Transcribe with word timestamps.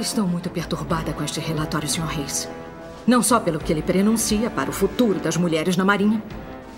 Estou 0.00 0.26
muito 0.26 0.50
perturbada 0.50 1.12
com 1.12 1.22
este 1.22 1.38
relatório, 1.38 1.88
Sr. 1.88 2.06
Reis. 2.06 2.48
Não 3.06 3.22
só 3.22 3.38
pelo 3.38 3.60
que 3.60 3.72
ele 3.72 3.80
prenuncia 3.80 4.50
para 4.50 4.68
o 4.68 4.72
futuro 4.72 5.20
das 5.20 5.36
mulheres 5.36 5.76
na 5.76 5.84
Marinha, 5.84 6.20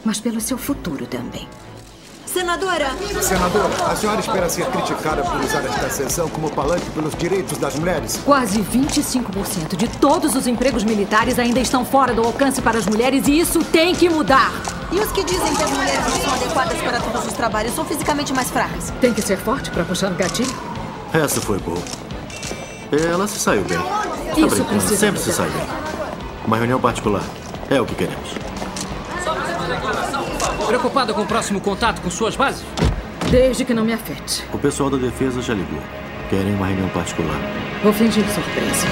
mas 0.05 0.21
pelo 0.21 0.39
seu 0.39 0.59
futuro 0.59 1.07
também. 1.07 1.49
Senadora! 2.27 2.91
Senadora, 3.23 3.91
a 3.91 3.97
senhora 3.97 4.21
espera 4.21 4.49
ser 4.51 4.67
criticada 4.67 5.23
por 5.23 5.41
usar 5.41 5.65
esta 5.65 5.89
sessão 5.89 6.29
como 6.29 6.51
palanque 6.51 6.91
pelos 6.91 7.15
direitos 7.15 7.57
das 7.57 7.75
mulheres? 7.77 8.21
Quase 8.23 8.61
25% 8.61 9.77
de 9.77 9.89
todos 9.89 10.35
os 10.35 10.47
empregos 10.47 10.85
militares 10.85 11.39
ainda 11.39 11.61
estão 11.61 11.87
fora 11.87 12.13
do 12.13 12.23
alcance 12.23 12.61
para 12.61 12.79
as 12.79 12.85
mulheres 12.85 13.27
e 13.27 13.39
isso 13.39 13.65
tem 13.65 13.95
que 13.95 14.11
mudar. 14.11 14.53
E 14.93 14.99
os 14.99 15.11
que 15.13 15.25
dizem 15.25 15.55
que 15.57 15.63
as 15.63 15.71
mulheres 15.71 16.05
não 16.07 16.21
são 16.21 16.35
adequadas 16.35 16.79
para 16.79 17.01
todos 17.01 17.27
os 17.27 17.33
trabalhos 17.33 17.75
são 17.75 17.85
fisicamente 17.87 18.35
mais 18.35 18.51
fracas? 18.51 18.93
Tem 19.01 19.15
que 19.15 19.23
ser 19.23 19.39
forte 19.39 19.71
para 19.71 19.85
puxar 19.85 20.13
o 20.13 20.15
gatilho? 20.15 20.55
Essa 21.15 21.41
foi 21.41 21.59
boa. 21.59 22.06
Ela 22.93 23.27
se 23.27 23.39
saiu 23.39 23.63
bem. 23.65 23.79
Tá 23.79 24.33
Isso 24.37 24.49
brincando, 24.49 24.65
precisa 24.65 24.97
sempre 24.97 25.21
se 25.21 25.33
sai 25.33 25.49
bem. 25.49 25.67
Uma 26.47 26.57
reunião 26.57 26.81
particular. 26.81 27.23
É 27.69 27.81
o 27.81 27.87
que 27.87 27.95
queremos. 27.95 28.31
Preocupado 30.67 31.15
com 31.15 31.23
o 31.23 31.27
próximo 31.27 31.61
contato 31.61 32.01
com 32.01 32.11
suas 32.11 32.37
bases? 32.37 32.65
Desde 33.31 33.65
que 33.65 33.75
não 33.75 33.85
me 33.85 33.93
afete. 33.93 34.45
O 34.53 34.59
pessoal 34.59 34.89
da 34.89 34.97
defesa 34.97 35.43
já 35.43 35.55
ligou. 35.55 35.81
Querem 36.31 36.55
uma 36.55 36.67
reunião 36.67 36.89
particular. 36.91 37.37
Vou 37.83 37.93
fingir 37.93 38.25
surpresa. 38.29 38.87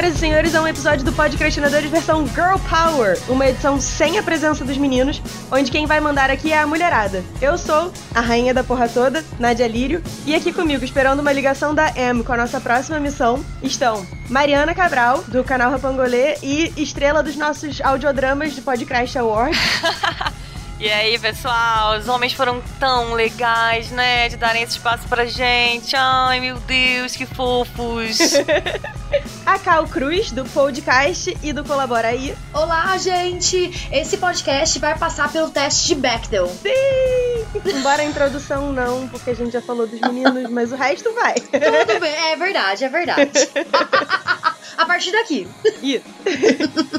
Senhoras 0.00 0.16
e 0.16 0.18
senhores, 0.18 0.54
a 0.54 0.62
um 0.62 0.66
episódio 0.66 1.04
do 1.04 1.12
Podcrastinadores 1.12 1.90
versão 1.90 2.26
Girl 2.28 2.56
Power, 2.70 3.18
uma 3.28 3.46
edição 3.46 3.78
sem 3.78 4.18
a 4.18 4.22
presença 4.22 4.64
dos 4.64 4.78
meninos, 4.78 5.20
onde 5.52 5.70
quem 5.70 5.84
vai 5.84 6.00
mandar 6.00 6.30
aqui 6.30 6.52
é 6.52 6.58
a 6.58 6.66
mulherada. 6.66 7.22
Eu 7.38 7.58
sou 7.58 7.92
a 8.14 8.20
rainha 8.20 8.54
da 8.54 8.64
porra 8.64 8.88
toda, 8.88 9.22
Nadia 9.38 9.68
Lírio, 9.68 10.02
e 10.24 10.34
aqui 10.34 10.54
comigo, 10.54 10.82
esperando 10.82 11.20
uma 11.20 11.32
ligação 11.32 11.74
da 11.74 11.92
M 11.94 12.24
com 12.24 12.32
a 12.32 12.36
nossa 12.38 12.58
próxima 12.62 12.98
missão, 12.98 13.44
estão 13.62 14.06
Mariana 14.30 14.74
Cabral, 14.74 15.22
do 15.28 15.44
canal 15.44 15.70
Rapangolê, 15.70 16.36
e 16.42 16.72
estrela 16.78 17.22
dos 17.22 17.36
nossos 17.36 17.78
audiodramas 17.82 18.54
do 18.54 18.62
Podcrash 18.62 19.16
Award. 19.16 19.54
E 20.80 20.90
aí, 20.90 21.18
pessoal, 21.18 21.98
os 21.98 22.08
homens 22.08 22.32
foram 22.32 22.62
tão 22.78 23.12
legais, 23.12 23.90
né? 23.90 24.30
De 24.30 24.38
darem 24.38 24.62
esse 24.62 24.78
espaço 24.78 25.06
pra 25.08 25.26
gente. 25.26 25.94
Ai, 25.94 26.40
meu 26.40 26.56
Deus, 26.60 27.14
que 27.14 27.26
fofos. 27.26 28.18
a 29.44 29.58
Cal 29.58 29.86
Cruz, 29.86 30.32
do 30.32 30.42
Podcast 30.46 31.36
e 31.42 31.52
do 31.52 31.62
Colabora 31.64 32.08
aí. 32.08 32.34
Olá, 32.54 32.96
gente! 32.96 33.88
Esse 33.92 34.16
podcast 34.16 34.78
vai 34.78 34.96
passar 34.96 35.30
pelo 35.30 35.50
teste 35.50 35.88
de 35.88 35.96
Bechdel. 35.96 36.46
Sim! 36.46 37.76
Embora 37.76 38.00
a 38.00 38.04
introdução 38.04 38.72
não, 38.72 39.06
porque 39.08 39.30
a 39.30 39.34
gente 39.34 39.50
já 39.50 39.60
falou 39.60 39.86
dos 39.86 40.00
meninos, 40.00 40.48
mas 40.50 40.72
o 40.72 40.76
resto 40.76 41.12
vai. 41.12 41.34
Tudo 41.34 42.00
bem, 42.00 42.14
é 42.32 42.36
verdade, 42.36 42.84
é 42.84 42.88
verdade. 42.88 43.30
a 44.78 44.86
partir 44.86 45.12
daqui. 45.12 45.46
Isso. 45.82 46.04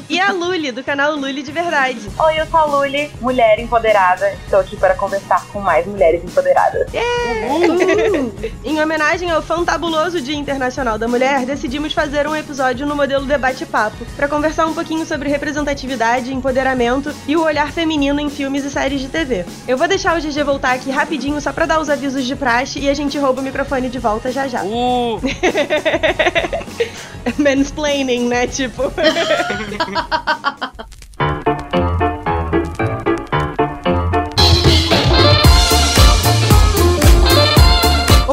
e 0.08 0.20
a 0.20 0.30
Luli, 0.30 0.70
do 0.70 0.84
canal 0.84 1.16
Luli 1.16 1.42
de 1.42 1.50
Verdade. 1.50 2.00
Oi, 2.18 2.40
eu 2.40 2.46
sou 2.46 2.60
a 2.60 2.64
Luli, 2.64 3.10
mulher 3.20 3.58
empoderada. 3.72 4.30
Estou 4.44 4.60
aqui 4.60 4.76
para 4.76 4.94
conversar 4.94 5.46
com 5.46 5.60
mais 5.60 5.86
mulheres 5.86 6.22
empoderadas. 6.22 6.86
Uhul. 6.92 8.32
em 8.62 8.80
homenagem 8.80 9.30
ao 9.30 9.40
fantabuloso 9.40 10.20
Dia 10.20 10.36
Internacional 10.36 10.98
da 10.98 11.08
Mulher, 11.08 11.46
decidimos 11.46 11.94
fazer 11.94 12.28
um 12.28 12.36
episódio 12.36 12.86
no 12.86 12.94
modelo 12.94 13.24
debate-papo, 13.24 14.04
para 14.14 14.28
conversar 14.28 14.66
um 14.66 14.74
pouquinho 14.74 15.06
sobre 15.06 15.30
representatividade, 15.30 16.32
empoderamento 16.32 17.14
e 17.26 17.34
o 17.34 17.42
olhar 17.42 17.72
feminino 17.72 18.20
em 18.20 18.28
filmes 18.28 18.64
e 18.64 18.70
séries 18.70 19.00
de 19.00 19.08
TV. 19.08 19.46
Eu 19.66 19.78
vou 19.78 19.88
deixar 19.88 20.18
o 20.18 20.20
GG 20.20 20.42
voltar 20.44 20.72
aqui 20.72 20.90
rapidinho 20.90 21.40
só 21.40 21.52
pra 21.52 21.64
dar 21.64 21.80
os 21.80 21.88
avisos 21.88 22.24
de 22.26 22.36
praxe 22.36 22.78
e 22.78 22.90
a 22.90 22.94
gente 22.94 23.18
rouba 23.18 23.40
o 23.40 23.44
microfone 23.44 23.88
de 23.88 23.98
volta 23.98 24.30
já 24.30 24.46
já. 24.46 24.62
Uh, 24.64 25.18
Mansplaining, 27.38 28.28
né? 28.28 28.46
Tipo. 28.46 28.82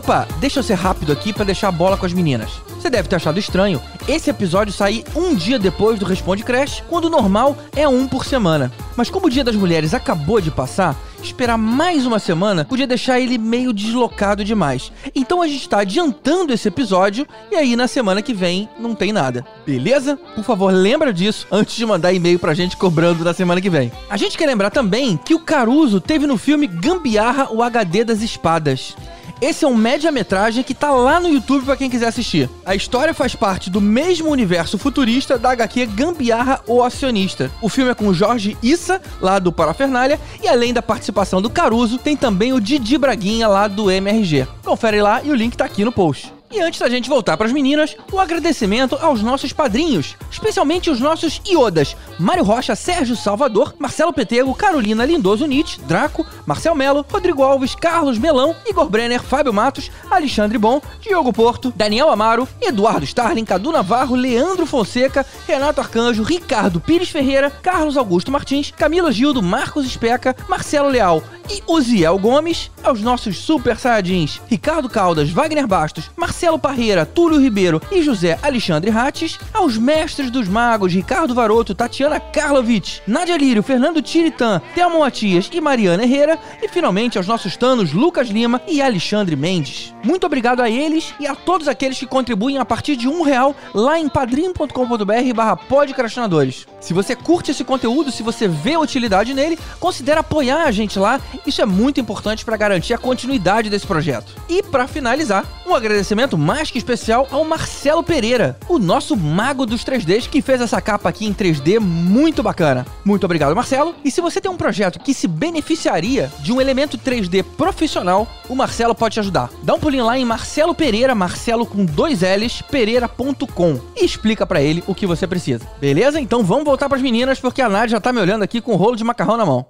Opa, 0.09 0.27
deixa 0.39 0.57
eu 0.57 0.63
ser 0.63 0.73
rápido 0.73 1.11
aqui 1.11 1.31
pra 1.31 1.45
deixar 1.45 1.67
a 1.67 1.71
bola 1.71 1.95
com 1.95 2.03
as 2.03 2.13
meninas. 2.13 2.49
Você 2.69 2.89
deve 2.89 3.07
ter 3.07 3.17
achado 3.17 3.37
estranho 3.37 3.79
esse 4.07 4.27
episódio 4.27 4.73
sair 4.73 5.05
um 5.15 5.35
dia 5.35 5.59
depois 5.59 5.99
do 5.99 6.05
Responde 6.05 6.41
Crash, 6.41 6.83
quando 6.89 7.05
o 7.05 7.09
normal 7.11 7.55
é 7.75 7.87
um 7.87 8.07
por 8.07 8.25
semana. 8.25 8.71
Mas 8.97 9.07
como 9.11 9.27
o 9.27 9.29
Dia 9.29 9.43
das 9.43 9.55
Mulheres 9.55 9.93
acabou 9.93 10.41
de 10.41 10.49
passar, 10.49 10.95
esperar 11.21 11.59
mais 11.59 12.07
uma 12.07 12.17
semana 12.17 12.65
podia 12.65 12.87
deixar 12.87 13.19
ele 13.19 13.37
meio 13.37 13.71
deslocado 13.71 14.43
demais. 14.43 14.91
Então 15.13 15.43
a 15.43 15.47
gente 15.47 15.69
tá 15.69 15.81
adiantando 15.81 16.51
esse 16.51 16.67
episódio 16.67 17.27
e 17.51 17.55
aí 17.55 17.75
na 17.75 17.87
semana 17.87 18.23
que 18.23 18.33
vem 18.33 18.67
não 18.79 18.95
tem 18.95 19.13
nada. 19.13 19.45
Beleza? 19.63 20.17
Por 20.33 20.43
favor, 20.43 20.73
lembra 20.73 21.13
disso 21.13 21.45
antes 21.51 21.75
de 21.75 21.85
mandar 21.85 22.11
e-mail 22.13 22.39
pra 22.39 22.55
gente 22.55 22.75
cobrando 22.77 23.23
na 23.23 23.35
semana 23.35 23.61
que 23.61 23.69
vem. 23.69 23.91
A 24.09 24.17
gente 24.17 24.39
quer 24.39 24.47
lembrar 24.47 24.71
também 24.71 25.17
que 25.17 25.35
o 25.35 25.39
Caruso 25.39 26.01
teve 26.01 26.25
no 26.25 26.35
filme 26.35 26.65
Gambiarra 26.65 27.49
o 27.51 27.61
HD 27.61 28.03
das 28.03 28.23
Espadas. 28.23 28.95
Esse 29.41 29.63
é 29.63 29.67
um 29.67 29.75
média-metragem 29.75 30.63
que 30.63 30.73
tá 30.73 30.91
lá 30.91 31.17
no 31.17 31.29
YouTube 31.29 31.63
pra 31.63 31.77
quem 31.77 31.89
quiser 31.89 32.07
assistir. 32.07 32.49
A 32.65 32.75
história 32.75 33.13
faz 33.13 33.35
parte 33.35 33.69
do 33.69 33.79
mesmo 33.79 34.29
universo 34.29 34.77
futurista 34.77 35.37
da 35.37 35.51
HQ 35.51 35.85
Gambiarra 35.85 36.59
o 36.67 36.83
Acionista. 36.83 37.49
O 37.61 37.69
filme 37.69 37.91
é 37.91 37.95
com 37.95 38.13
Jorge 38.13 38.57
Issa, 38.61 39.01
lá 39.21 39.39
do 39.39 39.51
Parafernália, 39.51 40.19
e 40.43 40.47
além 40.47 40.73
da 40.73 40.81
participação 40.81 41.41
do 41.41 41.49
Caruso, 41.49 41.97
tem 41.97 42.17
também 42.17 42.51
o 42.51 42.59
Didi 42.59 42.97
Braguinha, 42.97 43.47
lá 43.47 43.69
do 43.69 43.89
MRG. 43.89 44.45
Confere 44.63 45.01
lá 45.01 45.21
e 45.23 45.31
o 45.31 45.35
link 45.35 45.55
tá 45.55 45.63
aqui 45.63 45.85
no 45.85 45.91
post. 45.91 46.38
E 46.51 46.59
antes 46.59 46.79
da 46.79 46.89
gente 46.89 47.07
voltar 47.07 47.37
para 47.37 47.45
as 47.45 47.53
meninas, 47.53 47.95
o 48.11 48.19
agradecimento 48.19 48.97
aos 48.99 49.21
nossos 49.21 49.53
padrinhos, 49.53 50.15
especialmente 50.31 50.89
os 50.89 50.99
nossos 50.99 51.39
iodas: 51.47 51.95
Mário 52.17 52.43
Rocha, 52.43 52.75
Sérgio 52.75 53.15
Salvador, 53.15 53.75
Marcelo 53.77 54.11
Petego, 54.11 54.55
Carolina 54.55 55.05
Lindoso 55.05 55.45
Nietzsche, 55.45 55.79
Draco, 55.81 56.25
Marcel 56.47 56.73
Melo, 56.73 57.05
Rodrigo 57.07 57.43
Alves, 57.43 57.75
Carlos 57.75 58.17
Melão, 58.17 58.55
Igor 58.65 58.89
Brenner, 58.89 59.21
Fábio 59.21 59.53
Matos, 59.53 59.91
Alexandre 60.09 60.57
Bom, 60.57 60.81
Diogo 60.99 61.31
Porto, 61.31 61.71
Daniel 61.75 62.09
Amaro, 62.09 62.49
Eduardo 62.59 63.05
Starling, 63.05 63.45
Cadu 63.45 63.71
Navarro, 63.71 64.15
Leandro 64.15 64.65
Fonseca, 64.65 65.23
Renato 65.47 65.81
Arcanjo, 65.81 66.23
Ricardo 66.23 66.79
Pires 66.79 67.09
Ferreira, 67.09 67.51
Carlos 67.51 67.95
Augusto 67.95 68.31
Martins, 68.31 68.71
Camila 68.75 69.11
Gildo, 69.11 69.43
Marcos 69.43 69.85
Especa, 69.85 70.35
Marcelo 70.47 70.89
Leal 70.89 71.21
e 71.47 71.61
Uziel 71.67 72.17
Gomes, 72.17 72.71
aos 72.83 73.01
nossos 73.01 73.37
super 73.37 73.77
saiyajins 73.77 74.41
Ricardo 74.49 74.89
Caldas, 74.89 75.29
Wagner 75.29 75.67
Bastos, 75.67 76.09
Marcelo 76.15 76.38
Parreira, 76.59 77.05
Túlio 77.05 77.39
Ribeiro 77.39 77.81
e 77.91 78.01
José 78.01 78.39
Alexandre 78.41 78.89
Rates, 78.89 79.37
aos 79.53 79.77
mestres 79.77 80.31
dos 80.31 80.47
magos 80.47 80.93
Ricardo 80.93 81.35
Varoto, 81.35 81.75
Tatiana 81.75 82.19
Karlovic, 82.19 83.01
Nadia 83.05 83.37
Lírio, 83.37 83.61
Fernando 83.61 84.01
Tiritan, 84.01 84.61
Thelma 84.73 84.99
Matias 84.99 85.49
e 85.51 85.59
Mariana 85.59 86.03
Herrera, 86.03 86.39
e 86.61 86.67
finalmente 86.67 87.17
aos 87.17 87.27
nossos 87.27 87.57
tanos 87.57 87.91
Lucas 87.91 88.29
Lima 88.29 88.61
e 88.67 88.81
Alexandre 88.81 89.35
Mendes. 89.35 89.93
Muito 90.03 90.25
obrigado 90.25 90.61
a 90.61 90.69
eles 90.69 91.13
e 91.19 91.27
a 91.27 91.35
todos 91.35 91.67
aqueles 91.67 91.99
que 91.99 92.05
contribuem 92.05 92.57
a 92.57 92.65
partir 92.65 92.95
de 92.95 93.07
um 93.07 93.21
real 93.21 93.55
lá 93.73 93.99
em 93.99 94.07
padrim.com.br 94.07 95.33
barra 95.35 95.57
podcrastinadores. 95.57 96.65
Se 96.79 96.93
você 96.93 97.15
curte 97.15 97.51
esse 97.51 97.63
conteúdo, 97.63 98.11
se 98.11 98.23
você 98.23 98.47
vê 98.47 98.77
utilidade 98.77 99.33
nele, 99.33 99.59
considere 99.79 100.19
apoiar 100.19 100.63
a 100.63 100.71
gente 100.71 100.97
lá. 100.97 101.19
Isso 101.45 101.61
é 101.61 101.65
muito 101.65 101.99
importante 101.99 102.45
para 102.45 102.57
garantir 102.57 102.93
a 102.93 102.97
continuidade 102.97 103.69
desse 103.69 103.85
projeto. 103.85 104.33
E 104.47 104.63
para 104.63 104.87
finalizar, 104.87 105.45
um 105.67 105.75
agradecimento 105.75 106.37
mais 106.37 106.71
que 106.71 106.77
especial 106.77 107.27
ao 107.31 107.43
Marcelo 107.43 108.03
Pereira, 108.03 108.57
o 108.67 108.79
nosso 108.79 109.15
mago 109.15 109.65
dos 109.65 109.83
3Ds 109.83 110.29
que 110.29 110.41
fez 110.41 110.61
essa 110.61 110.81
capa 110.81 111.09
aqui 111.09 111.25
em 111.25 111.33
3D 111.33 111.79
muito 111.79 112.41
bacana. 112.41 112.85
Muito 113.03 113.25
obrigado, 113.25 113.55
Marcelo. 113.55 113.93
E 114.03 114.09
se 114.09 114.21
você 114.21 114.39
tem 114.39 114.49
um 114.49 114.57
projeto 114.57 114.99
que 114.99 115.13
se 115.13 115.27
beneficiaria 115.27 116.31
de 116.39 116.51
um 116.51 116.61
elemento 116.61 116.97
3D 116.97 117.43
profissional, 117.57 118.27
o 118.47 118.55
Marcelo 118.55 118.95
pode 118.95 119.13
te 119.13 119.19
ajudar. 119.19 119.49
Dá 119.63 119.73
um 119.73 119.79
pulinho 119.79 120.05
lá 120.05 120.17
em 120.17 120.25
Marcelo 120.25 120.73
Pereira, 120.73 121.13
Marcelo 121.13 121.65
com 121.65 121.85
dois 121.85 122.21
L's, 122.21 122.61
pereira.com 122.61 123.79
e 123.95 124.05
explica 124.05 124.45
para 124.45 124.61
ele 124.61 124.83
o 124.87 124.95
que 124.95 125.05
você 125.05 125.27
precisa. 125.27 125.67
Beleza? 125.79 126.19
Então 126.19 126.43
vamos 126.43 126.68
voltar 126.69 126.87
para 126.87 126.97
as 126.97 127.03
meninas 127.03 127.39
porque 127.39 127.61
a 127.61 127.69
Nádia 127.69 127.89
já 127.89 127.99
tá 127.99 128.13
me 128.13 128.21
olhando 128.21 128.43
aqui 128.43 128.61
com 128.61 128.73
um 128.73 128.75
rolo 128.75 128.95
de 128.95 129.03
macarrão 129.03 129.37
na 129.37 129.45
mão. 129.45 129.65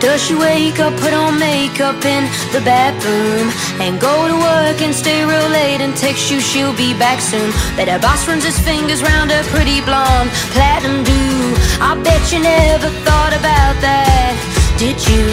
Does 0.00 0.22
she 0.22 0.34
wake 0.34 0.78
up, 0.78 0.94
put 1.00 1.12
on 1.12 1.38
makeup 1.38 2.04
in 2.04 2.28
the 2.52 2.60
bathroom 2.60 3.50
And 3.80 3.98
go 3.98 4.28
to 4.28 4.36
work 4.36 4.80
and 4.80 4.94
stay 4.94 5.24
real 5.24 5.48
late 5.48 5.80
and 5.80 5.96
text 5.96 6.30
you 6.30 6.38
she'll 6.38 6.76
be 6.76 6.94
back 6.94 7.20
soon 7.20 7.50
Bet 7.76 7.88
her 7.88 7.98
boss 7.98 8.28
runs 8.28 8.44
his 8.44 8.58
fingers 8.60 9.02
round 9.02 9.32
her 9.32 9.42
pretty 9.50 9.80
blonde 9.80 10.30
platinum 10.52 11.02
do 11.02 11.46
I 11.80 12.00
bet 12.02 12.32
you 12.32 12.40
never 12.40 12.88
thought 13.04 13.34
about 13.36 13.76
that, 13.84 14.34
did 14.78 14.96
you? 14.96 15.24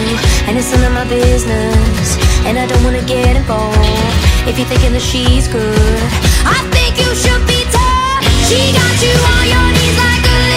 And 0.46 0.58
it's 0.58 0.70
none 0.72 0.84
of 0.84 0.92
my 0.92 1.08
business, 1.08 2.20
and 2.46 2.58
I 2.58 2.66
don't 2.66 2.84
wanna 2.84 3.02
get 3.02 3.36
involved. 3.36 3.78
If 4.46 4.58
you're 4.58 4.68
thinking 4.68 4.92
that 4.92 5.02
she's 5.02 5.48
good, 5.48 6.00
I 6.44 6.58
think 6.74 7.00
you 7.00 7.10
should 7.16 7.44
be 7.48 7.60
tough. 7.72 8.24
She 8.48 8.60
got 8.76 8.94
you 9.04 9.14
on 9.34 9.44
your 9.48 9.68
knees 9.72 9.96
like 9.96 10.24
a 10.28 10.53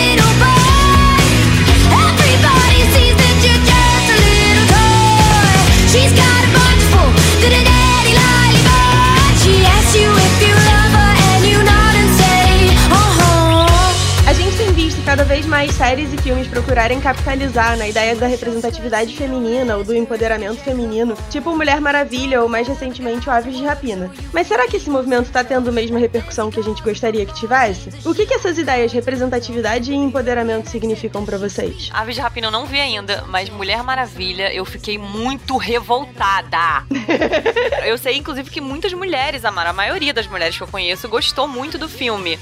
cada 15.07 15.23
vez 15.23 15.45
mais 15.45 15.71
séries 15.71 16.11
e 16.11 16.17
filmes 16.17 16.49
procurarem 16.49 16.99
capitalizar 16.99 17.77
na 17.77 17.87
ideia 17.87 18.13
da 18.13 18.27
representatividade 18.27 19.15
feminina 19.15 19.77
ou 19.77 19.81
do 19.81 19.95
empoderamento 19.95 20.57
feminino, 20.57 21.17
tipo 21.29 21.55
Mulher 21.55 21.79
Maravilha 21.79 22.41
ou 22.41 22.49
mais 22.49 22.67
recentemente 22.67 23.29
o 23.29 23.31
Aves 23.31 23.55
de 23.55 23.63
Rapina. 23.63 24.11
Mas 24.33 24.47
será 24.47 24.67
que 24.67 24.75
esse 24.75 24.89
movimento 24.89 25.31
tá 25.31 25.45
tendo 25.45 25.69
a 25.69 25.71
mesma 25.71 25.97
repercussão 25.97 26.51
que 26.51 26.59
a 26.59 26.63
gente 26.63 26.83
gostaria 26.83 27.25
que 27.25 27.33
tivesse? 27.33 27.89
O 28.05 28.13
que, 28.13 28.25
que 28.25 28.33
essas 28.33 28.57
ideias 28.57 28.91
de 28.91 28.97
representatividade 28.97 29.93
e 29.93 29.95
empoderamento 29.95 30.69
significam 30.69 31.23
pra 31.23 31.37
vocês? 31.37 31.89
Aves 31.93 32.15
de 32.15 32.19
Rapina 32.19 32.47
eu 32.47 32.51
não 32.51 32.65
vi 32.65 32.81
ainda, 32.81 33.23
mas 33.29 33.49
Mulher 33.49 33.81
Maravilha 33.83 34.53
eu 34.53 34.65
fiquei 34.65 34.97
muito 34.97 35.55
revoltada. 35.55 36.83
eu 37.87 37.97
sei, 37.97 38.17
inclusive, 38.17 38.49
que 38.49 38.59
muitas 38.59 38.91
mulheres, 38.91 39.45
amaram, 39.45 39.69
a 39.69 39.73
maioria 39.73 40.13
das 40.13 40.27
mulheres 40.27 40.57
que 40.57 40.63
eu 40.63 40.67
conheço, 40.67 41.07
gostou 41.07 41.47
muito 41.47 41.77
do 41.77 41.87
filme. 41.87 42.37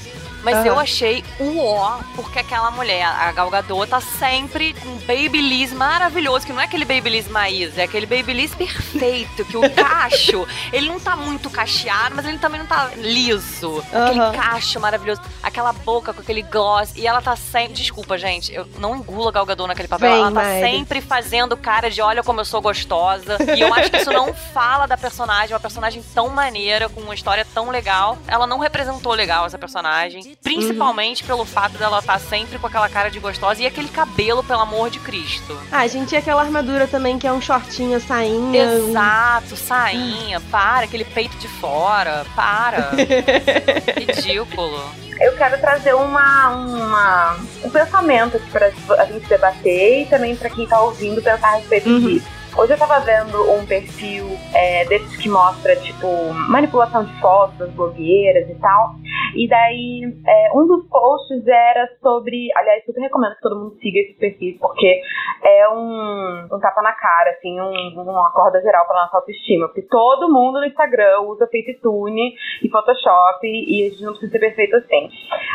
Mas 0.46 0.58
Aham. 0.58 0.66
eu 0.68 0.80
achei 0.80 1.24
o 1.40 1.58
ó, 1.66 1.98
porque 2.16 2.38
aquela 2.38 2.70
mulher, 2.70 3.04
a 3.04 3.32
Gal 3.32 3.50
Gadot, 3.50 3.90
tá 3.90 4.00
sempre 4.00 4.76
com 4.76 4.90
um 4.90 4.98
babyliss 5.00 5.74
maravilhoso, 5.74 6.46
que 6.46 6.54
não 6.54 6.62
é 6.62 6.66
aquele 6.66 6.86
babyliss 6.86 7.28
Maísa, 7.28 7.82
é 7.82 7.86
aquele 7.86 8.06
babyliss 8.06 8.54
perfeito, 8.54 9.44
que 9.44 9.58
o 9.58 9.68
cacho, 9.74 10.48
ele 10.72 10.88
não 10.88 11.00
tá 11.00 11.16
muito 11.16 11.50
cacheado, 11.50 12.14
mas 12.16 12.26
ele 12.28 12.38
também 12.38 12.60
não 12.60 12.68
tá 12.68 12.92
liso. 12.96 13.84
Aquele 13.92 14.20
Aham. 14.20 14.34
cacho 14.34 14.80
maravilhoso, 14.80 15.20
aquela 15.42 15.74
boca 15.74 16.14
com 16.14 16.22
aquele 16.22 16.44
gloss, 16.44 16.94
e 16.96 17.08
ela 17.08 17.24
tá 17.24 17.36
sempre, 17.36 17.74
desculpa, 17.74 18.16
gente, 18.16 18.54
eu 18.54 18.68
não 18.78 18.96
engulo 18.98 19.30
a 19.30 19.32
Gal 19.32 19.48
Gadot 19.48 19.68
naquele 19.68 19.88
papel, 19.88 20.12
Vem, 20.12 20.20
ela 20.20 20.32
tá 20.32 20.44
Maíra. 20.44 20.70
sempre 20.70 21.02
fazendo 21.02 21.58
cara 21.58 21.90
de 21.90 22.04
olha 22.04 22.22
como 22.22 22.40
eu 22.42 22.46
sou 22.46 22.62
gostosa, 22.62 23.38
e 23.56 23.62
eu 23.62 23.74
acho 23.74 23.90
que 23.90 23.98
isso 23.98 24.12
não 24.12 24.32
fala 24.54 24.86
da 24.86 24.96
personagem, 24.96 25.56
uma 25.56 25.60
personagem 25.60 26.04
tão 26.14 26.30
maneira, 26.30 26.88
com 26.88 27.02
uma 27.02 27.16
história 27.16 27.44
tão 27.52 27.72
legal, 27.72 28.20
ela 28.28 28.46
não 28.46 28.60
representou 28.60 29.12
legal 29.14 29.48
essa 29.48 29.58
personagem, 29.58 30.35
principalmente 30.44 31.24
pelo 31.24 31.46
fato 31.46 31.78
dela 31.78 32.00
estar 32.00 32.20
sempre 32.20 32.58
com 32.58 32.68
aquela 32.68 32.90
cara 32.90 33.10
de 33.10 33.20
gostosa 33.20 33.62
e 33.62 33.66
aquele 33.66 33.90
cabelo, 33.90 34.44
pelo 34.44 34.62
amor 34.62 34.90
de 34.90 35.00
Cristo. 35.00 35.58
Ah, 35.72 35.88
gente, 35.88 36.14
e 36.14 36.18
aquela 36.18 36.42
armadura 36.42 36.88
também 36.88 37.18
que 37.18 37.28
é 37.28 37.32
um 37.32 37.42
shortinho, 37.42 38.00
sainha. 38.00 38.64
Exato, 38.64 39.56
sainha, 39.56 40.40
para, 40.52 40.86
aquele 40.86 41.06
peito 41.06 41.38
de 41.38 41.48
fora, 41.48 42.26
para. 42.36 42.92
Ridículo. 43.98 45.06
Eu 45.20 45.36
quero 45.38 45.58
trazer 45.60 45.96
uma, 45.96 46.50
uma, 46.50 47.38
um 47.64 47.70
pensamento 47.70 48.36
aqui 48.36 48.50
pra 48.52 48.72
a 48.98 49.06
gente 49.06 49.28
debater 49.28 50.02
e 50.02 50.06
também 50.08 50.36
pra 50.36 50.50
quem 50.50 50.68
tá 50.68 50.82
ouvindo 50.82 51.22
pensar 51.22 51.54
a 51.54 51.56
respeito 51.56 52.00
disso. 52.02 52.35
Hoje 52.58 52.72
eu 52.72 52.80
tava 52.80 53.02
vendo 53.02 53.52
um 53.52 53.66
perfil 53.66 54.28
é, 54.56 54.86
desses 54.86 55.18
que 55.18 55.28
mostra, 55.28 55.76
tipo, 55.76 56.08
manipulação 56.50 57.04
de 57.04 57.12
fotos 57.20 57.58
das 57.58 57.70
blogueiras 57.72 58.50
e 58.50 58.56
tal. 58.62 58.96
E 59.36 59.46
daí, 59.50 60.02
é, 60.26 60.52
um 60.54 60.66
dos 60.66 60.88
posts 60.88 61.46
era 61.46 61.90
sobre. 62.02 62.48
Aliás, 62.56 62.86
super 62.86 63.02
recomendo 63.02 63.36
que 63.36 63.42
todo 63.42 63.60
mundo 63.60 63.76
siga 63.82 64.00
esse 64.00 64.14
perfil, 64.14 64.58
porque 64.62 65.02
é 65.44 65.68
um, 65.68 66.48
um 66.50 66.60
tapa 66.62 66.82
na 66.82 66.94
cara, 66.94 67.32
assim, 67.32 67.60
um, 67.60 68.02
uma 68.02 68.32
corda 68.32 68.62
geral 68.62 68.88
pra 68.88 69.02
nossa 69.04 69.18
autoestima. 69.18 69.68
Porque 69.68 69.82
todo 69.82 70.32
mundo 70.32 70.60
no 70.60 70.66
Instagram 70.66 71.24
usa 71.24 71.48
FaceTune 71.48 72.36
e 72.64 72.70
Photoshop 72.70 73.40
e 73.44 73.86
a 73.86 73.90
gente 73.90 74.04
não 74.04 74.14
precisa 74.14 74.32
ser 74.32 74.40
perfeito 74.40 74.78
assim. 74.78 75.10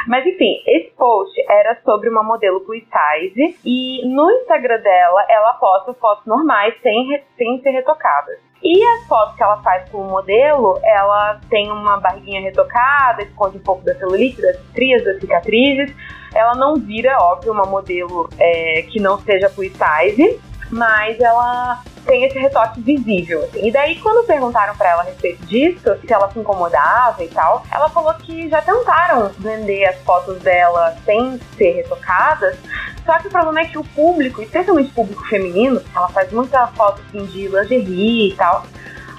Mas 0.06 0.26
enfim, 0.26 0.62
esse 0.66 0.90
post 0.96 1.32
era 1.48 1.80
sobre 1.82 2.10
uma 2.10 2.22
modelo 2.22 2.60
plus 2.60 2.82
size 2.82 3.58
e 3.64 4.06
no 4.06 4.30
Instagram 4.30 4.80
dela 4.82 5.24
ela 5.30 5.54
posta 5.54 5.94
fotos 5.94 6.26
normais 6.26 6.74
re- 7.08 7.24
sem 7.36 7.60
ser 7.62 7.70
retocadas. 7.70 8.38
E 8.62 8.84
as 8.84 9.06
fotos 9.06 9.36
que 9.36 9.42
ela 9.42 9.62
faz 9.62 9.88
com 9.88 9.98
o 9.98 10.10
modelo, 10.10 10.78
ela 10.84 11.40
tem 11.48 11.70
uma 11.70 11.98
barriguinha 11.98 12.42
retocada, 12.42 13.22
esconde 13.22 13.56
um 13.56 13.62
pouco 13.62 13.82
da 13.84 13.94
celulite, 13.94 14.40
das 14.42 14.56
estrias, 14.56 15.02
das 15.02 15.18
cicatrizes. 15.18 15.94
Ela 16.34 16.54
não 16.54 16.74
vira, 16.76 17.16
óbvio, 17.20 17.52
uma 17.52 17.64
modelo 17.64 18.28
é, 18.38 18.82
que 18.82 19.00
não 19.00 19.18
seja 19.18 19.48
plus 19.48 19.72
size, 19.72 20.38
mas 20.70 21.18
ela 21.20 21.82
tem 22.04 22.24
esse 22.24 22.38
retoque 22.38 22.80
visível. 22.80 23.44
assim. 23.44 23.66
E 23.66 23.72
daí, 23.72 23.96
quando 24.00 24.26
perguntaram 24.26 24.76
pra 24.76 24.90
ela 24.90 25.02
a 25.02 25.04
respeito 25.04 25.44
disso, 25.46 25.96
se 26.00 26.12
ela 26.12 26.30
se 26.30 26.38
incomodava 26.38 27.22
e 27.22 27.28
tal, 27.28 27.64
ela 27.72 27.88
falou 27.88 28.12
que 28.14 28.48
já 28.48 28.62
tentaram 28.62 29.30
vender 29.38 29.84
as 29.86 29.96
fotos 30.02 30.38
dela 30.40 30.96
sem 31.04 31.38
ser 31.56 31.72
retocadas, 31.72 32.56
só 33.04 33.18
que 33.18 33.28
o 33.28 33.30
problema 33.30 33.60
é 33.60 33.64
que 33.64 33.78
o 33.78 33.84
público, 33.84 34.42
especialmente 34.42 34.90
o 34.90 34.94
público 34.94 35.26
feminino, 35.26 35.82
ela 35.94 36.08
faz 36.08 36.30
muita 36.32 36.66
foto 36.68 37.00
assim, 37.08 37.24
de 37.26 37.48
lingerie 37.48 38.32
e 38.32 38.36
tal, 38.36 38.64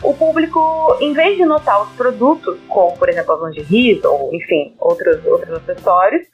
o 0.03 0.13
público, 0.13 0.97
em 0.99 1.13
vez 1.13 1.37
de 1.37 1.45
notar 1.45 1.81
os 1.83 1.89
produtos, 1.91 2.57
como 2.67 2.97
por 2.97 3.09
exemplo 3.09 3.33
as 3.33 3.41
lingeries 3.55 4.03
ou 4.03 4.33
enfim, 4.33 4.75
outros, 4.79 5.23
outros 5.25 5.57
acessórios, 5.57 6.25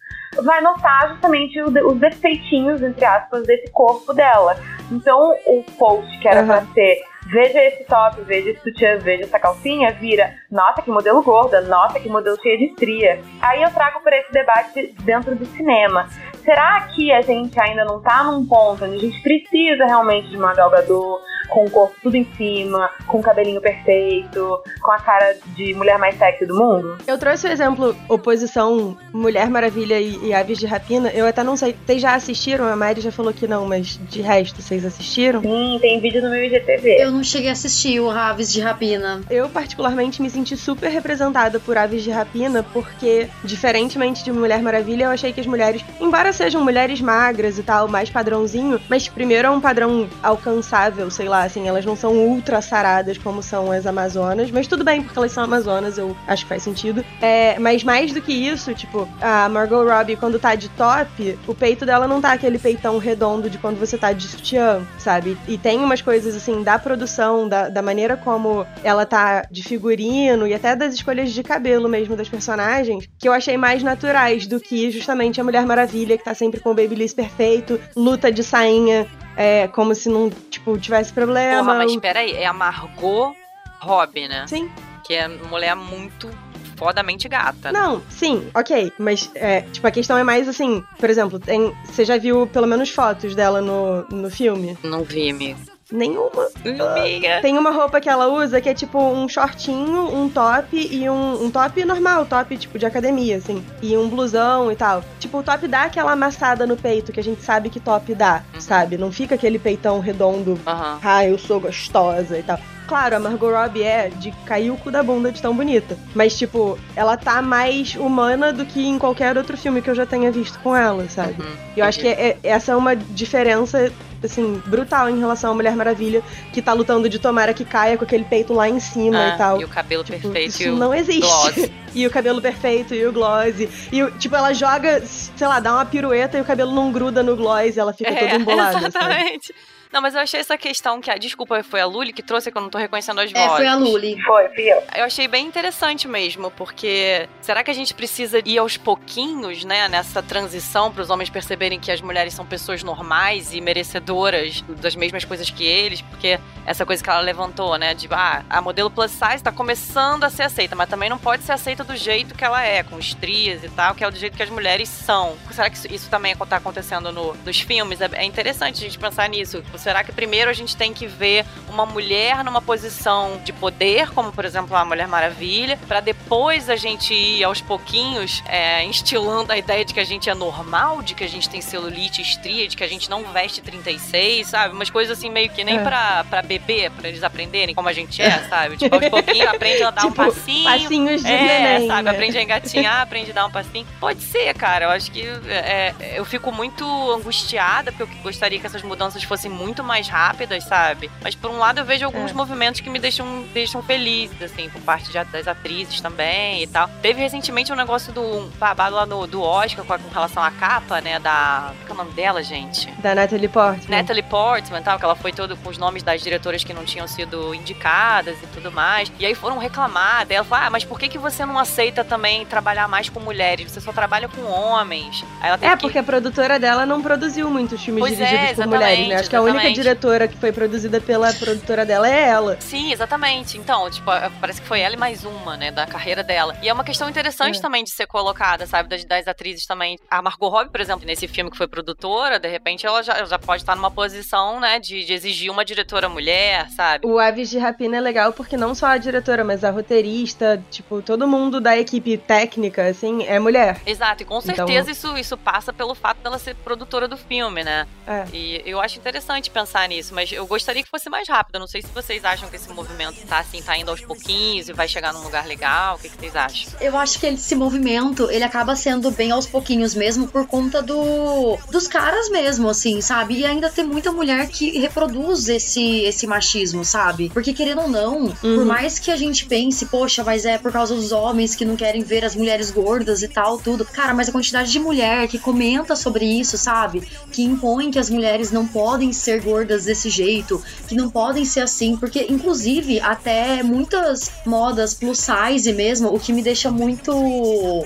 vai 0.43 0.61
notar 0.61 1.09
justamente 1.09 1.59
os 1.61 1.99
defeitinhos, 1.99 2.81
entre 2.81 3.05
aspas, 3.05 3.43
desse 3.43 3.69
corpo 3.71 4.13
dela. 4.13 4.57
Então 4.91 5.35
o 5.45 5.63
post 5.77 6.17
que 6.19 6.27
era 6.27 6.43
pra 6.43 6.61
ser 6.73 7.01
veja 7.27 7.61
esse 7.63 7.83
top, 7.83 8.21
veja 8.21 8.51
esse 8.51 8.61
sutiã, 8.61 8.97
veja 8.99 9.23
essa 9.23 9.39
calcinha, 9.39 9.91
vira 9.91 10.33
nossa 10.49 10.81
que 10.81 10.89
modelo 10.89 11.21
gorda, 11.21 11.61
nossa 11.61 11.99
que 11.99 12.09
modelo 12.09 12.39
cheia 12.41 12.57
de 12.57 12.65
estria. 12.65 13.21
Aí 13.41 13.61
eu 13.61 13.71
trago 13.71 13.99
para 14.01 14.17
esse 14.17 14.31
debate 14.31 14.95
dentro 15.01 15.35
do 15.35 15.45
cinema. 15.45 16.07
Será 16.43 16.81
que 16.95 17.11
a 17.11 17.21
gente 17.21 17.59
ainda 17.59 17.83
não 17.83 18.01
tá 18.01 18.23
num 18.23 18.45
ponto 18.45 18.85
onde 18.85 18.95
a 18.95 18.99
gente 18.99 19.21
precisa 19.21 19.85
realmente 19.85 20.29
de 20.29 20.37
uma 20.37 20.53
Gal 20.53 20.69
Gadot 20.69 21.21
com 21.49 21.65
o 21.65 21.69
corpo 21.69 21.95
tudo 22.01 22.15
em 22.15 22.27
cima, 22.35 22.89
com 23.07 23.19
o 23.19 23.21
cabelinho 23.21 23.61
perfeito, 23.61 24.61
com 24.81 24.91
a 24.91 24.99
cara 24.99 25.35
de 25.55 25.73
mulher 25.73 25.97
mais 25.97 26.17
sexy 26.17 26.45
do 26.45 26.57
mundo? 26.57 26.97
Eu 27.07 27.17
trouxe 27.17 27.47
o 27.47 27.51
exemplo 27.51 27.95
oposição 28.07 28.97
Mulher 29.13 29.49
Maravilha 29.49 29.99
e, 29.99 30.27
e 30.27 30.33
Aves 30.33 30.57
de 30.57 30.65
Rapina. 30.65 31.09
Eu 31.09 31.25
até 31.25 31.43
não 31.43 31.55
sei. 31.55 31.75
Vocês 31.85 32.01
já 32.01 32.15
assistiram? 32.15 32.65
A 32.65 32.75
Mari 32.75 33.01
já 33.01 33.11
falou 33.11 33.33
que 33.33 33.47
não, 33.47 33.65
mas 33.65 33.99
de 34.09 34.21
resto, 34.21 34.61
vocês 34.61 34.85
assistiram? 34.85 35.41
Sim, 35.41 35.77
tem 35.81 35.99
vídeo 35.99 36.21
no 36.21 36.29
meu 36.29 36.43
IGTV. 36.43 37.01
Eu 37.01 37.11
não 37.11 37.23
cheguei 37.23 37.49
a 37.49 37.53
assistir 37.53 37.99
o 37.99 38.09
Aves 38.09 38.51
de 38.51 38.61
Rapina. 38.61 39.21
Eu, 39.29 39.49
particularmente, 39.49 40.21
me 40.21 40.29
senti 40.29 40.55
super 40.55 40.89
representada 40.89 41.59
por 41.59 41.77
Aves 41.77 42.03
de 42.03 42.11
Rapina, 42.11 42.63
porque, 42.73 43.27
diferentemente 43.43 44.23
de 44.23 44.31
Mulher 44.31 44.61
Maravilha, 44.61 45.05
eu 45.05 45.11
achei 45.11 45.33
que 45.33 45.39
as 45.39 45.47
mulheres, 45.47 45.83
embora 45.99 46.31
sejam 46.33 46.63
mulheres 46.63 47.01
magras 47.01 47.57
e 47.57 47.63
tal, 47.63 47.87
mais 47.87 48.09
padrãozinho, 48.09 48.79
mas 48.89 49.07
primeiro 49.07 49.47
é 49.47 49.51
um 49.51 49.61
padrão 49.61 50.07
alcançável, 50.21 51.09
sei 51.09 51.27
lá, 51.27 51.36
assim, 51.43 51.67
elas 51.67 51.85
não 51.85 51.95
são 51.95 52.13
ultra 52.13 52.61
saradas 52.61 53.17
como 53.17 53.41
são 53.41 53.71
as 53.71 53.85
Amazonas, 53.85 54.51
mas 54.51 54.67
tudo 54.67 54.83
bem, 54.83 55.01
porque 55.01 55.17
elas 55.17 55.31
são 55.31 55.43
Amazonas, 55.43 55.97
eu 55.97 56.15
acho 56.27 56.43
que 56.43 56.49
faz 56.49 56.63
sentido. 56.63 57.03
É, 57.21 57.57
mas 57.59 57.83
mais 57.83 58.11
do 58.11 58.21
que 58.21 58.33
isso, 58.33 58.73
tipo, 58.73 59.07
a 59.21 59.47
Margot 59.49 59.83
Robbie, 59.83 60.15
quando 60.15 60.39
tá 60.39 60.55
de 60.55 60.69
top, 60.69 61.37
o 61.47 61.53
peito 61.53 61.85
dela 61.85 62.07
não 62.07 62.21
tá 62.21 62.33
aquele 62.33 62.59
peitão 62.59 62.97
redondo 62.97 63.49
de 63.49 63.57
quando 63.57 63.79
você 63.79 63.97
tá 63.97 64.11
de 64.11 64.27
sutiã, 64.27 64.81
sabe? 64.97 65.37
E 65.47 65.57
tem 65.57 65.79
umas 65.79 66.01
coisas, 66.01 66.35
assim, 66.35 66.63
da 66.63 66.77
produção, 66.77 67.47
da, 67.47 67.69
da 67.69 67.81
maneira 67.81 68.17
como 68.17 68.65
ela 68.83 69.05
tá 69.05 69.45
de 69.49 69.63
figurino 69.63 70.47
e 70.47 70.53
até 70.53 70.75
das 70.75 70.93
escolhas 70.93 71.31
de 71.31 71.43
cabelo 71.43 71.87
mesmo 71.87 72.15
das 72.15 72.29
personagens, 72.29 73.07
que 73.17 73.27
eu 73.27 73.33
achei 73.33 73.57
mais 73.57 73.83
naturais 73.83 74.47
do 74.47 74.59
que 74.59 74.91
justamente 74.91 75.39
a 75.39 75.43
Mulher 75.43 75.65
Maravilha, 75.65 76.17
que 76.17 76.23
tá 76.23 76.33
sempre 76.33 76.59
com 76.59 76.71
o 76.71 76.73
babyliss 76.73 77.13
perfeito, 77.13 77.79
luta 77.95 78.31
de 78.31 78.43
sainha, 78.43 79.07
é, 79.37 79.67
como 79.67 79.93
se 79.93 80.09
não, 80.09 80.29
tipo, 80.49 80.77
tivesse 80.79 81.13
problema. 81.13 81.63
Porra, 81.63 81.77
mas 81.77 81.95
peraí, 81.97 82.33
é 82.33 82.45
a 82.47 82.51
Margot 82.53 83.35
Robbie, 83.79 84.27
né? 84.27 84.45
Sim. 84.47 84.69
Que 85.05 85.13
é 85.13 85.27
mulher 85.27 85.75
muito 85.75 86.29
fodamente 86.75 87.29
gata. 87.29 87.71
né? 87.71 87.79
Não, 87.79 88.01
sim, 88.09 88.49
ok. 88.53 88.91
Mas, 88.97 89.31
é, 89.35 89.61
tipo, 89.61 89.85
a 89.87 89.91
questão 89.91 90.17
é 90.17 90.23
mais 90.23 90.47
assim, 90.47 90.83
por 90.99 91.09
exemplo, 91.09 91.39
tem, 91.39 91.73
você 91.85 92.03
já 92.03 92.17
viu 92.17 92.47
pelo 92.47 92.67
menos 92.67 92.89
fotos 92.89 93.35
dela 93.35 93.61
no, 93.61 94.03
no 94.09 94.29
filme? 94.29 94.77
Não 94.83 95.03
vi, 95.03 95.29
amigo. 95.29 95.59
Nenhuma. 95.91 96.47
Amiga. 96.65 97.39
Tem 97.41 97.57
uma 97.57 97.71
roupa 97.71 98.01
que 98.01 98.09
ela 98.09 98.27
usa 98.27 98.59
que 98.59 98.69
é 98.69 98.73
tipo 98.73 98.99
um 98.99 99.27
shortinho, 99.27 100.13
um 100.13 100.29
top 100.29 100.75
e 100.75 101.09
um, 101.09 101.45
um 101.45 101.51
top 101.51 101.83
normal, 101.85 102.25
top 102.25 102.57
tipo 102.57 102.77
de 102.77 102.85
academia, 102.85 103.37
assim. 103.37 103.63
E 103.81 103.95
um 103.95 104.09
blusão 104.09 104.71
e 104.71 104.75
tal. 104.75 105.03
Tipo, 105.19 105.39
o 105.39 105.43
top 105.43 105.67
dá 105.67 105.83
aquela 105.83 106.11
amassada 106.11 106.67
no 106.67 106.75
peito 106.75 107.11
que 107.11 107.19
a 107.19 107.23
gente 107.23 107.41
sabe 107.41 107.69
que 107.69 107.79
top 107.79 108.13
dá, 108.13 108.43
sabe? 108.59 108.97
Não 108.97 109.11
fica 109.11 109.35
aquele 109.35 109.57
peitão 109.59 109.99
redondo, 109.99 110.59
Aham. 110.67 110.99
ah, 111.03 111.25
eu 111.25 111.37
sou 111.37 111.59
gostosa 111.59 112.37
e 112.37 112.43
tal. 112.43 112.59
Claro, 112.87 113.17
a 113.17 113.19
Margot 113.19 113.51
Robbie 113.51 113.83
é 113.83 114.09
de 114.09 114.31
cair 114.45 114.71
o 114.71 114.77
cu 114.77 114.89
da 114.89 115.03
bunda 115.03 115.31
de 115.31 115.41
tão 115.41 115.53
bonita. 115.55 115.97
Mas, 116.15 116.37
tipo, 116.37 116.79
ela 116.95 117.17
tá 117.17 117.41
mais 117.41 117.95
humana 117.95 118.53
do 118.53 118.65
que 118.65 118.85
em 118.87 118.97
qualquer 118.97 119.37
outro 119.37 119.57
filme 119.57 119.81
que 119.81 119.89
eu 119.89 119.95
já 119.95 120.05
tenha 120.05 120.31
visto 120.31 120.57
com 120.59 120.75
ela, 120.75 121.07
sabe? 121.09 121.35
E 121.75 121.79
eu 121.79 121.85
acho 121.85 121.99
que 121.99 122.07
é- 122.07 122.29
é- 122.29 122.37
essa 122.43 122.71
é 122.71 122.75
uma 122.75 122.95
diferença, 122.95 123.91
assim, 124.23 124.61
brutal 124.65 125.09
em 125.09 125.19
relação 125.19 125.51
à 125.51 125.53
Mulher 125.53 125.75
Maravilha, 125.75 126.23
que 126.53 126.61
tá 126.61 126.71
lutando 126.71 127.09
de 127.09 127.19
tomara 127.19 127.53
que 127.53 127.65
caia 127.65 127.97
com 127.97 128.05
aquele 128.05 128.23
peito 128.23 128.53
lá 128.53 128.69
em 128.69 128.79
cima 128.79 129.17
Ah, 129.19 129.27
e 129.35 129.37
tal. 129.37 129.61
E 129.61 129.65
o 129.65 129.67
cabelo 129.67 130.03
perfeito 130.05 130.33
Tipo, 130.33 130.47
Isso 130.47 130.63
e 130.63 130.69
o 130.69 130.75
não 130.77 130.93
existe. 130.95 131.19
gloss. 131.19 131.69
e 131.93 132.07
o 132.07 132.09
cabelo 132.09 132.41
perfeito 132.41 132.93
e 132.95 133.05
o 133.05 133.11
gloss. 133.11 133.53
E, 133.91 134.11
tipo, 134.17 134.35
ela 134.35 134.53
joga, 134.53 135.01
sei 135.05 135.45
lá, 135.47 135.59
dá 135.59 135.73
uma 135.73 135.85
pirueta 135.85 136.37
e 136.37 136.41
o 136.41 136.45
cabelo 136.45 136.71
não 136.73 136.91
gruda 136.91 137.21
no 137.21 137.35
gloss 137.35 137.75
e 137.75 137.79
ela 137.79 137.91
fica 137.91 138.15
toda 138.15 138.35
embolada. 138.35 138.89
sabe? 138.91 139.39
Não, 139.91 140.01
mas 140.01 140.13
eu 140.15 140.21
achei 140.21 140.39
essa 140.39 140.57
questão 140.57 140.99
que 140.99 141.09
a. 141.09 141.17
Desculpa, 141.17 141.63
foi 141.63 141.79
a 141.79 141.85
Luli 141.85 142.11
que 142.13 142.21
trouxe, 142.21 142.51
que 142.51 142.57
eu 142.57 142.61
não 142.61 142.69
tô 142.69 142.77
reconhecendo 142.77 143.19
as 143.19 143.31
É, 143.33 143.33
vozes. 143.33 143.55
foi 143.57 143.67
a 143.67 143.75
Luli. 143.75 144.21
Foi, 144.23 144.49
fui 144.49 144.71
eu. 144.71 144.83
Eu 144.95 145.05
achei 145.05 145.27
bem 145.27 145.45
interessante 145.47 146.07
mesmo, 146.07 146.51
porque 146.51 147.27
será 147.41 147.63
que 147.63 147.71
a 147.71 147.73
gente 147.73 147.93
precisa 147.93 148.41
ir 148.45 148.57
aos 148.57 148.77
pouquinhos, 148.77 149.63
né, 149.63 149.87
nessa 149.87 150.21
transição 150.21 150.91
para 150.91 151.01
os 151.01 151.09
homens 151.09 151.29
perceberem 151.29 151.79
que 151.79 151.91
as 151.91 152.01
mulheres 152.01 152.33
são 152.33 152.45
pessoas 152.45 152.83
normais 152.83 153.53
e 153.53 153.61
merecedoras 153.61 154.61
das 154.67 154.95
mesmas 154.95 155.23
coisas 155.25 155.49
que 155.49 155.63
eles? 155.65 156.01
Porque 156.01 156.39
essa 156.65 156.85
coisa 156.85 157.01
que 157.03 157.09
ela 157.09 157.21
levantou, 157.21 157.77
né, 157.77 157.93
de 157.93 158.07
ah, 158.11 158.43
a 158.49 158.61
modelo 158.61 158.91
plus 158.91 159.11
size 159.11 159.41
tá 159.43 159.51
começando 159.51 160.23
a 160.23 160.29
ser 160.29 160.43
aceita, 160.43 160.75
mas 160.75 160.89
também 160.89 161.09
não 161.09 161.17
pode 161.17 161.43
ser 161.43 161.53
aceita 161.53 161.83
do 161.83 161.95
jeito 161.95 162.35
que 162.35 162.43
ela 162.43 162.61
é, 162.63 162.83
com 162.83 162.99
estrias 162.99 163.63
e 163.63 163.69
tal, 163.69 163.95
que 163.95 164.03
é 164.03 164.11
do 164.11 164.17
jeito 164.17 164.35
que 164.35 164.43
as 164.43 164.49
mulheres 164.49 164.89
são. 164.89 165.37
Será 165.51 165.69
que 165.69 165.77
isso, 165.77 165.87
isso 165.93 166.09
também 166.09 166.35
tá 166.35 166.57
acontecendo 166.57 167.11
no- 167.11 167.33
nos 167.45 167.59
filmes? 167.61 168.01
É, 168.01 168.09
é 168.13 168.23
interessante 168.25 168.77
a 168.79 168.81
gente 168.81 168.99
pensar 168.99 169.27
nisso. 169.29 169.63
Será 169.77 170.03
que 170.03 170.11
primeiro 170.11 170.49
a 170.49 170.53
gente 170.53 170.75
tem 170.75 170.93
que 170.93 171.07
ver 171.07 171.45
uma 171.69 171.85
mulher 171.85 172.43
numa 172.43 172.61
posição 172.61 173.39
de 173.43 173.51
poder, 173.53 174.09
como 174.11 174.31
por 174.31 174.45
exemplo 174.45 174.75
a 174.75 174.83
Mulher 174.85 175.07
Maravilha, 175.07 175.77
pra 175.87 175.99
depois 175.99 176.69
a 176.69 176.75
gente 176.75 177.13
ir 177.13 177.43
aos 177.43 177.61
pouquinhos 177.61 178.43
é, 178.47 178.83
instilando 178.83 179.51
a 179.53 179.57
ideia 179.57 179.83
de 179.85 179.93
que 179.93 179.99
a 179.99 180.03
gente 180.05 180.29
é 180.29 180.33
normal, 180.33 181.01
de 181.01 181.13
que 181.13 181.23
a 181.23 181.27
gente 181.29 181.49
tem 181.49 181.61
celulite, 181.61 182.21
estria, 182.21 182.67
de 182.67 182.75
que 182.75 182.83
a 182.83 182.87
gente 182.87 183.09
não 183.09 183.23
veste 183.31 183.61
36, 183.61 184.47
sabe? 184.47 184.73
Umas 184.73 184.89
coisas 184.89 185.17
assim 185.17 185.29
meio 185.29 185.49
que 185.49 185.63
nem 185.63 185.77
É. 185.77 185.83
pra, 185.83 186.23
pra 186.29 186.41
bebê, 186.41 186.89
pra 186.89 187.07
eles 187.09 187.23
aprenderem 187.23 187.75
como 187.75 187.87
a 187.89 187.93
gente 187.93 188.21
é, 188.21 188.39
sabe? 188.49 188.77
Tipo, 188.77 188.95
aos 188.95 189.09
pouquinhos 189.09 189.47
aprende 189.47 189.83
a 189.83 189.91
dar 189.91 190.05
um 190.05 190.11
Tipo, 190.11 190.25
passinho. 190.25 190.63
passinhos 190.63 191.21
de 191.21 191.27
é, 191.31 191.59
neném, 191.77 191.87
sabe? 191.87 192.03
né? 192.03 192.11
Aprende 192.11 192.37
a 192.37 192.41
engatinhar, 192.43 193.01
aprende 193.03 193.31
a 193.31 193.33
dar 193.33 193.45
um 193.45 193.51
passinho. 193.51 193.85
Pode 193.99 194.21
ser, 194.21 194.53
cara. 194.55 194.85
Eu 194.85 194.89
acho 194.91 195.11
que 195.11 195.21
é, 195.47 195.93
eu 196.15 196.23
fico 196.25 196.51
muito 196.51 196.83
angustiada, 197.11 197.91
porque 197.91 198.03
eu 198.03 198.23
gostaria 198.23 198.59
que 198.59 198.65
essas 198.65 198.81
mudanças 198.81 199.21
fossem 199.23 199.51
muito 199.51 199.66
mais 199.83 200.07
rápidas, 200.07 200.63
sabe? 200.63 201.09
Mas 201.21 201.35
por 201.35 201.49
um 201.51 201.57
lado 201.57 201.79
eu 201.79 201.85
vejo 201.85 202.05
alguns 202.05 202.31
É. 202.31 202.33
movimentos 202.33 202.81
que 202.81 202.89
me 202.89 202.99
deixam, 202.99 203.43
deixam 203.53 203.81
felizes, 203.83 204.41
assim, 204.41 204.69
por 204.69 204.81
parte 204.81 205.11
de- 205.11 205.23
das 205.25 205.47
atrizes 205.47 205.99
também 206.01 206.63
e 206.63 206.67
tal. 206.67 206.89
Teve 207.01 207.21
recentemente 207.21 207.71
um 207.71 207.75
negócio 207.75 208.11
do 208.13 208.21
um 208.21 208.49
babado 208.59 208.95
lá 208.95 209.05
no, 209.05 209.25
do 209.27 209.41
Oscar 209.41 209.83
com, 209.85 209.97
com 209.97 210.09
relação 210.13 210.43
à 210.43 210.51
capa, 210.51 211.01
né? 211.01 211.19
Da. 211.19 211.71
Qual 211.85 211.89
é 211.89 212.01
o 212.01 212.03
nome 212.05 212.11
dela, 212.15 212.41
gente? 212.43 212.89
Da 212.99 213.13
Natalie 213.15 213.47
Portman. 213.47 213.97
Natalie 213.97 214.23
Portman, 214.23 214.81
tal, 214.81 214.97
que 214.99 215.05
ela 215.05 215.15
foi 215.15 215.31
todo 215.31 215.55
com 215.57 215.69
os 215.69 215.77
nomes 215.77 216.03
das 216.03 216.21
diretoras 216.21 216.63
que 216.63 216.73
não 216.73 216.83
tinham 216.85 217.07
sido 217.07 217.53
indicadas 217.53 218.37
e 218.41 218.47
tudo 218.47 218.71
mais. 218.71 219.11
E 219.19 219.25
aí 219.25 219.35
foram 219.35 219.57
reclamar 219.57 220.25
dela, 220.25 220.43
falou, 220.45 220.65
ah, 220.65 220.69
mas 220.69 220.83
por 220.83 220.99
que, 220.99 221.07
que 221.07 221.17
você 221.17 221.45
não 221.45 221.57
aceita 221.59 222.03
também 222.03 222.45
trabalhar 222.45 222.87
mais 222.87 223.09
com 223.09 223.19
mulheres? 223.19 223.71
Você 223.71 223.79
só 223.81 223.91
trabalha 223.91 224.27
com 224.27 224.41
homens. 224.43 225.23
Aí 225.41 225.49
ela 225.49 225.57
teve 225.57 225.71
É, 225.71 225.75
que- 225.75 225.81
porque 225.81 225.97
a 225.97 226.03
produtora 226.03 226.59
dela 226.59 226.85
não 226.85 227.01
produziu 227.01 227.49
muitos 227.49 227.81
filmes 227.83 228.01
Pois 228.01 228.13
é, 228.19 228.25
dirigidos 228.25 228.45
por 228.55 228.61
exatamente, 228.63 228.77
mulheres, 228.83 229.07
né? 229.09 229.15
Acho 229.15 229.29
que 229.29 229.35
a 229.35 229.41
única 229.41 229.56
exatamente. 229.61 229.75
diretora 229.75 230.27
que 230.27 230.37
foi 230.37 230.51
produzida 230.51 230.99
pela 231.01 231.33
produtora 231.33 231.85
dela 231.85 232.07
é 232.09 232.27
ela. 232.29 232.57
Sim, 232.59 232.91
exatamente. 232.91 233.57
Então, 233.57 233.89
tipo, 233.89 234.09
parece 234.39 234.61
que 234.61 234.67
foi 234.67 234.79
ela 234.81 234.95
e 234.95 234.97
mais 234.97 235.23
uma, 235.25 235.55
né, 235.57 235.71
da 235.71 235.85
carreira 235.85 236.23
dela. 236.23 236.55
E 236.61 236.69
é 236.69 236.73
uma 236.73 236.83
questão 236.83 237.09
interessante 237.09 237.59
É. 237.59 237.61
também 237.61 237.83
de 237.83 237.91
ser 237.91 238.07
colocada, 238.07 238.65
sabe, 238.65 238.89
das, 238.89 239.03
das 239.05 239.27
atrizes 239.27 239.65
também. 239.65 239.97
A 240.09 240.21
Margot 240.21 240.49
Robbie, 240.49 240.71
por 240.71 240.81
exemplo, 240.81 241.05
nesse 241.05 241.27
filme 241.27 241.49
que 241.51 241.57
foi 241.57 241.67
produtora, 241.67 242.39
de 242.39 242.47
repente 242.47 242.85
ela 242.85 243.01
já, 243.01 243.23
já 243.25 243.39
pode 243.39 243.61
estar 243.63 243.75
numa 243.75 243.91
posição, 243.91 244.59
né, 244.59 244.79
de, 244.79 245.03
de 245.05 245.13
exigir 245.13 245.51
uma 245.51 245.63
diretora 245.65 246.07
mulher, 246.09 246.69
sabe? 246.71 247.05
O 247.07 247.19
Aves 247.19 247.49
de 247.49 247.57
Rapina 247.57 247.97
é 247.97 248.01
legal 248.01 248.33
porque 248.33 248.55
não 248.57 248.73
só 248.75 248.87
a 248.87 248.97
diretora, 248.97 249.43
mas 249.43 249.63
a 249.63 249.71
roteirista, 249.71 250.61
tipo, 250.69 251.01
todo 251.01 251.27
mundo 251.27 251.59
da 251.59 251.77
equipe 251.77 252.17
técnica, 252.17 252.87
assim, 252.87 253.25
é 253.25 253.39
mulher. 253.39 253.81
Exato, 253.85 254.23
e 254.23 254.25
com 254.25 254.39
Então- 254.39 254.55
certeza 254.55 254.91
isso, 254.91 255.17
isso 255.17 255.37
passa 255.37 255.73
pelo 255.73 255.93
fato 255.95 256.17
dela 256.21 256.37
ser 256.39 256.55
produtora 256.55 257.07
do 257.07 257.17
filme, 257.17 257.63
né? 257.63 257.87
É. 258.05 258.25
E 258.33 258.61
eu 258.65 258.79
acho 258.79 258.97
interessante 258.97 259.46
pensar 259.49 259.87
nisso, 259.89 260.13
mas 260.13 260.31
eu 260.31 260.45
gostaria 260.47 260.83
que 260.83 260.89
fosse 260.89 261.09
mais 261.09 261.27
rápido. 261.27 261.55
Eu 261.55 261.59
não 261.61 261.67
sei 261.67 261.81
se 261.81 261.87
vocês 261.93 262.23
acham 262.25 262.49
que 262.49 262.55
esse 262.55 262.69
movimento 262.69 263.17
tá 263.27 263.39
assim, 263.39 263.61
tá 263.61 263.77
indo 263.77 263.89
aos 263.91 264.01
pouquinhos 264.01 264.69
e 264.69 264.73
vai 264.73 264.87
chegar 264.87 265.13
num 265.13 265.23
lugar 265.23 265.45
legal. 265.47 265.95
O 265.95 265.99
que, 265.99 266.09
que 266.09 266.17
vocês 266.17 266.35
acham? 266.35 266.73
Eu 266.79 266.97
acho 266.97 267.19
que 267.19 267.25
esse 267.27 267.55
movimento, 267.55 268.29
ele 268.31 268.43
acaba 268.43 268.75
sendo 268.75 269.09
bem 269.11 269.31
aos 269.31 269.45
pouquinhos 269.45 269.93
mesmo 269.95 270.27
por 270.27 270.45
conta 270.47 270.81
do 270.81 271.57
dos 271.71 271.87
caras 271.87 272.29
mesmo, 272.29 272.69
assim, 272.69 273.01
sabe? 273.01 273.35
E 273.39 273.45
ainda 273.45 273.69
tem 273.69 273.85
muita 273.85 274.11
mulher 274.11 274.47
que 274.47 274.77
reproduz 274.79 275.47
esse 275.49 276.01
esse 276.01 276.25
machismo, 276.27 276.83
sabe? 276.85 277.29
Porque 277.33 277.53
querendo 277.53 277.81
ou 277.81 277.87
não, 277.89 278.29
por 278.35 278.47
Uhum. 278.47 278.65
mais 278.65 278.97
que 278.99 279.11
a 279.11 279.15
gente 279.15 279.45
pense, 279.45 279.85
poxa, 279.87 280.23
mas 280.23 280.45
é 280.45 280.57
por 280.57 280.71
causa 280.71 280.95
dos 280.95 281.11
homens 281.11 281.55
que 281.55 281.65
não 281.65 281.75
querem 281.75 282.01
ver 282.03 282.23
as 282.25 282.35
mulheres 282.35 282.71
gordas 282.71 283.21
e 283.21 283.27
tal, 283.27 283.57
tudo. 283.59 283.85
Cara, 283.85 284.13
mas 284.13 284.29
a 284.29 284.31
quantidade 284.31 284.71
de 284.71 284.79
mulher 284.79 285.27
que 285.27 285.37
comenta 285.39 285.95
sobre 285.95 286.25
isso, 286.25 286.57
sabe? 286.57 287.01
Que 287.31 287.43
impõe 287.43 287.91
que 287.91 287.99
as 287.99 288.09
mulheres 288.09 288.51
não 288.51 288.67
podem 288.67 289.11
ser 289.13 289.36
gordas 289.39 289.85
desse 289.85 290.09
jeito, 290.09 290.61
que 290.87 290.95
não 290.95 291.09
podem 291.09 291.45
ser 291.45 291.61
assim, 291.61 291.95
porque 291.97 292.27
inclusive 292.29 292.99
até 292.99 293.63
muitas 293.63 294.31
modas 294.45 294.93
plus 294.93 295.19
size 295.19 295.71
mesmo, 295.73 296.13
o 296.13 296.19
que 296.19 296.33
me 296.33 296.41
deixa 296.41 296.71
muito. 296.71 297.11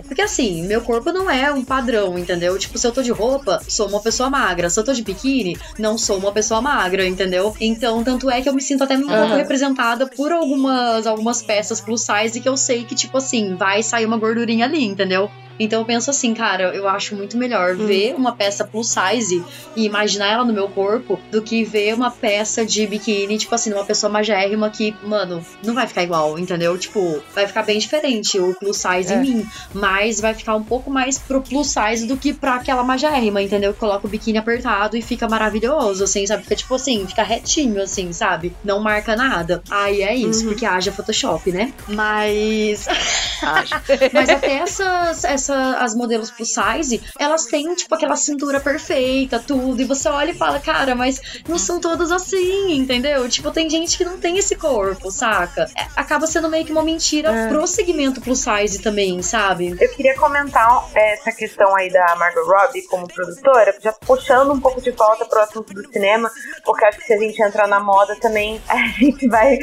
Porque 0.07 0.21
assim, 0.21 0.63
meu 0.67 0.81
corpo 0.81 1.11
não 1.11 1.29
é 1.29 1.51
um 1.51 1.63
padrão, 1.63 2.17
entendeu? 2.17 2.57
Tipo, 2.57 2.77
se 2.77 2.85
eu 2.85 2.91
tô 2.91 3.01
de 3.01 3.11
roupa, 3.11 3.61
sou 3.67 3.87
uma 3.87 3.99
pessoa 3.99 4.29
magra. 4.29 4.69
Se 4.69 4.79
eu 4.79 4.83
tô 4.83 4.93
de 4.93 5.03
biquíni, 5.03 5.57
não 5.77 5.97
sou 5.97 6.17
uma 6.17 6.31
pessoa 6.31 6.61
magra, 6.61 7.05
entendeu? 7.05 7.55
Então, 7.59 8.03
tanto 8.03 8.29
é 8.29 8.41
que 8.41 8.49
eu 8.49 8.53
me 8.53 8.61
sinto 8.61 8.83
até 8.83 8.97
um 8.97 9.07
pouco 9.07 9.35
representada 9.35 10.07
por 10.07 10.31
algumas, 10.31 11.07
algumas 11.07 11.41
peças 11.41 11.81
plus 11.81 12.01
size 12.01 12.39
que 12.39 12.49
eu 12.49 12.57
sei 12.57 12.83
que, 12.83 12.95
tipo 12.95 13.17
assim, 13.17 13.55
vai 13.55 13.83
sair 13.83 14.05
uma 14.05 14.17
gordurinha 14.17 14.65
ali, 14.65 14.83
entendeu? 14.83 15.29
Então 15.59 15.79
eu 15.81 15.85
penso 15.85 16.09
assim, 16.09 16.33
cara, 16.33 16.73
eu 16.75 16.87
acho 16.87 17.15
muito 17.15 17.37
melhor 17.37 17.75
Hum. 17.75 17.85
ver 17.85 18.13
uma 18.15 18.31
peça 18.35 18.63
plus 18.65 18.87
size 18.89 19.43
e 19.75 19.85
imaginar 19.85 20.27
ela 20.31 20.45
no 20.45 20.53
meu 20.53 20.67
corpo 20.69 21.19
do 21.31 21.41
que 21.41 21.63
ver 21.63 21.93
uma 21.93 22.09
peça 22.11 22.65
de 22.65 22.85
biquíni, 22.87 23.37
tipo 23.37 23.53
assim, 23.53 23.71
uma 23.71 23.85
pessoa 23.85 24.11
magérrima 24.11 24.69
que, 24.69 24.95
mano, 25.03 25.45
não 25.63 25.73
vai 25.73 25.85
ficar 25.87 26.03
igual, 26.03 26.37
entendeu? 26.39 26.77
Tipo, 26.77 27.21
vai 27.35 27.47
ficar 27.47 27.63
bem 27.63 27.77
diferente 27.79 28.39
o 28.39 28.53
plus 28.55 28.77
size 28.77 29.13
É. 29.13 29.17
em 29.17 29.21
mim, 29.21 29.47
mas 29.73 30.19
vai 30.19 30.33
ficar 30.33 30.55
um 30.55 30.63
pouco 30.63 30.89
mais 30.89 31.17
pro 31.19 31.41
plus 31.41 31.67
size 31.67 32.07
do 32.07 32.17
que 32.17 32.33
pra 32.33 32.55
aquela 32.55 32.83
magérrima, 32.83 33.41
entendeu? 33.41 33.73
Que 33.73 33.79
coloca 33.79 34.07
o 34.07 34.09
biquíni 34.09 34.37
apertado 34.37 34.97
e 34.97 35.01
fica 35.01 35.27
maravilhoso, 35.29 36.03
assim, 36.03 36.25
sabe? 36.25 36.43
Fica 36.43 36.55
tipo 36.55 36.73
assim, 36.75 37.05
fica 37.07 37.23
retinho, 37.23 37.81
assim, 37.81 38.11
sabe? 38.13 38.53
Não 38.63 38.79
marca 38.79 39.15
nada. 39.15 39.61
Aí 39.69 40.01
é 40.01 40.15
isso, 40.15 40.41
Uhum. 40.43 40.49
porque 40.49 40.65
haja 40.65 40.91
Photoshop, 40.91 41.51
né? 41.51 41.73
Mas. 41.87 42.87
Acho. 43.41 43.73
Mas 44.13 44.29
até 44.29 44.53
essas, 44.57 45.23
essa, 45.41 45.77
as 45.77 45.95
modelos 45.95 46.29
plus 46.31 46.53
size, 46.53 47.01
elas 47.19 47.45
têm, 47.45 47.73
tipo, 47.75 47.93
aquela 47.95 48.15
cintura 48.15 48.59
perfeita, 48.59 49.39
tudo. 49.39 49.81
E 49.81 49.85
você 49.85 50.07
olha 50.09 50.31
e 50.31 50.35
fala, 50.35 50.59
cara, 50.59 50.93
mas 50.95 51.19
não 51.47 51.57
são 51.57 51.79
todas 51.79 52.11
assim, 52.11 52.73
entendeu? 52.73 53.27
Tipo, 53.27 53.51
tem 53.51 53.69
gente 53.69 53.97
que 53.97 54.05
não 54.05 54.17
tem 54.17 54.37
esse 54.37 54.55
corpo, 54.55 55.11
saca? 55.11 55.65
É, 55.77 55.87
acaba 55.95 56.27
sendo 56.27 56.47
meio 56.49 56.65
que 56.65 56.71
uma 56.71 56.83
mentira 56.83 57.29
É. 57.31 57.47
pro 57.49 57.65
segmento 57.67 58.21
plus 58.21 58.39
size 58.39 58.79
também, 58.81 59.21
sabe? 59.21 59.75
Eu 59.79 59.89
queria 59.89 60.15
comentar 60.15 60.85
é, 60.95 61.13
essa 61.13 61.31
questão 61.31 61.75
aí 61.75 61.91
da 61.91 62.15
Margot 62.17 62.43
Robbie 62.45 62.83
como 62.83 63.07
produtora, 63.07 63.75
já 63.81 63.91
puxando 63.93 64.51
um 64.53 64.59
pouco 64.59 64.81
de 64.81 64.91
volta 64.91 65.25
pro 65.25 65.39
assunto 65.41 65.73
do 65.73 65.91
cinema, 65.91 66.29
porque 66.63 66.85
acho 66.85 66.99
que 66.99 67.05
se 67.05 67.13
a 67.13 67.17
gente 67.17 67.41
entrar 67.41 67.67
na 67.67 67.79
moda 67.79 68.15
também, 68.17 68.61
a 68.69 68.77
gente 68.99 69.27
vai, 69.27 69.57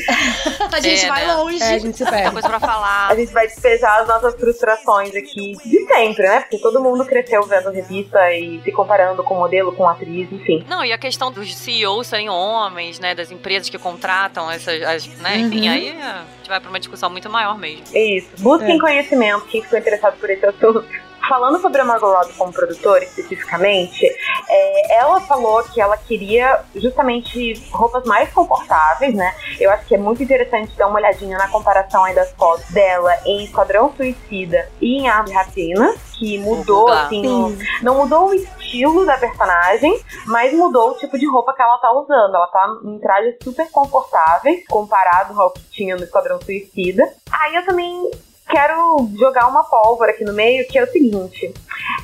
A 0.73 0.81
gente 0.81 1.05
É, 1.05 1.09
vai 1.09 1.27
né? 1.27 1.35
longe. 1.35 1.63
É, 1.63 1.75
a 1.75 1.79
gente 1.79 1.97
se 1.97 2.03
Muita 2.05 2.17
perde. 2.17 2.33
coisa 2.33 2.49
pra 2.49 2.61
falar. 2.61 3.09
a 3.11 3.15
gente 3.15 3.33
vai 3.33 3.47
despejar 3.47 4.01
as 4.03 4.09
nossas 4.09 4.35
frustrações 4.35 5.15
aqui 5.15 5.55
de 5.69 5.87
sempre, 5.87 6.23
né? 6.27 6.41
Porque 6.41 6.59
todo 6.59 6.81
mundo 6.83 7.05
cresceu 7.05 7.43
vendo 7.45 7.71
revista 7.71 8.33
e 8.33 8.61
se 8.63 8.73
comparando 8.73 9.23
com 9.23 9.35
modelo, 9.37 9.73
com 9.73 9.87
atriz, 9.89 10.31
enfim. 10.33 10.65
Não, 10.69 10.85
e 10.85 10.93
a 10.93 10.99
questão 10.99 11.31
dos 11.31 11.55
CEOs 11.55 12.07
serem 12.07 12.29
homens, 12.29 12.99
né? 12.99 13.15
Das 13.15 13.31
empresas 13.31 13.69
que 13.69 13.79
contratam 13.79 14.51
essas. 14.51 14.83
As, 14.83 15.07
né, 15.19 15.37
Enfim, 15.39 15.67
Uhum. 15.69 15.73
aí 15.75 15.89
é, 15.91 16.03
a 16.03 16.25
gente 16.39 16.49
vai 16.49 16.61
pra 16.61 16.69
uma 16.71 16.79
discussão 16.79 17.11
muito 17.11 17.29
maior 17.31 17.59
mesmo. 17.59 17.85
É 17.93 18.05
isso. 18.17 18.29
Busquem 18.39 18.77
É. 18.77 18.81
conhecimento, 18.81 19.45
quem 19.47 19.63
ficou 19.63 19.79
interessado 19.79 20.17
por 20.19 20.31
esse 20.31 20.45
assunto. 20.47 20.85
Falando 21.29 21.61
sobre 21.61 21.81
a 21.81 21.85
Margot 21.85 22.11
Robbie 22.11 22.33
como 22.33 22.53
produtora 22.53 23.05
especificamente, 23.05 24.07
é, 24.49 24.97
ela 24.97 25.21
falou 25.21 25.63
que 25.65 25.81
ela 25.81 25.97
queria 25.97 26.61
justamente 26.75 27.55
roupas 27.71 28.05
mais 28.05 28.33
confortáveis, 28.33 29.15
né? 29.15 29.35
Eu 29.61 29.71
acho 29.71 29.87
que 29.87 29.95
é 29.95 29.99
muito 29.99 30.23
interessante 30.23 30.75
dar 30.77 30.87
uma 30.87 30.99
olhadinha 30.99 31.37
na 31.37 31.49
comparação 31.49 32.05
aí 32.05 32.15
das 32.15 32.33
fotos 32.33 32.69
dela 32.71 33.15
em 33.27 33.45
Esquadrão 33.45 33.93
Suicida 33.97 34.69
e 34.81 35.03
em 35.03 35.09
Ave 35.09 35.33
Rapina, 35.33 35.95
que 36.19 36.39
mudou, 36.39 36.89
assim, 36.89 37.23
no, 37.23 37.57
não 37.83 37.97
mudou 37.99 38.29
o 38.29 38.35
estilo 38.35 39.05
da 39.05 39.17
personagem, 39.19 40.01
mas 40.27 40.53
mudou 40.53 40.91
o 40.91 40.95
tipo 40.95 41.19
de 41.19 41.29
roupa 41.29 41.55
que 41.55 41.63
ela 41.63 41.79
tá 41.79 41.93
usando. 41.93 42.35
Ela 42.35 42.47
tá 42.49 42.77
em 42.85 42.99
trajes 42.99 43.37
super 43.43 43.71
confortáveis, 43.71 44.65
comparado 44.67 45.41
ao 45.41 45.51
que 45.53 45.63
tinha 45.71 45.97
no 45.97 46.05
Esquadrão 46.05 46.41
Suicida. 46.41 47.05
Aí 47.31 47.55
eu 47.55 47.65
também 47.65 48.11
quero 48.49 49.09
jogar 49.19 49.47
uma 49.49 49.65
pólvora 49.65 50.11
aqui 50.13 50.25
no 50.25 50.33
meio, 50.33 50.67
que 50.69 50.79
é 50.79 50.83
o 50.83 50.91
seguinte. 50.91 51.53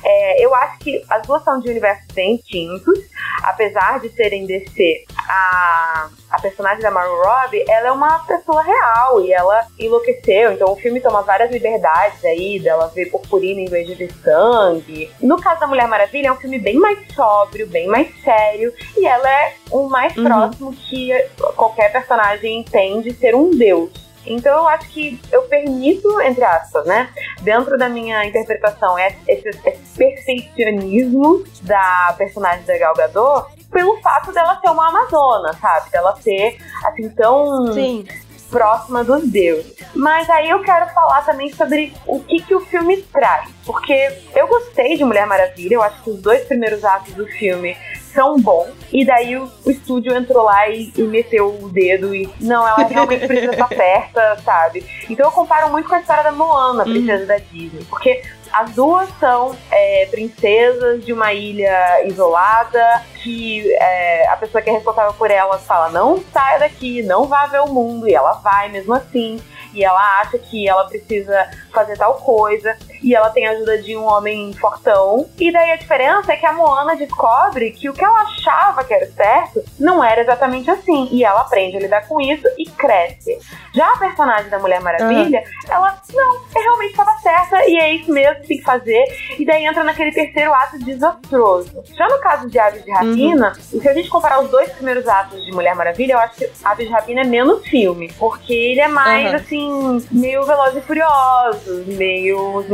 É, 0.03 0.43
eu 0.45 0.53
acho 0.53 0.79
que 0.79 1.03
as 1.09 1.25
duas 1.25 1.43
são 1.43 1.59
de 1.59 1.69
universos 1.69 2.05
bem 2.13 2.37
distintos, 2.37 2.99
apesar 3.43 3.99
de 3.99 4.09
serem 4.09 4.45
DC. 4.45 5.03
A, 5.27 6.09
a 6.31 6.41
personagem 6.41 6.81
da 6.81 6.91
Margot 6.91 7.21
Robbie, 7.23 7.63
ela 7.67 7.87
é 7.87 7.91
uma 7.91 8.19
pessoa 8.19 8.61
real 8.61 9.21
e 9.23 9.33
ela 9.33 9.65
enlouqueceu. 9.79 10.53
Então 10.53 10.71
o 10.71 10.75
filme 10.75 11.01
toma 11.01 11.23
várias 11.23 11.51
liberdades 11.51 12.23
aí, 12.23 12.59
dela 12.59 12.87
ver 12.93 13.09
purpurina 13.09 13.61
em 13.61 13.65
vez 13.65 13.87
de 13.87 13.95
ver 13.95 14.11
sangue. 14.23 15.11
No 15.21 15.41
caso 15.41 15.59
da 15.61 15.67
Mulher 15.67 15.87
Maravilha, 15.87 16.27
é 16.27 16.31
um 16.31 16.37
filme 16.37 16.59
bem 16.59 16.75
mais 16.75 16.99
sóbrio, 17.13 17.67
bem 17.67 17.87
mais 17.87 18.07
sério. 18.23 18.71
E 18.97 19.05
ela 19.07 19.29
é 19.29 19.53
o 19.71 19.87
mais 19.89 20.15
Uhum. 20.15 20.23
próximo 20.23 20.73
que 20.73 21.11
qualquer 21.55 21.91
personagem 21.91 22.63
tem 22.63 23.01
de 23.01 23.11
ser 23.13 23.35
um 23.35 23.49
deus. 23.51 24.04
Então 24.25 24.57
eu 24.57 24.67
acho 24.67 24.87
que 24.89 25.19
eu 25.31 25.43
permito, 25.43 26.21
entre 26.21 26.43
aspas, 26.43 26.85
né? 26.85 27.09
Dentro 27.41 27.77
da 27.77 27.89
minha 27.89 28.25
interpretação, 28.25 28.97
esse, 28.99 29.17
esse, 29.27 29.49
esse 29.49 29.97
perfeccionismo 29.97 31.43
da 31.61 32.13
personagem 32.17 32.65
da 32.65 32.77
Gal 32.77 32.93
Gadot 32.95 33.55
pelo 33.75 33.97
fato 33.97 34.31
dela 34.31 34.57
ser 34.61 34.69
uma 34.69 34.87
amazona, 34.87 35.53
sabe? 35.59 35.91
Dela 35.91 36.15
ser, 36.21 36.57
assim, 36.85 37.09
tão 37.09 37.73
Sim. 37.73 38.07
próxima 38.49 39.03
dos 39.03 39.27
deuses. 39.29 39.75
Mas 39.93 40.29
aí 40.29 40.49
eu 40.49 40.61
quero 40.61 40.87
falar 40.93 41.25
também 41.25 41.51
sobre 41.53 41.93
o 42.07 42.21
que, 42.21 42.41
que 42.41 42.55
o 42.55 42.61
filme 42.61 43.01
traz. 43.01 43.49
Porque 43.65 44.17
eu 44.33 44.47
gostei 44.47 44.95
de 44.95 45.03
Mulher 45.03 45.27
Maravilha, 45.27 45.75
eu 45.75 45.83
acho 45.83 46.01
que 46.03 46.09
os 46.09 46.21
dois 46.21 46.45
primeiros 46.45 46.85
atos 46.85 47.13
do 47.15 47.27
filme 47.27 47.75
são 48.15 48.39
bons. 48.39 48.69
E 48.91 49.05
daí 49.05 49.35
o, 49.35 49.51
o 49.65 49.69
estúdio 49.69 50.15
entrou 50.15 50.43
lá 50.43 50.69
e, 50.69 50.91
e 50.97 51.01
meteu 51.03 51.49
o 51.61 51.69
dedo 51.69 52.15
e. 52.15 52.27
Não, 52.39 52.67
ela 52.67 52.87
realmente 52.87 53.27
precisa 53.27 53.51
estar 53.51 53.67
perto, 53.67 54.19
sabe? 54.43 54.85
Então 55.09 55.27
eu 55.27 55.31
comparo 55.31 55.69
muito 55.69 55.89
com 55.89 55.95
a 55.95 55.99
história 55.99 56.23
da 56.23 56.31
Moana, 56.31 56.83
a 56.83 56.85
princesa 56.85 57.25
da 57.25 57.37
Disney. 57.37 57.83
Porque 57.89 58.23
as 58.53 58.71
duas 58.71 59.09
são 59.19 59.53
é, 59.69 60.07
princesas 60.09 61.03
de 61.03 61.11
uma 61.11 61.33
ilha 61.33 62.07
isolada, 62.07 63.03
que 63.21 63.69
é, 63.73 64.27
a 64.29 64.37
pessoa 64.37 64.61
que 64.61 64.69
é 64.69 64.73
responsável 64.73 65.13
por 65.13 65.29
elas 65.29 65.65
fala: 65.65 65.89
não 65.89 66.23
saia 66.31 66.59
daqui, 66.59 67.03
não 67.03 67.25
vá 67.25 67.47
ver 67.47 67.59
o 67.59 67.67
mundo, 67.67 68.07
e 68.07 68.15
ela 68.15 68.33
vai 68.35 68.69
mesmo 68.69 68.93
assim. 68.93 69.41
E 69.73 69.83
ela 69.83 70.21
acha 70.21 70.37
que 70.37 70.69
ela 70.69 70.85
precisa 70.85 71.49
fazer 71.73 71.97
tal 71.97 72.13
coisa. 72.13 72.77
E 73.03 73.15
ela 73.15 73.29
tem 73.29 73.47
a 73.47 73.51
ajuda 73.51 73.81
de 73.81 73.95
um 73.95 74.03
homem 74.03 74.53
fortão. 74.53 75.27
E 75.39 75.51
daí 75.51 75.71
a 75.71 75.75
diferença 75.75 76.33
é 76.33 76.35
que 76.35 76.45
a 76.45 76.53
Moana 76.53 76.95
descobre 76.95 77.71
que 77.71 77.89
o 77.89 77.93
que 77.93 78.03
ela 78.03 78.21
achava 78.21 78.83
que 78.83 78.93
era 78.93 79.07
certo 79.11 79.63
não 79.79 80.03
era 80.03 80.21
exatamente 80.21 80.69
assim. 80.69 81.07
E 81.11 81.23
ela 81.23 81.41
aprende 81.41 81.77
a 81.77 81.79
lidar 81.79 82.07
com 82.07 82.19
isso 82.21 82.47
e 82.57 82.65
cresce. 82.69 83.37
Já 83.73 83.91
a 83.93 83.97
personagem 83.97 84.49
da 84.49 84.59
Mulher 84.59 84.81
Maravilha, 84.81 85.43
ela, 85.69 85.97
não, 86.13 86.35
é 86.55 86.59
realmente 86.59 86.91
estava 86.91 87.17
certa 87.19 87.67
e 87.67 87.77
é 87.77 87.93
isso 87.93 88.11
mesmo 88.11 88.41
que 88.41 88.47
tem 88.47 88.57
que 88.57 88.63
fazer. 88.63 89.03
E 89.37 89.45
daí 89.45 89.65
entra 89.65 89.83
naquele 89.83 90.11
terceiro 90.11 90.53
ato 90.53 90.79
desastroso. 90.79 91.83
Já 91.95 92.07
no 92.07 92.19
caso 92.19 92.49
de 92.49 92.57
Aves 92.59 92.83
de 92.83 92.91
Rapina, 92.91 93.53
e 93.73 93.79
se 93.79 93.87
a 93.87 93.93
gente 93.93 94.09
comparar 94.09 94.41
os 94.41 94.49
dois 94.49 94.71
primeiros 94.71 95.07
atos 95.07 95.43
de 95.43 95.51
Mulher 95.51 95.75
Maravilha, 95.75 96.13
eu 96.13 96.19
acho 96.19 96.35
que 96.35 96.49
Aves 96.63 96.87
de 96.87 96.93
Rapina 96.93 97.21
é 97.21 97.25
menos 97.25 97.65
filme. 97.67 98.11
Porque 98.17 98.53
ele 98.53 98.81
é 98.81 98.87
mais, 98.87 99.27
Aham. 99.27 99.35
assim, 99.35 100.07
meio 100.11 100.43
Velozes 100.45 100.77
e 100.77 100.81
Furiosos, 100.81 101.85
meio 101.87 102.55
Os 102.55 102.67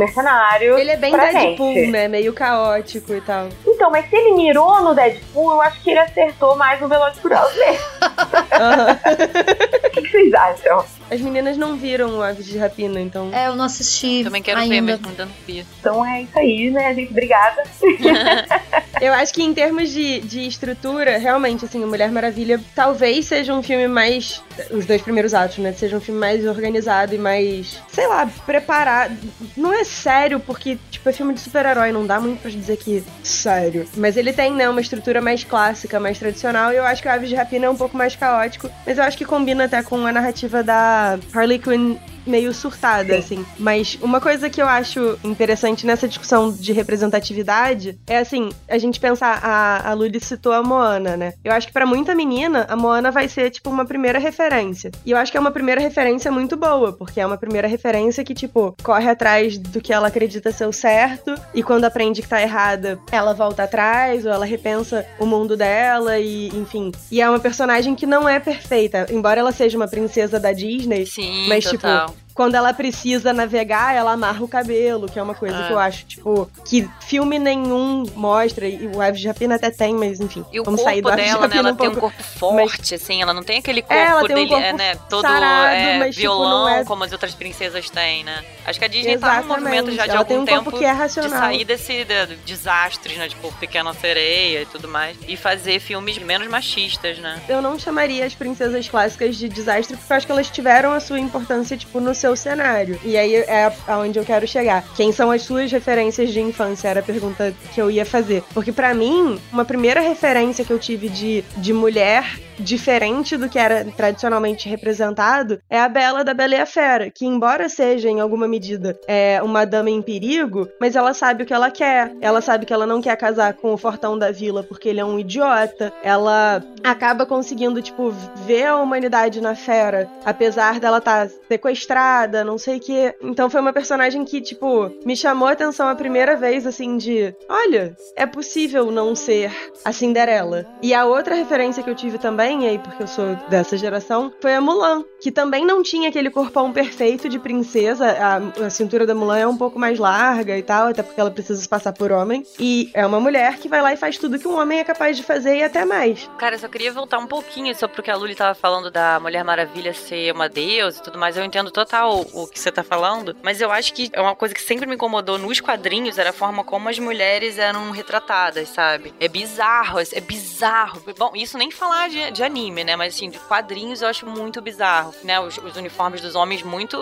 Ele 0.78 0.90
é 0.90 0.96
bem 0.96 1.12
Deadpool, 1.16 1.74
gente. 1.74 1.90
né? 1.90 2.08
Meio 2.08 2.32
caótico 2.32 3.12
e 3.14 3.20
tal. 3.20 3.48
Então, 3.66 3.90
mas 3.90 4.08
se 4.08 4.16
ele 4.16 4.32
mirou 4.34 4.82
no 4.82 4.94
Deadpool, 4.94 5.52
eu 5.52 5.60
acho 5.62 5.80
que 5.82 5.90
ele 5.90 6.00
acertou 6.00 6.56
mais 6.56 6.80
no 6.80 6.88
Velozes 6.88 7.18
e 7.18 7.20
Furiosos 7.22 7.56
mesmo. 7.56 7.84
O 9.84 9.90
que 9.92 10.08
vocês 10.08 10.32
acham? 10.32 10.84
As 11.10 11.20
meninas 11.20 11.58
não 11.58 11.76
viram 11.76 12.16
o 12.18 12.22
Aves 12.22 12.46
de 12.46 12.56
Rapina, 12.56 12.98
então. 12.98 13.30
É, 13.34 13.48
eu 13.48 13.54
não 13.54 13.66
assisti. 13.66 14.24
Também 14.24 14.42
quero 14.42 14.60
ver, 14.60 14.76
ainda. 14.76 14.98
mas 14.98 15.10
ainda 15.10 15.26
não 15.26 15.32
vi. 15.46 15.66
Então 15.78 16.06
é 16.06 16.22
isso 16.22 16.38
aí, 16.38 16.70
né, 16.70 16.94
gente? 16.94 17.10
Obrigada. 17.10 17.62
Eu 19.00 19.12
acho 19.12 19.34
que 19.34 19.42
em 19.42 19.52
termos 19.52 19.90
de, 19.90 20.20
de 20.20 20.46
estrutura, 20.46 21.18
realmente, 21.18 21.64
assim, 21.64 21.82
o 21.82 21.88
Mulher 21.88 22.10
Maravilha 22.12 22.60
talvez 22.74 23.26
seja 23.26 23.52
um 23.52 23.62
filme 23.62 23.88
mais. 23.88 24.42
Os 24.70 24.86
dois 24.86 25.02
primeiros 25.02 25.34
atos, 25.34 25.58
né? 25.58 25.72
Seja 25.72 25.96
um 25.96 26.00
filme 26.00 26.20
mais 26.20 26.46
organizado 26.46 27.14
e 27.14 27.18
mais. 27.18 27.82
Sei 27.92 28.06
lá, 28.06 28.28
preparado. 28.46 29.16
Não 29.56 29.72
é 29.72 29.82
sério, 30.02 30.40
porque, 30.40 30.76
tipo, 30.90 31.08
é 31.08 31.12
filme 31.12 31.32
de 31.32 31.40
super-herói, 31.40 31.92
não 31.92 32.06
dá 32.06 32.20
muito 32.20 32.40
pra 32.40 32.50
dizer 32.50 32.76
que 32.76 33.04
sério. 33.22 33.86
Mas 33.96 34.16
ele 34.16 34.32
tem, 34.32 34.52
né, 34.52 34.68
uma 34.68 34.80
estrutura 34.80 35.20
mais 35.20 35.44
clássica, 35.44 36.00
mais 36.00 36.18
tradicional, 36.18 36.72
e 36.72 36.76
eu 36.76 36.84
acho 36.84 37.00
que 37.00 37.08
o 37.08 37.10
Aves 37.10 37.28
de 37.28 37.34
Rapina 37.34 37.66
é 37.66 37.70
um 37.70 37.76
pouco 37.76 37.96
mais 37.96 38.16
caótico. 38.16 38.68
Mas 38.86 38.98
eu 38.98 39.04
acho 39.04 39.16
que 39.16 39.24
combina 39.24 39.64
até 39.64 39.82
com 39.82 40.04
a 40.06 40.12
narrativa 40.12 40.62
da 40.62 41.18
Harley 41.32 41.58
Quinn 41.58 41.96
meio 42.26 42.52
surtada, 42.52 43.16
assim. 43.16 43.44
Mas 43.58 43.98
uma 44.00 44.20
coisa 44.20 44.48
que 44.48 44.60
eu 44.60 44.66
acho 44.66 45.18
interessante 45.24 45.86
nessa 45.86 46.08
discussão 46.08 46.52
de 46.52 46.72
representatividade 46.72 47.98
é 48.06 48.18
assim, 48.18 48.50
a 48.68 48.78
gente 48.78 49.00
pensar, 49.00 49.38
a, 49.42 49.90
a 49.90 49.94
Luli 49.94 50.20
citou 50.20 50.52
a 50.52 50.62
Moana, 50.62 51.16
né? 51.16 51.34
Eu 51.44 51.52
acho 51.52 51.66
que 51.66 51.72
pra 51.72 51.86
muita 51.86 52.14
menina, 52.14 52.66
a 52.68 52.76
Moana 52.76 53.10
vai 53.10 53.28
ser, 53.28 53.50
tipo, 53.50 53.70
uma 53.70 53.84
primeira 53.84 54.18
referência. 54.18 54.90
E 55.04 55.10
eu 55.10 55.16
acho 55.18 55.30
que 55.30 55.38
é 55.38 55.40
uma 55.40 55.50
primeira 55.50 55.80
referência 55.80 56.30
muito 56.30 56.56
boa, 56.56 56.92
porque 56.92 57.20
é 57.20 57.26
uma 57.26 57.36
primeira 57.36 57.68
referência 57.68 58.24
que, 58.24 58.34
tipo, 58.34 58.74
corre 58.82 59.08
atrás 59.08 59.58
do 59.58 59.80
que 59.80 59.92
ela 59.92 60.08
acredita 60.08 60.52
ser 60.52 60.66
o 60.66 60.72
certo, 60.72 61.34
e 61.54 61.62
quando 61.62 61.84
aprende 61.84 62.22
que 62.22 62.28
tá 62.28 62.40
errada, 62.40 62.98
ela 63.10 63.34
volta 63.34 63.64
atrás, 63.64 64.24
ou 64.24 64.32
ela 64.32 64.44
repensa 64.44 65.06
o 65.18 65.26
mundo 65.26 65.56
dela, 65.56 66.18
e 66.18 66.48
enfim. 66.48 66.92
E 67.10 67.20
é 67.20 67.28
uma 67.28 67.40
personagem 67.40 67.94
que 67.94 68.06
não 68.06 68.28
é 68.28 68.38
perfeita, 68.38 69.06
embora 69.10 69.40
ela 69.40 69.52
seja 69.52 69.76
uma 69.76 69.88
princesa 69.88 70.38
da 70.38 70.52
Disney, 70.52 71.06
Sim, 71.06 71.48
mas, 71.48 71.64
total. 71.64 72.06
tipo, 72.06 72.11
quando 72.34 72.54
ela 72.54 72.72
precisa 72.72 73.32
navegar, 73.32 73.94
ela 73.94 74.12
amarra 74.12 74.42
o 74.44 74.48
cabelo, 74.48 75.08
que 75.08 75.18
é 75.18 75.22
uma 75.22 75.34
coisa 75.34 75.56
É. 75.56 75.66
que 75.66 75.72
eu 75.72 75.78
acho, 75.78 76.04
tipo, 76.06 76.50
que 76.64 76.88
filme 77.00 77.38
nenhum 77.38 78.04
mostra, 78.14 78.66
e 78.66 78.86
o 78.86 79.00
Aves 79.00 79.20
de 79.20 79.28
Rapina 79.28 79.56
até 79.56 79.70
tem, 79.70 79.94
mas 79.94 80.20
enfim. 80.20 80.44
E 80.52 80.60
o 80.60 80.64
vamos 80.64 80.82
sair 80.82 81.00
do 81.00 81.08
corpo 81.08 81.18
Aves 81.20 81.24
de 81.30 81.34
dela, 81.36 81.48
né? 81.48 81.56
Ela 81.56 81.72
um 81.72 81.76
tem 81.76 81.88
um 81.88 81.92
pouco. 81.94 82.14
corpo 82.16 82.22
forte, 82.38 82.94
assim. 82.94 83.22
Ela 83.22 83.34
não 83.34 83.42
tem 83.42 83.58
aquele 83.58 83.82
corpo 83.82 83.94
É, 83.94 84.04
ela 84.06 84.20
tem 84.26 84.32
um 84.32 84.38
dele, 84.38 84.48
corpo 84.50 84.76
né? 84.76 84.94
Todo 85.08 85.22
sarado, 85.22 85.74
é, 85.74 85.98
mas, 85.98 86.14
tipo, 86.14 86.20
violão, 86.20 86.50
não 86.64 86.68
é- 86.68 86.84
como 86.84 87.04
as 87.04 87.12
outras 87.12 87.34
princesas 87.34 87.88
têm, 87.90 88.24
né? 88.24 88.42
Acho 88.64 88.78
que 88.78 88.84
a 88.84 88.88
Disney 88.88 89.18
tá 89.18 89.26
num 89.26 89.32
Exatamente. 89.40 89.60
movimento 89.62 89.92
já 89.92 90.04
de 90.06 90.10
Ela 90.12 90.24
tem 90.24 90.36
algum 90.36 90.50
um 90.52 90.54
corpo 90.54 90.70
tempo 90.70 90.78
que 90.78 90.84
é 90.84 90.92
de 90.92 90.98
racional. 90.98 91.30
sair 91.38 91.64
desse 91.64 92.04
de, 92.04 92.36
desastres, 92.46 93.16
né? 93.16 93.28
Tipo, 93.28 93.52
Pequena 93.54 93.92
Sereia 93.94 94.62
e 94.62 94.66
tudo 94.66 94.88
mais. 94.88 95.16
E 95.26 95.36
fazer 95.36 95.80
filmes 95.80 96.18
menos 96.18 96.48
machistas, 96.48 97.18
né? 97.18 97.40
Eu 97.48 97.60
não 97.60 97.78
chamaria 97.78 98.24
as 98.24 98.34
princesas 98.34 98.88
clássicas 98.88 99.36
de 99.36 99.48
desastre, 99.48 99.96
porque 99.96 100.12
eu 100.12 100.16
acho 100.16 100.26
que 100.26 100.32
elas 100.32 100.48
tiveram 100.50 100.92
a 100.92 101.00
sua 101.00 101.18
importância, 101.18 101.76
tipo, 101.76 102.00
no 102.00 102.14
seu 102.22 102.36
cenário. 102.36 102.98
E 103.04 103.16
aí 103.16 103.34
é 103.34 103.72
aonde 103.86 104.18
eu 104.18 104.24
quero 104.24 104.46
chegar. 104.46 104.84
Quem 104.94 105.12
são 105.12 105.30
as 105.30 105.42
suas 105.42 105.70
referências 105.70 106.32
de 106.32 106.40
infância? 106.40 106.88
Era 106.88 107.00
a 107.00 107.02
pergunta 107.02 107.52
que 107.74 107.80
eu 107.80 107.90
ia 107.90 108.06
fazer. 108.06 108.44
Porque 108.54 108.70
pra 108.70 108.94
mim, 108.94 109.40
uma 109.52 109.64
primeira 109.64 110.00
referência 110.00 110.64
que 110.64 110.72
eu 110.72 110.78
tive 110.78 111.08
de, 111.08 111.44
de 111.56 111.72
mulher 111.72 112.24
diferente 112.62 113.36
do 113.36 113.48
que 113.48 113.58
era 113.58 113.84
tradicionalmente 113.84 114.68
representado 114.68 115.60
é 115.68 115.78
a 115.78 115.88
Bela 115.88 116.24
da 116.24 116.32
Bela 116.32 116.54
e 116.54 116.60
a 116.60 116.66
Fera, 116.66 117.10
que 117.10 117.26
embora 117.26 117.68
seja 117.68 118.08
em 118.08 118.20
alguma 118.20 118.48
medida 118.48 118.98
é, 119.06 119.42
uma 119.42 119.64
dama 119.64 119.90
em 119.90 120.00
perigo, 120.00 120.68
mas 120.80 120.96
ela 120.96 121.12
sabe 121.12 121.42
o 121.42 121.46
que 121.46 121.52
ela 121.52 121.70
quer. 121.70 122.12
Ela 122.20 122.40
sabe 122.40 122.64
que 122.64 122.72
ela 122.72 122.86
não 122.86 123.02
quer 123.02 123.16
casar 123.16 123.54
com 123.54 123.72
o 123.72 123.76
fortão 123.76 124.18
da 124.18 124.30
vila 124.30 124.62
porque 124.62 124.88
ele 124.88 125.00
é 125.00 125.04
um 125.04 125.18
idiota. 125.18 125.92
Ela 126.02 126.62
acaba 126.82 127.26
conseguindo 127.26 127.82
tipo 127.82 128.10
ver 128.46 128.66
a 128.66 128.76
humanidade 128.76 129.40
na 129.40 129.54
Fera, 129.54 130.08
apesar 130.24 130.78
dela 130.78 130.98
estar 130.98 131.28
sequestrada, 131.48 132.44
não 132.44 132.58
sei 132.58 132.76
o 132.76 132.80
que. 132.80 133.14
Então 133.22 133.50
foi 133.50 133.60
uma 133.60 133.72
personagem 133.72 134.24
que 134.24 134.40
tipo 134.40 134.90
me 135.04 135.16
chamou 135.16 135.48
a 135.48 135.52
atenção 135.52 135.88
a 135.88 135.94
primeira 135.94 136.36
vez 136.36 136.66
assim 136.66 136.96
de, 136.96 137.34
olha, 137.48 137.96
é 138.16 138.26
possível 138.26 138.90
não 138.90 139.14
ser 139.14 139.52
a 139.84 139.92
Cinderela. 139.92 140.66
E 140.82 140.94
a 140.94 141.04
outra 141.04 141.34
referência 141.34 141.82
que 141.82 141.90
eu 141.90 141.94
tive 141.94 142.18
também 142.18 142.51
porque 142.78 143.02
eu 143.02 143.06
sou 143.06 143.36
dessa 143.48 143.76
geração, 143.76 144.32
foi 144.40 144.54
a 144.54 144.60
Mulan, 144.60 145.04
que 145.20 145.30
também 145.30 145.64
não 145.64 145.82
tinha 145.82 146.08
aquele 146.08 146.30
corpão 146.30 146.72
perfeito 146.72 147.28
de 147.28 147.38
princesa. 147.38 148.06
A, 148.06 148.66
a 148.66 148.70
cintura 148.70 149.06
da 149.06 149.14
Mulan 149.14 149.38
é 149.38 149.46
um 149.46 149.56
pouco 149.56 149.78
mais 149.78 149.98
larga 149.98 150.56
e 150.56 150.62
tal, 150.62 150.88
até 150.88 151.02
porque 151.02 151.20
ela 151.20 151.30
precisa 151.30 151.60
se 151.60 151.68
passar 151.68 151.92
por 151.92 152.12
homem. 152.12 152.44
E 152.58 152.90
é 152.94 153.06
uma 153.06 153.20
mulher 153.20 153.58
que 153.58 153.68
vai 153.68 153.80
lá 153.80 153.92
e 153.92 153.96
faz 153.96 154.18
tudo 154.18 154.38
que 154.38 154.48
um 154.48 154.58
homem 154.58 154.80
é 154.80 154.84
capaz 154.84 155.16
de 155.16 155.22
fazer 155.22 155.58
e 155.58 155.62
até 155.62 155.84
mais. 155.84 156.28
Cara, 156.38 156.56
eu 156.56 156.58
só 156.58 156.68
queria 156.68 156.92
voltar 156.92 157.18
um 157.18 157.26
pouquinho 157.26 157.74
sobre 157.74 158.00
o 158.00 158.02
que 158.02 158.10
a 158.10 158.16
Luli 158.16 158.34
tava 158.34 158.54
falando 158.54 158.90
da 158.90 159.20
Mulher 159.20 159.44
Maravilha 159.44 159.94
ser 159.94 160.32
uma 160.34 160.48
deusa 160.48 160.98
e 160.98 161.02
tudo 161.02 161.18
mais. 161.18 161.36
Eu 161.36 161.44
entendo 161.44 161.70
total 161.70 162.20
o, 162.32 162.42
o 162.42 162.46
que 162.46 162.58
você 162.58 162.70
tá 162.70 162.82
falando, 162.82 163.36
mas 163.42 163.60
eu 163.60 163.70
acho 163.70 163.94
que 163.94 164.10
é 164.12 164.20
uma 164.20 164.34
coisa 164.34 164.54
que 164.54 164.60
sempre 164.60 164.86
me 164.86 164.94
incomodou 164.94 165.38
nos 165.38 165.60
quadrinhos 165.60 166.18
era 166.18 166.30
a 166.30 166.32
forma 166.32 166.64
como 166.64 166.88
as 166.88 166.98
mulheres 166.98 167.58
eram 167.58 167.90
retratadas, 167.90 168.68
sabe? 168.68 169.14
É 169.20 169.28
bizarro, 169.28 169.98
é 170.00 170.20
bizarro. 170.20 171.02
Bom, 171.16 171.32
isso 171.34 171.56
nem 171.56 171.70
falar 171.70 172.08
de, 172.08 172.30
de 172.32 172.42
anime, 172.42 172.82
né? 172.84 172.96
Mas 172.96 173.14
assim, 173.14 173.30
de 173.30 173.38
quadrinhos 173.38 174.02
eu 174.02 174.08
acho 174.08 174.26
muito 174.26 174.60
bizarro, 174.60 175.14
né? 175.22 175.38
Os, 175.40 175.58
os 175.58 175.76
uniformes 175.76 176.20
dos 176.20 176.34
homens 176.34 176.62
muito 176.62 176.96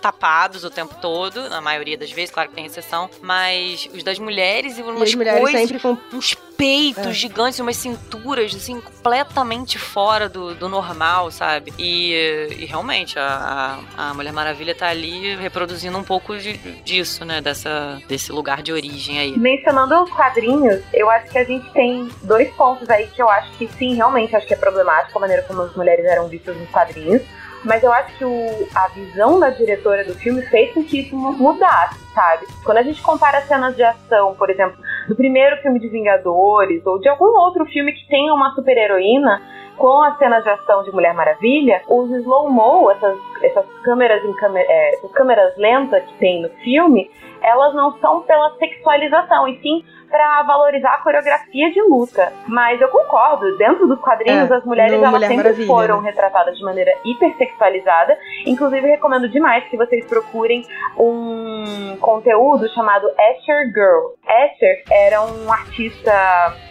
tapados 0.00 0.64
o 0.64 0.70
tempo 0.70 0.94
todo, 1.00 1.48
na 1.48 1.60
maioria 1.60 1.96
das 1.98 2.10
vezes, 2.10 2.30
claro 2.30 2.48
que 2.48 2.54
tem 2.54 2.66
exceção, 2.66 3.10
mas 3.20 3.88
os 3.92 4.02
das 4.02 4.18
mulheres 4.18 4.78
e 4.78 4.82
umas 4.82 5.02
as 5.02 5.14
mulheres 5.14 5.40
coisas, 5.40 5.60
sempre 5.60 5.78
com- 5.80 5.98
uns 6.16 6.34
peitos 6.56 7.06
É. 7.06 7.12
gigantes, 7.12 7.58
umas 7.58 7.76
cinturas, 7.76 8.54
assim, 8.54 8.78
completamente 8.82 9.78
fora 9.78 10.28
do, 10.28 10.54
do 10.54 10.68
normal, 10.68 11.30
sabe? 11.30 11.72
E, 11.78 12.48
e 12.58 12.66
realmente, 12.66 13.18
a, 13.18 13.78
a, 13.96 14.10
a 14.10 14.14
Mulher 14.14 14.30
Maravilha 14.32 14.74
tá 14.74 14.88
ali 14.88 15.36
reproduzindo 15.36 15.96
um 15.96 16.04
pouco 16.04 16.36
de- 16.36 16.58
disso, 16.82 17.24
né? 17.24 17.40
Dessa, 17.40 17.98
desse 18.06 18.30
lugar 18.30 18.62
de 18.62 18.74
origem 18.74 19.18
aí. 19.18 19.38
Mencionando 19.38 20.02
os 20.02 20.10
quadrinhos, 20.10 20.82
eu 20.92 21.08
acho 21.08 21.30
que 21.30 21.38
a 21.38 21.44
gente 21.44 21.66
tem 21.72 22.10
dois 22.22 22.52
pontos 22.54 22.88
aí 22.90 23.06
que 23.06 23.22
eu 23.22 23.28
acho 23.30 23.50
que 23.56 23.66
sim, 23.78 23.94
realmente 23.94 24.36
acho 24.36 24.46
que 24.46 24.52
é 24.52 24.56
problemático 24.60 25.18
a 25.18 25.20
maneira 25.20 25.42
como 25.42 25.62
as 25.62 25.74
mulheres 25.74 26.04
eram 26.04 26.28
vistas 26.28 26.56
nos 26.56 26.70
quadrinhos. 26.70 27.22
Mas 27.64 27.82
eu 27.82 27.92
acho 27.92 28.16
que 28.16 28.24
o- 28.24 28.68
a 28.74 28.88
visão 28.88 29.38
da 29.38 29.50
diretora 29.50 30.02
do 30.04 30.14
filme 30.14 30.40
fez 30.46 30.72
com 30.72 30.82
que 30.82 31.00
isso 31.00 31.14
mu- 31.16 31.32
mudasse, 31.32 31.98
sabe? 32.14 32.46
Quando 32.64 32.78
a 32.78 32.82
gente 32.82 33.02
compara 33.02 33.42
cenas 33.42 33.76
de 33.76 33.82
ação, 33.82 34.34
por 34.34 34.48
exemplo, 34.48 34.76
do 35.08 35.14
primeiro 35.14 35.56
filme 35.58 35.78
de 35.78 35.88
Vingadores, 35.88 36.86
ou 36.86 36.98
de 36.98 37.08
algum 37.08 37.26
outro 37.26 37.66
filme 37.66 37.92
que 37.92 38.08
tenha 38.08 38.32
uma 38.32 38.54
super-heroína, 38.54 39.42
com 39.76 40.00
as 40.02 40.16
cenas 40.18 40.42
de 40.44 40.50
ação 40.50 40.82
de 40.84 40.92
Mulher 40.92 41.12
Maravilha, 41.14 41.82
os 41.88 42.10
slow-mo, 42.10 42.90
essas, 42.90 43.18
essas 43.42 43.64
câmeras 43.82 44.22
em 44.24 44.34
é, 44.56 44.94
essas 44.94 45.10
câmeras 45.12 45.54
lentas 45.56 46.02
que 46.04 46.14
tem 46.18 46.42
no 46.42 46.48
filme, 46.62 47.10
elas 47.42 47.74
não 47.74 47.98
são 48.00 48.22
pela 48.22 48.56
sexualização, 48.58 49.48
e 49.48 49.60
sim 49.60 49.84
pra 50.10 50.42
valorizar 50.42 50.94
a 50.94 50.98
coreografia 50.98 51.70
de 51.70 51.80
luta. 51.82 52.32
Mas 52.48 52.80
eu 52.80 52.88
concordo, 52.88 53.56
dentro 53.56 53.86
dos 53.86 54.00
quadrinhos, 54.00 54.50
É, 54.50 54.54
as 54.54 54.64
mulheres 54.64 54.92
elas 54.94 55.10
Mulher 55.10 55.28
sempre 55.28 55.44
Maravilha, 55.44 55.66
foram 55.68 56.02
né? 56.02 56.10
retratadas 56.10 56.58
de 56.58 56.64
maneira 56.64 56.90
hipersexualizada. 57.04 58.18
Inclusive, 58.44 58.88
recomendo 58.88 59.28
demais 59.28 59.62
que 59.68 59.76
vocês 59.76 60.04
procurem 60.06 60.66
um 60.98 61.96
conteúdo 62.00 62.68
chamado 62.74 63.06
Asher 63.06 63.66
Girl. 63.72 64.14
Asher 64.26 64.82
era 64.90 65.22
um 65.22 65.52
artista, 65.52 66.12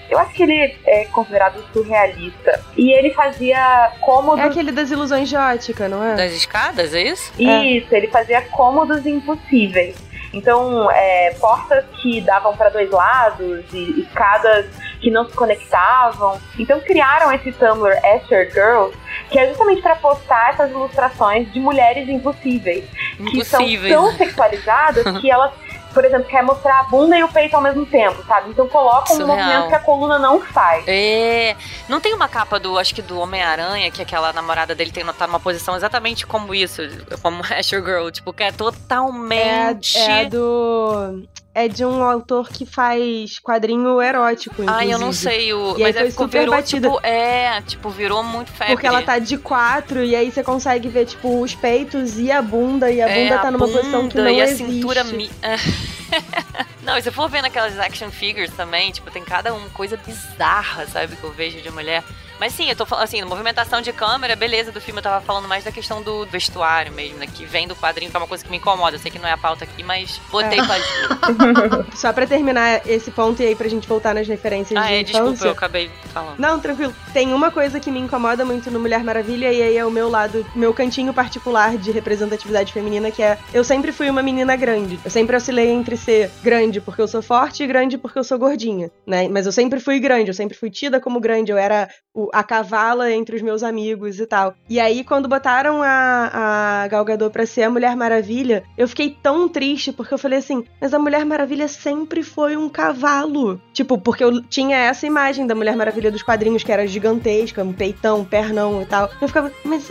eu 0.09 0.19
acho 0.19 0.33
que 0.33 0.43
ele 0.43 0.75
é 0.85 1.05
considerado 1.05 1.63
surrealista. 1.71 2.59
E 2.75 2.91
ele 2.91 3.11
fazia 3.11 3.89
cômodos 4.01 4.43
É 4.43 4.47
aquele 4.47 4.73
das 4.73 4.91
ilusões 4.91 5.29
de 5.29 5.37
ótica, 5.37 5.87
não 5.87 6.03
é? 6.03 6.15
Das 6.15 6.33
escadas, 6.33 6.93
é 6.93 7.03
isso? 7.03 7.31
isso, 7.41 7.95
ele 7.95 8.07
fazia 8.07 8.41
cômodos 8.49 9.05
impossíveis. 9.05 10.08
Então, 10.33 10.89
é, 10.91 11.35
portas 11.39 11.85
que 12.01 12.21
davam 12.21 12.55
para 12.55 12.69
dois 12.69 12.89
lados 12.91 13.65
e 13.73 14.01
escadas 14.01 14.67
que 15.01 15.09
não 15.09 15.27
se 15.27 15.35
conectavam. 15.35 16.39
Então, 16.57 16.79
criaram 16.81 17.31
esse 17.31 17.51
Tumblr 17.53 17.97
Asher 18.05 18.51
Girls, 18.51 18.95
que 19.31 19.39
é 19.39 19.47
justamente 19.47 19.81
para 19.81 19.95
postar 19.95 20.51
essas 20.51 20.69
ilustrações 20.71 21.51
de 21.51 21.59
mulheres 21.59 22.07
impossíveis, 22.07 22.85
que 23.31 23.43
são 23.43 23.61
Impossíveis. 23.61 23.93
tão 23.93 24.11
sexualizadas 24.13 25.03
que 25.19 25.31
elas, 25.31 25.51
por 25.93 26.05
exemplo, 26.05 26.27
quer 26.27 26.43
mostrar 26.43 26.79
a 26.79 26.83
bunda 26.83 27.17
e 27.17 27.23
o 27.23 27.27
peito 27.27 27.55
ao 27.55 27.61
mesmo 27.61 27.85
tempo, 27.85 28.23
sabe? 28.25 28.49
Então, 28.51 28.67
colocam 28.67 29.15
um 29.15 29.19
Surreal. 29.19 29.37
movimento 29.37 29.67
que 29.69 29.75
a 29.75 29.79
coluna 29.79 30.19
não 30.19 30.39
faz. 30.41 30.83
É. 30.87 31.55
Não 31.87 31.99
tem 31.99 32.13
uma 32.13 32.27
capa 32.27 32.59
do, 32.59 32.77
acho 32.77 32.93
que 32.93 33.01
do 33.01 33.19
Homem-Aranha, 33.19 33.89
que 33.91 34.01
aquela 34.01 34.31
namorada 34.33 34.73
dele 34.75 34.91
tem, 34.91 35.05
tá 35.05 35.27
numa 35.27 35.39
posição 35.39 35.75
exatamente 35.75 36.25
como 36.27 36.53
isso, 36.53 36.81
como 37.21 37.41
Asher 37.57 37.83
Girl, 37.83 38.09
tipo, 38.09 38.31
que 38.33 38.43
é 38.43 38.47
É, 38.47 38.51
totalmente. 38.51 39.97
é 39.97 40.25
do. 40.25 41.23
É 41.59 41.67
de 41.67 41.83
um 41.83 42.01
autor 42.03 42.49
que 42.49 42.65
faz 42.65 43.39
quadrinho 43.39 44.01
erótico, 44.01 44.61
inclusive. 44.63 44.77
Ai, 44.85 44.93
eu 44.93 44.99
não 44.99 45.11
sei 45.11 45.53
o. 45.53 45.77
E 45.77 45.83
aí 45.83 45.91
mas 45.91 45.95
foi 45.97 46.07
é, 46.07 46.09
ficou- 46.11 46.25
super 46.27 46.39
virou, 46.39 46.55
batida. 46.55 46.87
tipo, 46.89 47.05
é, 47.05 47.61
tipo, 47.63 47.89
virou 47.89 48.23
muito 48.23 48.51
febre. 48.51 48.73
Porque 48.73 48.87
ela 48.87 49.01
tá 49.01 49.19
de 49.19 49.37
quatro 49.37 50.03
e 50.03 50.15
aí 50.15 50.31
você 50.31 50.43
consegue 50.43 50.87
ver, 50.89 51.05
tipo, 51.05 51.41
os 51.41 51.53
peitos 51.55 52.17
e 52.17 52.31
a 52.31 52.41
bunda, 52.41 52.89
e 52.91 53.01
a 53.01 53.09
É, 53.09 53.23
bunda 53.23 53.37
tá 53.39 53.51
numa 53.51 53.67
posição 53.67 54.07
que 54.07 54.15
bunda 54.17 54.23
não 54.23 54.31
e 54.31 54.41
a 54.41 54.45
existe. 54.45 54.71
cintura. 54.73 55.03
Mi... 55.03 55.29
não, 56.83 56.97
e 56.97 57.01
se 57.01 57.11
for 57.11 57.29
ver 57.29 57.41
naquelas 57.41 57.77
action 57.79 58.09
figures 58.09 58.51
também, 58.55 58.91
tipo, 58.91 59.09
tem 59.11 59.23
cada 59.23 59.53
um 59.53 59.69
coisa 59.69 59.97
bizarra, 59.97 60.85
sabe, 60.87 61.15
que 61.15 61.23
eu 61.23 61.31
vejo 61.31 61.61
de 61.61 61.69
mulher. 61.71 62.03
Mas 62.39 62.53
sim, 62.53 62.69
eu 62.69 62.75
tô 62.75 62.85
falando 62.85 63.03
assim, 63.03 63.21
movimentação 63.23 63.81
de 63.81 63.91
câmera, 63.91 64.35
beleza, 64.35 64.71
do 64.71 64.79
filme 64.79 64.99
eu 64.99 65.03
tava 65.03 65.23
falando 65.23 65.47
mais 65.47 65.63
da 65.63 65.71
questão 65.71 66.01
do 66.01 66.25
vestuário 66.27 66.91
mesmo, 66.93 67.17
né? 67.19 67.27
Que 67.27 67.45
vem 67.45 67.67
do 67.67 67.75
quadrinho, 67.75 68.09
que 68.09 68.15
é 68.17 68.19
uma 68.19 68.27
coisa 68.27 68.43
que 68.43 68.49
me 68.49 68.57
incomoda. 68.57 68.95
Eu 68.95 68.99
sei 68.99 69.11
que 69.11 69.19
não 69.19 69.27
é 69.27 69.33
a 69.33 69.37
pauta 69.37 69.65
aqui, 69.65 69.83
mas 69.83 70.19
botei 70.31 70.59
É. 70.59 70.63
pra 70.65 71.85
Só 71.95 72.13
pra 72.13 72.25
terminar 72.25 72.81
esse 72.87 73.11
ponto 73.11 73.41
e 73.41 73.45
aí 73.47 73.55
pra 73.55 73.67
gente 73.67 73.87
voltar 73.87 74.13
nas 74.15 74.27
referências 74.27 74.79
Ah, 74.81 74.87
de 74.87 74.93
é, 74.93 75.01
infância. 75.01 75.21
desculpa, 75.23 75.45
eu 75.45 75.51
acabei 75.51 75.91
falando. 76.13 76.39
Não, 76.39 76.59
tranquilo. 76.59 76.93
Tem 77.13 77.33
uma 77.33 77.51
coisa 77.51 77.79
que 77.79 77.91
me 77.91 77.99
incomoda 77.99 78.45
muito 78.45 78.71
no 78.71 78.79
Mulher 78.79 79.03
Maravilha, 79.03 79.51
e 79.51 79.61
aí 79.61 79.77
é 79.77 79.85
o 79.85 79.91
meu 79.91 80.09
lado, 80.09 80.45
meu 80.55 80.73
cantinho 80.73 81.13
particular 81.13 81.77
de 81.77 81.91
representatividade 81.91 82.71
feminina, 82.73 83.11
que 83.11 83.21
é 83.21 83.37
eu 83.53 83.63
sempre 83.63 83.91
fui 83.91 84.09
uma 84.09 84.23
menina 84.23 84.55
grande. 84.55 84.99
Eu 85.03 85.11
sempre 85.11 85.35
oscilei 85.35 85.69
entre 85.69 85.97
ser 85.97 86.31
grande 86.41 86.79
porque 86.79 87.01
eu 87.01 87.07
sou 87.07 87.21
forte 87.21 87.63
e 87.63 87.67
grande 87.67 87.97
porque 87.97 88.17
eu 88.17 88.23
sou 88.23 88.37
gordinha, 88.39 88.89
né? 89.05 89.27
Mas 89.27 89.45
eu 89.45 89.51
sempre 89.51 89.79
fui 89.79 89.99
grande, 89.99 90.29
eu 90.29 90.33
sempre 90.33 90.57
fui 90.57 90.69
tida 90.69 90.99
como 90.99 91.19
grande, 91.19 91.51
eu 91.51 91.57
era 91.57 91.89
o- 92.13 92.28
a 92.33 92.43
cavala 92.43 93.11
entre 93.11 93.35
os 93.35 93.41
meus 93.41 93.63
amigos 93.63 94.19
e 94.19 94.25
tal. 94.25 94.55
E 94.69 94.79
aí, 94.79 95.03
quando 95.03 95.27
botaram 95.27 95.81
a, 95.83 96.83
a 96.83 96.87
Gal 96.87 97.05
pra 97.31 97.45
ser 97.45 97.63
a 97.63 97.69
Mulher 97.69 97.95
Maravilha, 97.95 98.63
eu 98.77 98.87
fiquei 98.87 99.17
tão 99.21 99.47
triste, 99.47 99.91
porque 99.91 100.13
eu 100.13 100.17
falei 100.17 100.39
assim, 100.39 100.63
mas 100.79 100.93
a 100.93 100.99
Mulher 100.99 101.25
Maravilha 101.25 101.67
sempre 101.67 102.23
foi 102.23 102.55
um 102.55 102.69
cavalo. 102.69 103.59
Tipo, 103.73 103.97
porque 103.97 104.23
eu 104.23 104.41
tinha 104.43 104.77
essa 104.77 105.05
imagem 105.05 105.47
da 105.47 105.55
Mulher 105.55 105.75
Maravilha 105.75 106.11
dos 106.11 106.23
quadrinhos, 106.23 106.63
que 106.63 106.71
era 106.71 106.87
gigantesca, 106.87 107.63
um 107.63 107.73
peitão, 107.73 108.21
um 108.21 108.25
pernão 108.25 108.81
e 108.81 108.85
tal. 108.85 109.09
Eu 109.21 109.27
ficava, 109.27 109.51
mas 109.63 109.89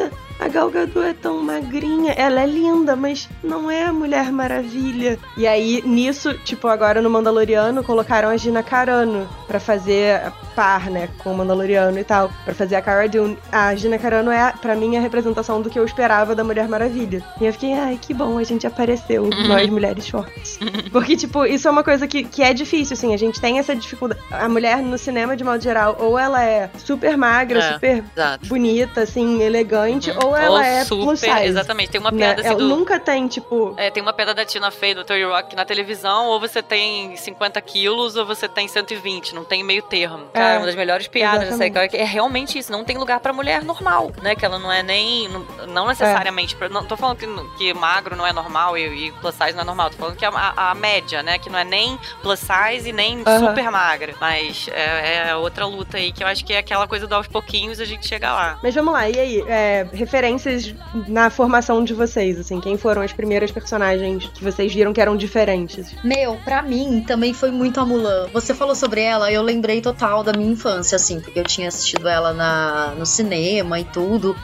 a, 0.48 0.52
Gal 0.52 0.70
Gadot 0.70 1.06
é 1.06 1.12
tão 1.14 1.42
magrinha, 1.42 2.12
ela 2.12 2.40
é 2.42 2.46
linda, 2.46 2.96
mas 2.96 3.28
não 3.42 3.70
é 3.70 3.84
a 3.84 3.92
Mulher 3.92 4.32
Maravilha. 4.32 5.18
E 5.36 5.46
aí, 5.46 5.82
nisso, 5.84 6.34
tipo, 6.44 6.66
agora 6.68 7.00
no 7.00 7.10
Mandaloriano, 7.10 7.82
colocaram 7.84 8.28
a 8.28 8.36
Gina 8.36 8.62
Carano 8.62 9.28
pra 9.46 9.60
fazer 9.60 10.32
par, 10.54 10.90
né, 10.90 11.08
com 11.18 11.32
o 11.32 11.36
Mandaloriano 11.36 11.98
e 11.98 12.04
tal, 12.04 12.30
pra 12.44 12.54
fazer 12.54 12.76
a 12.76 12.82
Cara 12.82 13.08
Dune. 13.08 13.38
A 13.52 13.74
Gina 13.74 13.98
Carano 13.98 14.30
é, 14.30 14.52
pra 14.60 14.74
mim, 14.74 14.96
a 14.96 15.00
representação 15.00 15.62
do 15.62 15.70
que 15.70 15.78
eu 15.78 15.84
esperava 15.84 16.34
da 16.34 16.42
Mulher 16.42 16.68
Maravilha. 16.68 17.22
E 17.40 17.46
eu 17.46 17.52
fiquei, 17.52 17.72
ai, 17.74 17.98
que 18.00 18.12
bom, 18.12 18.38
a 18.38 18.44
gente 18.44 18.66
apareceu, 18.66 19.28
nós 19.46 19.68
mulheres 19.70 20.08
fortes. 20.08 20.58
Porque, 20.90 21.16
tipo, 21.16 21.44
isso 21.46 21.68
é 21.68 21.70
uma 21.70 21.84
coisa 21.84 22.06
que, 22.06 22.24
que 22.24 22.42
é 22.42 22.52
difícil, 22.52 22.94
assim, 22.94 23.14
a 23.14 23.16
gente 23.18 23.40
tem 23.40 23.58
essa 23.58 23.74
dificuldade. 23.76 24.20
A 24.30 24.48
mulher 24.48 24.78
no 24.78 24.98
cinema, 24.98 25.36
de 25.36 25.44
modo 25.44 25.62
geral, 25.62 25.96
ou 26.00 26.18
ela 26.18 26.42
é 26.44 26.70
super 26.78 27.16
magra, 27.16 27.58
É, 27.58 27.72
super 27.74 28.04
exato. 28.16 28.46
bonita, 28.48 29.02
assim, 29.02 29.42
elegante, 29.42 30.10
ou 30.24 30.36
ela 30.44 30.66
é 30.66 30.84
super, 30.84 31.04
plus 31.04 31.20
size. 31.20 31.44
exatamente. 31.44 31.90
Tem 31.90 32.00
uma 32.00 32.10
né? 32.10 32.18
piada 32.18 32.40
assim 32.40 32.50
Ela 32.50 32.58
do. 32.58 32.68
nunca 32.68 32.98
tem, 32.98 33.26
tipo. 33.28 33.74
É, 33.76 33.90
tem 33.90 34.02
uma 34.02 34.12
piada 34.12 34.34
da 34.34 34.44
Tina 34.44 34.70
Fey 34.70 34.94
do 34.94 35.04
30 35.04 35.26
Rock 35.28 35.56
na 35.56 35.64
televisão, 35.64 36.26
ou 36.26 36.40
você 36.40 36.62
tem 36.62 37.16
50 37.16 37.60
quilos, 37.60 38.16
ou 38.16 38.24
você 38.26 38.48
tem 38.48 38.66
120, 38.68 39.34
não 39.34 39.44
tem 39.44 39.62
meio 39.62 39.82
termo. 39.82 40.26
Cara, 40.32 40.54
É, 40.54 40.58
uma 40.58 40.66
das 40.66 40.74
melhores 40.74 41.06
piadas 41.08 41.48
dessa 41.48 41.88
que 41.88 41.96
é 41.96 42.04
realmente 42.04 42.58
isso, 42.58 42.72
não 42.72 42.84
tem 42.84 42.96
lugar 42.96 43.20
pra 43.20 43.32
mulher 43.32 43.62
normal, 43.64 44.10
né? 44.22 44.34
Que 44.34 44.44
ela 44.44 44.58
não 44.58 44.70
é 44.72 44.82
nem, 44.82 45.28
não, 45.28 45.40
não 45.66 45.86
necessariamente, 45.88 46.56
pra- 46.56 46.68
não 46.68 46.84
tô 46.84 46.96
falando 46.96 47.18
que, 47.18 47.26
que 47.58 47.74
magro 47.74 48.16
não 48.16 48.26
é 48.26 48.32
normal 48.32 48.76
e, 48.76 49.08
e 49.08 49.12
plus 49.12 49.34
size 49.34 49.52
não 49.52 49.62
é 49.62 49.64
normal, 49.64 49.90
tô 49.90 49.96
falando 49.96 50.16
que 50.16 50.24
é 50.24 50.28
a, 50.28 50.70
a 50.70 50.74
média, 50.74 51.22
né? 51.22 51.38
Que 51.38 51.50
não 51.50 51.58
é 51.58 51.64
nem 51.64 51.98
plus 52.22 52.40
size 52.40 52.88
e 52.88 52.92
nem 52.92 53.22
super 53.38 53.70
magra, 53.70 54.14
mas 54.20 54.68
é, 54.72 55.28
é 55.30 55.36
outra 55.36 55.66
luta 55.66 55.96
aí, 55.96 56.12
que 56.12 56.22
eu 56.22 56.26
acho 56.26 56.44
que 56.44 56.52
é 56.52 56.58
aquela 56.58 56.86
coisa 56.86 57.06
do 57.06 57.14
aos 57.14 57.26
pouquinhos 57.26 57.80
a 57.80 57.84
gente 57.84 58.06
chega 58.06 58.32
lá. 58.32 58.58
Mas 58.62 58.74
vamos 58.74 58.92
lá, 58.92 59.08
e 59.08 59.18
aí? 59.18 59.44
É, 59.48 59.86
referências 60.28 60.74
na 61.06 61.30
formação 61.30 61.82
de 61.82 61.94
vocês, 61.94 62.38
assim, 62.38 62.60
quem 62.60 62.76
foram 62.76 63.02
as 63.02 63.12
primeiras 63.12 63.50
personagens 63.50 64.26
que 64.26 64.44
vocês 64.44 64.72
viram 64.72 64.92
que 64.92 65.00
eram 65.00 65.16
diferentes? 65.16 65.94
Meu, 66.04 66.36
pra 66.44 66.62
mim 66.62 67.02
também 67.06 67.32
foi 67.32 67.50
muito 67.50 67.80
a 67.80 67.84
Mulan. 67.84 68.28
Você 68.32 68.54
falou 68.54 68.74
sobre 68.74 69.00
ela, 69.00 69.32
eu 69.32 69.42
lembrei 69.42 69.80
total 69.80 70.22
da 70.22 70.32
minha 70.32 70.52
infância, 70.52 70.96
assim, 70.96 71.20
porque 71.20 71.38
eu 71.38 71.44
tinha 71.44 71.68
assistido 71.68 72.08
ela 72.08 72.32
na, 72.32 72.94
no 72.96 73.06
cinema 73.06 73.80
e 73.80 73.84
tudo. 73.84 74.36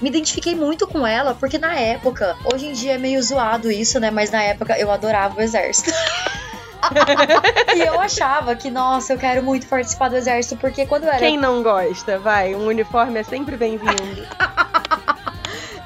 Me 0.00 0.08
identifiquei 0.08 0.54
muito 0.54 0.86
com 0.86 1.06
ela, 1.06 1.34
porque 1.34 1.58
na 1.58 1.74
época, 1.74 2.36
hoje 2.52 2.66
em 2.66 2.72
dia 2.72 2.94
é 2.94 2.98
meio 2.98 3.22
zoado 3.22 3.70
isso, 3.70 4.00
né? 4.00 4.10
Mas 4.10 4.30
na 4.30 4.42
época 4.42 4.76
eu 4.78 4.90
adorava 4.90 5.38
o 5.38 5.40
exército. 5.40 5.92
e 7.76 7.80
eu 7.80 8.00
achava 8.00 8.56
que, 8.56 8.68
nossa, 8.68 9.12
eu 9.12 9.18
quero 9.18 9.44
muito 9.44 9.68
participar 9.68 10.08
do 10.08 10.16
exército, 10.16 10.56
porque 10.56 10.84
quando 10.86 11.04
eu 11.04 11.10
era. 11.10 11.18
Quem 11.18 11.38
não 11.38 11.62
gosta? 11.62 12.18
Vai, 12.18 12.56
um 12.56 12.66
uniforme 12.66 13.20
é 13.20 13.22
sempre 13.22 13.56
bem-vindo. 13.56 14.26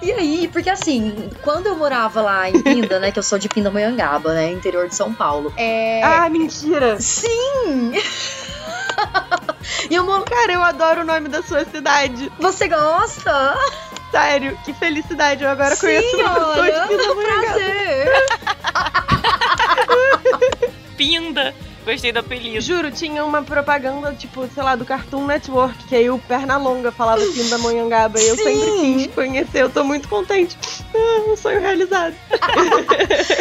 E 0.07 0.13
aí, 0.13 0.49
porque 0.53 0.71
assim, 0.71 1.29
quando 1.43 1.67
eu 1.67 1.75
morava 1.75 2.23
lá 2.23 2.49
em 2.49 2.63
Pinda, 2.63 3.01
né, 3.01 3.11
que 3.11 3.19
eu 3.19 3.25
sou 3.25 3.41
de 3.41 3.49
Pindamonhangaba, 3.49 4.35
né, 4.35 4.53
interior 4.53 4.89
de 4.89 4.95
São 4.95 5.13
Paulo. 5.13 5.53
É... 5.57 6.01
Ah, 6.01 6.29
mentira! 6.29 7.01
Sim! 7.01 7.91
e 9.91 9.95
eu 9.97 10.05
moro... 10.05 10.25
Cara, 10.25 10.53
eu 10.53 10.63
adoro 10.63 11.01
o 11.01 11.05
nome 11.05 11.29
da 11.29 11.43
sua 11.43 11.65
cidade. 11.65 12.31
Você 12.39 12.69
gosta? 12.69 13.59
Sério, 14.13 14.57
que 14.65 14.73
felicidade. 14.75 15.43
Eu 15.43 15.51
agora 15.51 15.75
Sim, 15.75 15.89
conheço 15.89 16.17
uma 16.19 16.35
pessoa 16.35 16.71
de 16.71 16.87
Pindamonhangaba. 16.87 17.43
prazer. 17.43 18.13
Pinda. 20.97 21.53
Gostei 21.87 22.11
do 22.11 22.19
apelido. 22.19 22.61
Juro, 22.61 22.91
tinha 22.91 23.25
uma 23.25 23.43
propaganda, 23.43 24.13
tipo, 24.13 24.45
sei 24.53 24.61
lá, 24.61 24.75
do 24.75 24.85
Cartoon 24.85 25.25
Network, 25.25 25.85
que 25.85 25.95
aí 25.95 26.11
o 26.11 26.19
Pernalonga 26.19 26.91
falava 26.91 27.25
Pindamonhangaba. 27.25 28.21
E 28.21 28.27
eu 28.27 28.37
Sim. 28.37 28.43
sempre 28.43 28.73
quis 29.05 29.15
conhecer, 29.15 29.63
eu 29.63 29.71
tô 29.71 29.85
muito 29.85 30.09
contente. 30.09 30.59
Ah, 30.93 31.31
um 31.31 31.37
sonho 31.37 31.61
realizado. 31.61 32.15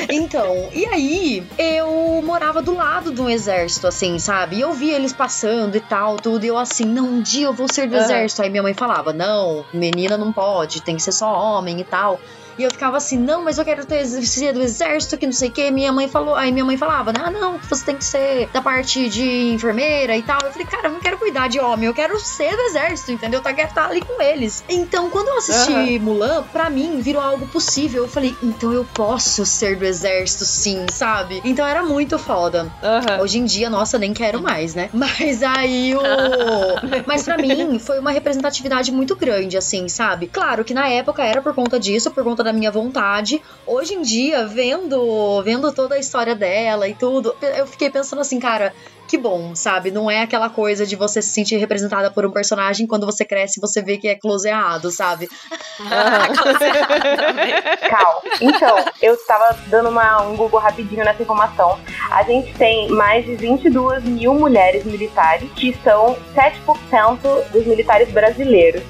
Então, 0.08 0.70
e 0.74 0.86
aí, 0.86 1.44
eu 1.58 2.22
morava 2.24 2.62
do 2.62 2.76
lado 2.76 3.12
de 3.12 3.20
um 3.22 3.30
exército, 3.30 3.88
assim, 3.88 4.20
sabe? 4.20 4.58
E 4.58 4.62
eu 4.62 4.72
via 4.74 4.96
eles 4.96 5.12
passando 5.12 5.76
e 5.76 5.80
tal, 5.80 6.18
tudo. 6.18 6.44
E 6.46 6.48
eu 6.48 6.58
assim, 6.58 6.86
não, 6.86 7.06
um 7.06 7.22
dia 7.22 7.48
eu 7.48 7.54
vou 7.54 7.68
ser 7.68 7.88
do 7.88 7.96
Aham. 7.96 8.04
exército. 8.06 8.42
Aí 8.44 8.50
minha 8.50 8.62
mãe 8.62 8.74
falava, 8.74 9.12
não, 9.12 9.66
menina 9.74 10.18
não 10.18 10.32
pode, 10.32 10.82
tem 10.82 10.96
que 10.96 11.02
ser 11.02 11.12
só 11.12 11.28
homem 11.34 11.80
e 11.80 11.84
tal. 11.84 12.20
E 12.58 12.64
eu 12.64 12.72
ficava 12.72 12.98
assim, 12.98 13.18
não, 13.18 13.44
mas 13.44 13.58
eu 13.58 13.66
quero 13.66 13.86
ter 13.86 14.06
ser 14.06 14.54
do 14.54 14.62
exército, 14.62 15.18
que 15.18 15.26
não 15.26 15.34
sei 15.34 15.50
o 15.50 15.52
que. 15.52 15.72
Minha 15.72 15.92
mãe 15.92 16.08
falou, 16.08 16.36
aí 16.36 16.52
minha 16.52 16.66
mãe 16.66 16.78
falava, 16.78 17.12
ah, 17.18 17.30
não, 17.30 17.60
você 17.60 17.86
tem 17.86 17.98
que 17.98 18.06
ser 18.06 18.50
da 18.54 18.62
parte 18.62 19.10
de 19.10 19.54
enfermeira 19.54 20.16
e 20.16 20.24
tal. 20.24 20.40
Eu 20.44 20.52
falei, 20.52 20.68
cara, 20.68 20.88
eu 20.88 20.94
não 20.94 21.00
quero 21.00 21.18
cuidar 21.18 21.48
de 21.48 21.60
homem, 21.60 21.88
eu 21.88 21.94
quero 21.94 22.20
ser 22.20 22.56
do 22.56 22.62
exército, 22.64 23.12
entendeu? 23.12 23.42
Eu 23.44 23.56
quero 23.56 23.68
estar 23.68 23.90
ali 23.90 24.02
com 24.02 24.22
eles. 24.22 24.64
Então, 24.70 25.10
quando 25.10 25.28
eu 25.28 25.38
assisti 25.38 26.00
Mulan, 26.00 26.44
pra 26.52 26.70
mim 26.70 27.00
virou 27.02 27.22
algo 27.22 27.48
possível. 27.48 28.04
Eu 28.04 28.10
falei, 28.10 28.36
então 28.42 28.72
eu 28.72 28.86
posso 28.86 29.46
ser 29.46 29.78
do 29.78 29.86
exército, 29.86 30.46
sim, 30.46 30.86
sabe? 30.90 31.42
Então 31.44 31.66
era 31.66 31.84
muito 31.84 32.18
foda. 32.18 32.72
Aham. 32.82 33.22
Hoje 33.22 33.40
em 33.40 33.46
dia, 33.46 33.70
nossa, 33.70 33.98
nem 33.98 34.14
quero 34.14 34.42
mais, 34.42 34.74
né? 34.74 34.90
Mas 34.94 35.44
aí 35.44 35.94
o. 35.96 36.02
Mas 37.06 37.24
pra 37.24 37.38
mim 37.38 37.80
foi 37.80 38.00
uma 38.00 38.12
representatividade 38.12 38.92
muito 38.92 39.16
grande, 39.16 39.58
assim, 39.58 39.88
sabe? 39.90 40.28
Claro 40.28 40.64
que 40.64 40.74
na 40.74 40.88
época 40.88 41.24
era 41.24 41.42
por 41.42 41.54
conta 41.54 41.80
disso, 41.80 42.12
por 42.12 42.24
conta 42.24 42.45
da 42.46 42.54
minha 42.54 42.72
vontade. 42.72 43.42
Hoje 43.68 43.96
em 43.96 44.02
dia, 44.02 44.46
vendo, 44.46 45.44
vendo 45.44 45.70
toda 45.74 45.96
a 45.96 46.00
história 46.00 46.34
dela 46.34 46.88
e 46.88 46.94
tudo, 46.94 47.36
eu 47.42 47.68
fiquei 47.68 47.90
pensando 47.90 48.22
assim, 48.22 48.40
cara. 48.40 48.74
Que 49.08 49.20
bom, 49.20 49.54
sabe? 49.54 49.92
Não 49.92 50.10
é 50.10 50.24
aquela 50.24 50.50
coisa 50.50 50.84
de 50.84 50.96
você 50.96 51.22
se 51.22 51.30
sentir 51.30 51.58
representada 51.58 52.10
por 52.10 52.26
um 52.26 52.32
personagem 52.32 52.88
quando 52.88 53.06
você 53.06 53.24
cresce 53.24 53.60
e 53.60 53.62
você 53.62 53.80
vê 53.80 53.98
que 53.98 54.08
é 54.08 54.16
closeado, 54.16 54.90
sabe? 54.90 55.30
Cal. 57.88 58.24
Então, 58.42 58.84
eu 59.04 59.16
tava 59.28 59.56
dando 59.68 59.90
uma, 59.90 60.24
um 60.24 60.36
Google 60.36 60.60
rapidinho 60.60 61.06
nessa 61.06 61.22
informação. 61.22 61.80
A 62.10 62.24
gente 62.24 62.52
tem 62.56 62.90
mais 62.90 63.24
de 63.26 63.36
22 63.36 64.04
mil 64.06 64.34
mulheres 64.34 64.84
militares, 64.84 65.52
que 65.56 65.78
são 65.84 66.18
7% 66.36 67.52
dos 67.52 67.68
militares 67.68 68.12
brasileiros. 68.12 68.82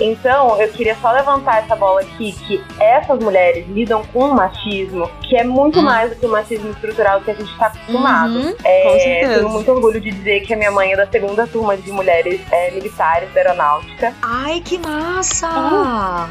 Então, 0.00 0.60
eu 0.60 0.68
queria 0.72 0.96
só 1.00 1.10
levantar 1.12 1.58
essa 1.64 1.76
bola 1.76 2.00
aqui, 2.00 2.32
que 2.32 2.62
essas 2.80 3.18
mulheres 3.18 3.66
lidam 3.68 4.02
com 4.12 4.24
um 4.26 4.34
machismo 4.34 5.10
que 5.22 5.36
é 5.36 5.44
muito 5.44 5.82
mais 5.82 6.10
do 6.10 6.16
que 6.16 6.26
o 6.26 6.28
machismo 6.30 6.70
estrutural 6.70 7.20
que 7.20 7.30
a 7.30 7.34
gente 7.34 7.50
está 7.52 7.66
acostumado. 7.66 8.32
Uhum, 8.34 8.54
É. 8.64 8.82
Tenho 9.34 9.48
muito 9.48 9.70
orgulho 9.70 10.00
de 10.00 10.10
dizer 10.10 10.40
que 10.40 10.54
a 10.54 10.56
minha 10.56 10.70
mãe 10.70 10.92
é 10.92 10.96
da 10.96 11.06
segunda 11.06 11.46
turma 11.46 11.76
de 11.76 11.90
mulheres 11.92 12.40
é, 12.50 12.70
militares 12.70 13.32
da 13.32 13.40
aeronáutica. 13.40 14.12
Ai, 14.22 14.60
que 14.60 14.78
massa! 14.78 15.48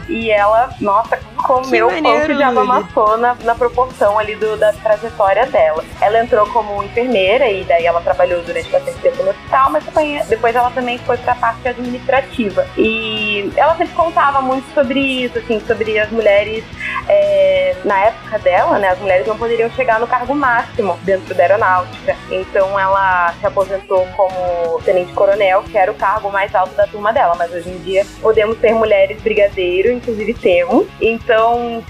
E 0.09 0.29
ela, 0.31 0.69
nossa, 0.81 1.17
comeu 1.43 1.87
o 1.87 1.91
diabo 1.91 2.61
Lili. 2.61 2.71
amassou 2.71 3.17
na, 3.17 3.35
na 3.43 3.55
proporção 3.55 4.17
ali 4.17 4.35
do, 4.35 4.57
da 4.57 4.73
trajetória 4.73 5.45
dela. 5.47 5.83
Ela 6.01 6.23
entrou 6.23 6.45
como 6.47 6.83
enfermeira 6.83 7.49
e 7.49 7.63
daí 7.63 7.85
ela 7.85 8.01
trabalhou 8.01 8.41
durante 8.43 8.69
bastante 8.69 8.97
tempo 8.99 9.23
no 9.23 9.29
hospital, 9.29 9.71
mas 9.71 9.83
depois, 10.27 10.55
ela 10.55 10.71
também 10.71 10.97
foi 10.99 11.17
pra 11.17 11.35
parte 11.35 11.67
administrativa. 11.67 12.65
E 12.77 13.51
ela 13.55 13.75
sempre 13.75 13.93
contava 13.93 14.41
muito 14.41 14.65
sobre 14.73 14.99
isso, 14.99 15.37
assim, 15.37 15.59
sobre 15.65 15.97
as 15.99 16.09
mulheres, 16.11 16.63
é, 17.07 17.75
na 17.83 17.99
época 18.05 18.39
dela, 18.39 18.79
né, 18.79 18.89
as 18.89 18.99
mulheres 18.99 19.27
não 19.27 19.37
poderiam 19.37 19.69
chegar 19.71 19.99
no 19.99 20.07
cargo 20.07 20.33
máximo 20.35 20.97
dentro 21.03 21.33
da 21.33 21.43
aeronáutica. 21.43 22.15
Então 22.29 22.79
ela 22.79 23.33
se 23.39 23.45
aposentou 23.45 24.05
como 24.15 24.81
tenente-coronel, 24.83 25.63
que 25.63 25.77
era 25.77 25.91
o 25.91 25.95
cargo 25.95 26.31
mais 26.31 26.53
alto 26.53 26.73
da 26.75 26.87
turma 26.87 27.11
dela, 27.11 27.35
mas 27.37 27.51
hoje 27.53 27.69
em 27.69 27.77
dia 27.79 28.05
podemos 28.21 28.57
ter 28.57 28.73
mulheres 28.73 29.21
brigadeiro, 29.21 29.91
inclusive 29.91 30.33
temos. 30.33 30.87
Então, 31.01 31.28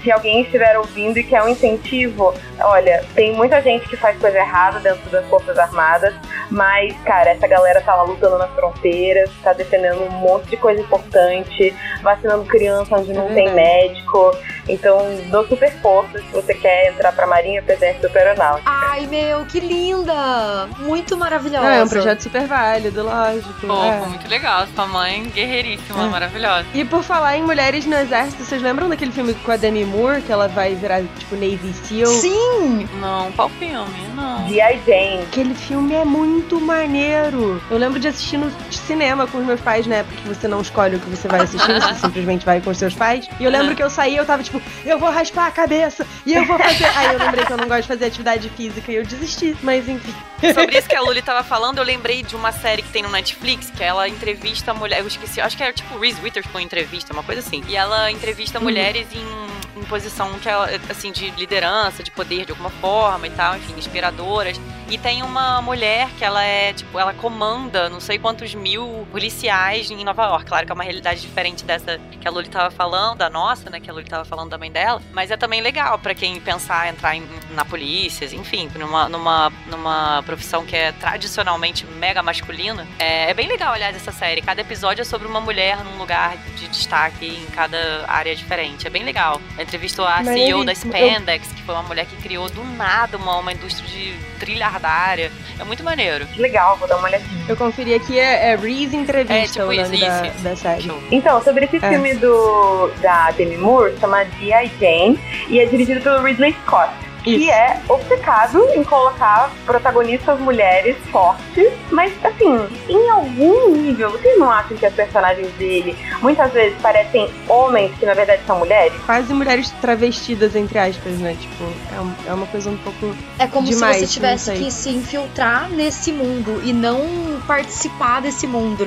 se 0.02 0.12
alguém 0.12 0.42
estiver 0.42 0.76
ouvindo 0.78 1.18
e 1.18 1.24
quer 1.24 1.42
um 1.42 1.48
incentivo, 1.48 2.34
olha, 2.60 3.04
tem 3.14 3.32
muita 3.32 3.60
gente 3.60 3.88
que 3.88 3.96
faz 3.96 4.18
coisa 4.18 4.38
errada 4.38 4.80
dentro 4.80 5.08
das 5.10 5.26
Forças 5.26 5.58
Armadas, 5.58 6.14
mas, 6.50 6.94
cara, 7.04 7.30
essa 7.30 7.46
galera 7.46 7.80
tá 7.80 7.94
lá 7.94 8.02
lutando 8.02 8.36
nas 8.36 8.50
fronteiras, 8.50 9.30
tá 9.42 9.52
defendendo 9.52 10.02
um 10.02 10.10
monte 10.10 10.50
de 10.50 10.56
coisa 10.56 10.80
importante, 10.80 11.74
vacinando 12.02 12.44
criança 12.44 12.96
onde 12.96 13.12
não 13.12 13.28
tem 13.28 13.50
médico. 13.52 14.36
Então, 14.70 14.98
dou 15.30 15.46
super 15.46 15.72
força 15.80 16.18
se 16.18 16.32
você 16.32 16.54
quer 16.54 16.90
entrar 16.92 17.12
pra 17.12 17.26
Marinha, 17.26 17.62
pro 17.62 17.72
Exército 17.74 18.06
ou 18.06 18.12
pra 18.12 18.22
Aeronáutica. 18.22 18.70
Ai, 18.70 19.06
meu, 19.06 19.44
que 19.46 19.60
linda! 19.60 20.68
Muito 20.78 21.16
maravilhosa. 21.16 21.66
É, 21.66 21.78
é 21.78 21.84
um 21.84 21.88
projeto 21.88 22.20
super 22.22 22.46
válido, 22.46 23.02
lógico. 23.02 23.66
Pô, 23.66 23.84
é. 23.84 24.00
muito 24.06 24.28
legal. 24.28 24.66
Sua 24.74 24.86
mãe, 24.86 25.24
guerreiríssima, 25.34 26.04
É. 26.04 26.08
maravilhosa. 26.08 26.66
E 26.74 26.84
por 26.84 27.02
falar 27.02 27.36
em 27.36 27.42
mulheres 27.42 27.84
no 27.86 27.96
exército, 27.96 28.44
vocês 28.44 28.62
lembram 28.62 28.88
daquele 28.88 29.12
filme 29.12 29.34
com 29.34 29.50
a 29.50 29.56
Demi 29.56 29.84
Moore, 29.84 30.22
que 30.22 30.32
ela 30.32 30.48
vai 30.48 30.74
virar, 30.74 31.02
tipo, 31.18 31.34
Navy 31.34 31.72
SEAL? 31.84 32.06
Sim! 32.06 32.88
Não, 33.00 33.32
qual 33.32 33.48
filme? 33.48 34.08
Não. 34.14 34.48
G.I. 34.48 34.80
Jane. 34.86 35.22
Aquele 35.24 35.54
filme 35.54 35.94
é 35.94 36.04
muito 36.04 36.60
maneiro. 36.60 37.60
Eu 37.70 37.78
lembro 37.78 37.98
de 37.98 38.08
assistir 38.08 38.36
no 38.38 38.50
cinema 38.70 39.26
com 39.26 39.38
os 39.38 39.44
meus 39.46 39.60
pais, 39.60 39.86
né? 39.86 40.04
Porque 40.04 40.28
você 40.28 40.46
não 40.46 40.60
escolhe 40.60 40.96
o 40.96 41.00
que 41.00 41.08
você 41.10 41.28
vai 41.28 41.40
assistir, 41.40 41.72
você 41.80 41.94
simplesmente 41.94 42.44
vai 42.44 42.60
com 42.60 42.70
os 42.70 42.78
seus 42.78 42.94
pais. 42.94 43.28
E 43.38 43.44
eu 43.44 43.50
lembro 43.50 43.74
que 43.74 43.82
eu 43.82 43.90
saí, 43.90 44.16
eu 44.16 44.24
tava 44.26 44.42
tipo, 44.42 44.59
eu 44.84 44.98
vou 44.98 45.10
raspar 45.10 45.46
a 45.46 45.50
cabeça 45.50 46.06
e 46.24 46.34
eu 46.34 46.44
vou 46.44 46.58
fazer. 46.58 46.84
Aí 46.96 47.12
eu 47.12 47.18
lembrei 47.18 47.44
que 47.44 47.52
eu 47.52 47.56
não 47.56 47.68
gosto 47.68 47.82
de 47.82 47.88
fazer 47.88 48.04
atividade 48.06 48.48
física 48.50 48.92
e 48.92 48.96
eu 48.96 49.04
desisti, 49.04 49.56
mas 49.62 49.88
enfim. 49.88 50.14
Sobre 50.54 50.78
isso 50.78 50.88
que 50.88 50.96
a 50.96 51.02
Luli 51.02 51.20
tava 51.20 51.44
falando, 51.44 51.78
eu 51.78 51.84
lembrei 51.84 52.22
de 52.22 52.34
uma 52.34 52.50
série 52.50 52.82
que 52.82 52.88
tem 52.88 53.02
no 53.02 53.10
Netflix, 53.10 53.70
que 53.70 53.84
ela 53.84 54.08
entrevista 54.08 54.72
mulher. 54.72 55.00
Eu 55.00 55.06
esqueci, 55.06 55.40
acho 55.40 55.56
que 55.56 55.62
era 55.62 55.72
tipo 55.72 55.98
Reese 55.98 56.20
Witherspoon 56.22 56.60
entrevista, 56.60 57.12
uma 57.12 57.22
coisa 57.22 57.40
assim. 57.40 57.62
E 57.68 57.76
ela 57.76 58.10
entrevista 58.10 58.58
mulheres 58.58 59.06
em, 59.12 59.80
em 59.80 59.84
posição 59.84 60.32
que 60.38 60.48
ela, 60.48 60.68
assim, 60.88 61.12
de 61.12 61.30
liderança, 61.32 62.02
de 62.02 62.10
poder 62.10 62.46
de 62.46 62.52
alguma 62.52 62.70
forma 62.70 63.26
e 63.26 63.30
tal, 63.30 63.56
enfim, 63.56 63.74
inspiradoras. 63.76 64.58
E 64.88 64.96
tem 64.96 65.22
uma 65.22 65.60
mulher 65.60 66.08
que 66.18 66.24
ela 66.24 66.42
é, 66.42 66.72
tipo, 66.72 66.98
ela 66.98 67.12
comanda 67.12 67.88
não 67.88 68.00
sei 68.00 68.18
quantos 68.18 68.54
mil 68.54 69.06
policiais 69.12 69.90
em 69.90 70.02
Nova 70.02 70.24
York. 70.24 70.46
Claro 70.46 70.64
que 70.64 70.72
é 70.72 70.74
uma 70.74 70.82
realidade 70.82 71.20
diferente 71.20 71.64
dessa 71.64 72.00
que 72.20 72.26
a 72.26 72.30
Luli 72.30 72.48
tava 72.48 72.70
falando, 72.70 73.18
da 73.18 73.28
nossa, 73.28 73.68
né? 73.68 73.78
Que 73.78 73.90
a 73.90 73.92
Luli 73.92 74.06
tava 74.06 74.24
falando 74.24 74.39
da 74.48 74.58
mãe 74.58 74.70
dela. 74.70 75.00
Mas 75.12 75.30
é 75.30 75.36
também 75.36 75.60
legal 75.60 75.98
pra 75.98 76.14
quem 76.14 76.40
pensar 76.40 76.86
em 76.86 76.90
entrar 76.90 77.14
em- 77.16 77.26
na 77.50 77.64
polícia, 77.64 78.24
enfim, 78.34 78.70
numa, 78.76 79.08
numa, 79.08 79.52
numa 79.66 80.22
profissão 80.24 80.64
que 80.64 80.74
é 80.76 80.92
tradicionalmente 80.92 81.86
mega 81.86 82.22
masculina. 82.22 82.86
É, 82.98 83.30
é 83.30 83.34
bem 83.34 83.48
legal, 83.48 83.72
aliás, 83.72 83.94
essa 83.96 84.12
série. 84.12 84.40
Cada 84.42 84.60
episódio 84.60 85.02
é 85.02 85.04
sobre 85.04 85.26
uma 85.26 85.40
mulher 85.40 85.78
num 85.84 85.98
lugar 85.98 86.36
de 86.56 86.68
destaque 86.68 87.26
em 87.26 87.46
cada 87.54 88.04
área 88.08 88.34
diferente. 88.34 88.86
É 88.86 88.90
bem 88.90 89.02
legal. 89.04 89.40
Eu 89.56 89.62
entrevistou 89.64 90.04
a 90.04 90.22
Mas 90.22 90.28
CEO 90.28 90.58
ele- 90.58 90.66
da 90.66 90.72
Spandex, 90.74 91.52
que 91.52 91.62
foi 91.62 91.74
uma 91.74 91.84
mulher 91.84 92.06
que 92.06 92.16
criou 92.16 92.48
do 92.48 92.64
nada 92.64 93.16
uma, 93.16 93.36
uma 93.38 93.52
indústria 93.52 93.88
de 93.88 94.14
trilhardária. 94.38 95.30
É 95.58 95.64
muito 95.64 95.82
maneiro. 95.84 96.26
Que 96.26 96.40
legal, 96.40 96.76
vou 96.76 96.88
dar 96.88 96.96
uma 96.96 97.08
olhadinha. 97.08 97.44
Eu 97.48 97.56
conferi 97.56 97.94
aqui, 97.94 98.18
é, 98.18 98.52
é 98.52 98.56
Reese 98.56 98.96
Entrevista 98.96 99.34
É, 99.34 99.42
tipo 99.46 99.64
o 99.64 99.74
nome 99.74 99.96
isso, 99.96 100.06
da, 100.06 100.26
isso, 100.26 100.38
da 100.42 100.56
série. 100.56 100.92
Então, 101.10 101.42
sobre 101.42 101.64
esse 101.66 101.76
É. 101.76 101.88
filme 101.90 102.14
do, 102.14 102.88
da 103.00 103.30
Demi 103.32 103.56
Moore, 103.56 103.94
chama 104.30 104.38
G.I. 104.38 104.70
Jane, 104.78 105.18
e 105.48 105.58
é 105.58 105.66
dirigido 105.66 106.00
pelo 106.00 106.22
Ridley 106.22 106.54
Scott. 106.64 107.09
Que 107.22 107.36
Isso. 107.36 107.50
é 107.50 107.80
obcecado 107.88 108.66
em 108.74 108.82
colocar 108.82 109.50
protagonistas 109.66 110.40
mulheres 110.40 110.96
fortes, 111.12 111.70
mas 111.90 112.12
assim, 112.24 112.66
em 112.88 113.10
algum 113.10 113.70
nível, 113.76 114.10
vocês 114.10 114.38
não 114.38 114.50
acham 114.50 114.76
que 114.76 114.86
as 114.86 114.94
personagens 114.94 115.52
dele 115.54 115.96
muitas 116.22 116.50
vezes 116.52 116.78
parecem 116.80 117.28
homens 117.48 117.92
que 117.98 118.06
na 118.06 118.14
verdade 118.14 118.42
são 118.46 118.58
mulheres? 118.58 118.92
Quase 119.04 119.32
mulheres 119.34 119.70
travestidas, 119.82 120.56
entre 120.56 120.78
aspas, 120.78 121.12
né? 121.18 121.36
Tipo, 121.38 121.64
é, 121.94 122.00
um- 122.00 122.14
é 122.30 122.32
uma 122.34 122.46
coisa 122.46 122.70
um 122.70 122.76
pouco. 122.78 123.14
É 123.38 123.46
como 123.46 123.66
Demais, 123.68 123.96
se 123.96 124.06
você 124.06 124.12
tivesse 124.14 124.52
que 124.52 124.70
se 124.70 124.88
infiltrar 124.90 125.68
nesse 125.68 126.12
mundo 126.12 126.60
e 126.64 126.72
não 126.72 127.40
participar 127.46 128.20
desse 128.22 128.46
mundo, 128.46 128.86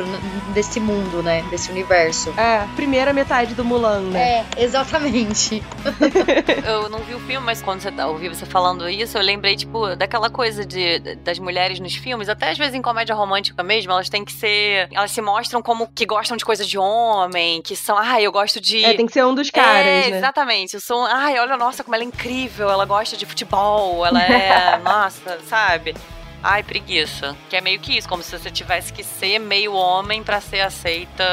desse 0.53 0.79
mundo, 0.79 1.21
né? 1.21 1.43
Desse 1.51 1.69
universo. 1.71 2.33
É, 2.37 2.63
primeira 2.75 3.13
metade 3.13 3.53
do 3.53 3.63
Mulan, 3.63 3.99
né? 4.01 4.45
É, 4.57 4.63
exatamente. 4.63 5.61
Eu 6.65 6.89
não 6.89 6.99
vi 6.99 7.13
o 7.13 7.19
filme, 7.19 7.45
mas 7.45 7.61
quando 7.61 7.81
você 7.81 7.91
tá 7.91 8.07
ouvindo 8.07 8.22
ouvi 8.23 8.35
você 8.35 8.45
falando 8.45 8.89
isso, 8.89 9.17
eu 9.17 9.21
lembrei, 9.21 9.55
tipo, 9.55 9.95
daquela 9.95 10.29
coisa 10.29 10.65
de, 10.65 10.99
das 11.17 11.39
mulheres 11.39 11.79
nos 11.79 11.95
filmes, 11.95 12.29
até 12.29 12.49
às 12.49 12.57
vezes 12.57 12.73
em 12.73 12.81
comédia 12.81 13.15
romântica 13.15 13.61
mesmo, 13.63 13.91
elas 13.91 14.09
têm 14.09 14.23
que 14.23 14.31
ser. 14.31 14.87
Elas 14.91 15.11
se 15.11 15.21
mostram 15.21 15.61
como 15.61 15.87
que 15.87 16.05
gostam 16.05 16.37
de 16.37 16.45
coisas 16.45 16.67
de 16.67 16.77
homem, 16.77 17.61
que 17.61 17.75
são, 17.75 17.97
ah, 17.97 18.21
eu 18.21 18.31
gosto 18.31 18.59
de. 18.59 18.83
É, 18.83 18.93
tem 18.93 19.05
que 19.05 19.13
ser 19.13 19.25
um 19.25 19.35
dos 19.35 19.49
caras, 19.49 19.85
é, 19.85 20.09
né? 20.09 20.17
Exatamente. 20.17 20.75
Eu 20.75 20.81
sou, 20.81 21.05
ai, 21.05 21.37
olha, 21.39 21.57
nossa, 21.57 21.83
como 21.83 21.95
ela 21.95 22.03
é 22.03 22.07
incrível, 22.07 22.69
ela 22.69 22.85
gosta 22.85 23.17
de 23.17 23.25
futebol, 23.25 24.05
ela 24.05 24.21
é. 24.21 24.77
nossa, 24.83 25.39
sabe? 25.47 25.95
Ai, 26.43 26.61
preguiça. 26.61 27.37
Que 27.49 27.55
é 27.55 27.61
meio 27.61 27.79
que 27.79 27.97
isso, 27.97 28.09
como 28.09 28.21
se 28.21 28.37
você 28.37 28.51
tivesse 28.51 28.91
que 28.91 29.03
ser 29.03 29.39
meio 29.39 29.73
homem 29.73 30.21
pra 30.21 30.41
ser 30.41 30.59
aceita, 30.59 31.23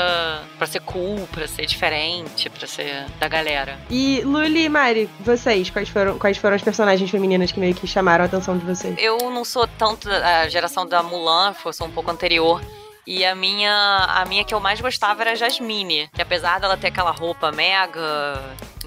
pra 0.57 0.67
ser 0.67 0.81
cool, 0.81 1.27
pra 1.33 1.49
ser 1.49 1.67
diferente, 1.67 2.49
pra 2.49 2.67
ser 2.67 3.07
da 3.19 3.27
galera. 3.27 3.79
E 3.91 4.23
Luli 4.25 4.65
e 4.65 4.69
Mari, 4.69 5.11
vocês, 5.19 5.69
quais 5.69 5.89
foram, 5.89 6.19
quais 6.19 6.39
foram 6.39 6.55
as 6.55 6.63
personagens 6.63 7.11
femininas 7.11 7.51
que 7.51 7.59
meio 7.59 7.75
que 7.75 7.87
chamaram 7.87 8.25
a 8.25 8.27
atenção 8.27 8.57
de 8.57 8.65
vocês? 8.65 8.95
Eu 8.99 9.19
não 9.31 9.45
sou 9.45 9.67
tanto 9.67 10.09
da 10.09 10.49
geração 10.49 10.87
da 10.87 11.03
Mulan, 11.03 11.55
eu 11.65 11.73
sou 11.73 11.89
um 11.89 11.91
pouco 11.91 12.11
anterior. 12.11 12.61
E 13.07 13.25
a 13.25 13.35
minha, 13.35 14.07
a 14.09 14.25
minha 14.25 14.45
que 14.45 14.55
eu 14.55 14.61
mais 14.61 14.81
gostava 14.81 15.23
era 15.23 15.33
a 15.33 15.35
Jasmine, 15.35 16.09
que 16.13 16.23
apesar 16.23 16.61
dela 16.61 16.77
ter 16.77 16.89
aquela 16.89 17.11
roupa 17.11 17.51
mega 17.51 18.39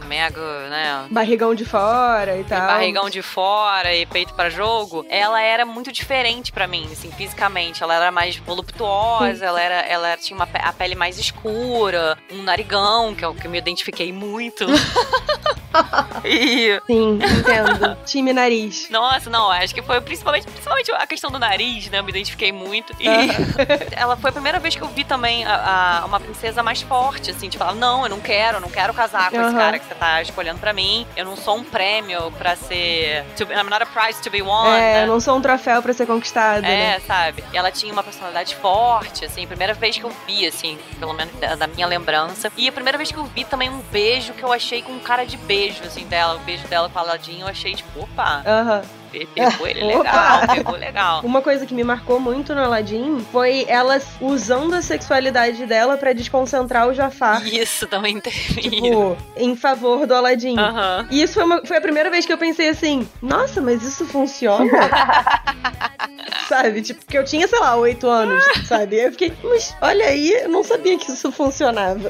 mega, 0.05 0.69
né? 0.69 1.07
Barrigão 1.09 1.55
de 1.55 1.65
fora 1.65 2.37
e 2.37 2.43
tal. 2.43 2.67
barrigão 2.67 3.09
de 3.09 3.21
fora 3.21 3.95
e 3.95 4.05
peito 4.05 4.33
para 4.33 4.49
jogo, 4.49 5.05
ela 5.09 5.41
era 5.41 5.65
muito 5.65 5.91
diferente 5.91 6.51
para 6.51 6.67
mim, 6.67 6.87
assim, 6.91 7.11
fisicamente. 7.11 7.83
Ela 7.83 7.95
era 7.95 8.11
mais 8.11 8.35
voluptuosa, 8.37 9.45
ela 9.45 9.61
era, 9.61 9.81
ela 9.81 10.17
tinha 10.17 10.35
uma, 10.35 10.47
a 10.53 10.73
pele 10.73 10.95
mais 10.95 11.17
escura, 11.17 12.17
um 12.31 12.41
narigão, 12.41 13.15
que 13.15 13.23
é 13.23 13.27
o 13.27 13.33
que 13.33 13.47
eu 13.47 13.51
me 13.51 13.57
identifiquei 13.57 14.11
muito. 14.11 14.65
e... 16.23 16.81
Sim, 16.85 17.19
entendo. 17.21 17.97
Time 18.05 18.33
nariz. 18.33 18.89
Nossa, 18.89 19.29
não, 19.29 19.49
acho 19.51 19.73
que 19.73 19.81
foi 19.81 19.99
principalmente, 20.01 20.47
principalmente 20.47 20.91
a 20.91 21.07
questão 21.07 21.31
do 21.31 21.39
nariz, 21.39 21.89
né? 21.89 21.99
Eu 21.99 22.03
me 22.03 22.09
identifiquei 22.09 22.51
muito. 22.51 22.93
E 22.99 23.07
ela 23.95 24.15
foi 24.15 24.29
a 24.29 24.33
primeira 24.33 24.59
vez 24.59 24.75
que 24.75 24.81
eu 24.81 24.87
vi 24.87 25.03
também 25.03 25.45
a, 25.45 26.01
a, 26.01 26.05
uma 26.05 26.19
princesa 26.19 26.61
mais 26.61 26.81
forte, 26.81 27.31
assim, 27.31 27.49
de 27.49 27.57
falar, 27.57 27.75
não, 27.75 28.03
eu 28.03 28.09
não 28.09 28.19
quero, 28.19 28.57
eu 28.57 28.61
não 28.61 28.69
quero 28.69 28.93
casar 28.93 29.29
com 29.31 29.37
uhum. 29.37 29.47
esse 29.47 29.55
cara 29.55 29.79
que 29.79 29.85
você 29.85 29.95
tá 29.95 30.21
escolhendo 30.21 30.59
pra 30.59 30.73
mim. 30.73 31.07
Eu 31.15 31.25
não 31.25 31.35
sou 31.35 31.57
um 31.57 31.63
prêmio 31.63 32.31
pra 32.33 32.55
ser. 32.55 33.23
To, 33.37 33.43
I'm 33.43 33.69
not 33.69 33.83
a 33.83 33.85
prize 33.85 34.21
to 34.21 34.29
be 34.29 34.41
won. 34.41 34.67
É, 34.67 34.79
né? 34.79 35.03
eu 35.03 35.07
não 35.07 35.19
sou 35.19 35.37
um 35.37 35.41
troféu 35.41 35.81
pra 35.81 35.93
ser 35.93 36.05
conquistado. 36.05 36.65
É, 36.65 36.67
né? 36.67 36.99
sabe? 37.05 37.43
E 37.51 37.57
ela 37.57 37.71
tinha 37.71 37.91
uma 37.91 38.03
personalidade 38.03 38.55
forte, 38.55 39.25
assim, 39.25 39.47
primeira 39.47 39.73
vez 39.73 39.97
que 39.97 40.03
eu 40.03 40.11
vi, 40.27 40.47
assim, 40.47 40.77
pelo 40.99 41.13
menos 41.13 41.33
da, 41.39 41.55
da 41.55 41.67
minha 41.67 41.87
lembrança. 41.87 42.51
E 42.57 42.67
a 42.67 42.71
primeira 42.71 42.97
vez 42.97 43.11
que 43.11 43.17
eu 43.17 43.25
vi 43.25 43.43
também 43.43 43.69
um 43.69 43.79
beijo 43.91 44.33
que 44.33 44.43
eu 44.43 44.51
achei 44.51 44.81
com 44.81 44.97
cara 44.99 45.25
de 45.25 45.37
beijo, 45.37 45.53
assim, 45.69 46.05
dela. 46.05 46.35
O 46.35 46.39
beijo 46.39 46.67
dela 46.67 46.89
com 46.89 46.99
a 46.99 47.03
Ladinho, 47.03 47.41
eu 47.41 47.47
achei, 47.47 47.75
tipo, 47.75 48.01
opa. 48.01 48.43
Aham. 48.45 48.81
Uhum 48.81 49.02
pegou 49.35 49.67
ele 49.67 49.83
legal, 49.83 50.47
pegou 50.53 50.75
legal. 50.75 51.21
Uma 51.23 51.41
coisa 51.41 51.65
que 51.65 51.73
me 51.73 51.83
marcou 51.83 52.19
muito 52.19 52.53
no 52.53 52.61
Aladdin 52.61 53.19
foi 53.31 53.65
ela 53.67 54.01
usando 54.19 54.73
a 54.73 54.81
sexualidade 54.81 55.65
dela 55.65 55.97
para 55.97 56.13
desconcentrar 56.13 56.87
o 56.87 56.93
Jafar. 56.93 57.45
Isso 57.45 57.87
também 57.87 58.19
teve. 58.19 58.61
Tipo, 58.61 59.17
em 59.35 59.55
favor 59.55 60.05
do 60.07 60.15
Aladdin. 60.15 60.57
Uhum. 60.57 61.07
E 61.11 61.21
isso 61.21 61.35
foi, 61.35 61.43
uma, 61.43 61.65
foi 61.65 61.77
a 61.77 61.81
primeira 61.81 62.09
vez 62.09 62.25
que 62.25 62.33
eu 62.33 62.37
pensei 62.37 62.69
assim, 62.69 63.07
nossa, 63.21 63.61
mas 63.61 63.83
isso 63.83 64.05
funciona? 64.05 64.71
sabe? 66.47 66.81
Tipo, 66.81 67.03
porque 67.03 67.17
eu 67.17 67.25
tinha, 67.25 67.47
sei 67.47 67.59
lá, 67.59 67.75
oito 67.75 68.07
anos, 68.07 68.43
sabe? 68.67 68.97
Eu 68.97 69.11
fiquei, 69.11 69.33
mas 69.43 69.75
olha 69.81 70.05
aí, 70.05 70.31
eu 70.43 70.49
não 70.49 70.63
sabia 70.63 70.97
que 70.97 71.11
isso 71.11 71.31
funcionava. 71.31 72.09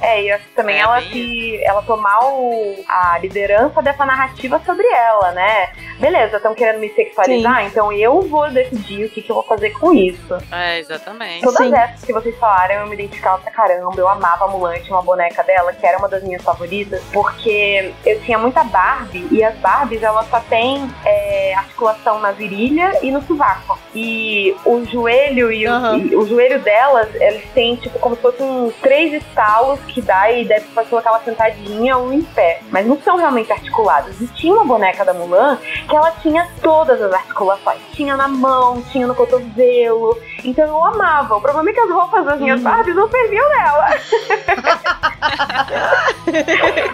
é, 0.00 0.22
e 0.22 0.30
acho 0.30 0.44
que 0.44 0.54
também 0.54 0.76
é, 0.76 0.80
ela 0.80 1.00
se. 1.00 1.64
Ela 1.64 1.82
tomar 1.82 2.20
o, 2.24 2.84
a 2.88 3.18
liderança 3.18 3.82
dessa 3.82 4.04
narrativa 4.04 4.60
sobre 4.64 4.86
ela, 4.86 5.32
né? 5.32 5.72
Beleza, 5.98 6.23
estão 6.32 6.54
querendo 6.54 6.80
me 6.80 6.88
sexualizar, 6.90 7.62
Sim. 7.62 7.66
então 7.66 7.92
eu 7.92 8.22
vou 8.22 8.50
decidir 8.50 9.06
o 9.06 9.10
que, 9.10 9.22
que, 9.22 9.30
eu 9.30 9.36
vou 9.36 9.44
fazer 9.44 9.70
com 9.70 9.92
isso. 9.92 10.36
É, 10.50 10.78
exatamente. 10.78 11.42
Todas 11.42 11.66
Sim. 11.66 11.74
essas 11.74 12.04
que 12.04 12.12
vocês 12.12 12.36
falaram, 12.38 12.76
eu 12.76 12.86
me 12.86 12.94
identificava 12.94 13.38
pra 13.38 13.50
caramba. 13.50 13.94
Eu 13.96 14.08
amava 14.08 14.44
a 14.44 14.48
Mulan, 14.48 14.74
tinha 14.80 14.96
uma 14.96 15.02
boneca 15.02 15.42
dela, 15.42 15.72
que 15.72 15.86
era 15.86 15.98
uma 15.98 16.08
das 16.08 16.22
minhas 16.22 16.42
favoritas, 16.42 17.02
porque 17.12 17.92
eu 18.04 18.20
tinha 18.22 18.38
muita 18.38 18.64
Barbie, 18.64 19.26
e 19.30 19.42
as 19.42 19.54
Barbies, 19.56 20.02
elas 20.02 20.28
só 20.28 20.40
têm 20.40 20.90
é, 21.04 21.54
articulação 21.54 22.20
na 22.20 22.32
virilha 22.32 22.98
e 23.02 23.10
no 23.10 23.22
sovaco. 23.22 23.78
E 23.94 24.54
o 24.64 24.84
joelho 24.84 25.52
e, 25.52 25.66
uhum. 25.66 25.92
o, 25.92 25.98
e 25.98 26.16
o, 26.16 26.26
joelho 26.26 26.60
delas, 26.60 27.08
eles 27.14 27.44
têm 27.54 27.76
tipo 27.76 27.98
como 27.98 28.16
se 28.16 28.22
fossem 28.22 28.72
três 28.82 29.12
estalos 29.12 29.78
que 29.86 30.00
dá 30.00 30.30
e 30.30 30.44
deve 30.44 30.66
fazer 30.68 30.96
aquela 30.96 31.20
sentadinha 31.20 31.96
ou 31.96 32.12
em 32.12 32.22
pé. 32.22 32.60
Mas 32.70 32.86
não 32.86 33.00
são 33.00 33.16
realmente 33.16 33.52
articulados. 33.52 34.20
E 34.20 34.26
tinha 34.28 34.52
uma 34.52 34.64
boneca 34.64 35.04
da 35.04 35.14
Mulan 35.14 35.58
que 35.88 35.94
ela 35.94 36.10
tinha 36.22 36.48
todas 36.62 37.00
as 37.00 37.12
articulações. 37.12 37.80
Tinha 37.92 38.16
na 38.16 38.28
mão, 38.28 38.82
tinha 38.90 39.06
no 39.06 39.14
cotovelo. 39.14 40.18
Então 40.42 40.64
eu 40.66 40.84
amava. 40.84 41.36
O 41.36 41.40
problema 41.40 41.70
é 41.70 41.72
que 41.72 41.80
as 41.80 41.90
roupas 41.90 42.24
das 42.24 42.40
minhas 42.40 42.58
uhum. 42.58 42.64
Barbies 42.64 42.96
não 42.96 43.08
serviam 43.08 43.48
nela. 43.48 43.88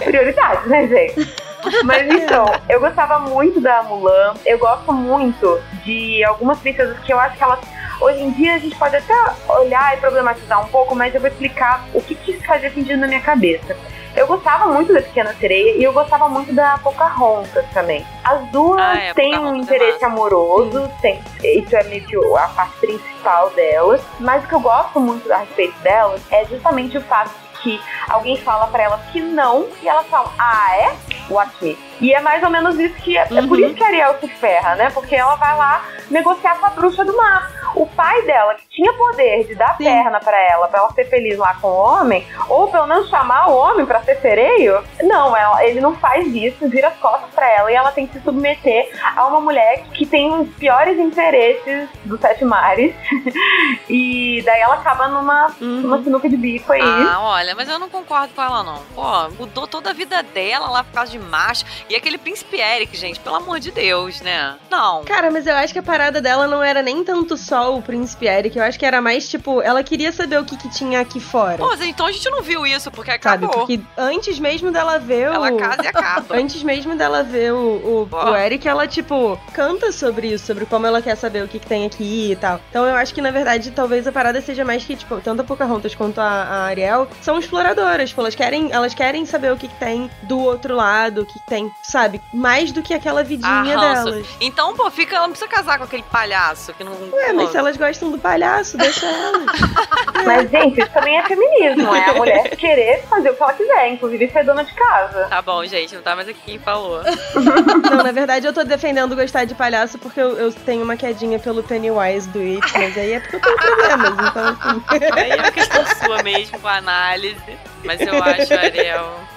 Prioridade, 0.05 0.69
né, 0.69 0.87
gente? 0.87 1.51
Mas 1.85 2.09
então, 2.09 2.47
eu 2.69 2.81
gostava 2.81 3.19
muito 3.19 3.61
da 3.61 3.83
Mulan. 3.83 4.35
Eu 4.47 4.59
gosto 4.59 4.93
muito 4.93 5.61
de 5.85 6.25
algumas 6.25 6.59
princesas 6.59 6.99
que 7.01 7.13
eu 7.13 7.19
acho 7.19 7.37
que 7.37 7.43
elas. 7.43 7.61
Hoje 8.01 8.23
em 8.23 8.31
dia 8.31 8.55
a 8.55 8.59
gente 8.59 8.75
pode 8.77 8.97
até 8.97 9.15
olhar 9.47 9.95
e 9.95 10.01
problematizar 10.01 10.65
um 10.65 10.69
pouco, 10.69 10.95
mas 10.95 11.15
eu 11.15 11.21
vou 11.21 11.29
explicar 11.29 11.85
o 11.93 12.01
que, 12.01 12.15
que 12.15 12.33
isso 12.33 12.47
fazia 12.47 12.73
sentido 12.73 12.99
na 12.99 13.07
minha 13.07 13.21
cabeça. 13.21 13.77
Eu 14.17 14.27
gostava 14.27 14.67
muito 14.67 14.93
da 14.93 15.01
Pequena 15.01 15.35
Sereia 15.35 15.77
e 15.77 15.85
eu 15.85 15.93
gostava 15.93 16.29
muito 16.29 16.53
da 16.53 16.79
Pocahontas 16.79 17.65
também. 17.73 18.05
As 18.25 18.41
duas 18.49 18.81
ah, 18.81 18.99
é, 18.99 19.15
têm 19.15 19.39
um 19.39 19.55
é 19.55 19.59
interesse 19.59 20.03
é 20.03 20.07
amoroso, 20.07 20.91
tem, 21.01 21.21
isso 21.43 21.75
é 21.77 21.85
meio 21.85 22.05
que 22.05 22.17
a 22.17 22.49
parte 22.49 22.77
principal 22.79 23.51
delas, 23.51 24.01
mas 24.19 24.45
o 24.45 24.49
que 24.49 24.55
eu 24.55 24.61
gosto 24.61 25.01
muito 25.01 25.33
a 25.33 25.39
respeito 25.39 25.79
delas 25.81 26.21
é 26.31 26.45
justamente 26.47 26.99
o 26.99 27.01
fato 27.03 27.31
de 27.31 27.61
que 27.61 27.81
alguém 28.09 28.37
fala 28.37 28.67
para 28.67 28.83
elas 28.83 29.01
que 29.13 29.21
não 29.21 29.69
e 29.83 29.89
elas 29.89 30.07
falam, 30.07 30.33
ah, 30.39 30.77
é? 30.77 30.97
O 31.29 31.39
aqui. 31.39 31.79
E 32.01 32.13
é 32.13 32.21
mais 32.21 32.43
ou 32.43 32.51
menos 32.51 32.79
isso 32.79 32.95
que. 32.97 33.17
É, 33.17 33.27
uhum. 33.31 33.39
é 33.39 33.47
por 33.47 33.59
isso 33.61 33.75
que 33.75 33.83
a 33.83 33.87
Ariel 33.87 34.17
se 34.21 34.29
ferra, 34.29 34.75
né? 34.75 34.91
Porque 34.91 35.15
ela 35.15 35.37
vai 35.37 35.57
lá 35.57 35.85
negociar 36.11 36.59
com 36.59 36.67
a 36.67 36.71
bruxa 36.71 37.05
do 37.05 37.17
mar. 37.17 37.51
O 37.75 37.87
pai 37.87 38.23
dela, 38.23 38.55
que 38.55 38.69
tinha 38.69 38.93
poder 38.95 39.47
de 39.47 39.55
dar 39.55 39.77
Sim. 39.77 39.85
perna 39.85 40.19
para 40.19 40.37
ela, 40.37 40.67
para 40.67 40.81
ela 40.81 40.93
ser 40.93 41.05
feliz 41.05 41.39
lá 41.39 41.55
com 41.55 41.69
o 41.69 41.77
homem, 41.77 42.27
ou 42.49 42.69
pelo 42.69 42.87
menos 42.87 43.09
chamar 43.09 43.49
o 43.49 43.57
homem 43.57 43.87
para 43.87 44.03
ser 44.03 44.17
sereio, 44.21 44.83
não, 45.03 45.37
ela, 45.37 45.65
ele 45.65 45.81
não 45.81 45.95
faz 45.95 46.27
isso, 46.35 46.69
vira 46.69 46.89
as 46.89 46.97
costas 46.97 47.31
para 47.33 47.49
ela 47.49 47.71
e 47.71 47.75
ela 47.75 47.93
tem 47.93 48.07
que 48.07 48.15
se 48.15 48.25
submeter 48.25 48.91
a 49.15 49.27
uma 49.27 49.41
mulher 49.41 49.85
que 49.95 50.05
tem 50.05 50.35
os 50.35 50.49
piores 50.57 50.99
interesses 50.99 51.89
dos 52.05 52.21
sete 52.21 52.45
mares. 52.45 52.95
e 53.89 54.43
daí 54.45 54.61
ela 54.61 54.75
acaba 54.75 55.07
numa, 55.07 55.47
uhum. 55.61 55.81
numa 55.83 56.03
sinuca 56.03 56.29
de 56.29 56.37
bico 56.37 56.73
aí. 56.73 56.81
Ah, 56.83 57.21
olha, 57.21 57.55
mas 57.55 57.69
eu 57.69 57.79
não 57.79 57.89
concordo 57.89 58.35
com 58.35 58.43
ela, 58.43 58.65
não. 58.65 58.79
Pô, 58.95 59.29
mudou 59.39 59.67
toda 59.67 59.91
a 59.91 59.93
vida 59.93 60.23
dela 60.23 60.69
lá 60.71 60.83
por 60.83 60.93
causa 60.93 61.13
de 61.13 61.19
macho. 61.19 61.65
E 61.91 61.97
aquele 61.97 62.19
príncipe 62.19 62.57
Eric, 62.57 62.97
gente, 62.97 63.19
pelo 63.19 63.35
amor 63.35 63.59
de 63.59 63.73
Deus, 63.73 64.21
né? 64.21 64.57
Não. 64.71 65.03
Cara, 65.03 65.29
mas 65.29 65.45
eu 65.45 65.57
acho 65.57 65.73
que 65.73 65.79
a 65.81 65.83
parada 65.83 66.21
dela 66.21 66.47
não 66.47 66.63
era 66.63 66.85
nem 66.85 67.03
tanto 67.03 67.37
só 67.37 67.77
o 67.77 67.83
príncipe 67.83 68.29
Eric, 68.29 68.57
eu 68.57 68.63
acho 68.63 68.79
que 68.79 68.87
era 68.87 69.03
mais, 69.03 69.29
tipo, 69.29 69.61
ela 69.61 69.83
queria 69.83 70.13
saber 70.13 70.39
o 70.39 70.45
que, 70.45 70.57
que 70.57 70.71
tinha 70.71 71.01
aqui 71.01 71.19
fora. 71.19 71.59
Pô, 71.59 71.75
então 71.83 72.07
a 72.07 72.13
gente 72.13 72.31
não 72.31 72.43
viu 72.43 72.65
isso, 72.65 72.93
porque 72.93 73.11
acabou. 73.11 73.53
Sabe, 73.53 73.79
porque 73.79 73.81
antes 73.99 74.39
mesmo 74.39 74.71
dela 74.71 75.01
ver 75.01 75.31
o... 75.31 75.35
Ela 75.35 75.53
casa 75.57 75.83
e 75.83 75.87
acaba. 75.89 76.27
antes 76.39 76.63
mesmo 76.63 76.95
dela 76.95 77.25
ver 77.25 77.53
o, 77.55 77.59
o, 77.59 78.09
o, 78.09 78.37
Eric, 78.37 78.69
ela, 78.69 78.87
tipo, 78.87 79.37
canta 79.53 79.91
sobre 79.91 80.29
isso, 80.29 80.47
sobre 80.47 80.67
como 80.67 80.87
ela 80.87 81.03
quer 81.03 81.17
saber 81.17 81.43
o 81.43 81.49
que, 81.49 81.59
que 81.59 81.67
tem 81.67 81.87
aqui 81.87 82.31
e 82.31 82.37
tal. 82.37 82.61
Então 82.71 82.87
eu 82.87 82.95
acho 82.95 83.13
que, 83.13 83.21
na 83.21 83.33
verdade, 83.33 83.73
talvez 83.73 84.07
a 84.07 84.13
parada 84.13 84.41
seja 84.41 84.65
mais 84.65 84.85
que, 84.85 84.95
tipo, 84.95 85.21
tanto 85.21 85.41
a 85.41 85.45
Pocahontas 85.45 85.97
quanto 85.97 86.21
a, 86.21 86.25
a 86.25 86.65
Ariel 86.67 87.09
são 87.21 87.37
exploradoras, 87.37 88.11
tipo, 88.11 88.21
elas 88.21 88.37
querem, 88.37 88.71
elas 88.71 88.95
querem 88.95 89.27
saber 89.27 89.53
o 89.53 89.57
que, 89.57 89.67
que 89.67 89.81
tem 89.81 90.09
do 90.23 90.39
outro 90.39 90.77
lado, 90.77 91.23
o 91.23 91.27
que, 91.27 91.35
que 91.35 91.47
tem 91.47 91.69
sabe? 91.83 92.21
Mais 92.33 92.73
do 92.73 92.83
que 92.83 92.95
aquela 92.95 93.23
vidinha 93.23 93.51
ah, 93.77 93.95
delas. 93.95 94.27
Então, 94.41 94.75
pô, 94.75 94.91
fica, 94.91 95.17
ela 95.17 95.27
não 95.27 95.33
precisa 95.33 95.51
casar 95.51 95.79
com 95.79 95.85
aquele 95.85 96.03
palhaço 96.03 96.73
que 96.75 96.85
não. 96.85 96.93
Ué, 97.13 97.33
mas 97.33 97.51
se 97.51 97.57
elas 97.57 97.77
gostam 97.77 98.11
do 98.11 98.19
palhaço, 98.19 98.77
deixa 98.77 99.07
elas. 99.07 99.45
mas, 100.25 100.51
gente, 100.51 100.81
isso 100.81 100.91
também 100.91 101.19
é 101.19 101.23
feminismo. 101.25 101.95
É 101.95 102.11
a 102.11 102.15
mulher 102.15 102.49
querer 102.57 103.03
fazer 103.09 103.31
o 103.31 103.35
que 103.35 103.43
ela 103.43 103.53
quiser, 103.53 103.89
inclusive 103.93 104.31
ser 104.31 104.45
dona 104.45 104.65
de 104.65 104.73
casa. 104.75 105.27
Tá 105.29 105.43
bom, 105.43 105.65
gente, 105.65 105.95
não 105.95 106.03
tá 106.03 106.15
mais 106.15 106.29
aqui, 106.29 106.59
falou. 106.59 107.03
não, 107.91 108.03
na 108.03 108.13
verdade, 108.13 108.47
eu 108.47 108.53
tô 108.53 108.63
defendendo 108.65 109.17
gostar 109.17 109.45
de 109.45 109.55
palhaço 109.55 109.99
porque 109.99 110.21
eu, 110.21 110.39
eu 110.39 110.53
tenho 110.53 110.83
uma 110.83 110.97
quedinha 110.97 111.39
pelo 111.39 111.63
Pennywise 111.63 112.29
do 112.29 112.39
It, 112.39 112.73
mas 112.75 112.97
aí 112.97 113.13
é 113.13 113.21
porque 113.21 113.37
eu 113.37 113.41
tenho 113.41 113.57
problemas, 113.57 114.29
então 114.29 114.49
assim. 114.49 114.83
Aí 115.13 115.31
é 115.31 115.37
uma 115.37 115.51
questão 115.51 115.85
sua 116.05 116.23
mesmo, 116.23 116.59
com 116.59 116.69
a 116.69 116.77
análise. 116.77 117.59
Mas 117.85 118.01
eu 118.01 118.23
acho, 118.23 118.55
Ariel. 118.55 119.30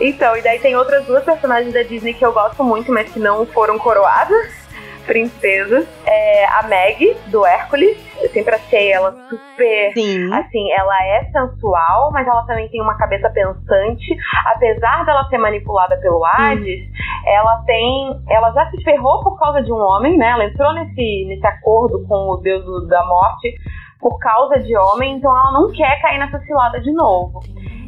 Então, 0.00 0.36
e 0.36 0.42
daí 0.42 0.58
tem 0.58 0.76
outras 0.76 1.04
duas 1.06 1.24
personagens 1.24 1.72
da 1.72 1.82
Disney 1.82 2.14
que 2.14 2.24
eu 2.24 2.32
gosto 2.32 2.62
muito, 2.64 2.92
mas 2.92 3.12
que 3.12 3.18
não 3.18 3.46
foram 3.46 3.78
coroadas. 3.78 4.66
princesas. 5.06 5.86
É 6.04 6.44
a 6.46 6.64
Meg, 6.64 7.16
do 7.28 7.46
Hércules. 7.46 7.96
Eu 8.20 8.28
sempre 8.30 8.54
achei 8.54 8.92
ela 8.92 9.12
super. 9.28 9.92
Sim. 9.94 10.32
Assim, 10.34 10.72
ela 10.72 11.06
é 11.06 11.24
sensual, 11.30 12.10
mas 12.12 12.26
ela 12.26 12.42
também 12.44 12.68
tem 12.68 12.82
uma 12.82 12.96
cabeça 12.96 13.30
pensante. 13.30 14.16
Apesar 14.46 15.04
dela 15.06 15.28
ser 15.28 15.38
manipulada 15.38 15.96
pelo 15.98 16.24
Hades, 16.24 16.88
ela 17.24 17.62
tem. 17.66 18.20
Ela 18.28 18.50
já 18.52 18.68
se 18.70 18.82
ferrou 18.82 19.22
por 19.22 19.38
causa 19.38 19.62
de 19.62 19.72
um 19.72 19.78
homem, 19.78 20.18
né? 20.18 20.30
Ela 20.30 20.44
entrou 20.44 20.72
nesse, 20.74 21.24
nesse 21.28 21.46
acordo 21.46 22.04
com 22.08 22.30
o 22.30 22.36
deus 22.38 22.88
da 22.88 23.04
morte 23.06 23.54
por 24.00 24.18
causa 24.18 24.58
de 24.60 24.76
homem, 24.76 25.16
então 25.16 25.34
ela 25.34 25.52
não 25.52 25.72
quer 25.72 26.00
cair 26.00 26.18
nessa 26.18 26.38
cilada 26.40 26.80
de 26.80 26.92
novo. 26.92 27.40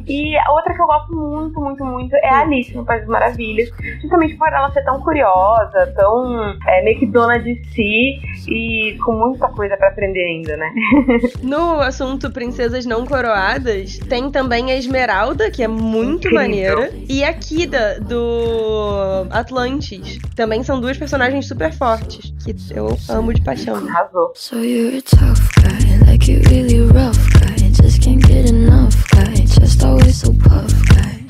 E 0.09 0.35
a 0.37 0.51
outra 0.51 0.73
que 0.73 0.81
eu 0.81 0.87
gosto 0.87 1.15
muito, 1.15 1.61
muito, 1.61 1.85
muito 1.85 2.15
é 2.15 2.29
a 2.29 2.39
Alice 2.39 2.75
no 2.75 2.83
País 2.83 3.01
das 3.01 3.09
Maravilhas. 3.09 3.69
Justamente 4.01 4.35
por 4.35 4.47
ela 4.47 4.71
ser 4.71 4.83
tão 4.83 4.99
curiosa, 5.01 5.93
tão 5.95 6.55
é, 6.67 6.83
meio 6.83 6.97
que 6.97 7.05
dona 7.05 7.37
de 7.39 7.61
si 7.73 8.19
e 8.47 8.97
com 9.05 9.13
muita 9.13 9.47
coisa 9.49 9.77
pra 9.77 9.89
aprender 9.89 10.23
ainda, 10.23 10.57
né? 10.57 10.73
No 11.43 11.79
assunto 11.79 12.31
princesas 12.31 12.85
não 12.85 13.05
coroadas, 13.05 13.97
tem 14.09 14.31
também 14.31 14.71
a 14.71 14.75
Esmeralda, 14.75 15.51
que 15.51 15.61
é 15.63 15.67
muito 15.67 16.27
Incrível. 16.27 16.39
maneira, 16.39 16.91
e 17.07 17.23
a 17.23 17.33
Kida, 17.33 17.99
do 17.99 19.27
Atlantis. 19.29 20.17
Também 20.35 20.63
são 20.63 20.79
duas 20.79 20.97
personagens 20.97 21.47
super 21.47 21.71
fortes, 21.73 22.33
que 22.43 22.55
eu 22.75 22.97
amo 23.09 23.33
de 23.33 23.41
paixão. 23.41 23.75
Arrasou. 23.75 24.31
So 24.35 24.57
you're 24.57 24.97
a 24.97 25.01
tough 25.01 25.39
guy, 25.61 26.11
like 26.11 26.31
you 26.31 26.41
really 26.49 26.81
rough 26.81 27.17
guy. 27.39 27.48
Just 27.81 28.01
can't 28.01 28.21
get 28.21 28.49
enough 28.49 29.09
guy, 29.09 29.35
just 29.35 29.83
always 29.83 30.21
so 30.21 30.33
puff 30.33 30.73
guy. 30.89 31.23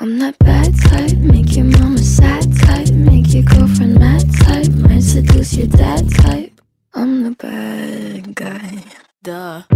I'm 0.00 0.18
that 0.18 0.38
bad 0.38 0.74
type, 0.78 1.16
make 1.18 1.56
your 1.56 1.64
mama 1.64 1.98
sad 1.98 2.44
type, 2.58 2.90
make 2.90 3.32
your 3.32 3.42
girlfriend 3.42 3.98
mad 3.98 4.24
type, 4.40 4.68
might 4.68 5.02
seduce 5.02 5.54
your 5.54 5.68
dad 5.68 6.08
type. 6.14 6.60
I'm 6.94 7.24
the 7.24 7.30
bad 7.30 8.34
guy. 8.34 8.84
Duh. 9.26 9.66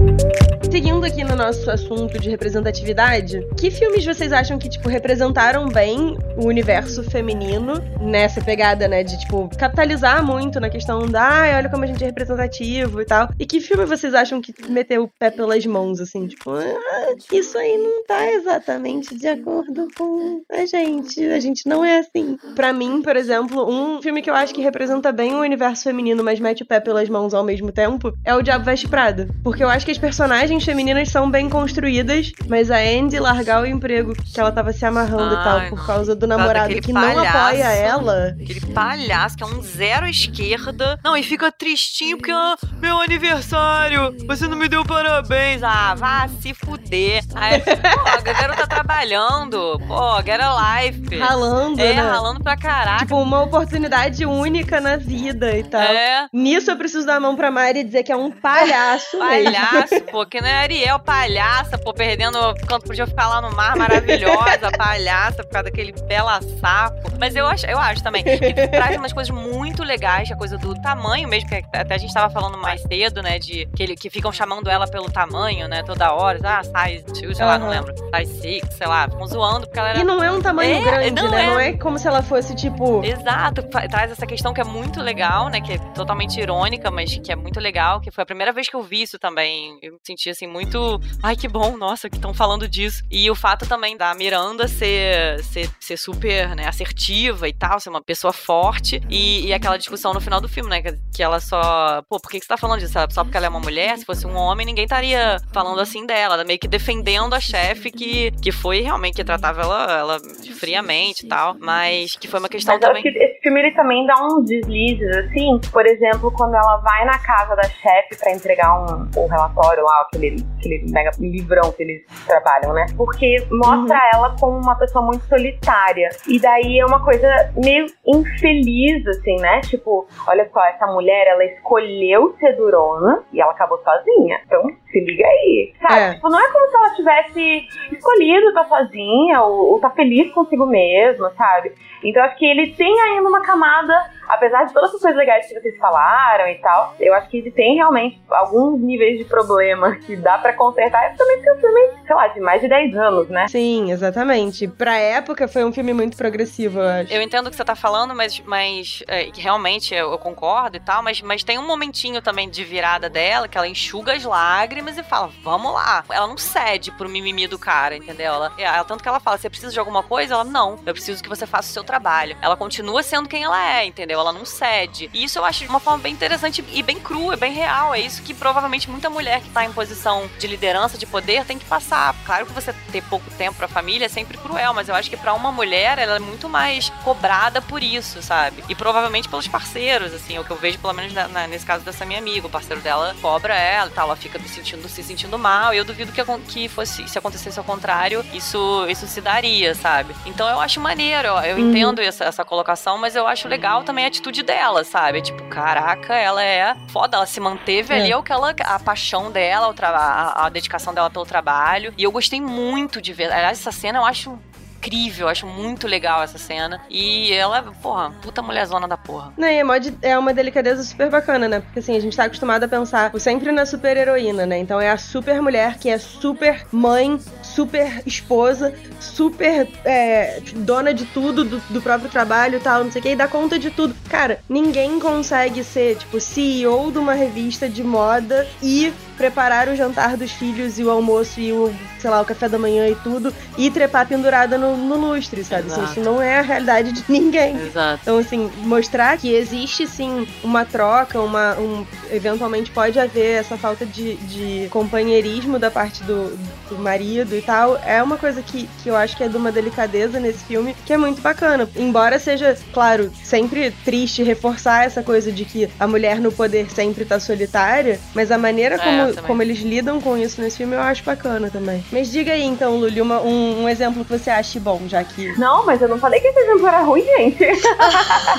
Seguindo 0.70 1.04
aqui 1.04 1.24
no 1.24 1.34
nosso 1.34 1.68
assunto 1.68 2.16
de 2.20 2.30
representatividade, 2.30 3.44
que 3.58 3.72
filmes 3.72 4.04
vocês 4.04 4.32
acham 4.32 4.56
que, 4.56 4.68
tipo, 4.68 4.88
representaram 4.88 5.68
bem 5.68 6.16
o 6.36 6.46
universo 6.46 7.02
feminino 7.02 7.74
nessa 8.00 8.40
pegada, 8.40 8.86
né? 8.86 9.02
De, 9.02 9.18
tipo, 9.18 9.50
capitalizar 9.58 10.24
muito 10.24 10.60
na 10.60 10.70
questão 10.70 11.08
da, 11.08 11.22
ai, 11.22 11.56
olha 11.56 11.68
como 11.68 11.82
a 11.82 11.86
gente 11.88 12.04
é 12.04 12.06
representativo 12.06 13.00
e 13.00 13.04
tal. 13.04 13.28
E 13.36 13.44
que 13.44 13.60
filme 13.60 13.84
vocês 13.84 14.14
acham 14.14 14.40
que 14.40 14.54
meteu 14.68 15.02
o 15.02 15.08
pé 15.08 15.32
pelas 15.32 15.66
mãos, 15.66 15.98
assim? 15.98 16.28
Tipo, 16.28 16.52
ah, 16.52 17.14
isso 17.32 17.58
aí 17.58 17.76
não 17.76 18.04
tá 18.04 18.30
exatamente 18.30 19.16
de 19.16 19.26
acordo 19.26 19.88
com 19.96 20.42
a 20.52 20.64
gente. 20.66 21.24
A 21.24 21.40
gente 21.40 21.68
não 21.68 21.84
é 21.84 21.98
assim. 21.98 22.38
Pra 22.54 22.72
mim, 22.72 23.02
por 23.02 23.16
exemplo, 23.16 23.68
um 23.68 24.00
filme 24.00 24.22
que 24.22 24.30
eu 24.30 24.34
acho 24.34 24.54
que 24.54 24.62
representa 24.62 25.10
bem 25.10 25.34
o 25.34 25.40
universo 25.40 25.82
feminino, 25.82 26.22
mas 26.22 26.38
mete 26.38 26.62
o 26.62 26.66
pé 26.66 26.78
pelas 26.78 27.08
mãos 27.08 27.34
ao 27.34 27.42
mesmo 27.42 27.72
tempo, 27.72 28.12
é 28.24 28.32
o 28.36 28.42
Diabo 28.42 28.64
Veste 28.64 28.86
Prada. 28.86 29.26
Porque 29.42 29.62
eu 29.64 29.68
acho 29.68 29.84
que 29.86 29.92
as 29.92 29.98
personagens 29.98 30.64
femininas 30.64 31.08
são 31.08 31.30
bem 31.30 31.48
construídas, 31.48 32.30
mas 32.48 32.70
a 32.70 32.76
Andy 32.78 33.18
largar 33.18 33.62
o 33.62 33.66
emprego 33.66 34.12
que 34.14 34.38
ela 34.38 34.52
tava 34.52 34.72
se 34.72 34.84
amarrando 34.84 35.34
e 35.34 35.36
Ai, 35.38 35.44
tal, 35.44 35.60
não. 35.60 35.68
por 35.70 35.86
causa 35.86 36.14
do 36.14 36.26
namorado 36.26 36.74
que 36.80 36.92
não 36.92 37.00
palhaço. 37.00 37.36
apoia 37.38 37.64
ela. 37.72 38.36
Aquele 38.40 38.60
palhaço 38.60 39.36
que 39.36 39.42
é 39.42 39.46
um 39.46 39.62
zero 39.62 40.06
à 40.06 40.10
esquerda. 40.10 40.98
Não, 41.02 41.16
e 41.16 41.22
fica 41.22 41.50
tristinho 41.50 42.16
porque, 42.18 42.30
ah, 42.32 42.56
meu 42.80 43.00
aniversário, 43.00 44.14
você 44.26 44.46
não 44.46 44.56
me 44.56 44.68
deu 44.68 44.84
parabéns. 44.84 45.62
Ah, 45.62 45.94
vá 45.96 46.28
se 46.40 46.52
fuder. 46.54 47.22
Aí, 47.34 47.60
pô, 47.60 48.08
a 48.08 48.20
galera 48.20 48.54
tá 48.56 48.66
trabalhando. 48.66 49.80
Pô, 49.86 50.22
get 50.22 50.40
a 50.40 50.80
life. 50.80 51.16
Ralando, 51.18 51.80
É, 51.80 51.94
né? 51.94 52.02
ralando 52.02 52.42
pra 52.42 52.56
caraca. 52.56 52.98
Tipo, 53.00 53.16
uma 53.20 53.42
oportunidade 53.42 54.24
única 54.26 54.80
na 54.80 54.96
vida 54.96 55.56
e 55.56 55.62
tal. 55.64 55.80
É. 55.80 56.26
Nisso 56.32 56.70
eu 56.70 56.76
preciso 56.76 57.06
dar 57.06 57.16
a 57.16 57.20
mão 57.20 57.36
pra 57.36 57.50
Mari 57.50 57.80
e 57.80 57.84
dizer 57.84 58.02
que 58.02 58.12
é 58.12 58.16
um 58.16 58.30
palhaço. 58.30 59.16
Palhaço, 59.30 60.00
pô, 60.10 60.26
que 60.26 60.40
não 60.40 60.48
é 60.48 60.62
Ariel, 60.62 60.98
palhaça, 60.98 61.78
pô, 61.78 61.92
perdendo 61.92 62.38
quando 62.66 62.82
podia 62.84 63.06
ficar 63.06 63.28
lá 63.28 63.40
no 63.40 63.54
mar, 63.54 63.76
maravilhosa, 63.76 64.70
palhaça, 64.76 65.42
por 65.44 65.50
causa 65.50 65.64
daquele 65.64 65.92
bela 66.06 66.40
sapo. 66.60 67.10
Mas 67.18 67.36
eu 67.36 67.46
acho, 67.46 67.66
eu 67.66 67.78
acho 67.78 68.02
também 68.02 68.24
que 68.24 68.38
traz 68.68 68.96
umas 68.96 69.12
coisas 69.12 69.34
muito 69.34 69.82
legais, 69.82 70.30
a 70.30 70.36
coisa 70.36 70.56
do 70.58 70.74
tamanho 70.80 71.28
mesmo, 71.28 71.48
que 71.48 71.62
até 71.72 71.94
a 71.94 71.98
gente 71.98 72.12
tava 72.12 72.32
falando 72.32 72.58
mais 72.58 72.80
cedo, 72.82 73.22
né, 73.22 73.38
de 73.38 73.66
que, 73.74 73.82
ele, 73.82 73.96
que 73.96 74.10
ficam 74.10 74.32
chamando 74.32 74.68
ela 74.68 74.86
pelo 74.86 75.10
tamanho, 75.10 75.68
né, 75.68 75.82
toda 75.82 76.12
hora, 76.12 76.38
ah, 76.44 76.62
size 76.88 77.04
2, 77.22 77.36
sei 77.36 77.46
lá, 77.46 77.58
não 77.58 77.68
lembro, 77.68 77.94
size 78.16 78.40
6, 78.40 78.62
sei 78.76 78.86
lá, 78.86 79.08
ficam 79.08 79.26
zoando 79.26 79.66
porque 79.66 79.78
ela 79.78 79.90
era... 79.90 79.98
E 80.00 80.04
não 80.04 80.22
é 80.22 80.30
um 80.30 80.40
tamanho 80.40 80.76
É, 80.76 80.80
grande, 80.82 81.22
não 81.22 81.30
né? 81.30 81.44
é. 81.44 81.46
Não 81.46 81.60
é 81.60 81.72
como 81.74 81.98
se 81.98 82.06
ela 82.08 82.22
fosse, 82.22 82.54
tipo. 82.54 83.04
Exato, 83.04 83.62
traz 83.62 84.10
essa 84.10 84.26
questão 84.26 84.52
que 84.54 84.60
é 84.60 84.64
muito 84.64 85.00
legal, 85.00 85.48
né? 85.48 85.60
Que 85.60 85.74
é 85.74 85.78
totalmente 85.94 86.40
irônica, 86.40 86.90
mas 86.90 87.16
que 87.18 87.30
é 87.32 87.36
muito 87.36 87.60
legal. 87.60 88.00
Que 88.00 88.10
foi 88.10 88.22
a 88.22 88.26
primeira 88.26 88.52
vez 88.52 88.68
que 88.68 88.74
eu 88.76 88.82
vi 88.82 89.02
isso 89.02 89.18
também. 89.20 89.78
Eu 89.82 89.98
senti 90.02 90.30
assim 90.30 90.46
muito. 90.46 91.00
Ai, 91.22 91.36
que 91.36 91.46
bom, 91.46 91.76
nossa, 91.76 92.08
que 92.08 92.16
estão 92.16 92.34
falando 92.34 92.66
disso. 92.66 93.04
E 93.10 93.30
o 93.30 93.34
fato 93.34 93.68
também 93.68 93.96
da 93.96 94.14
Miranda 94.14 94.66
ser, 94.66 95.42
ser, 95.44 95.70
ser 95.78 95.96
super 95.96 96.54
né, 96.56 96.66
assertiva 96.66 97.48
e 97.48 97.52
tal, 97.52 97.78
ser 97.78 97.90
uma 97.90 98.02
pessoa 98.02 98.32
forte. 98.32 99.00
E, 99.08 99.46
e 99.46 99.52
aquela 99.52 99.76
discussão 99.76 100.12
no 100.12 100.20
final 100.20 100.40
do 100.40 100.48
filme, 100.48 100.70
né? 100.70 100.82
Que, 100.82 100.92
que 101.14 101.22
ela 101.22 101.40
só. 101.40 102.02
Pô, 102.08 102.18
por 102.18 102.30
que, 102.30 102.38
que 102.38 102.44
você 102.44 102.48
tá 102.48 102.56
falando 102.56 102.80
disso? 102.80 102.94
Só 103.10 103.22
porque 103.24 103.36
ela 103.36 103.46
é 103.46 103.48
uma 103.50 103.60
mulher? 103.60 103.96
Se 103.98 104.04
fosse 104.04 104.26
um 104.26 104.34
homem, 104.36 104.66
ninguém 104.66 104.84
estaria 104.84 105.36
falando 105.52 105.80
assim 105.80 106.06
dela. 106.06 106.34
Ela 106.34 106.44
meio 106.44 106.58
que 106.58 106.68
defendendo 106.68 107.34
a 107.34 107.40
chefe 107.40 107.90
que, 107.90 108.30
que 108.42 108.50
foi 108.50 108.80
realmente 108.80 109.16
que 109.16 109.24
tratava 109.24 109.62
ela, 109.62 109.92
ela 109.92 110.20
friamente 110.58 111.26
e 111.26 111.28
tal. 111.28 111.56
Mas 111.60 112.16
que 112.16 112.28
foi 112.28 112.40
uma 112.40 112.48
questão 112.48 112.74
Mas 112.74 112.82
eu 112.82 112.88
também. 112.88 113.02
acho 113.02 113.12
que 113.12 113.24
esse 113.24 113.40
filme 113.40 113.60
ele 113.60 113.72
também 113.72 114.06
dá 114.06 114.14
uns 114.24 114.44
deslizes, 114.46 115.16
assim. 115.16 115.60
Por 115.70 115.86
exemplo, 115.86 116.32
quando 116.32 116.54
ela 116.54 116.76
vai 116.78 117.04
na 117.04 117.18
casa 117.18 117.54
da 117.54 117.68
chefe 117.68 118.16
pra 118.16 118.32
entregar 118.32 118.80
um, 118.80 118.99
um 119.16 119.26
relatório 119.26 119.82
lá, 119.82 120.02
aquele, 120.02 120.44
aquele 120.58 120.90
mega 120.90 121.10
livrão 121.18 121.72
que 121.72 121.82
eles 121.82 122.02
trabalham, 122.26 122.72
né? 122.72 122.86
Porque 122.96 123.46
mostra 123.50 123.98
ela 124.14 124.36
como 124.38 124.58
uma 124.58 124.76
pessoa 124.76 125.04
muito 125.04 125.24
solitária. 125.26 126.08
E 126.28 126.38
daí 126.40 126.78
é 126.78 126.86
uma 126.86 127.04
coisa 127.04 127.28
meio 127.56 127.86
infeliz, 128.06 129.06
assim, 129.06 129.36
né? 129.36 129.60
Tipo, 129.60 130.06
olha 130.26 130.48
só, 130.52 130.64
essa 130.64 130.86
mulher, 130.86 131.26
ela 131.26 131.44
escolheu 131.44 132.34
ser 132.38 132.56
durona 132.56 133.22
e 133.32 133.40
ela 133.40 133.52
acabou 133.52 133.78
sozinha. 133.78 134.40
Então, 134.46 134.62
se 134.90 135.00
liga 135.00 135.26
aí. 135.26 135.72
Sabe? 135.80 136.00
É. 136.00 136.14
Tipo, 136.14 136.28
não 136.28 136.40
é 136.40 136.52
como 136.52 136.68
se 136.68 136.76
ela 136.76 136.94
tivesse 136.94 137.68
escolhido 137.92 138.48
estar 138.48 138.64
sozinha 138.64 139.42
ou, 139.42 139.72
ou 139.72 139.80
tá 139.80 139.90
feliz 139.90 140.32
consigo 140.32 140.66
mesma, 140.66 141.32
sabe? 141.36 141.72
Então 142.04 142.22
acho 142.24 142.36
que 142.36 142.46
ele 142.46 142.72
tem 142.74 143.00
ainda 143.00 143.28
uma 143.28 143.42
camada, 143.42 143.94
apesar 144.34 144.64
de 144.64 144.72
todas 144.72 144.90
essas 144.90 145.00
coisas 145.02 145.18
legais 145.18 145.46
que 145.46 145.54
vocês 145.60 145.76
falaram 145.78 146.48
e 146.48 146.54
tal, 146.56 146.94
eu 147.00 147.12
acho 147.14 147.28
que 147.28 147.38
ele 147.38 147.50
tem 147.50 147.76
realmente 147.76 148.20
alguns 148.30 148.80
níveis 148.80 149.18
de 149.18 149.24
problema 149.24 149.96
que 149.96 150.16
dá 150.16 150.38
pra 150.38 150.52
consertar. 150.52 151.14
Também 151.16 151.36
porque 151.36 151.48
é 151.50 151.54
um 151.54 151.60
filme, 151.60 151.80
sei 152.06 152.16
lá, 152.16 152.28
de 152.28 152.40
mais 152.40 152.60
de 152.60 152.68
10 152.68 152.96
anos, 152.96 153.28
né? 153.28 153.48
Sim, 153.48 153.90
exatamente. 153.92 154.66
Pra 154.68 154.96
época 154.96 155.48
foi 155.48 155.64
um 155.64 155.72
filme 155.72 155.92
muito 155.92 156.16
progressivo, 156.16 156.80
eu 156.80 156.88
acho. 156.88 157.12
Eu 157.12 157.22
entendo 157.22 157.46
o 157.46 157.50
que 157.50 157.56
você 157.56 157.64
tá 157.64 157.74
falando, 157.74 158.14
mas, 158.14 158.40
mas 158.40 159.02
é, 159.08 159.28
realmente 159.36 159.94
eu, 159.94 160.10
eu 160.12 160.18
concordo 160.18 160.76
e 160.76 160.80
tal, 160.80 161.02
mas, 161.02 161.20
mas 161.22 161.42
tem 161.42 161.58
um 161.58 161.66
momentinho 161.66 162.20
também 162.22 162.48
de 162.48 162.64
virada 162.64 163.08
dela 163.08 163.48
que 163.48 163.56
ela 163.56 163.68
enxuga 163.68 164.12
as 164.12 164.24
lágrimas 164.24 164.96
e 164.98 165.02
fala, 165.02 165.30
vamos 165.42 165.72
lá. 165.72 166.04
Ela 166.10 166.26
não 166.26 166.36
cede 166.38 166.90
pro 166.92 167.08
mimimi 167.08 167.46
do 167.46 167.58
cara, 167.58 167.96
entendeu? 167.96 168.32
Ela, 168.34 168.52
ela- 168.58 168.84
tanto 168.84 169.02
que 169.02 169.08
ela 169.08 169.20
fala, 169.20 169.38
você 169.38 169.48
precisa 169.50 169.72
de 169.72 169.78
alguma 169.78 170.02
coisa? 170.02 170.34
Ela, 170.34 170.44
não, 170.44 170.78
eu 170.86 170.92
preciso 170.92 171.22
que 171.22 171.28
você 171.28 171.46
faça 171.46 171.68
o 171.70 171.72
seu 171.72 171.84
trabalho. 171.84 172.36
Ela 172.42 172.56
continua 172.56 173.02
sendo 173.02 173.28
quem 173.28 173.42
ela 173.44 173.60
é, 173.80 173.84
entendeu? 173.86 174.19
Ela 174.20 174.32
não 174.32 174.44
cede. 174.44 175.10
E 175.12 175.24
isso 175.24 175.38
eu 175.38 175.44
acho 175.44 175.60
de 175.64 175.68
uma 175.68 175.80
forma 175.80 175.98
bem 176.02 176.12
interessante 176.12 176.64
e 176.72 176.82
bem 176.82 176.98
crua, 176.98 177.36
bem 177.36 177.52
real. 177.52 177.94
É 177.94 178.00
isso 178.00 178.22
que 178.22 178.34
provavelmente 178.34 178.88
muita 178.90 179.08
mulher 179.10 179.40
que 179.40 179.50
tá 179.50 179.64
em 179.64 179.72
posição 179.72 180.28
de 180.38 180.46
liderança, 180.46 180.98
de 180.98 181.06
poder, 181.06 181.44
tem 181.44 181.58
que 181.58 181.64
passar. 181.64 182.14
Claro 182.24 182.46
que 182.46 182.52
você 182.52 182.72
ter 182.92 183.02
pouco 183.04 183.28
tempo 183.32 183.56
pra 183.56 183.68
família 183.68 184.06
é 184.06 184.08
sempre 184.08 184.36
cruel, 184.38 184.74
mas 184.74 184.88
eu 184.88 184.94
acho 184.94 185.08
que 185.10 185.16
pra 185.16 185.32
uma 185.34 185.50
mulher 185.52 185.98
ela 185.98 186.16
é 186.16 186.18
muito 186.18 186.48
mais 186.48 186.90
cobrada 187.04 187.60
por 187.62 187.82
isso, 187.82 188.22
sabe? 188.22 188.62
E 188.68 188.74
provavelmente 188.74 189.28
pelos 189.28 189.48
parceiros, 189.48 190.12
assim, 190.12 190.36
é 190.36 190.40
o 190.40 190.44
que 190.44 190.50
eu 190.50 190.56
vejo 190.56 190.78
pelo 190.78 190.92
menos 190.92 191.12
na- 191.12 191.28
na- 191.28 191.46
nesse 191.46 191.64
caso 191.66 191.84
dessa 191.84 192.04
minha 192.04 192.18
amiga. 192.18 192.46
O 192.46 192.50
parceiro 192.50 192.80
dela 192.82 193.14
cobra 193.22 193.54
ela 193.54 193.88
e 193.90 193.92
tal, 193.92 194.06
ela 194.06 194.16
fica 194.16 194.38
se 194.40 194.48
sentindo, 194.48 194.88
se 194.88 195.02
sentindo 195.02 195.38
mal. 195.38 195.72
E 195.74 195.78
eu 195.78 195.84
duvido 195.84 196.12
que, 196.12 196.22
que 196.48 196.68
fosse, 196.68 197.06
se 197.08 197.18
acontecesse 197.18 197.58
ao 197.58 197.64
contrário, 197.64 198.24
isso, 198.32 198.86
isso 198.88 199.06
se 199.06 199.20
daria, 199.20 199.74
sabe? 199.74 200.14
Então 200.26 200.48
eu 200.48 200.60
acho 200.60 200.80
maneiro, 200.80 201.28
eu, 201.28 201.36
eu 201.38 201.56
Uhum. 201.56 201.70
entendo 201.70 202.00
essa, 202.00 202.24
essa 202.24 202.44
colocação, 202.44 202.98
mas 202.98 203.14
eu 203.16 203.26
acho 203.26 203.48
legal 203.48 203.82
também 203.82 204.04
a 204.06 204.09
atitude 204.10 204.42
dela, 204.42 204.84
sabe? 204.84 205.22
Tipo, 205.22 205.42
caraca, 205.44 206.14
ela 206.14 206.44
é 206.44 206.74
foda, 206.88 207.16
ela 207.16 207.26
se 207.26 207.40
manteve 207.40 207.94
É. 207.94 207.96
ali, 207.96 208.12
é 208.12 208.16
o 208.16 208.22
que 208.22 208.32
ela, 208.32 208.54
a 208.64 208.78
paixão 208.78 209.30
dela, 209.30 209.74
a, 209.82 210.46
a 210.46 210.48
dedicação 210.48 210.92
dela 210.92 211.08
pelo 211.08 211.24
trabalho. 211.24 211.94
E 211.96 212.02
eu 212.04 212.12
gostei 212.12 212.40
muito 212.40 213.00
de 213.00 213.12
ver. 213.12 213.32
Aliás, 213.32 213.58
essa 213.58 213.72
cena 213.72 213.98
eu 213.98 214.04
acho 214.04 214.38
incrível, 214.80 215.28
acho 215.28 215.46
muito 215.46 215.86
legal 215.86 216.22
essa 216.22 216.38
cena. 216.38 216.80
E 216.88 217.32
ela, 217.32 217.62
porra, 217.82 218.10
puta 218.22 218.40
mulherzona 218.42 218.88
da 218.88 218.96
porra. 218.96 219.32
Não, 219.36 219.46
e 219.46 219.56
é, 219.58 219.64
mó 219.64 219.76
de- 219.76 219.94
é 220.00 220.18
uma 220.18 220.32
delicadeza 220.32 220.82
super 220.82 221.10
bacana, 221.10 221.46
né? 221.48 221.60
Porque 221.60 221.80
assim, 221.80 221.96
a 221.96 222.00
gente 222.00 222.16
tá 222.16 222.24
acostumado 222.24 222.64
a 222.64 222.68
pensar 222.68 223.12
sempre 223.18 223.52
na 223.52 223.66
super 223.66 223.96
heroína, 223.96 224.46
né? 224.46 224.58
Então 224.58 224.80
é 224.80 224.90
a 224.90 224.96
super 224.96 225.40
mulher 225.42 225.76
que 225.78 225.90
é 225.90 225.98
super 225.98 226.66
mãe, 226.72 227.20
super 227.42 228.02
esposa, 228.06 228.74
super 228.98 229.68
é, 229.84 230.40
dona 230.56 230.94
de 230.94 231.04
tudo, 231.06 231.44
do, 231.44 231.58
do 231.68 231.82
próprio 231.82 232.08
trabalho 232.10 232.56
e 232.56 232.60
tal, 232.60 232.82
não 232.84 232.90
sei 232.90 233.00
o 233.00 233.02
que, 233.02 233.10
e 233.10 233.16
dá 233.16 233.28
conta 233.28 233.58
de 233.58 233.70
tudo. 233.70 233.94
Cara, 234.08 234.40
ninguém 234.48 234.98
consegue 234.98 235.62
ser, 235.62 235.96
tipo, 235.96 236.18
CEO 236.20 236.90
de 236.90 236.98
uma 236.98 237.12
revista 237.12 237.68
de 237.68 237.84
moda 237.84 238.48
e 238.62 238.92
preparar 239.16 239.68
o 239.68 239.76
jantar 239.76 240.16
dos 240.16 240.30
filhos 240.30 240.78
e 240.78 240.84
o 240.84 240.90
almoço 240.90 241.38
e 241.40 241.52
o, 241.52 241.74
sei 241.98 242.08
lá, 242.08 242.22
o 242.22 242.24
café 242.24 242.48
da 242.48 242.58
manhã 242.58 242.88
e 242.88 242.94
tudo, 242.94 243.34
e 243.58 243.70
trepar 243.70 244.06
pendurada 244.08 244.56
no, 244.56 244.69
no 244.76 244.96
lustre, 244.96 245.44
sabe? 245.44 245.70
Assim, 245.70 245.84
isso 245.84 246.00
não 246.00 246.20
é 246.20 246.38
a 246.38 246.42
realidade 246.42 246.92
de 246.92 247.04
ninguém. 247.08 247.56
Exato. 247.56 248.00
Então, 248.02 248.18
assim, 248.18 248.50
mostrar 248.58 249.18
que 249.18 249.32
existe 249.32 249.86
sim 249.86 250.26
uma 250.42 250.64
troca, 250.64 251.20
uma. 251.20 251.54
Um, 251.58 251.86
eventualmente 252.10 252.70
pode 252.70 252.98
haver 252.98 253.40
essa 253.40 253.56
falta 253.56 253.86
de, 253.86 254.16
de 254.16 254.68
companheirismo 254.70 255.58
da 255.58 255.70
parte 255.70 256.02
do, 256.04 256.38
do 256.74 256.82
marido 256.82 257.34
e 257.36 257.42
tal, 257.42 257.78
é 257.84 258.02
uma 258.02 258.16
coisa 258.16 258.42
que, 258.42 258.68
que 258.82 258.88
eu 258.88 258.96
acho 258.96 259.16
que 259.16 259.24
é 259.24 259.28
de 259.28 259.36
uma 259.36 259.50
delicadeza 259.52 260.18
nesse 260.20 260.44
filme 260.44 260.74
que 260.86 260.92
é 260.92 260.96
muito 260.96 261.20
bacana. 261.20 261.68
Embora 261.76 262.18
seja, 262.18 262.56
claro, 262.72 263.10
sempre 263.22 263.70
triste 263.84 264.22
reforçar 264.22 264.84
essa 264.84 265.02
coisa 265.02 265.30
de 265.32 265.44
que 265.44 265.68
a 265.78 265.86
mulher 265.86 266.18
no 266.20 266.30
poder 266.32 266.70
sempre 266.70 267.04
tá 267.04 267.18
solitária, 267.20 267.98
mas 268.14 268.30
a 268.30 268.38
maneira 268.38 268.76
É, 268.76 268.78
como, 268.78 269.06
também. 269.08 269.24
como 269.24 269.42
eles 269.42 269.58
lidam 269.60 270.00
com 270.00 270.16
isso 270.16 270.40
nesse 270.40 270.58
filme 270.58 270.74
eu 270.76 270.80
acho 270.80 271.02
bacana 271.04 271.50
também. 271.50 271.84
Mas 271.92 272.10
diga 272.10 272.32
aí 272.32 272.42
então, 272.44 272.76
Luli, 272.76 273.00
uma- 273.00 273.20
um, 273.20 273.64
um 273.64 273.68
exemplo 273.68 274.04
que 274.04 274.10
você 274.18 274.30
ache 274.30 274.58
bom, 274.60 274.80
já 274.86 275.02
que. 275.04 275.32
Não, 275.38 275.64
mas 275.66 275.80
eu 275.82 275.88
não 275.88 275.98
falei 275.98 276.20
que 276.20 276.26
esse 276.28 276.38
exemplo 276.40 276.66
era 276.66 276.80
ruim, 276.80 277.04
gente. 277.04 277.44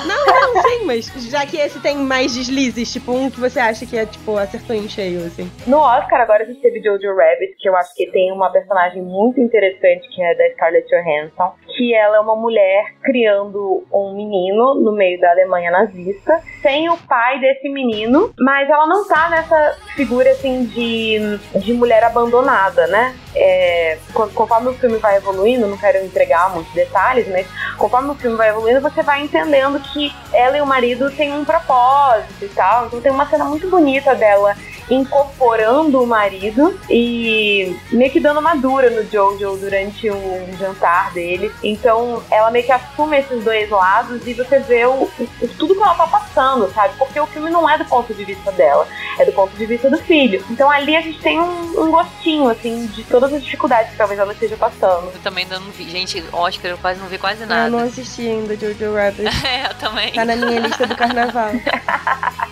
Não, 0.06 0.26
não, 0.26 0.62
sim, 0.62 0.84
mas 0.84 1.12
já 1.30 1.44
que 1.46 1.56
esse 1.56 1.78
tem 1.80 1.96
mais 1.96 2.34
deslizes, 2.34 2.92
tipo 2.92 3.12
um 3.12 3.30
que 3.30 3.38
você 3.40 3.60
acha 3.60 3.84
que 3.86 3.96
é, 3.96 4.06
tipo, 4.06 4.36
acertou 4.36 4.74
em 4.74 4.88
cheio, 4.88 5.24
assim. 5.26 5.50
No 5.66 5.78
Oscar, 5.78 6.20
agora 6.20 6.42
a 6.44 6.46
gente 6.46 6.60
teve 6.60 6.80
Jojo 6.82 7.14
Rabbit, 7.14 7.54
que 7.58 7.68
eu 7.68 7.76
acho 7.76 7.94
que 7.94 8.06
tem 8.10 8.21
uma 8.30 8.50
personagem 8.52 9.02
muito 9.02 9.40
interessante, 9.40 10.06
que 10.14 10.22
é 10.22 10.34
da 10.34 10.50
Scarlett 10.50 10.86
Johansson, 10.88 11.54
que 11.76 11.94
ela 11.94 12.18
é 12.18 12.20
uma 12.20 12.36
mulher 12.36 12.84
criando 13.02 13.82
um 13.92 14.14
menino 14.14 14.74
no 14.74 14.92
meio 14.92 15.18
da 15.18 15.30
Alemanha 15.30 15.70
nazista, 15.70 16.40
sem 16.60 16.88
o 16.90 16.96
pai 17.08 17.40
desse 17.40 17.68
menino, 17.68 18.32
mas 18.38 18.68
ela 18.68 18.86
não 18.86 19.08
tá 19.08 19.30
nessa 19.30 19.76
figura, 19.96 20.30
assim, 20.30 20.64
de, 20.66 21.38
de 21.58 21.72
mulher 21.72 22.04
abandonada, 22.04 22.86
né? 22.86 23.14
É, 23.34 23.98
con- 24.12 24.28
conforme 24.34 24.68
o 24.68 24.74
filme 24.74 24.98
vai 24.98 25.16
evoluindo, 25.16 25.66
não 25.66 25.78
quero 25.78 26.04
entregar 26.04 26.52
muitos 26.54 26.72
detalhes, 26.74 27.26
mas 27.28 27.46
conforme 27.78 28.10
o 28.10 28.14
filme 28.14 28.36
vai 28.36 28.50
evoluindo, 28.50 28.80
você 28.80 29.02
vai 29.02 29.22
entendendo 29.22 29.80
que 29.80 30.12
ela 30.34 30.58
e 30.58 30.60
o 30.60 30.66
marido 30.66 31.10
têm 31.10 31.32
um 31.32 31.44
propósito 31.44 32.44
e 32.44 32.48
tal. 32.48 32.86
Então 32.86 33.00
tem 33.00 33.10
uma 33.10 33.26
cena 33.26 33.44
muito 33.46 33.68
bonita 33.70 34.14
dela 34.14 34.54
incorporando 34.90 36.02
o 36.02 36.06
marido 36.06 36.78
e 36.88 37.76
meio 37.90 38.10
que 38.10 38.20
dando 38.20 38.40
uma 38.40 38.54
dura 38.54 38.90
no 38.90 39.08
Jojo 39.10 39.56
durante 39.56 40.10
um 40.10 40.56
jantar 40.58 41.12
dele. 41.12 41.52
Então 41.62 42.22
ela 42.30 42.50
meio 42.50 42.64
que 42.64 42.72
assume 42.72 43.18
esses 43.18 43.42
dois 43.44 43.68
lados 43.70 44.26
e 44.26 44.34
você 44.34 44.58
vê 44.60 44.84
o, 44.86 45.02
o- 45.02 45.48
tudo 45.58 45.74
que 45.74 45.82
ela 45.82 45.94
tá 45.94 46.06
passando, 46.06 46.70
sabe? 46.72 46.94
Porque 46.98 47.18
o 47.20 47.26
filme 47.26 47.50
não 47.50 47.68
é 47.68 47.78
do 47.78 47.84
ponto 47.84 48.12
de 48.14 48.24
vista 48.24 48.50
dela, 48.52 48.86
é 49.18 49.24
do 49.24 49.32
ponto 49.32 49.56
de 49.56 49.66
vista 49.66 49.88
do 49.90 49.98
filho. 49.98 50.44
Então 50.50 50.70
ali 50.70 50.96
a 50.96 51.00
gente 51.00 51.18
tem 51.20 51.40
um, 51.40 51.82
um 51.82 51.90
gostinho, 51.90 52.48
assim, 52.48 52.86
de 52.86 53.04
todas 53.04 53.32
as 53.32 53.42
dificuldades 53.42 53.92
que 53.92 53.98
talvez 53.98 54.18
ela 54.18 54.32
esteja 54.32 54.56
passando. 54.56 55.10
Eu 55.12 55.20
também 55.22 55.44
ainda 55.44 55.58
não 55.60 55.70
vi. 55.70 55.88
Gente, 55.88 56.22
Oscar, 56.32 56.70
eu 56.72 56.78
quase 56.78 57.00
não 57.00 57.06
vi 57.08 57.18
quase 57.18 57.42
Eu 57.42 57.46
nada. 57.48 57.70
não 57.70 57.80
assisti 57.80 58.22
ainda 58.28 58.56
Jojo 58.56 58.94
Rabbit. 58.94 59.22
É, 59.52 59.66
eu 59.66 59.74
também. 59.74 60.12
Tá 60.12 60.24
na 60.24 60.36
minha 60.36 60.60
lista 60.60 60.86
do 60.86 60.94
carnaval. 60.96 61.50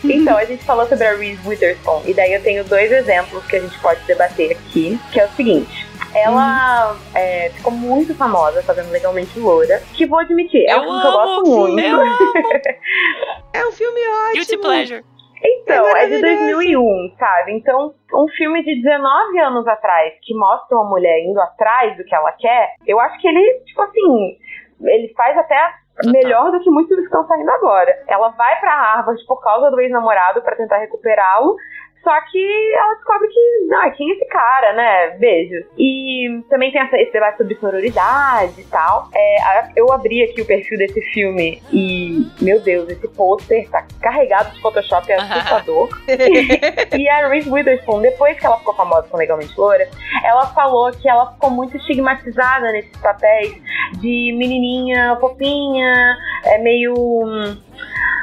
Então, 0.02 0.36
a 0.38 0.44
gente 0.46 0.64
falou 0.64 0.88
sobre 0.88 1.06
a 1.06 1.14
Reese 1.14 1.38
Witherspoon, 1.46 2.02
e 2.06 2.14
daí 2.20 2.34
eu 2.34 2.42
tenho 2.42 2.62
dois 2.64 2.92
exemplos 2.92 3.42
que 3.46 3.56
a 3.56 3.60
gente 3.60 3.78
pode 3.80 3.98
debater 4.04 4.52
aqui, 4.52 4.98
que 5.10 5.18
é 5.18 5.24
o 5.24 5.28
seguinte. 5.30 5.88
Ela 6.14 6.94
é, 7.14 7.48
ficou 7.50 7.72
muito 7.72 8.14
famosa 8.14 8.62
fazendo 8.62 8.90
Legalmente 8.90 9.38
Loura, 9.38 9.80
que 9.94 10.04
vou 10.06 10.18
admitir, 10.18 10.66
é 10.68 10.76
um 10.76 10.82
Eu 10.82 10.84
filme 10.84 11.00
que 11.00 11.06
eu 11.06 11.12
gosto 11.12 11.50
muito. 11.50 11.80
eu 11.80 11.96
É 13.54 13.66
um 13.66 13.72
filme 13.72 14.00
ótimo. 14.00 14.32
Guilty 14.34 14.58
Pleasure. 14.58 15.04
Então, 15.42 15.86
É 15.96 16.02
é, 16.02 16.06
de 16.08 16.20
maravilhoso. 16.20 16.46
2001, 16.56 17.14
sabe? 17.18 17.52
Então, 17.52 17.94
um 18.12 18.28
filme 18.36 18.62
de 18.62 18.82
19 18.82 19.38
anos 19.38 19.66
atrás 19.66 20.12
que 20.22 20.34
mostra 20.34 20.76
uma 20.76 20.90
mulher 20.90 21.18
indo 21.24 21.40
atrás 21.40 21.96
do 21.96 22.04
que 22.04 22.14
ela 22.14 22.32
quer, 22.32 22.74
eu 22.86 23.00
acho 23.00 23.18
que 23.18 23.26
ele, 23.26 23.60
tipo 23.64 23.80
assim, 23.80 24.36
ele 24.82 25.14
faz 25.16 25.38
até 25.38 25.72
melhor 26.06 26.50
do 26.50 26.60
que 26.60 26.70
muitos 26.70 26.94
que 26.96 27.04
estão 27.04 27.26
saindo 27.26 27.50
agora. 27.50 27.90
Ela 28.08 28.28
vai 28.30 28.58
pra 28.60 28.74
Harvard 28.74 29.24
por 29.26 29.40
causa 29.42 29.70
do 29.70 29.80
ex-namorado 29.80 30.42
pra 30.42 30.56
tentar 30.56 30.78
recuperá-lo. 30.78 31.56
Só 32.02 32.18
que 32.30 32.72
ela 32.74 32.94
descobre 32.94 33.28
que, 33.28 33.74
ah, 33.74 33.90
quem 33.90 34.10
é 34.10 34.14
esse 34.14 34.24
cara, 34.26 34.72
né? 34.72 35.10
Beijo. 35.18 35.64
E 35.78 36.42
também 36.48 36.72
tem 36.72 36.80
essa- 36.80 36.96
esse 36.96 37.12
debate 37.12 37.36
sobre 37.36 37.54
sororidade 37.56 38.58
e 38.60 38.64
tal. 38.64 39.08
É, 39.14 39.42
a- 39.42 39.68
eu 39.76 39.92
abri 39.92 40.22
aqui 40.22 40.40
o 40.40 40.46
perfil 40.46 40.78
desse 40.78 41.00
filme 41.12 41.62
e, 41.70 42.26
meu 42.40 42.58
Deus, 42.60 42.88
esse 42.88 43.06
pôster 43.08 43.68
tá 43.70 43.86
carregado 44.00 44.50
de 44.54 44.60
Photoshop, 44.62 45.12
é 45.12 45.16
assustador. 45.16 45.88
e 46.98 47.08
a 47.08 47.28
Reese 47.28 47.50
Witherspoon, 47.50 48.00
depois 48.00 48.38
que 48.40 48.46
ela 48.46 48.56
ficou 48.58 48.74
famosa 48.74 49.06
com 49.08 49.18
Legalmente 49.18 49.52
Loura, 49.58 49.86
ela 50.24 50.46
falou 50.54 50.90
que 50.92 51.08
ela 51.08 51.32
ficou 51.32 51.50
muito 51.50 51.76
estigmatizada 51.76 52.72
nesses 52.72 52.96
papéis 52.96 53.52
de 54.00 54.34
menininha 54.38 55.16
fofinha, 55.20 56.16
é 56.46 56.58
meio. 56.58 56.94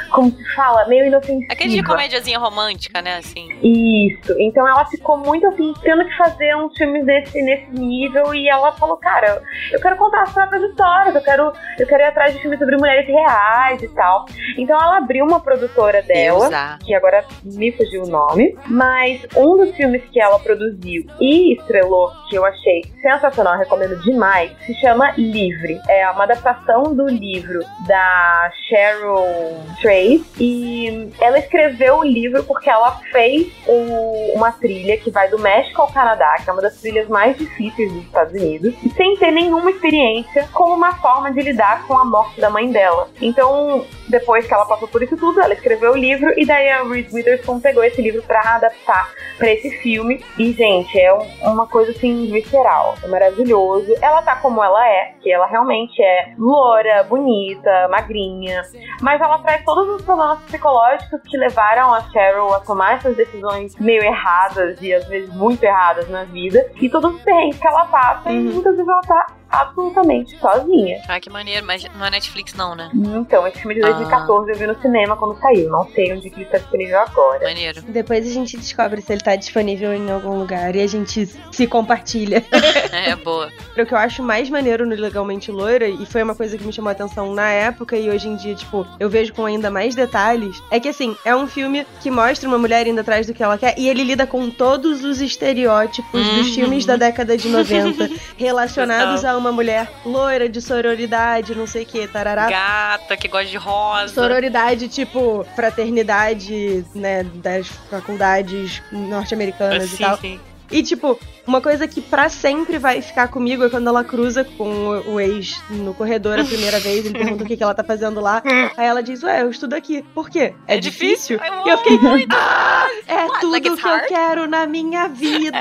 Como 0.10 0.32
se 0.32 0.56
fala? 0.56 0.86
Meio 0.88 1.08
inofensiva. 1.08 1.52
Aquele 1.52 1.76
de 1.76 1.84
comédiazinha 1.84 2.40
romântica, 2.40 3.02
né? 3.02 3.18
Assim. 3.18 3.50
Isso. 3.62 4.34
Então 4.40 4.68
ela 4.68 4.86
ficou 4.86 5.18
muito 5.18 5.46
assim, 5.48 5.74
tendo 5.82 6.06
que 6.06 6.18
fazer 6.18 6.56
uns 6.56 6.76
filmes 6.78 7.06
desse, 7.06 7.42
nesse 7.42 7.72
nível. 7.72 8.34
E 8.34 8.50
ela 8.50 8.72
falou, 8.74 8.98
cara, 8.98 9.42
eu 9.72 9.80
quero 9.80 9.98
contar 9.98 10.24
as 10.24 10.34
próprias 10.34 10.64
histórias, 10.64 11.16
eu 11.16 11.22
quero, 11.22 11.54
eu 11.80 11.88
quero 11.88 12.04
ir 12.04 12.06
atrás 12.06 12.34
de 12.34 12.42
filmes 12.42 12.60
sobre 12.60 12.78
mulheres 12.78 13.08
reais 13.08 13.82
e 13.82 13.88
tal. 13.90 14.26
Então 14.58 14.80
ela 14.80 14.98
abriu 14.98 15.26
uma 15.26 15.40
produtora 15.40 16.02
dela, 16.02 16.78
que 16.84 16.94
agora 16.94 17.26
me 17.44 17.72
fugiu 17.72 18.04
o 18.04 18.08
nome. 18.08 18.58
Mas 18.68 19.26
um 19.36 19.58
dos 19.58 19.76
filmes 19.76 20.04
que 20.12 20.20
ela 20.20 20.40
produziu 20.40 21.06
e 21.20 21.54
estrelou, 21.54 22.12
que 22.30 22.38
eu 22.38 22.46
achei 22.46 22.84
sensacional, 23.02 23.58
recomendo 23.58 24.00
demais, 24.02 24.52
se 24.66 24.74
chama 24.76 25.12
Livre. 25.18 25.80
É 25.88 26.10
uma 26.10 26.24
adaptação 26.24 26.96
do 26.96 27.08
livro 27.08 27.60
da 27.88 28.52
Cheryl 28.68 29.58
Trace. 29.98 30.26
E 30.40 31.10
ela 31.20 31.40
escreveu 31.40 31.98
o 32.00 32.04
livro 32.04 32.44
porque 32.44 32.70
ela 32.70 32.92
fez 33.12 33.48
o- 33.68 34.34
uma 34.36 34.52
trilha 34.52 34.98
que 34.98 35.10
vai 35.10 35.30
do 35.30 35.40
México 35.40 35.82
ao 35.82 35.92
Canadá, 35.92 36.36
que 36.44 36.50
é 36.50 36.54
uma 36.54 36.62
das 36.62 36.80
trilhas 36.80 37.08
mais 37.08 37.38
difíceis 37.38 37.92
dos 37.92 38.04
Estados 38.04 38.34
Unidos, 38.34 38.74
sem 38.96 39.18
ter 39.18 39.32
nenhuma 39.32 39.72
experiência 39.72 40.48
como 40.54 40.74
uma 40.74 40.94
forma 40.98 41.32
de 41.32 41.42
lidar 41.42 41.86
com 41.88 41.98
a 41.98 42.06
morte 42.06 42.40
da 42.40 42.50
mãe 42.50 42.72
dela. 42.72 43.08
Então, 43.22 43.86
depois 44.10 44.46
que 44.46 44.54
ela 44.54 44.66
passou 44.66 44.88
por 44.88 45.02
isso 45.02 45.18
tudo, 45.18 45.42
ela 45.42 45.54
escreveu 45.54 45.92
o 45.94 45.98
livro 45.98 46.32
e 46.40 46.46
daí 46.46 46.70
a 46.70 46.84
Reese 46.84 47.14
Witherspoon 47.14 47.60
pegou 47.60 47.84
esse 47.84 48.02
livro 48.02 48.22
pra 48.24 48.40
adaptar 48.56 49.10
pra 49.38 49.52
esse 49.52 49.70
filme. 49.80 50.24
E, 50.38 50.52
gente, 50.54 51.00
é 51.00 51.14
um- 51.14 51.52
uma 51.54 51.68
coisa 51.68 51.92
assim 51.92 52.30
visceral, 52.32 52.96
é 53.04 53.08
maravilhoso. 53.08 53.94
Ela 54.02 54.22
tá 54.22 54.36
como 54.38 54.64
ela 54.64 54.88
é, 54.88 55.14
que 55.22 55.32
ela 55.32 55.46
realmente 55.48 56.02
é 56.02 56.34
loura, 56.38 57.04
bonita, 57.04 57.88
magrinha, 57.90 58.62
mas 59.02 59.20
ela 59.22 59.40
traz 59.40 59.64
todos 59.88 60.02
os 60.02 60.06
problemas 60.06 60.40
psicológicos 60.44 61.22
que 61.22 61.38
levaram 61.38 61.94
a 61.94 62.02
Cheryl 62.12 62.54
a 62.54 62.60
tomar 62.60 62.96
essas 62.96 63.16
decisões 63.16 63.76
meio 63.78 64.04
erradas 64.04 64.82
e 64.82 64.94
às 64.94 65.08
vezes 65.08 65.34
muito 65.34 65.64
erradas 65.64 66.10
na 66.10 66.26
vida, 66.26 66.70
e 66.76 66.90
todos 66.90 67.16
os 67.16 67.22
perrengues 67.22 67.58
que 67.58 67.68
ela 67.68 67.86
passa, 67.86 68.30
e 68.30 68.40
muitas 68.40 68.76
vezes 68.76 68.88
ela 68.88 69.02
tá 69.02 69.28
absolutamente 69.50 70.38
sozinha. 70.40 71.02
Ai, 71.08 71.20
que 71.20 71.30
maneiro, 71.30 71.66
mas 71.66 71.86
não 71.98 72.06
é 72.06 72.10
Netflix, 72.12 72.54
não, 72.54 72.76
né? 72.76 72.90
Então, 72.94 73.46
esse 73.48 73.60
filme 73.60 73.76
de 73.76 73.82
2014 73.82 74.52
eu 74.52 74.56
vi 74.58 74.68
no 74.68 74.80
cinema 74.82 75.16
quando 75.16 75.40
saiu. 75.40 75.70
Não 75.70 75.88
sei 75.92 76.14
onde 76.14 76.30
que 76.30 76.36
ele 76.38 76.44
está 76.46 76.58
disponível 76.58 77.00
agora. 77.00 77.44
Maneiro. 77.44 77.82
Depois 77.84 78.28
a 78.28 78.32
gente 78.32 78.58
descobre 78.58 79.02
se 79.02 79.12
ele 79.12 79.22
tá 79.22 79.36
disponível 79.36 79.94
em 79.94 80.10
algum 80.12 80.38
lugar 80.38 80.76
e 80.76 80.82
a 80.82 80.88
gente 80.88 81.26
se 81.52 81.68
compartilha. 81.68 82.44
É, 82.92 83.16
boa. 83.16 83.50
O 83.78 83.86
que 83.86 83.94
eu 83.94 83.98
acho 83.98 84.24
mais 84.24 84.50
maneiro 84.50 84.86
no 84.86 84.96
Legalmente 84.96 85.52
Loira, 85.52 85.88
e 85.88 86.06
foi 86.06 86.24
uma 86.24 86.34
coisa 86.34 86.58
que 86.58 86.64
me 86.64 86.74
chamou 86.74 86.90
a 86.90 86.92
atenção 86.94 87.34
na 87.34 87.50
época 87.50 87.96
e 87.96 88.10
hoje 88.10 88.28
em 88.28 88.36
dia, 88.36 88.56
tipo, 88.56 88.88
eu 89.00 89.10
vejo 89.10 89.34
com 89.34 89.46
ainda 89.46 89.70
mais 89.70 89.94
detalhes, 89.94 90.62
é 90.72 90.80
que 90.80 90.90
assim, 90.90 91.16
é 91.24 91.36
um 91.36 91.48
filme 91.48 91.86
que 92.02 92.10
mostra 92.10 92.48
uma 92.48 92.58
mulher 92.58 92.88
indo 92.88 93.00
atrás 93.02 93.28
do 93.28 93.34
que 93.34 93.44
ela 93.44 93.58
quer 93.58 93.78
e 93.78 93.88
ele 93.88 94.04
lida 94.04 94.26
com 94.26 94.50
todos 94.50 95.04
os 95.04 95.22
estereótipos 95.22 96.12
dos 96.26 96.48
Uhum. 96.48 96.54
filmes 96.54 96.86
da 96.86 96.96
década 96.96 97.38
de 97.38 97.48
90 97.50 98.10
relacionados 98.38 99.22
Total. 99.22 99.37
Uma 99.38 99.52
mulher 99.52 99.90
loira 100.06 100.50
de 100.50 100.62
sororidade, 100.62 101.56
não 101.56 101.68
sei 101.68 101.84
o 101.84 101.86
que, 101.86 102.08
tarará. 102.08 102.50
Gata 102.50 103.16
que 103.18 103.28
gosta 103.28 103.48
de 103.48 103.58
rosa. 103.58 104.14
Sororidade, 104.14 104.88
tipo, 104.88 105.46
fraternidade, 105.56 106.86
né, 106.94 107.24
das 107.24 107.68
faculdades 107.90 108.82
norte-americanas 108.92 109.86
e 109.86 109.98
Sim, 109.98 110.04
tal. 110.04 110.18
sim. 110.18 110.40
E, 110.70 110.84
tipo, 110.84 111.18
uma 111.48 111.62
coisa 111.62 111.88
que 111.88 112.02
pra 112.02 112.30
sempre 112.30 112.78
vai 112.78 113.02
ficar 113.02 113.28
comigo 113.30 113.64
é 113.66 113.70
quando 113.70 113.88
ela 113.88 114.04
cruza 114.04 114.44
com 114.44 114.64
o, 114.66 115.14
o 115.14 115.20
ex 115.20 115.62
no 115.70 115.94
corredor 115.94 116.40
a 116.40 116.44
primeira 116.44 116.80
vez, 116.80 117.06
ele 117.06 117.18
pergunta 117.18 117.44
o 117.44 117.48
que, 117.48 117.56
que 117.58 117.64
ela 117.64 117.74
tá 117.74 117.84
fazendo 117.84 118.20
lá. 118.20 118.42
Aí 118.76 118.86
ela 118.86 119.02
diz, 119.02 119.24
ué, 119.24 119.42
eu 119.42 119.50
estudo 119.50 119.74
aqui. 119.74 120.04
Por 120.14 120.30
quê? 120.30 120.54
É, 120.68 120.76
É 120.76 120.80
difícil? 120.80 121.38
difícil? 121.38 121.40
Eu 121.40 121.68
E 121.68 121.70
eu 121.70 121.78
fiquei, 121.80 121.98
muito. 122.00 122.36
ah, 122.36 122.88
é 123.08 123.16
What, 123.26 123.40
tudo 123.40 123.52
like 123.52 123.70
que 123.70 123.70
eu 123.70 123.92
hard? 123.92 124.08
quero 124.08 124.48
na 124.48 124.66
minha 124.68 125.08
vida. 125.08 125.58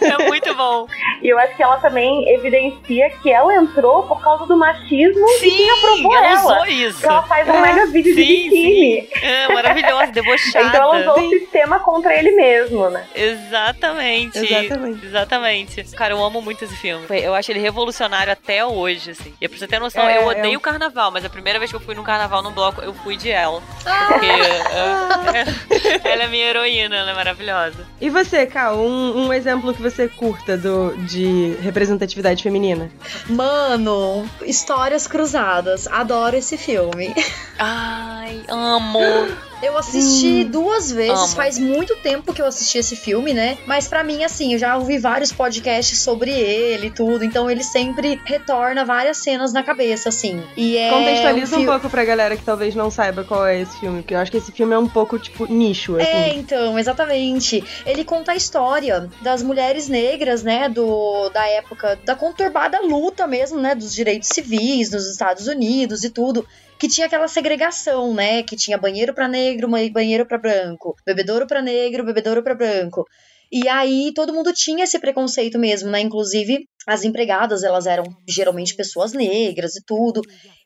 É 0.00 0.26
muito 0.28 0.54
bom. 0.54 0.86
E 1.22 1.28
eu 1.28 1.38
acho 1.38 1.56
que 1.56 1.62
ela 1.62 1.76
também 1.78 2.28
evidencia 2.34 3.10
que 3.22 3.30
ela 3.30 3.54
entrou 3.54 4.02
por 4.04 4.20
causa 4.22 4.46
do 4.46 4.56
machismo 4.56 5.24
de 5.26 5.38
Sim, 5.40 5.56
quem 5.56 5.70
aprovou 5.70 6.14
ela 6.16 6.26
ela. 6.26 6.40
usou 6.40 6.66
isso. 6.66 7.00
Que 7.00 7.06
ela 7.06 7.22
faz 7.24 7.48
um 7.48 7.52
É, 7.52 7.60
mega 7.62 7.86
vídeo 7.86 8.14
de 8.14 8.22
sim, 8.24 8.50
biquíni. 8.50 9.08
É, 9.22 9.52
maravilhosa, 9.52 10.12
debochada. 10.12 10.66
Então 10.66 10.94
ela 10.94 11.12
usou 11.14 11.26
o 11.26 11.30
sistema 11.30 11.78
contra 11.80 12.14
ele 12.18 12.30
mesmo, 12.32 12.88
né? 12.90 13.04
Exatamente. 13.14 14.38
Exatamente. 14.38 14.69
Exatamente. 15.02 15.82
Cara, 15.96 16.14
eu 16.14 16.24
amo 16.24 16.40
muito 16.40 16.64
esse 16.64 16.76
filme. 16.76 17.06
Eu 17.10 17.34
acho 17.34 17.50
ele 17.50 17.60
revolucionário 17.60 18.32
até 18.32 18.64
hoje, 18.64 19.12
assim. 19.12 19.34
E 19.40 19.48
pra 19.48 19.58
você 19.58 19.66
ter 19.66 19.78
noção, 19.78 20.08
É, 20.08 20.18
eu 20.18 20.30
é 20.30 20.38
odeio 20.38 20.58
o 20.58 20.60
carnaval, 20.60 21.10
mas 21.10 21.24
a 21.24 21.28
primeira 21.30 21.58
vez 21.58 21.70
que 21.70 21.76
eu 21.76 21.80
fui 21.80 21.94
num 21.94 22.02
carnaval 22.02 22.42
num 22.42 22.52
bloco, 22.52 22.80
eu 22.80 22.92
fui 22.94 23.16
de 23.16 23.30
ela. 23.30 23.62
Porque 24.08 24.26
é, 24.26 26.00
ela 26.12 26.24
é 26.24 26.28
minha 26.28 26.46
heroína, 26.46 26.96
ela 26.96 27.10
é 27.10 27.14
maravilhosa. 27.14 27.86
E 28.00 28.08
você, 28.10 28.46
Cal, 28.46 28.76
um, 28.76 29.26
um 29.26 29.32
exemplo 29.32 29.72
que 29.74 29.82
você 29.82 30.08
curta 30.08 30.56
do, 30.56 30.96
de 31.06 31.56
representatividade 31.60 32.42
feminina? 32.42 32.90
Mano, 33.28 34.28
histórias 34.42 35.06
cruzadas. 35.06 35.86
Adoro 35.88 36.36
esse 36.36 36.56
filme. 36.56 37.14
Ai, 37.58 38.42
amo. 38.48 39.00
Eu 39.62 39.76
assisti 39.76 40.44
duas 40.44 40.90
vezes, 40.90 41.18
Amo. 41.18 41.28
faz 41.28 41.58
muito 41.58 41.94
tempo 41.96 42.32
que 42.32 42.40
eu 42.40 42.46
assisti 42.46 42.78
esse 42.78 42.96
filme, 42.96 43.32
né? 43.34 43.58
Mas 43.66 43.86
pra 43.88 44.02
mim, 44.02 44.24
assim, 44.24 44.54
eu 44.54 44.58
já 44.58 44.76
ouvi 44.76 44.98
vários 44.98 45.32
podcasts 45.32 45.98
sobre 45.98 46.30
ele 46.30 46.86
e 46.86 46.90
tudo, 46.90 47.24
então 47.24 47.50
ele 47.50 47.62
sempre 47.62 48.18
retorna 48.24 48.84
várias 48.84 49.18
cenas 49.18 49.52
na 49.52 49.62
cabeça, 49.62 50.08
assim. 50.08 50.42
E 50.56 50.76
é. 50.76 50.90
Contextualiza 50.90 51.56
um, 51.56 51.60
fi- 51.60 51.66
pouco 51.66 51.90
pra 51.90 52.04
galera 52.04 52.36
que 52.36 52.42
talvez 52.44 52.74
não 52.74 52.90
saiba 52.90 53.22
qual 53.24 53.46
é 53.46 53.60
esse 53.60 53.78
filme, 53.78 54.00
porque 54.02 54.14
eu 54.14 54.18
acho 54.18 54.30
que 54.30 54.38
esse 54.38 54.52
filme 54.52 54.74
é 54.74 54.78
um 54.78 54.88
pouco, 54.88 55.18
tipo, 55.18 55.44
nicho, 55.46 55.96
assim. 55.96 56.06
É, 56.06 56.34
então, 56.34 56.78
exatamente. 56.78 57.62
Ele 57.84 58.04
conta 58.04 58.32
a 58.32 58.36
história 58.36 59.10
das 59.20 59.42
mulheres 59.42 59.88
negras, 59.88 60.42
né, 60.42 60.68
do, 60.68 61.28
da 61.30 61.46
época 61.46 61.98
da 62.04 62.14
conturbada 62.14 62.80
luta 62.80 63.26
mesmo, 63.26 63.60
né, 63.60 63.74
dos 63.74 63.92
direitos 63.94 64.28
civis 64.30 64.90
nos 64.90 65.06
Estados 65.06 65.46
Unidos 65.46 66.02
e 66.04 66.10
tudo. 66.10 66.46
Que 66.80 66.88
tinha 66.88 67.06
aquela 67.06 67.28
segregação, 67.28 68.14
né? 68.14 68.42
Que 68.42 68.56
tinha 68.56 68.78
banheiro 68.78 69.12
pra 69.12 69.28
negro, 69.28 69.68
banheiro 69.92 70.26
pra 70.26 70.38
branco, 70.38 70.96
bebedouro 71.04 71.46
pra 71.46 71.60
negro, 71.60 72.02
bebedouro 72.02 72.42
pra 72.42 72.54
branco. 72.54 73.04
E 73.52 73.68
aí 73.68 74.12
todo 74.14 74.32
mundo 74.32 74.50
tinha 74.54 74.84
esse 74.84 74.98
preconceito 74.98 75.58
mesmo, 75.58 75.90
né? 75.90 76.00
Inclusive 76.00 76.66
as 76.86 77.04
empregadas, 77.04 77.62
elas 77.64 77.84
eram 77.84 78.04
geralmente 78.26 78.74
pessoas 78.74 79.12
negras 79.12 79.76
e 79.76 79.84
tudo. 79.84 80.22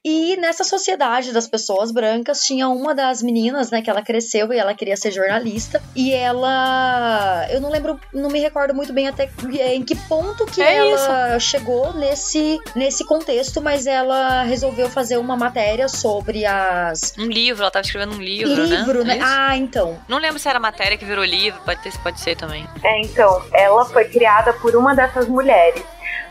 E 0.07 0.37
nessa 0.37 0.65
sociedade 0.65 1.33
das 1.33 1.47
pessoas 1.49 1.91
brancas, 1.91 2.45
tinha 2.45 2.69
uma 2.69 2.95
das 2.95 3.23
meninas, 3.23 3.71
né, 3.71 3.81
que 3.81 3.89
ela 3.89 4.03
cresceu 4.03 4.53
e 4.53 4.59
ela 4.59 4.75
queria 4.75 4.99
ser 4.99 5.11
jornalista. 5.11 5.83
E 5.97 6.13
ela. 6.13 7.47
Eu 7.51 7.59
não 7.59 7.71
lembro, 7.71 7.99
não 8.13 8.29
me 8.29 8.39
recordo 8.39 8.75
muito 8.75 8.93
bem 8.93 9.09
até 9.09 9.31
em 9.73 9.83
que 9.83 9.95
ponto 9.95 10.45
que 10.45 10.61
É 10.61 10.91
ela 10.91 11.39
chegou 11.41 11.95
nesse, 11.95 12.59
nesse 12.77 13.03
contexto, 13.07 13.63
mas 13.63 13.87
ela 13.87 14.43
resolveu 14.43 14.91
fazer 14.91 15.17
uma 15.17 15.37
matéria 15.39 15.89
sobre 15.89 16.45
as. 16.45 17.15
Um 17.19 17.25
livro, 17.27 17.63
ela 17.63 17.71
tava 17.71 17.87
escrevendo 17.87 18.15
um 18.17 18.21
livro, 18.21 18.63
Livro, 18.63 19.05
né? 19.05 19.15
né? 19.15 19.15
É 19.15 19.17
isso? 19.17 19.27
Ah, 19.27 19.57
então. 19.57 19.99
Não 20.07 20.19
lembro 20.19 20.39
se 20.39 20.47
era 20.49 20.61
matéria 20.61 20.99
que 20.99 21.05
virou 21.07 21.25
livro, 21.25 21.59
pode, 21.65 21.81
ter, 21.83 21.93
pode 22.03 22.21
ser 22.21 22.37
também. 22.37 22.67
É, 22.83 23.01
então, 23.01 23.43
ela 23.55 23.87
foi 23.87 24.05
criada 24.05 24.53
por 24.53 24.77
uma 24.77 24.95
dessas 24.95 25.27
mulheres. 25.29 25.83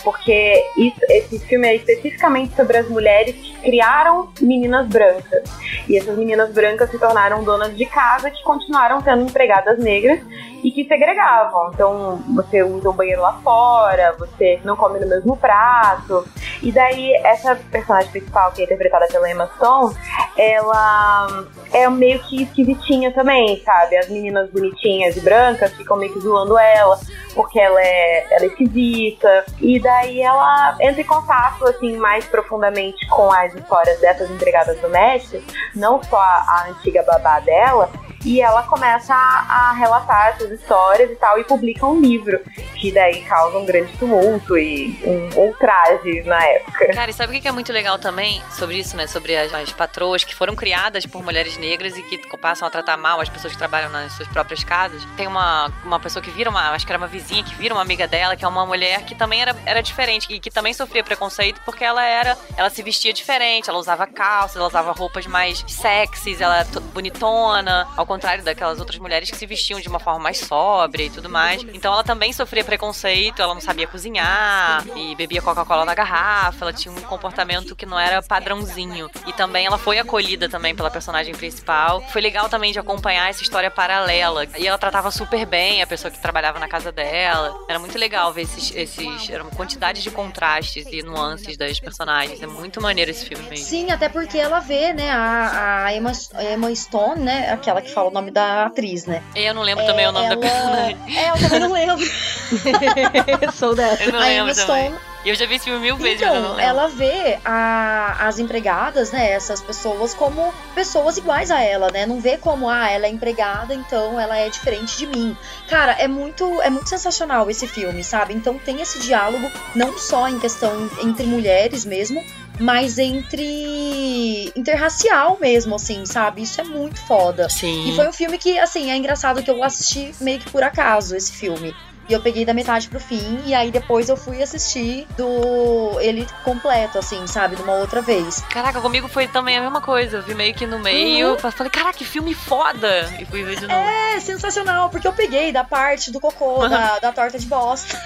Porque 0.04 0.62
isso- 0.78 1.00
esse 1.10 1.40
filme 1.40 1.66
é 1.66 1.76
especificamente 1.78 2.54
sobre 2.58 2.78
as 2.78 2.90
mulheres 2.90 3.34
que 3.36 3.62
criaram 3.64 4.30
meninas 4.41 4.88
brancas. 4.88 5.43
E 5.88 5.97
essas 5.97 6.18
meninas 6.18 6.51
brancas 6.51 6.91
se 6.91 6.99
tornaram 6.99 7.43
donas 7.43 7.76
de 7.76 7.86
casa 7.86 8.30
que 8.30 8.43
continuaram 8.43 9.01
sendo 9.01 9.24
empregadas 9.24 9.80
negras 9.80 10.20
e 10.64 10.72
que 10.72 10.86
segregavam. 10.86 11.72
Então, 11.74 12.24
você 12.34 12.64
usa 12.64 12.89
o 12.89 12.93
banheiro 12.93 13.22
lá 13.22 13.34
fora, 13.43 14.16
você 14.18 14.59
não 14.64 14.76
come 14.78 14.99
no 14.99 15.07
mesmo 15.07 15.36
prato. 15.36 16.26
E 16.61 16.72
daí, 16.72 17.14
essa 17.18 17.55
personagem 17.55 18.09
principal, 18.11 18.51
que 18.51 18.61
é 18.61 18.66
interpretada 18.66 19.07
pela 19.07 19.30
Emma 19.30 19.49
Stone, 19.55 19.93
ela 20.38 21.45
é 21.74 21.89
meio 21.89 22.20
que 22.20 22.43
esquisitinha 22.43 23.11
também, 23.11 23.61
sabe? 23.64 23.97
As 23.97 24.07
meninas 24.07 24.49
bonitinhas 24.49 25.18
e 25.18 25.20
brancas 25.20 25.74
ficam 25.74 25.97
meio 25.97 26.14
que 26.14 26.20
zoando 26.22 26.57
ela, 26.57 26.97
porque 27.36 27.59
ela 27.59 27.82
é, 27.82 28.26
ela 28.32 28.45
é 28.45 28.47
esquisita. 28.47 29.45
E 29.59 29.80
daí 29.80 30.22
ela 30.22 30.78
entra 30.80 31.01
em 31.01 31.05
contato, 31.05 31.68
assim, 31.68 31.97
mais 31.97 32.26
profundamente 32.26 33.05
com 33.07 33.32
as 33.34 33.53
histórias 33.53 33.99
dessas 33.99 34.32
empregadas 34.32 34.80
domésticas, 34.80 35.43
não 35.76 36.01
só 36.03 36.18
a, 36.18 36.45
a 36.47 36.68
antiga 36.70 37.03
babá 37.03 37.41
dela, 37.41 37.89
e 38.26 38.42
ela 38.42 38.64
começa 38.64 39.14
a, 39.14 39.70
a 39.70 39.74
relatar 39.74 40.30
essas 40.30 40.52
histórias 40.52 41.12
e 41.12 41.16
tal, 41.16 41.38
e 41.40 41.44
publica 41.44 41.86
um 41.86 42.00
livro, 42.00 42.40
que 42.76 42.92
daí 42.92 43.22
causa 43.24 43.58
um 43.58 43.66
grande 43.66 43.92
tumulto 43.98 44.58
e 44.58 44.98
um 45.06 45.40
ultraje 45.40 46.22
na 46.24 46.44
época. 46.44 46.94
Cara, 46.94 47.10
e 47.12 47.14
sabe 47.14 47.38
o 47.38 47.42
que 47.42 47.48
é 47.48 47.52
muito 47.52 47.72
legal 47.72 47.98
também 48.00 48.42
sobre 48.52 48.78
isso, 48.78 48.96
né? 48.96 49.08
Sobre 49.08 49.36
as, 49.36 49.54
as 49.54 49.72
patroas 49.72 50.24
que 50.24 50.34
foram 50.36 50.56
criadas 50.56 51.06
por 51.06 51.24
mulheres 51.24 51.58
negras 51.58 51.98
e 51.98 52.02
que 52.04 52.18
passam 52.38 52.68
a 52.68 52.72
tratar 52.72 52.98
mal 52.98 53.20
as 53.22 53.30
pessoas 53.30 53.54
que 53.54 53.60
trabalham 53.60 53.90
nas 53.90 54.14
suas 54.14 54.28
próprias 54.28 54.64
casas. 54.64 55.06
Tem 55.16 55.28
uma, 55.28 55.72
uma 55.84 56.00
pessoa 56.00 56.22
que 56.22 56.30
vira 56.32 56.50
uma, 56.50 56.72
acho 56.72 56.86
que 56.86 56.92
era 56.92 56.98
uma 56.98 57.08
vizinha 57.08 57.44
que 57.44 57.56
vira 57.56 57.74
uma 57.74 57.82
amiga 57.82 58.08
dela, 58.08 58.36
que 58.36 58.44
é 58.44 58.48
uma 58.48 58.66
mulher 58.66 59.02
que 59.04 59.16
também 59.16 59.42
era, 59.42 59.56
era 59.66 59.82
diferente 59.82 60.28
e 60.30 60.40
que 60.40 60.50
também 60.52 60.74
sofria 60.74 61.04
preconceito 61.04 61.62
porque 61.66 61.84
ela 61.84 62.04
era, 62.04 62.38
ela 62.58 62.70
se 62.70 62.82
vestia 62.84 63.14
diferente, 63.14 63.70
ela 63.70 63.80
usava 63.80 64.06
calças, 64.08 64.56
ela 64.58 64.68
usava 64.68 64.92
roupas 64.92 65.26
mais 65.26 65.64
sexys, 65.68 66.42
ela 66.42 66.60
é 66.60 66.64
to- 66.66 66.82
bonitona, 66.82 67.88
ao 67.96 68.06
contrário 68.14 68.43
daquelas 68.43 68.80
outras 68.80 68.99
mulheres 68.99 69.32
que 69.32 69.36
se 69.36 69.45
vestiam 69.47 69.80
de 69.80 69.88
uma 69.88 69.99
forma 69.99 70.20
mais 70.20 70.38
sóbria 70.38 71.05
e 71.05 71.09
tudo 71.09 71.30
mais. 71.30 71.64
Então 71.74 71.91
ela 71.91 72.03
também 72.03 72.32
sofria 72.32 72.64
preconceito, 72.64 73.41
ela 73.41 73.53
não 73.55 73.61
sabia 73.61 73.88
cozinhar 73.88 74.86
e 74.95 75.16
bebia 75.16 75.41
Coca-Cola 75.41 75.84
na 75.84 75.95
garrafa, 75.95 76.64
ela 76.64 76.74
tinha 76.74 76.93
um 76.93 77.01
comportamento 77.01 77.76
que 77.76 77.88
não 77.88 77.99
era 77.99 78.22
padrãozinho. 78.22 79.09
E 79.26 79.34
também 79.34 79.66
ela 79.66 79.80
foi 79.80 79.97
acolhida 79.97 80.47
também 80.47 80.76
pela 80.76 80.91
personagem 80.91 81.34
principal. 81.34 82.01
Foi 82.09 82.22
legal 82.22 82.47
também 82.49 82.72
de 82.72 82.78
acompanhar 82.78 83.30
essa 83.30 83.41
história 83.41 83.72
paralela. 83.72 84.45
E 84.57 84.68
ela 84.68 84.78
tratava 84.78 85.09
super 85.09 85.45
bem 85.45 85.82
a 85.82 85.88
pessoa 85.88 86.11
que 86.11 86.22
trabalhava 86.22 86.59
na 86.59 86.68
casa 86.68 86.91
dela. 86.91 87.57
Era 87.68 87.80
muito 87.80 87.97
legal 87.97 88.32
ver 88.32 88.43
esses, 88.43 88.76
esses 88.76 89.30
era 89.30 89.41
uma 89.41 89.51
quantidade 89.51 90.03
de 90.03 90.11
contrastes 90.11 90.86
e 90.91 91.01
nuances 91.01 91.57
das 91.57 91.80
personagens. 91.80 92.41
É 92.43 92.47
muito 92.47 92.80
maneiro 92.80 93.09
esse 93.09 93.26
filme 93.26 93.43
mesmo. 93.49 93.66
Sim, 93.66 93.89
até 93.89 94.07
porque 94.07 94.38
ela 94.38 94.59
vê, 94.59 94.93
né, 94.93 95.09
a, 95.09 95.86
a 95.86 95.95
Emma, 95.95 96.11
a 96.36 96.43
Emma 96.43 96.76
Stone, 96.76 97.22
né, 97.22 97.51
aquela 97.51 97.82
que 97.82 97.91
fala 97.91 98.03
o 98.04 98.12
nome 98.12 98.32
da 98.32 98.66
atriz, 98.66 99.06
né? 99.06 99.22
Eu 99.36 99.54
não 99.54 99.62
lembro 99.62 99.86
também 99.86 100.08
o 100.08 100.12
nome 100.12 100.28
da 100.28 100.34
ela- 100.34 100.41
personagem. 100.41 100.97
É, 101.18 101.30
eu 101.30 101.34
também 101.39 101.60
não 101.60 101.72
lembro. 101.72 102.06
Sou 103.54 103.76
dessa. 103.76 104.04
Eu 104.04 104.12
não 104.12 104.20
a 104.20 104.24
lembro 104.24 104.51
Emma 104.51 104.56
também. 104.56 104.86
Stone 104.91 104.99
E 105.26 105.30
eu 105.30 105.36
já 105.36 105.45
vi 105.45 105.56
esse 105.56 105.66
filme 105.66 105.80
mil 105.80 105.95
vezes, 105.95 106.22
Então, 106.22 106.60
ela 106.60 106.88
vê 106.88 107.39
a- 107.45 108.28
as 108.28 108.39
empregadas, 108.39 109.12
né, 109.12 109.32
essas 109.32 109.62
pessoas, 109.62 110.14
como 110.14 110.54
pessoas 110.76 111.18
iguais 111.18 111.49
a 111.49 111.62
ela, 111.62 111.89
né? 111.91 112.06
Não 112.06 112.20
vê 112.20 112.38
como, 112.38 112.70
ah, 112.70 112.89
ela 112.89 113.06
é 113.06 113.10
empregada, 113.10 113.74
então 113.74 114.20
ela 114.20 114.38
é 114.38 114.49
diferente 114.49 114.97
de 114.97 115.08
mim. 115.08 115.36
Cara, 115.70 115.93
é 115.93 116.08
muito, 116.08 116.62
é 116.62 116.70
muito 116.70 116.89
sensacional 116.89 117.49
esse 117.49 117.68
filme, 117.68 118.04
sabe? 118.04 118.34
Então 118.34 118.58
tem 118.58 118.82
esse 118.82 118.99
diálogo, 118.99 119.49
não 119.74 119.97
só 119.97 120.28
em 120.28 120.39
questão 120.39 120.89
entre 121.01 121.26
mulheres 121.26 121.86
mesmo, 121.86 122.22
mas 122.64 122.97
entre 122.97 124.51
interracial 124.55 125.38
mesmo, 125.39 125.76
assim, 125.76 126.05
sabe? 126.05 126.43
Isso 126.43 126.61
é 126.61 126.64
muito 126.64 126.97
foda. 127.05 127.49
Sim. 127.49 127.89
E 127.89 127.95
foi 127.95 128.07
um 128.07 128.14
filme 128.14 128.38
que, 128.38 128.57
assim, 128.57 128.89
é 128.89 128.95
engraçado 128.95 129.43
que 129.43 129.51
eu 129.51 129.61
assisti 129.61 130.14
meio 130.22 130.39
que 130.39 130.49
por 130.49 130.64
acaso 130.64 131.14
esse 131.16 131.34
filme. 131.34 131.76
E 132.07 132.14
eu 132.14 132.22
peguei 132.22 132.43
da 132.45 132.53
metade 132.53 132.88
pro 132.89 132.99
fim, 132.99 133.39
e 133.45 133.53
aí 133.53 133.70
depois 133.72 134.07
eu 134.09 134.16
fui 134.18 134.41
assistir 134.43 135.07
do 135.18 135.97
ele 136.01 136.26
completo, 136.43 136.97
assim, 136.99 137.26
sabe? 137.28 137.55
De 137.57 137.61
uma 137.61 137.74
outra 137.76 138.01
vez. 138.01 138.41
Caraca, 138.49 138.80
comigo 138.82 139.07
foi 139.09 139.28
também 139.28 139.57
a 139.57 139.61
mesma 139.61 139.80
coisa. 139.82 140.18
Eu 140.18 140.22
vi 140.24 140.34
meio 140.34 140.53
que 140.53 140.66
no 140.66 140.80
meio, 140.80 141.32
Uhum. 141.34 141.51
falei, 141.51 141.70
caraca, 141.72 141.97
que 141.97 142.05
filme 142.05 142.34
foda! 142.34 143.14
E 143.20 143.26
fui 143.26 143.43
ver 143.43 143.57
de 143.57 143.68
novo. 143.68 143.80
É 143.80 144.20
sensacional, 144.22 144.89
porque 144.89 145.07
eu 145.07 145.14
peguei 145.14 145.51
da 145.51 145.64
parte 145.66 146.11
do 146.11 146.20
cocô, 146.20 146.68
da, 146.68 146.99
da 146.99 147.11
torta 147.11 147.38
de 147.39 147.45
bosta. 147.45 147.97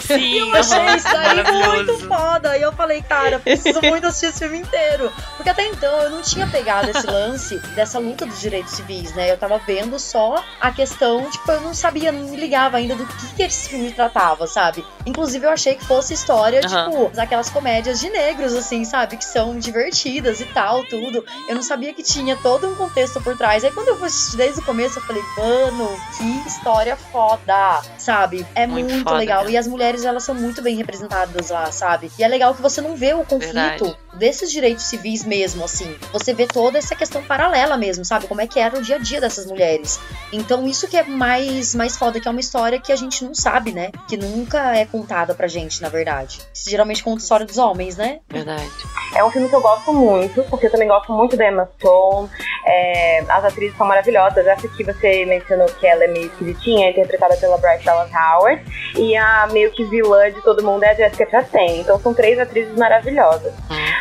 Sim, 0.00 0.38
eu 0.38 0.54
achei 0.54 0.78
aham, 0.78 0.96
isso 0.96 1.16
aí 1.16 1.44
muito 1.52 2.08
foda. 2.08 2.56
E 2.56 2.62
eu 2.62 2.72
falei, 2.72 3.02
cara, 3.02 3.38
preciso 3.38 3.80
muito 3.82 4.06
assistir 4.06 4.26
esse 4.26 4.38
filme 4.38 4.58
inteiro. 4.58 5.12
Porque 5.36 5.50
até 5.50 5.66
então 5.66 5.92
eu 6.02 6.10
não 6.10 6.22
tinha 6.22 6.46
pegado 6.46 6.90
esse 6.90 7.06
lance 7.10 7.58
dessa 7.74 7.98
luta 7.98 8.24
dos 8.26 8.40
direitos 8.40 8.72
civis, 8.72 9.12
né? 9.14 9.30
Eu 9.30 9.36
tava 9.36 9.58
vendo 9.58 9.98
só 9.98 10.42
a 10.60 10.70
questão, 10.70 11.30
tipo, 11.30 11.50
eu 11.52 11.60
não 11.60 11.74
sabia, 11.74 12.10
não 12.12 12.28
me 12.28 12.36
ligava 12.36 12.76
ainda 12.78 12.94
do 12.94 13.06
que, 13.06 13.34
que 13.34 13.42
esse 13.42 13.68
filme 13.68 13.92
tratava, 13.92 14.46
sabe? 14.46 14.84
Inclusive 15.04 15.46
eu 15.46 15.50
achei 15.50 15.74
que 15.74 15.84
fosse 15.84 16.14
história, 16.14 16.60
Aham. 16.64 16.90
tipo, 16.90 17.10
daquelas 17.14 17.50
comédias 17.50 18.00
de 18.00 18.08
negros, 18.10 18.54
assim, 18.54 18.84
sabe? 18.84 19.16
Que 19.16 19.24
são 19.24 19.58
divertidas 19.58 20.40
e 20.40 20.46
tal, 20.46 20.84
tudo. 20.84 21.24
Eu 21.48 21.54
não 21.54 21.62
sabia 21.62 21.92
que 21.92 22.02
tinha 22.02 22.36
todo 22.36 22.68
um 22.68 22.74
contexto 22.74 23.20
por 23.20 23.36
trás. 23.36 23.64
Aí 23.64 23.70
quando 23.72 23.88
eu 23.88 23.98
fui 23.98 24.06
assistir 24.08 24.36
desde 24.36 24.60
o 24.60 24.64
começo, 24.64 24.98
eu 24.98 25.02
falei, 25.02 25.22
mano, 25.36 26.00
que 26.16 26.48
história 26.48 26.96
foda, 26.96 27.82
sabe? 27.98 28.46
É 28.54 28.66
Muito 28.66 28.90
muito, 28.90 29.04
foda, 29.04 29.18
legal. 29.40 29.50
E 29.50 29.56
as 29.56 29.66
mulheres, 29.66 30.04
elas 30.04 30.22
são 30.22 30.34
muito 30.34 30.62
bem 30.62 30.76
representadas 30.76 31.50
lá, 31.50 31.70
sabe? 31.72 32.10
E 32.18 32.24
é 32.24 32.28
legal 32.28 32.54
que 32.54 32.62
você 32.62 32.80
não 32.80 32.96
vê 32.96 33.12
o 33.14 33.24
conflito 33.24 33.54
Verdade. 33.54 33.96
Desses 34.14 34.50
direitos 34.50 34.84
civis 34.84 35.24
mesmo, 35.24 35.64
assim. 35.64 35.96
Você 36.12 36.34
vê 36.34 36.46
toda 36.46 36.78
essa 36.78 36.94
questão 36.94 37.22
paralela 37.22 37.76
mesmo, 37.76 38.04
sabe? 38.04 38.26
Como 38.26 38.40
é 38.40 38.46
que 38.46 38.58
era 38.58 38.78
o 38.78 38.82
dia 38.82 38.96
a 38.96 38.98
dia 38.98 39.20
dessas 39.20 39.46
mulheres. 39.46 40.00
Então, 40.32 40.66
isso 40.66 40.88
que 40.88 40.96
é 40.96 41.02
mais, 41.02 41.74
mais 41.74 41.96
foda, 41.96 42.20
que 42.20 42.28
é 42.28 42.30
uma 42.30 42.40
história 42.40 42.80
que 42.80 42.92
a 42.92 42.96
gente 42.96 43.24
não 43.24 43.34
sabe, 43.34 43.72
né? 43.72 43.90
Que 44.08 44.16
nunca 44.16 44.76
é 44.76 44.84
contada 44.84 45.34
pra 45.34 45.46
gente, 45.46 45.80
na 45.82 45.88
verdade. 45.88 46.40
Geralmente 46.54 47.02
conta 47.02 47.18
a 47.18 47.22
história 47.22 47.46
dos 47.46 47.58
homens, 47.58 47.96
né? 47.96 48.20
Verdade. 48.28 48.70
É 49.14 49.24
um 49.24 49.30
filme 49.30 49.48
que 49.48 49.54
eu 49.54 49.60
gosto 49.60 49.92
muito, 49.92 50.42
porque 50.44 50.66
eu 50.66 50.70
também 50.70 50.88
gosto 50.88 51.12
muito 51.12 51.36
da 51.36 51.48
Emma 51.48 51.68
Stone. 51.78 52.28
É, 52.64 53.24
as 53.28 53.44
atrizes 53.44 53.76
são 53.76 53.86
maravilhosas. 53.86 54.46
Essa 54.46 54.68
que 54.68 54.84
você 54.84 55.24
mencionou 55.24 55.66
que 55.66 55.86
ela 55.86 56.04
é 56.04 56.08
meio 56.08 56.26
esquisitinha, 56.26 56.86
é 56.86 56.90
interpretada 56.90 57.36
pela 57.36 57.58
Bryce 57.58 57.84
Dallas 57.84 58.10
Howard. 58.12 58.62
E 58.96 59.16
a 59.16 59.48
meio 59.50 59.70
que 59.72 59.84
vilã 59.84 60.30
de 60.30 60.40
todo 60.42 60.62
mundo 60.62 60.84
é 60.84 60.90
a 60.90 60.94
Jessica 60.94 61.28
Chastain. 61.30 61.80
Então 61.80 61.98
são 62.00 62.14
três 62.14 62.38
atrizes 62.38 62.76
maravilhosas. 62.76 63.52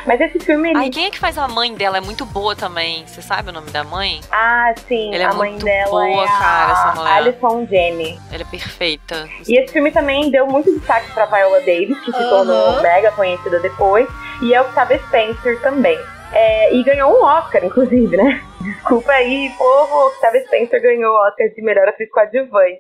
Mas 0.06 0.20
esse 0.22 0.40
filme, 0.40 0.70
ele... 0.70 0.78
Ai, 0.78 0.90
quem 0.90 1.06
é 1.06 1.10
que 1.10 1.20
faz 1.20 1.38
a 1.38 1.48
mãe 1.48 1.74
dela? 1.74 1.98
É 1.98 2.02
muito 2.02 2.26
boa 2.26 2.56
também. 2.56 3.06
Você 3.06 3.22
sabe 3.22 3.50
o 3.50 3.54
nome 3.54 3.70
da 3.72 3.84
mãe? 3.84 4.22
Ah, 4.32 4.74
sim, 4.88 5.14
Ela 5.14 5.24
é 5.24 5.28
a 5.28 5.34
mãe 5.34 5.52
muito 5.52 5.66
dela 5.66 5.90
boa, 5.90 6.06
é 6.06 6.24
a 6.24 6.28
cara, 6.28 6.72
essa 6.72 6.96
mulher. 6.96 7.14
Alison 7.14 7.68
Jenny. 7.68 8.20
Ela 8.32 8.42
é 8.42 8.46
perfeita. 8.46 9.28
E 9.48 9.60
esse 9.60 9.74
filme 9.74 9.92
também 9.92 10.32
deu 10.32 10.48
muito 10.48 10.72
destaque 10.72 11.12
pra 11.14 11.26
Viola 11.26 11.60
Davis, 11.60 12.00
que 12.00 12.12
se 12.12 12.30
tornou 12.30 12.82
mega 12.82 13.12
conhecida 13.12 13.60
depois, 13.60 14.08
e 14.42 14.54
é 14.54 14.62
Octavia 14.62 15.00
Spencer 15.08 15.62
também. 15.62 15.98
É, 16.32 16.74
e 16.76 16.84
ganhou 16.84 17.12
um 17.12 17.24
Oscar, 17.24 17.64
inclusive, 17.66 18.16
né? 18.16 18.44
Desculpa 18.62 19.12
aí, 19.12 19.52
povo, 19.58 20.08
Octavia 20.08 20.46
Spencer 20.46 20.82
ganhou 20.82 21.12
o 21.14 21.28
Oscar 21.28 21.48
de 21.50 21.62
melhor 21.62 21.88
atriz 21.88 22.10
coadjuvante. 22.12 22.80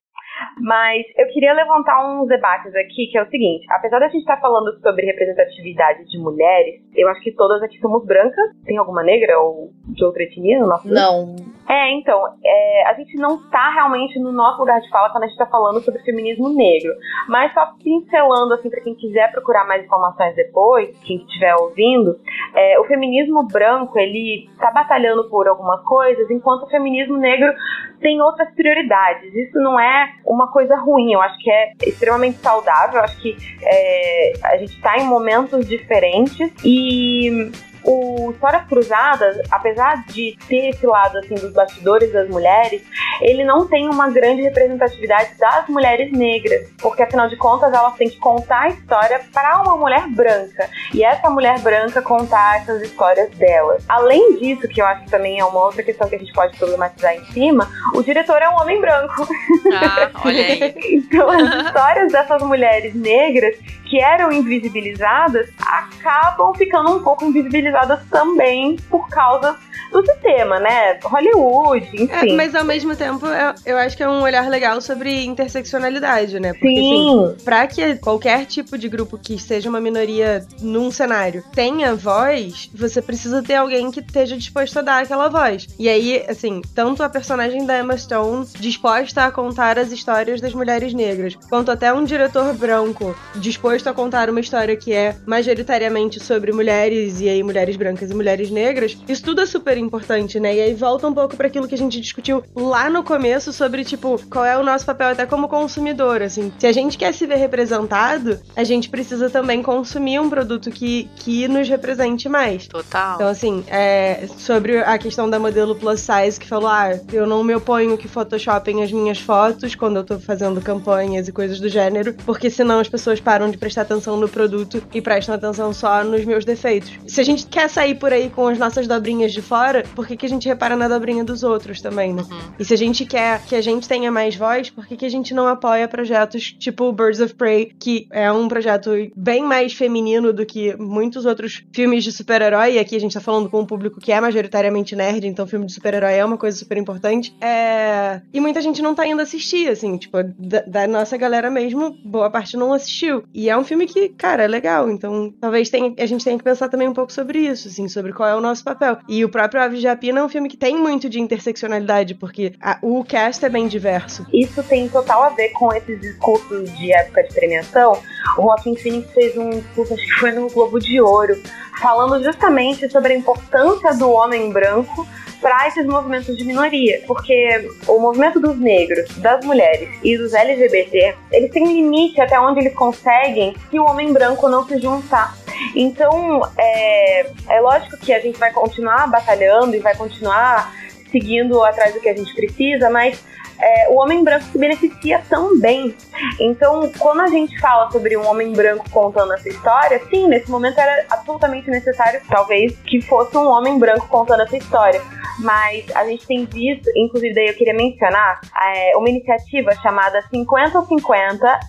Mas 0.62 1.06
eu 1.18 1.28
queria 1.28 1.54
levantar 1.54 2.06
uns 2.06 2.28
debates 2.28 2.74
aqui, 2.76 3.08
que 3.12 3.18
é 3.18 3.24
o 3.24 3.30
seguinte: 3.30 3.66
apesar 3.70 4.00
da 4.00 4.08
gente 4.08 4.22
estar 4.22 4.38
falando 4.38 4.80
sobre 4.82 5.06
representatividade 5.06 6.06
de 6.06 6.18
mulheres, 6.20 6.82
eu 6.96 7.08
acho 7.10 7.22
que 7.22 7.32
todas 7.32 7.62
aqui 7.64 7.80
somos 7.80 8.06
brancas. 8.06 8.52
Tem 8.66 8.78
alguma 8.78 9.04
negra 9.04 9.40
ou 9.40 9.72
de 9.88 10.04
outra 10.04 10.24
etnia 10.24 10.60
no 10.60 10.68
nosso 10.68 10.88
grupo? 10.88 11.00
Não. 11.00 11.36
É, 11.70 11.92
então, 11.92 12.20
é, 12.44 12.88
a 12.88 12.94
gente 12.96 13.16
não 13.18 13.48
tá 13.50 13.70
realmente 13.70 14.20
no 14.20 14.32
nosso 14.32 14.60
lugar 14.60 14.82
de 14.82 14.90
fala 14.90 15.12
quando 15.12 15.26
a 15.26 15.28
gente 15.28 15.38
tá 15.38 15.46
falando 15.46 15.80
sobre 15.82 16.02
feminismo 16.02 16.50
negro. 16.50 16.92
Mas 17.28 17.54
só 17.54 17.74
pincelando, 17.84 18.56
assim, 18.56 18.72
pra 18.72 18.82
quem 18.82 18.96
quiser 18.96 19.32
procurar 19.32 19.68
mais 19.68 19.86
informações 19.86 20.36
depois, 20.36 20.98
quem 21.02 21.18
estiver 21.18 21.56
ouvindo, 21.56 22.20
é, 22.56 22.80
o 22.80 22.86
feminismo 22.86 23.44
branco, 23.44 24.00
ele 24.00 24.50
tá 24.60 24.72
batalhando 24.72 25.30
por 25.30 25.48
algumas 25.48 25.84
coisas, 25.84 26.30
enquanto 26.32 26.64
o 26.64 26.70
feminismo 26.70 27.18
negro 27.18 27.54
tem 28.02 28.20
outras 28.22 28.50
prioridades. 28.56 29.34
Isso 29.34 29.60
não 29.60 29.80
é 29.80 30.14
uma 30.30 30.47
coisa 30.51 30.75
ruim, 30.77 31.11
eu 31.11 31.21
acho 31.21 31.39
que 31.39 31.49
é 31.49 31.73
extremamente 31.82 32.38
saudável, 32.38 32.97
eu 32.99 33.03
acho 33.03 33.17
que 33.17 33.36
é, 33.63 34.34
a 34.43 34.57
gente 34.57 34.80
tá 34.80 34.95
em 34.99 35.05
momentos 35.05 35.67
diferentes 35.67 36.51
e 36.63 37.51
o 37.90 38.30
Histórias 38.30 38.68
Cruzadas, 38.68 39.38
apesar 39.50 40.06
de 40.06 40.38
ter 40.48 40.70
esse 40.70 40.86
lado 40.86 41.18
assim 41.18 41.34
dos 41.34 41.52
bastidores 41.52 42.14
das 42.14 42.30
mulheres, 42.30 42.84
ele 43.20 43.44
não 43.44 43.68
tem 43.68 43.90
uma 43.90 44.12
grande 44.12 44.44
representatividade 44.44 45.32
das 45.40 45.68
mulheres 45.68 46.12
negras, 46.12 46.70
porque 46.78 47.02
afinal 47.02 47.28
de 47.28 47.36
contas 47.36 47.74
elas 47.74 47.96
têm 47.96 48.08
que 48.08 48.18
contar 48.18 48.62
a 48.62 48.68
história 48.70 49.22
para 49.34 49.64
uma 49.64 49.76
mulher 49.76 50.08
branca 50.10 50.70
e 50.94 51.04
essa 51.04 51.32
mulher 51.32 51.60
branca 51.62 52.00
contar 52.00 52.58
essas 52.58 52.84
histórias 52.84 53.32
delas. 53.32 53.84
Além 53.90 54.38
disso, 54.38 54.68
que 54.68 54.80
eu 54.80 54.86
acho 54.86 55.06
que 55.06 55.10
também 55.10 55.40
é 55.40 55.46
uma 55.46 55.66
outra 55.66 55.82
questão 55.82 56.08
que 56.08 56.16
a 56.16 56.20
gente 56.20 56.34
pode 56.34 56.56
problematizar 56.60 57.16
em 57.16 57.26
cima, 57.26 57.68
o 57.96 58.04
diretor 58.04 58.40
é 58.40 58.50
um 58.50 58.62
homem 58.62 58.80
branco. 58.80 59.28
Ah, 59.74 60.12
olha 60.24 60.46
aí. 60.46 60.76
Então, 60.92 61.28
as 61.28 61.66
histórias 61.66 62.12
dessas 62.12 62.42
mulheres 62.44 62.94
negras 62.94 63.58
que 63.90 64.00
eram 64.00 64.32
invisibilizadas 64.32 65.50
acabam 65.60 66.54
ficando 66.54 66.92
um 66.92 67.04
pouco 67.04 67.26
invisibilizadas 67.26 67.78
também 68.11 68.75
por 68.89 69.07
causa 69.09 69.55
do 69.91 70.05
sistema, 70.05 70.59
né? 70.59 70.99
Hollywood, 71.03 71.88
É, 71.97 72.03
enfim. 72.03 72.36
mas 72.36 72.53
ao 72.53 72.63
mesmo 72.63 72.95
tempo, 72.95 73.25
eu, 73.25 73.53
eu 73.65 73.77
acho 73.77 73.97
que 73.97 74.03
é 74.03 74.09
um 74.09 74.21
olhar 74.21 74.47
legal 74.49 74.80
sobre 74.82 75.25
interseccionalidade, 75.25 76.39
né? 76.39 76.53
Porque, 76.53 76.75
Sim. 76.75 77.30
assim, 77.34 77.43
pra 77.43 77.67
que 77.67 77.95
qualquer 77.95 78.45
tipo 78.45 78.77
de 78.77 78.88
grupo 78.88 79.17
que 79.17 79.38
seja 79.39 79.69
uma 79.69 79.82
minoria 79.82 80.45
num 80.61 80.91
cenário 80.91 81.43
tenha 81.53 81.95
voz, 81.95 82.69
você 82.73 83.01
precisa 83.01 83.41
ter 83.41 83.55
alguém 83.55 83.91
que 83.91 83.99
esteja 83.99 84.38
disposto 84.38 84.77
a 84.80 84.82
dar 84.82 85.03
aquela 85.03 85.27
voz. 85.27 85.67
E 85.77 85.89
aí, 85.89 86.23
assim, 86.27 86.61
tanto 86.75 87.01
a 87.03 87.09
personagem 87.09 87.65
da 87.65 87.80
Emma 87.80 87.97
Stone 87.97 88.45
disposta 88.59 89.25
a 89.25 89.32
contar 89.32 89.77
as 89.80 89.91
histórias 89.91 90.39
das 90.39 90.53
mulheres 90.53 90.93
negras, 90.93 91.36
quanto 91.49 91.71
até 91.71 91.91
um 91.93 92.03
diretor 92.03 92.53
branco 92.53 93.15
disposto 93.36 93.88
a 93.88 93.93
contar 93.93 94.30
uma 94.30 94.39
história 94.39 94.75
que 94.75 94.93
é 94.93 95.15
majoritariamente 95.25 96.19
sobre 96.23 96.51
mulheres, 96.51 97.19
e 97.21 97.27
aí 97.30 97.41
mulheres 97.43 97.59
brancas 97.76 98.12
e 98.12 98.16
mulheres 98.16 98.49
negras, 98.49 98.97
isso 99.07 99.24
tudo 99.24 99.41
é 99.41 99.45
super 99.45 99.78
importante, 99.78 100.39
né? 100.39 100.55
E 100.55 100.62
aí 100.62 100.74
volta 100.74 101.07
um 101.07 101.14
pouco 101.14 101.36
para 101.36 101.47
aquilo 101.47 101.68
que 101.68 101.76
a 101.76 101.78
gente 101.78 101.99
discutiu 101.99 102.43
lá 102.55 102.89
no 102.89 103.03
começo 103.03 103.51
sobre, 103.53 103.84
tipo, 103.84 104.20
qual 104.30 104.45
é 104.45 104.57
o 104.57 104.64
nosso 104.64 104.86
papel 104.86 105.10
até 105.10 105.26
como 105.26 105.47
consumidor, 105.47 106.22
assim. 106.22 106.51
Se 106.60 106.68
a 106.68 106.72
gente 106.72 106.97
quer 106.97 107.14
se 107.14 107.26
ver 107.26 107.38
representado, 107.38 108.39
a 108.55 108.64
gente 108.64 108.89
precisa 108.89 109.30
também 109.30 109.62
consumir 109.62 110.20
um 110.20 110.30
produto 110.30 110.72
que, 110.72 111.10
que 111.16 111.47
nos 111.47 111.68
represente 111.68 112.28
mais. 112.30 112.68
Total. 112.68 113.16
Então, 113.16 113.28
assim, 113.28 113.64
é, 113.68 114.28
sobre 114.38 114.80
a 114.80 114.97
questão 114.97 115.30
da 115.30 115.39
modelo 115.39 115.76
plus 115.76 116.01
size 116.01 116.39
que 116.39 116.47
falou: 116.47 116.70
ah, 116.70 116.99
eu 117.12 117.26
não 117.26 117.43
me 117.43 117.55
oponho 117.55 117.97
que 117.97 118.07
photoshopem 118.07 118.84
as 118.84 118.91
minhas 118.91 119.20
fotos 119.20 119.76
quando 119.76 119.97
eu 119.97 120.03
tô 120.03 120.20
fazendo 120.20 120.62
campanhas 120.62 121.28
e 121.28 121.32
coisas 121.32 121.60
do 121.60 121.70
gênero, 121.70 122.14
porque 122.26 122.49
senão 122.49 122.80
as 122.80 122.89
pessoas 122.89 123.20
param 123.20 123.49
de 123.49 123.57
prestar 123.57 123.82
atenção 123.82 124.18
no 124.18 124.28
produto 124.28 124.82
e 124.93 125.01
prestam 125.01 125.36
atenção 125.36 125.74
só 125.74 126.03
nos 126.03 126.26
meus 126.26 126.45
defeitos. 126.45 126.91
Se 127.07 127.22
a 127.22 127.24
gente 127.24 127.47
quer 127.50 127.70
sair 127.70 127.95
por 127.95 128.14
aí 128.14 128.30
com 128.30 128.47
as 128.47 128.58
nossas 128.58 128.88
dobrinhas 128.88 129.34
de 129.34 129.41
fora, 129.41 129.84
por 129.95 130.08
que, 130.08 130.16
que 130.16 130.26
a 130.26 130.30
gente 130.30 130.47
repara 130.47 130.76
na 130.76 130.88
dobrinha 130.88 131.24
dos 131.24 131.43
outros 131.43 131.82
também, 131.82 132.14
né? 132.14 132.24
E 132.58 132.66
se 132.66 132.74
a 132.74 132.78
gente 132.78 133.06
quer 133.06 133.41
que 133.45 133.56
a 133.56 133.62
gente 133.62 133.88
tenha 133.88 134.12
mais 134.12 134.36
voz, 134.36 134.70
por 134.70 134.86
que, 134.86 134.95
que 134.95 135.06
a 135.06 135.10
gente 135.10 135.34
não 135.34 135.47
apoia 135.47 135.88
projetos 135.88 136.54
tipo 136.54 136.91
Birds 136.91 137.20
of 137.20 137.34
Prey, 137.36 137.72
que 137.80 138.08
é 138.12 138.32
um 138.32 138.47
projeto 138.47 138.91
bem 139.16 139.43
mais 139.43 139.74
feminino 139.74 140.32
do 140.32 140.45
que 140.45 140.76
muitos 140.78 141.26
outros 141.26 141.64
filmes 141.74 142.04
de 142.04 142.12
super-herói? 142.12 142.74
E 142.74 142.80
aqui 142.80 142.95
a 142.95 143.00
gente 143.00 143.14
tá 143.14 143.22
falando 143.22 143.50
com 143.50 143.62
um 143.62 143.66
público 143.66 144.00
que 144.00 144.12
é 144.12 144.22
majoritariamente 144.22 144.95
nerd, 144.95 145.26
então 145.26 145.47
filme 145.47 145.66
de 145.66 145.74
super-herói 145.74 146.14
é 146.14 146.26
uma 146.26 146.38
coisa 146.38 146.58
super 146.58 146.78
importante. 146.78 147.36
É... 147.41 148.22
E 148.34 148.39
muita 148.39 148.62
gente 148.62 148.82
não 148.82 148.93
tá 148.93 149.06
indo 149.06 149.22
assistir, 149.22 149.70
assim, 149.70 149.97
tipo, 149.97 150.18
da, 150.38 150.62
da 150.62 150.88
nossa 150.88 151.18
galera 151.18 151.50
mesmo, 151.50 151.97
boa 152.04 152.30
parte 152.30 152.58
não 152.58 152.74
assistiu. 152.74 153.24
E 153.34 153.50
é 153.50 153.58
um 153.58 153.64
filme 153.64 153.86
que, 153.86 154.10
cara, 154.10 154.43
é 154.43 154.47
legal. 154.47 154.89
Então, 154.89 155.34
talvez 155.39 155.70
tenha, 155.70 155.93
a 155.97 156.06
gente 156.06 156.24
tenha 156.24 156.38
que 156.38 156.43
pensar 156.43 156.70
também 156.70 156.88
um 156.88 156.93
pouco 156.93 157.12
sobre 157.12 157.39
isso, 157.40 157.68
assim, 157.68 157.88
sobre 157.88 158.14
qual 158.14 158.30
é 158.30 158.36
o 158.36 158.42
nosso 158.42 158.64
papel. 158.64 158.98
E 159.08 159.24
o 159.26 159.30
próprio 159.30 159.62
Aves 159.62 159.80
de 159.82 159.88
Rapina 159.88 160.20
é 160.20 160.24
um 160.24 160.30
filme 160.30 160.50
que 160.50 160.58
tem 160.58 160.78
muito 160.78 161.10
de 161.10 161.20
interseccionalidade, 161.20 162.16
porque 162.16 162.54
a- 162.62 162.78
o 162.82 163.04
cast 163.04 163.46
é 163.46 163.50
bem 163.50 163.68
diverso. 163.68 164.26
Isso 164.34 164.62
tem 164.64 164.88
total 164.90 165.24
a 165.24 165.30
ver 165.30 165.50
com 165.50 165.74
esses 165.74 166.00
discursos 166.00 166.72
de 166.78 166.92
época 166.94 167.24
de 167.24 167.34
premiação. 167.34 167.94
O 168.38 168.42
Joaquin 168.44 168.76
Phoenix 168.76 169.12
fez 169.14 169.38
um 169.38 169.50
discurso, 169.50 169.94
acho 169.94 170.04
que 170.06 170.20
foi 170.20 170.32
no 170.32 170.50
Globo 170.50 170.80
de 170.80 171.02
Ouro, 171.02 171.36
falando 171.82 172.24
justamente 172.24 172.90
sobre 172.92 173.14
a 173.14 173.16
importância 173.18 173.94
do 173.96 174.10
homem 174.12 174.52
branco 174.52 175.08
para 175.42 175.68
esses 175.70 175.86
movimentos 175.86 176.36
de 176.36 176.44
minoria, 176.44 177.02
porque 177.08 177.70
o 177.88 177.98
movimento 177.98 178.42
dos 178.42 178.60
negros, 178.60 179.08
das 179.20 179.44
mulheres 179.46 179.88
e 180.04 180.18
dos 180.18 180.34
LGBT, 180.34 181.16
eles 181.32 181.50
têm 181.52 181.64
um 181.64 181.72
limite 181.72 182.20
até 182.20 182.38
onde 182.38 182.60
eles 182.60 182.74
conseguem 182.74 183.56
que 183.72 183.80
o 183.80 183.84
homem 183.86 184.12
branco 184.12 184.50
não 184.50 184.68
se 184.68 184.78
juntar. 184.80 185.34
Então, 185.76 186.41
é, 186.57 187.32
é 187.49 187.62
lógico 187.62 187.97
que 187.97 188.14
a 188.14 188.20
gente 188.20 188.39
vai 188.39 188.51
continuar 188.51 189.10
batalhando 189.10 189.76
e 189.76 189.80
vai 189.80 189.95
continuar 189.95 190.74
seguindo 191.12 191.64
atrás 191.64 191.93
do 191.93 191.99
que 191.99 192.10
a 192.10 192.16
gente 192.16 192.34
precisa, 192.36 192.89
mas 192.89 193.24
é, 193.60 193.89
o 193.89 193.95
homem 193.95 194.24
branco 194.24 194.45
se 194.45 194.57
beneficia 194.57 195.22
também. 195.30 195.93
Então, 196.39 196.89
quando 196.97 197.22
a 197.22 197.28
gente 197.28 197.60
fala 197.60 197.91
sobre 197.91 198.16
um 198.16 198.26
homem 198.26 198.53
branco 198.53 198.89
contando 198.89 199.34
essa 199.34 199.49
história, 199.49 200.01
sim, 200.10 200.28
nesse 200.28 200.49
momento 200.49 200.80
era 200.80 201.05
absolutamente 201.10 201.70
necessário, 201.70 202.22
talvez, 202.30 202.78
que 202.86 203.01
fosse 203.01 203.36
um 203.36 203.47
homem 203.47 203.78
branco 203.78 204.07
contando 204.07 204.43
essa 204.43 204.57
história. 204.57 205.01
Mas 205.39 205.86
a 205.95 206.05
gente 206.05 206.26
tem 206.26 206.45
visto, 206.45 206.89
inclusive 206.95 207.34
daí 207.34 207.47
eu 207.47 207.53
queria 207.55 207.74
mencionar, 207.74 208.39
é, 208.62 208.95
uma 208.95 209.10
iniciativa 209.10 209.74
chamada 209.82 210.22
50 210.30 210.80
ou 210.80 210.86
50 210.86 211.60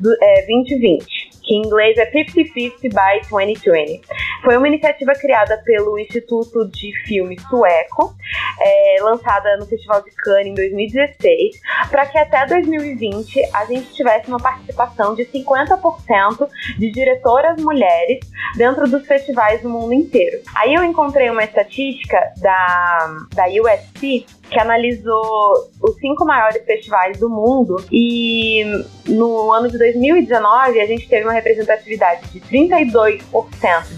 do, 0.00 0.12
é, 0.20 0.46
2020 0.46 1.25
que 1.46 1.54
em 1.54 1.62
inglês 1.62 1.96
é 1.96 2.10
50-50 2.10 2.82
by 2.82 3.28
2020. 3.30 4.02
Foi 4.42 4.56
uma 4.56 4.68
iniciativa 4.68 5.12
criada 5.12 5.62
pelo 5.64 5.98
Instituto 5.98 6.68
de 6.68 6.92
Filme 7.06 7.38
Sueco, 7.48 8.14
é, 8.60 8.96
lançada 9.00 9.56
no 9.56 9.66
Festival 9.66 10.02
de 10.02 10.10
Cannes 10.10 10.48
em 10.48 10.54
2016, 10.54 11.60
para 11.90 12.06
que 12.06 12.18
até 12.18 12.46
2020 12.46 13.40
a 13.54 13.64
gente 13.66 13.92
tivesse 13.94 14.28
uma 14.28 14.38
participação 14.38 15.14
de 15.14 15.24
50% 15.24 16.48
de 16.78 16.90
diretoras 16.90 17.60
mulheres 17.62 18.20
dentro 18.56 18.88
dos 18.88 19.06
festivais 19.06 19.62
do 19.62 19.68
mundo 19.68 19.92
inteiro. 19.92 20.40
Aí 20.56 20.74
eu 20.74 20.82
encontrei 20.84 21.30
uma 21.30 21.44
estatística 21.44 22.18
da, 22.38 23.16
da 23.34 23.44
USC 23.46 24.26
que 24.50 24.58
analisou 24.58 25.70
os 25.82 25.96
cinco 25.96 26.24
maiores 26.24 26.64
festivais 26.64 27.18
do 27.18 27.28
mundo. 27.28 27.76
E 27.90 28.64
no 29.08 29.52
ano 29.52 29.68
de 29.68 29.78
2019 29.78 30.80
a 30.80 30.86
gente 30.86 31.08
teve 31.08 31.24
uma 31.24 31.32
representatividade 31.32 32.28
de 32.28 32.40
32% 32.40 33.20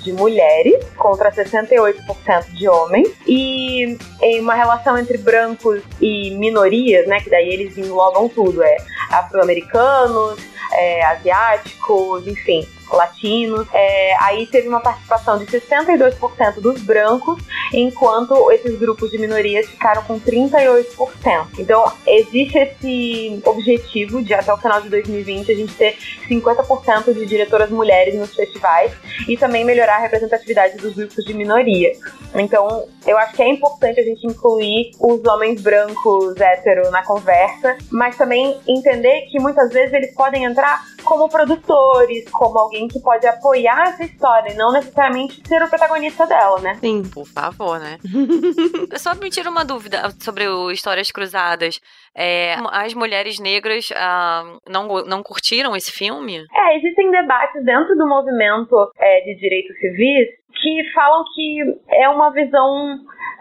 de 0.02 0.12
mulheres 0.12 0.84
contra 0.96 1.30
68% 1.30 2.52
de 2.52 2.68
homens. 2.68 3.08
E 3.26 3.96
em 4.22 4.40
uma 4.40 4.54
relação 4.54 4.98
entre 4.98 5.18
brancos 5.18 5.82
e 6.00 6.30
minorias, 6.36 7.06
né, 7.06 7.20
que 7.20 7.30
daí 7.30 7.48
eles 7.48 7.76
englobam 7.76 8.28
tudo, 8.28 8.62
é 8.62 8.76
afro-americanos, 9.10 10.38
é, 10.72 11.04
asiáticos, 11.04 12.26
enfim, 12.26 12.66
latinos. 12.90 13.66
É, 13.72 14.16
aí 14.20 14.46
teve 14.46 14.68
uma 14.68 14.80
participação 14.80 15.38
de 15.38 15.46
62% 15.46 16.60
dos 16.60 16.80
brancos, 16.82 17.42
enquanto 17.72 18.50
esses 18.52 18.78
grupos 18.78 19.10
de 19.10 19.18
minorias 19.18 19.66
ficaram 19.66 20.02
com 20.02 20.18
38%. 20.20 20.86
Então, 21.58 21.92
existe 22.06 22.58
esse 22.58 23.40
objetivo 23.44 24.22
de 24.22 24.34
até 24.34 24.52
o 24.52 24.56
final 24.56 24.80
de 24.80 24.88
2020 24.88 25.52
a 25.52 25.54
gente 25.54 25.74
ter 25.74 25.96
50% 26.28 27.14
de 27.14 27.26
diretoras 27.26 27.70
mulheres 27.70 28.14
nos 28.14 28.34
festivais 28.34 28.92
e 29.26 29.36
também 29.36 29.64
melhorar 29.64 29.96
a 29.96 30.00
representatividade 30.00 30.76
dos 30.76 30.94
grupos 30.94 31.24
de 31.24 31.34
minoria. 31.34 31.92
Então, 32.34 32.86
eu 33.06 33.16
acho 33.18 33.34
que 33.34 33.42
é 33.42 33.48
importante 33.48 34.00
a 34.00 34.02
gente 34.02 34.26
incluir 34.26 34.90
os 35.00 35.24
homens 35.26 35.60
brancos 35.62 36.36
hétero 36.36 36.90
na 36.90 37.02
conversa, 37.02 37.76
mas 37.90 38.16
também 38.16 38.58
entender 38.66 39.22
que 39.30 39.40
muitas 39.40 39.72
vezes 39.72 39.92
eles 39.92 40.14
podem 40.14 40.44
entrar 40.44 40.84
como 41.04 41.28
produtores, 41.28 42.28
como 42.30 42.58
alguém 42.58 42.77
que 42.86 43.00
pode 43.00 43.26
apoiar 43.26 43.88
essa 43.88 44.04
história 44.04 44.52
e 44.52 44.56
não 44.56 44.72
necessariamente 44.72 45.40
ser 45.46 45.62
o 45.62 45.68
protagonista 45.68 46.26
dela, 46.26 46.60
né? 46.60 46.74
Sim. 46.80 47.02
Por 47.12 47.26
favor, 47.26 47.80
né? 47.80 47.98
Só 48.98 49.14
me 49.14 49.30
tira 49.30 49.50
uma 49.50 49.64
dúvida 49.64 50.10
sobre 50.20 50.46
o 50.46 50.70
Histórias 50.70 51.10
Cruzadas. 51.10 51.80
É, 52.14 52.56
as 52.72 52.94
mulheres 52.94 53.38
negras 53.38 53.88
ah, 53.96 54.44
não, 54.68 54.86
não 55.04 55.22
curtiram 55.22 55.74
esse 55.74 55.90
filme? 55.90 56.44
É, 56.54 56.76
existem 56.76 57.10
debates 57.10 57.64
dentro 57.64 57.96
do 57.96 58.06
movimento 58.06 58.92
é, 58.98 59.20
de 59.22 59.34
direitos 59.36 59.76
civis 59.78 60.28
que 60.60 60.92
falam 60.92 61.24
que 61.34 61.58
é 61.90 62.08
uma 62.08 62.32
visão 62.32 62.98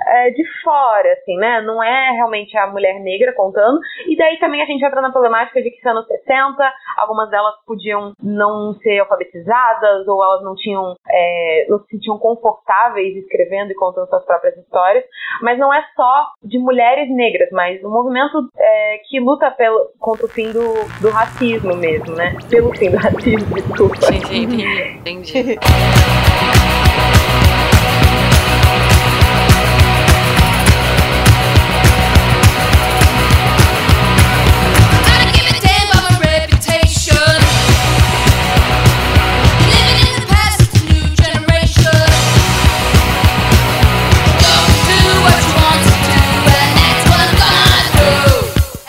é, 0.07 0.29
de 0.31 0.43
fora, 0.63 1.13
assim, 1.13 1.35
né? 1.37 1.61
Não 1.61 1.83
é 1.83 2.11
realmente 2.11 2.57
a 2.57 2.67
mulher 2.67 2.99
negra 2.99 3.33
contando. 3.33 3.79
E 4.07 4.15
daí 4.15 4.39
também 4.39 4.61
a 4.61 4.65
gente 4.65 4.83
entra 4.83 5.01
na 5.01 5.11
problemática 5.11 5.61
de 5.61 5.69
que 5.69 5.77
nos 5.77 5.97
anos 5.97 6.07
60, 6.07 6.73
algumas 6.97 7.29
delas 7.29 7.55
podiam 7.65 8.13
não 8.21 8.73
ser 8.75 8.99
alfabetizadas 8.99 10.07
ou 10.07 10.23
elas 10.23 10.43
não 10.43 10.55
tinham, 10.55 10.95
é, 11.09 11.65
não 11.69 11.79
se 11.79 11.87
sentiam 11.89 12.17
confortáveis 12.17 13.15
escrevendo 13.17 13.71
e 13.71 13.75
contando 13.75 14.09
suas 14.09 14.25
próprias 14.25 14.57
histórias. 14.57 15.03
Mas 15.41 15.59
não 15.59 15.73
é 15.73 15.83
só 15.95 16.31
de 16.43 16.57
mulheres 16.57 17.09
negras, 17.09 17.49
mas 17.51 17.83
um 17.83 17.89
movimento 17.89 18.49
é, 18.57 18.99
que 19.09 19.19
luta 19.19 19.51
pelo, 19.51 19.91
contra 19.99 20.25
o 20.25 20.29
fim 20.29 20.51
do, 20.51 20.73
do 21.01 21.09
racismo 21.09 21.75
mesmo, 21.75 22.15
né? 22.15 22.35
Pelo 22.49 22.73
fim 22.75 22.91
do 22.91 22.97
racismo, 22.97 23.55
desculpa. 23.55 23.95
Entendi, 24.13 24.63
entendi. 24.99 25.57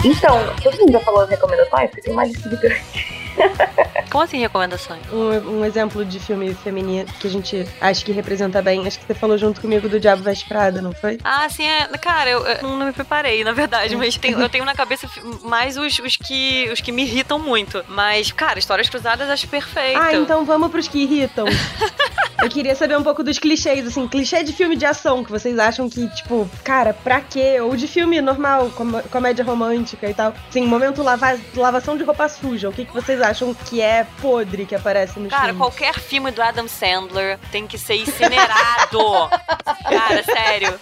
Então, 0.04 0.38
todo 0.62 0.78
mundo 0.78 0.92
já 0.92 1.00
falou 1.00 1.22
as 1.22 1.28
recomendações? 1.28 1.90
Porque 1.90 2.02
tem 2.02 2.12
uma 2.12 2.24
lista 2.24 2.48
grande. 2.48 3.17
Como 4.10 4.24
assim 4.24 4.38
recomendações? 4.38 5.02
Um, 5.12 5.60
um, 5.60 5.64
exemplo 5.64 6.04
de 6.04 6.18
filme 6.18 6.54
feminino 6.54 7.06
que 7.20 7.26
a 7.26 7.30
gente 7.30 7.68
acha 7.80 8.04
que 8.04 8.10
representa 8.10 8.62
bem. 8.62 8.86
Acho 8.86 8.98
que 8.98 9.06
você 9.06 9.14
falou 9.14 9.36
junto 9.36 9.60
comigo 9.60 9.88
do 9.88 10.00
Diabo 10.00 10.22
Veste 10.22 10.46
Prada, 10.46 10.80
não 10.80 10.92
foi? 10.92 11.18
Ah, 11.22 11.48
sim, 11.48 11.64
é. 11.64 11.86
Cara, 11.98 12.30
eu, 12.30 12.46
eu 12.46 12.62
não 12.62 12.86
me 12.86 12.92
preparei, 12.92 13.44
na 13.44 13.52
verdade, 13.52 13.94
mas 13.96 14.16
tem, 14.16 14.32
eu 14.32 14.48
tenho 14.48 14.64
na 14.64 14.74
cabeça 14.74 15.08
mais 15.42 15.76
os, 15.76 15.98
os, 15.98 16.16
que, 16.16 16.70
os 16.72 16.80
que 16.80 16.90
me 16.90 17.02
irritam 17.02 17.38
muito. 17.38 17.84
Mas, 17.88 18.32
cara, 18.32 18.58
Histórias 18.58 18.88
Cruzadas 18.88 19.28
acho 19.28 19.46
perfeito. 19.48 20.00
Ah, 20.00 20.14
então 20.14 20.44
vamos 20.44 20.70
pros 20.70 20.88
que 20.88 21.02
irritam. 21.02 21.46
eu 22.42 22.48
queria 22.48 22.74
saber 22.74 22.96
um 22.96 23.02
pouco 23.02 23.22
dos 23.22 23.38
clichês, 23.38 23.86
assim, 23.86 24.08
clichê 24.08 24.42
de 24.42 24.52
filme 24.52 24.76
de 24.76 24.86
ação 24.86 25.22
que 25.22 25.30
vocês 25.30 25.58
acham 25.58 25.88
que, 25.88 26.08
tipo, 26.08 26.48
cara, 26.64 26.94
pra 26.94 27.20
quê? 27.20 27.60
Ou 27.60 27.76
de 27.76 27.86
filme 27.86 28.20
normal, 28.20 28.70
com, 28.74 28.90
comédia 29.10 29.44
romântica 29.44 30.08
e 30.08 30.14
tal. 30.14 30.32
Sim, 30.50 30.66
momento 30.66 31.02
lava, 31.02 31.38
lavação 31.54 31.96
de 31.96 32.04
roupa 32.04 32.28
suja. 32.28 32.68
O 32.68 32.72
que, 32.72 32.84
que 32.84 32.94
vocês 32.94 33.20
acham 33.20 33.27
que 33.66 33.80
é 33.80 34.06
podre 34.20 34.64
que 34.66 34.74
aparece 34.74 35.18
no 35.18 35.28
Cara, 35.28 35.46
filme? 35.46 35.58
qualquer 35.58 35.94
filme 35.98 36.30
do 36.30 36.42
Adam 36.42 36.66
Sandler 36.68 37.38
tem 37.50 37.66
que 37.66 37.76
ser 37.78 37.96
incinerado. 37.96 38.98
Cara, 39.88 40.22
sério. 40.24 40.78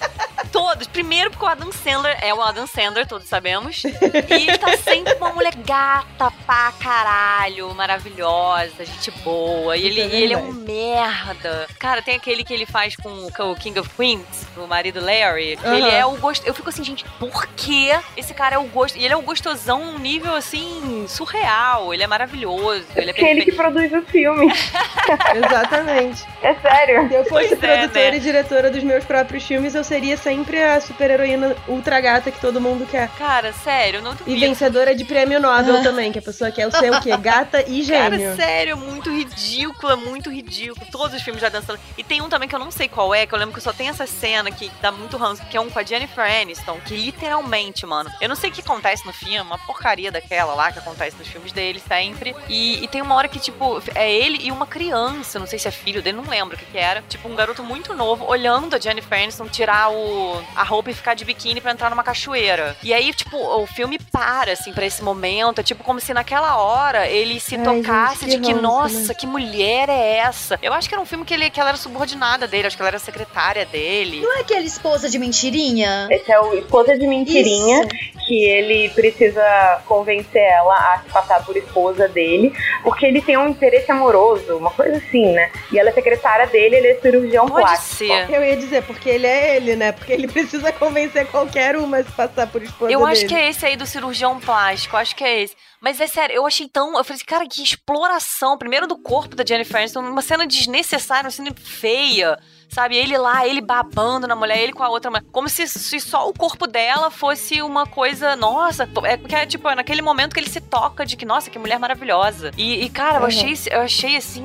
Todos. 0.56 0.86
Primeiro 0.86 1.30
porque 1.30 1.44
o 1.44 1.48
Adam 1.48 1.70
Sandler 1.70 2.16
é 2.22 2.32
o 2.32 2.40
Adam 2.40 2.66
Sandler, 2.66 3.06
todos 3.06 3.28
sabemos. 3.28 3.84
E 3.84 4.32
ele 4.32 4.56
tá 4.56 4.74
sempre 4.78 5.14
com 5.16 5.26
uma 5.26 5.34
mulher 5.34 5.54
gata 5.56 6.32
pra 6.46 6.72
caralho, 6.80 7.74
maravilhosa, 7.74 8.84
gente 8.84 9.10
boa. 9.22 9.76
E 9.76 9.84
ele, 9.84 10.00
é 10.00 10.06
ele 10.06 10.32
é 10.32 10.38
um 10.38 10.52
merda. 10.52 11.66
Cara, 11.78 12.00
tem 12.00 12.16
aquele 12.16 12.42
que 12.42 12.54
ele 12.54 12.64
faz 12.64 12.96
com 12.96 13.26
o 13.26 13.54
King 13.56 13.78
of 13.78 13.90
Queens, 13.90 14.46
o 14.56 14.66
marido 14.66 14.98
Larry. 14.98 15.58
Uhum. 15.62 15.74
Ele 15.74 15.90
é 15.90 16.06
o 16.06 16.16
gosto. 16.16 16.46
Eu 16.46 16.54
fico 16.54 16.70
assim, 16.70 16.82
gente, 16.82 17.04
por 17.18 17.46
que 17.48 17.90
esse 18.16 18.32
cara 18.32 18.54
é 18.54 18.58
o 18.58 18.64
gosto? 18.64 18.96
E 18.96 19.04
ele 19.04 19.12
é 19.12 19.16
o 19.16 19.22
gostosão 19.22 19.84
num 19.84 19.98
nível 19.98 20.34
assim, 20.34 21.04
surreal. 21.06 21.92
Ele 21.92 22.02
é 22.02 22.06
maravilhoso. 22.06 22.86
Ele 22.96 23.10
é 23.10 23.12
Que 23.12 23.24
ele 23.24 23.44
que 23.44 23.52
produz 23.52 23.92
o 23.92 24.00
filme. 24.02 24.46
Exatamente. 25.36 26.24
É 26.42 26.54
sério. 26.54 27.08
Se 27.08 27.14
eu 27.14 27.24
fosse 27.24 27.48
Pois 27.48 27.52
é, 27.52 27.56
produtora 27.56 28.10
né? 28.10 28.16
e 28.16 28.20
diretora 28.20 28.70
dos 28.70 28.82
meus 28.82 29.04
próprios 29.04 29.44
filmes, 29.44 29.74
eu 29.74 29.84
seria 29.84 30.16
sempre 30.46 30.62
a 30.62 30.80
super-heroína 30.80 31.56
ultra 31.66 32.00
gata 32.00 32.30
que 32.30 32.40
todo 32.40 32.60
mundo 32.60 32.86
quer. 32.88 33.08
Cara, 33.18 33.52
sério, 33.52 34.00
não 34.00 34.12
E 34.12 34.14
duvido. 34.14 34.40
vencedora 34.40 34.94
de 34.94 35.04
prêmio 35.04 35.40
Nobel 35.40 35.82
também, 35.82 36.12
que 36.12 36.20
a 36.20 36.22
pessoa 36.22 36.52
quer 36.52 36.70
ser 36.70 36.92
o 36.92 37.00
quê? 37.00 37.16
Gata 37.16 37.62
e 37.68 37.82
gênio. 37.82 38.20
Cara, 38.20 38.36
sério, 38.36 38.76
muito 38.76 39.10
ridículo, 39.10 39.92
é 39.92 39.96
muito 39.96 40.30
ridículo. 40.30 40.86
Todos 40.92 41.16
os 41.16 41.22
filmes 41.22 41.40
já 41.42 41.48
dançando. 41.48 41.80
E 41.98 42.04
tem 42.04 42.22
um 42.22 42.28
também 42.28 42.48
que 42.48 42.54
eu 42.54 42.60
não 42.60 42.70
sei 42.70 42.88
qual 42.88 43.12
é, 43.12 43.26
que 43.26 43.34
eu 43.34 43.38
lembro 43.38 43.54
que 43.54 43.60
só 43.60 43.72
tem 43.72 43.88
essa 43.88 44.06
cena 44.06 44.50
que 44.52 44.70
dá 44.80 44.92
muito 44.92 45.16
ranço, 45.16 45.42
que 45.46 45.56
é 45.56 45.60
um 45.60 45.68
com 45.68 45.80
a 45.80 45.82
Jennifer 45.82 46.24
Aniston, 46.24 46.78
que 46.86 46.96
literalmente, 46.96 47.84
mano, 47.84 48.08
eu 48.20 48.28
não 48.28 48.36
sei 48.36 48.50
o 48.50 48.52
que 48.52 48.60
acontece 48.60 49.04
no 49.04 49.12
filme, 49.12 49.40
uma 49.40 49.58
porcaria 49.58 50.12
daquela 50.12 50.54
lá 50.54 50.70
que 50.70 50.78
acontece 50.78 51.16
nos 51.16 51.26
filmes 51.26 51.50
dele 51.50 51.82
sempre. 51.86 52.36
E, 52.48 52.84
e 52.84 52.88
tem 52.88 53.02
uma 53.02 53.16
hora 53.16 53.26
que, 53.26 53.40
tipo, 53.40 53.82
é 53.96 54.12
ele 54.12 54.38
e 54.42 54.52
uma 54.52 54.66
criança, 54.66 55.40
não 55.40 55.46
sei 55.46 55.58
se 55.58 55.66
é 55.66 55.72
filho 55.72 56.00
dele, 56.00 56.18
não 56.18 56.30
lembro 56.30 56.54
o 56.54 56.58
que 56.58 56.66
que 56.66 56.78
era. 56.78 57.02
Tipo, 57.08 57.28
um 57.28 57.34
garoto 57.34 57.64
muito 57.64 57.94
novo, 57.94 58.24
olhando 58.26 58.76
a 58.76 58.78
Jennifer 58.78 59.18
Aniston 59.20 59.48
tirar 59.48 59.90
o, 59.90 60.25
a 60.54 60.62
roupa 60.62 60.90
e 60.90 60.94
ficar 60.94 61.14
de 61.14 61.24
biquíni 61.24 61.60
pra 61.60 61.72
entrar 61.72 61.90
numa 61.90 62.02
cachoeira. 62.02 62.76
E 62.82 62.92
aí, 62.92 63.12
tipo, 63.12 63.36
o 63.36 63.66
filme 63.66 63.98
para, 63.98 64.52
assim, 64.52 64.72
pra 64.72 64.86
esse 64.86 65.02
momento. 65.02 65.60
É 65.60 65.64
tipo 65.64 65.82
como 65.84 66.00
se 66.00 66.12
naquela 66.14 66.56
hora 66.56 67.06
ele 67.08 67.38
se 67.40 67.56
Ai, 67.56 67.62
tocasse 67.62 68.24
gente, 68.26 68.36
que 68.36 68.40
de 68.40 68.54
que, 68.54 68.60
nossa, 68.60 69.08
né? 69.08 69.14
que 69.14 69.26
mulher 69.26 69.88
é 69.88 70.16
essa? 70.18 70.58
Eu 70.62 70.72
acho 70.72 70.88
que 70.88 70.94
era 70.94 71.02
um 71.02 71.06
filme 71.06 71.24
que, 71.24 71.34
ele, 71.34 71.50
que 71.50 71.60
ela 71.60 71.70
era 71.70 71.78
subordinada 71.78 72.46
dele, 72.46 72.66
acho 72.66 72.76
que 72.76 72.82
ela 72.82 72.90
era 72.90 72.98
secretária 72.98 73.64
dele. 73.66 74.20
Não 74.20 74.36
é 74.36 74.40
aquele 74.40 74.66
esposa 74.66 75.08
de 75.08 75.18
mentirinha? 75.18 76.08
Esse 76.10 76.32
é 76.32 76.40
o 76.40 76.54
Esposa 76.54 76.98
de 76.98 77.06
Mentirinha, 77.06 77.82
Isso. 77.82 78.26
que 78.26 78.44
ele 78.44 78.88
precisa 78.90 79.80
convencer 79.86 80.42
ela 80.42 80.74
a 80.74 80.98
se 81.04 81.10
passar 81.10 81.44
por 81.44 81.56
esposa 81.56 82.08
dele, 82.08 82.52
porque 82.82 83.06
ele 83.06 83.20
tem 83.22 83.36
um 83.36 83.48
interesse 83.48 83.90
amoroso, 83.90 84.56
uma 84.56 84.70
coisa 84.70 84.96
assim, 84.96 85.32
né? 85.32 85.50
E 85.72 85.78
ela 85.78 85.90
é 85.90 85.92
secretária 85.92 86.46
dele, 86.46 86.76
ele 86.76 86.88
é 86.88 86.94
cirurgião 87.00 87.46
Pode 87.46 87.62
plástico. 87.66 87.96
ser. 87.96 88.30
Eu 88.30 88.44
ia 88.44 88.56
dizer, 88.56 88.82
porque 88.82 89.08
ele 89.08 89.26
é 89.26 89.56
ele, 89.56 89.76
né? 89.76 89.92
Porque 89.92 90.15
ele 90.16 90.28
precisa 90.28 90.72
convencer 90.72 91.26
qualquer 91.28 91.76
uma 91.76 91.98
a 91.98 92.04
se 92.04 92.10
passar 92.12 92.46
por 92.46 92.62
esposa 92.62 92.90
Eu 92.90 93.04
acho 93.06 93.22
dele. 93.22 93.28
que 93.28 93.34
é 93.40 93.48
esse 93.48 93.64
aí 93.66 93.76
do 93.76 93.86
cirurgião 93.86 94.40
plástico, 94.40 94.96
acho 94.96 95.14
que 95.14 95.22
é 95.24 95.42
esse. 95.42 95.54
Mas 95.80 96.00
é 96.00 96.06
sério, 96.06 96.34
eu 96.34 96.46
achei 96.46 96.68
tão. 96.68 96.96
Eu 96.96 97.04
falei 97.04 97.16
assim, 97.16 97.24
cara, 97.24 97.46
que 97.46 97.62
exploração. 97.62 98.58
Primeiro 98.58 98.86
do 98.86 98.96
corpo 98.96 99.36
da 99.36 99.44
Jennifer 99.46 99.76
Aniston, 99.76 100.00
uma 100.00 100.22
cena 100.22 100.46
desnecessária, 100.46 101.24
uma 101.26 101.30
cena 101.30 101.50
feia. 101.54 102.38
Sabe? 102.68 102.96
Ele 102.96 103.16
lá, 103.16 103.46
ele 103.46 103.60
babando 103.60 104.26
na 104.26 104.34
mulher, 104.36 104.58
ele 104.58 104.72
com 104.72 104.82
a 104.82 104.88
outra 104.88 105.10
mulher. 105.10 105.24
Como 105.32 105.48
se, 105.48 105.66
se 105.66 106.00
só 106.00 106.28
o 106.28 106.32
corpo 106.32 106.66
dela 106.66 107.10
fosse 107.10 107.62
uma 107.62 107.86
coisa, 107.86 108.36
nossa, 108.36 108.88
é 109.04 109.16
porque 109.16 109.34
é 109.34 109.46
tipo, 109.46 109.68
é 109.68 109.74
naquele 109.74 110.02
momento 110.02 110.34
que 110.34 110.40
ele 110.40 110.50
se 110.50 110.60
toca 110.60 111.04
de 111.06 111.16
que, 111.16 111.24
nossa, 111.24 111.50
que 111.50 111.58
mulher 111.58 111.78
maravilhosa. 111.78 112.50
E, 112.56 112.84
e, 112.84 112.88
cara, 112.90 113.16
eu 113.16 113.20
Uhum. 113.22 113.26
achei, 113.26 113.54
eu 113.70 113.80
achei 113.80 114.16
assim 114.16 114.44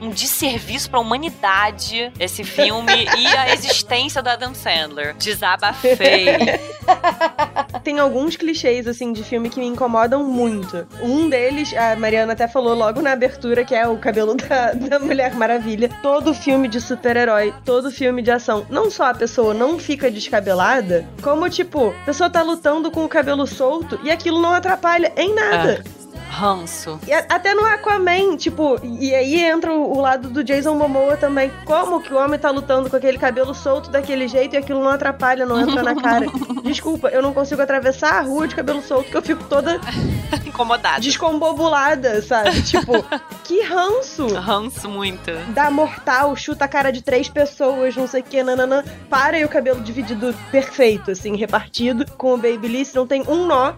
um 0.00 0.10
desserviço 0.10 0.90
pra 0.90 1.00
humanidade 1.00 2.12
esse 2.20 2.44
filme 2.44 2.92
e 3.18 3.26
a 3.26 3.52
existência 3.54 4.22
do 4.22 4.28
Adam 4.28 4.54
Sandler. 4.54 5.14
Desabafei. 5.14 6.26
Tem 7.82 7.98
alguns 7.98 8.36
clichês, 8.36 8.86
assim, 8.86 9.12
de 9.12 9.24
filme 9.24 9.48
que 9.50 9.58
me 9.58 9.66
incomodam 9.66 10.22
muito. 10.24 10.86
Um 11.00 11.28
deles, 11.28 11.74
a 11.76 11.96
Mariana 11.96 12.32
até 12.32 12.46
falou 12.46 12.74
logo 12.74 13.00
na 13.00 13.12
abertura, 13.12 13.64
que 13.64 13.74
é 13.74 13.86
o 13.88 13.96
cabelo 13.98 14.34
da, 14.36 14.72
da 14.72 14.98
Mulher 14.98 15.34
Maravilha. 15.34 15.88
Todo 16.02 16.32
filme 16.34 16.68
de 16.68 16.80
super-herói, 16.80 17.51
todo 17.64 17.90
filme 17.90 18.22
de 18.22 18.30
ação, 18.30 18.66
não 18.68 18.90
só 18.90 19.04
a 19.04 19.14
pessoa 19.14 19.54
não 19.54 19.78
fica 19.78 20.10
descabelada, 20.10 21.06
como, 21.22 21.48
tipo, 21.48 21.88
a 22.02 22.04
pessoa 22.04 22.30
tá 22.30 22.42
lutando 22.42 22.90
com 22.90 23.04
o 23.04 23.08
cabelo 23.08 23.46
solto 23.46 23.98
e 24.02 24.10
aquilo 24.10 24.40
não 24.40 24.52
atrapalha 24.52 25.12
em 25.16 25.34
nada. 25.34 25.84
Ranço. 26.32 26.98
E 27.06 27.12
a- 27.12 27.26
até 27.28 27.52
no 27.54 27.64
Aquaman, 27.64 28.36
tipo, 28.38 28.80
e 28.82 29.14
aí 29.14 29.38
entra 29.38 29.72
o, 29.72 29.98
o 29.98 30.00
lado 30.00 30.28
do 30.30 30.42
Jason 30.42 30.74
Momoa 30.74 31.16
também. 31.16 31.52
Como 31.66 32.00
que 32.02 32.12
o 32.12 32.16
homem 32.16 32.38
tá 32.38 32.50
lutando 32.50 32.88
com 32.88 32.96
aquele 32.96 33.18
cabelo 33.18 33.54
solto 33.54 33.90
daquele 33.90 34.26
jeito 34.26 34.54
e 34.54 34.56
aquilo 34.56 34.82
não 34.82 34.88
atrapalha, 34.90 35.44
não 35.44 35.60
entra 35.60 35.82
na 35.82 35.94
cara? 35.94 36.26
Desculpa, 36.64 37.08
eu 37.08 37.20
não 37.20 37.34
consigo 37.34 37.60
atravessar 37.60 38.14
a 38.14 38.20
rua 38.22 38.48
de 38.48 38.54
cabelo 38.54 38.80
solto 38.82 39.10
que 39.10 39.16
eu 39.16 39.22
fico 39.22 39.44
toda 39.44 39.78
Incomodada. 40.46 41.00
descombobulada, 41.00 42.22
sabe? 42.22 42.62
Tipo, 42.62 43.04
que 43.44 43.60
ranço! 43.62 44.26
Ranço 44.34 44.88
muito. 44.88 45.30
Dá 45.48 45.70
mortal, 45.70 46.34
chuta 46.34 46.64
a 46.64 46.68
cara 46.68 46.90
de 46.90 47.02
três 47.02 47.28
pessoas, 47.28 47.94
não 47.94 48.06
sei 48.06 48.22
o 48.22 48.24
que, 48.24 48.42
nananã. 48.42 48.82
Para 49.10 49.38
e 49.38 49.44
o 49.44 49.48
cabelo 49.48 49.80
dividido 49.82 50.34
perfeito, 50.50 51.10
assim, 51.10 51.36
repartido. 51.36 52.06
Com 52.16 52.34
o 52.34 52.38
Babyliss 52.38 52.94
não 52.94 53.06
tem 53.06 53.22
um 53.28 53.46
nó. 53.46 53.72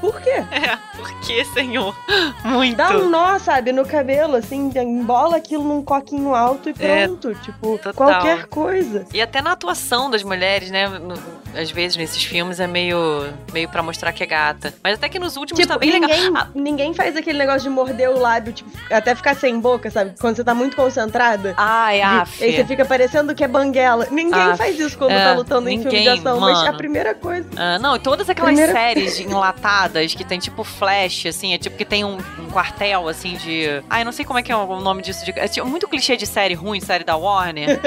Por 0.00 0.20
quê? 0.20 0.30
É, 0.50 0.76
por 0.96 1.20
que, 1.20 1.44
senhor? 1.46 1.89
Muito. 2.44 2.76
Dá 2.76 2.96
um 2.96 3.08
nó, 3.08 3.38
sabe, 3.38 3.72
no 3.72 3.84
cabelo, 3.86 4.36
assim, 4.36 4.70
embola 4.76 5.36
aquilo 5.36 5.64
num 5.64 5.82
coquinho 5.82 6.34
alto 6.34 6.68
e 6.70 6.74
É, 6.78 7.06
pronto. 7.06 7.34
tipo, 7.36 7.78
total. 7.78 7.94
qualquer 7.94 8.46
coisa. 8.46 9.04
E 9.12 9.20
até 9.20 9.40
na 9.42 9.52
atuação 9.52 10.10
das 10.10 10.22
mulheres, 10.22 10.70
né? 10.70 10.88
no- 10.88 11.14
às 11.58 11.70
vezes 11.70 11.96
nesses 11.96 12.22
filmes 12.22 12.60
é 12.60 12.66
meio, 12.66 13.28
meio 13.52 13.68
pra 13.68 13.82
mostrar 13.82 14.12
que 14.12 14.22
é 14.22 14.26
gata. 14.26 14.72
Mas 14.82 14.94
até 14.94 15.08
que 15.08 15.18
nos 15.18 15.36
últimos 15.36 15.58
Tipo, 15.60 15.72
tá 15.72 15.78
bem 15.78 15.92
ninguém, 16.00 16.20
legal. 16.28 16.42
Ah, 16.44 16.48
ninguém 16.54 16.94
faz 16.94 17.16
aquele 17.16 17.38
negócio 17.38 17.62
de 17.62 17.68
morder 17.70 18.08
o 18.10 18.18
lábio, 18.18 18.52
tipo, 18.52 18.70
até 18.90 19.14
ficar 19.14 19.34
sem 19.34 19.58
boca, 19.58 19.90
sabe? 19.90 20.14
Quando 20.20 20.36
você 20.36 20.44
tá 20.44 20.54
muito 20.54 20.76
concentrada. 20.76 21.54
Ai, 21.56 21.98
E- 21.98 22.02
af. 22.02 22.42
Aí 22.44 22.54
você 22.56 22.64
fica 22.64 22.84
parecendo 22.84 23.34
que 23.34 23.42
é 23.42 23.48
banguela. 23.48 24.06
Ninguém 24.10 24.40
Aff, 24.40 24.58
faz 24.58 24.78
isso 24.78 24.96
quando 24.96 25.10
é, 25.12 25.24
tá 25.24 25.34
lutando 25.34 25.68
em 25.68 25.78
filme 25.82 25.90
de 25.90 25.96
ninguém, 25.96 26.18
ação, 26.20 26.38
mas 26.40 26.58
é 26.58 26.60
a 26.60 26.64
mano. 26.66 26.78
primeira 26.78 27.14
coisa. 27.14 27.48
Ah, 27.56 27.78
não, 27.80 27.96
e 27.96 27.98
todas 27.98 28.28
aquelas 28.30 28.50
Primeira- 28.54 28.72
séries 28.72 29.18
enlatadas 29.20 30.14
que 30.14 30.24
tem 30.24 30.38
tipo 30.38 30.62
flash, 30.62 31.26
assim, 31.26 31.52
é 31.52 31.58
tipo 31.58 31.76
que 31.80 31.84
tem 31.86 32.04
um, 32.04 32.18
um 32.38 32.50
quartel, 32.50 33.08
assim, 33.08 33.36
de. 33.36 33.82
Ai, 33.88 34.04
não 34.04 34.12
sei 34.12 34.22
como 34.22 34.38
é 34.38 34.42
que 34.42 34.52
é 34.52 34.56
o 34.56 34.80
nome 34.80 35.00
disso. 35.00 35.24
De... 35.24 35.32
É 35.34 35.48
tipo, 35.48 35.66
muito 35.66 35.88
clichê 35.88 36.14
de 36.14 36.26
série 36.26 36.52
ruim, 36.52 36.78
série 36.78 37.04
da 37.04 37.16
Warner. 37.16 37.80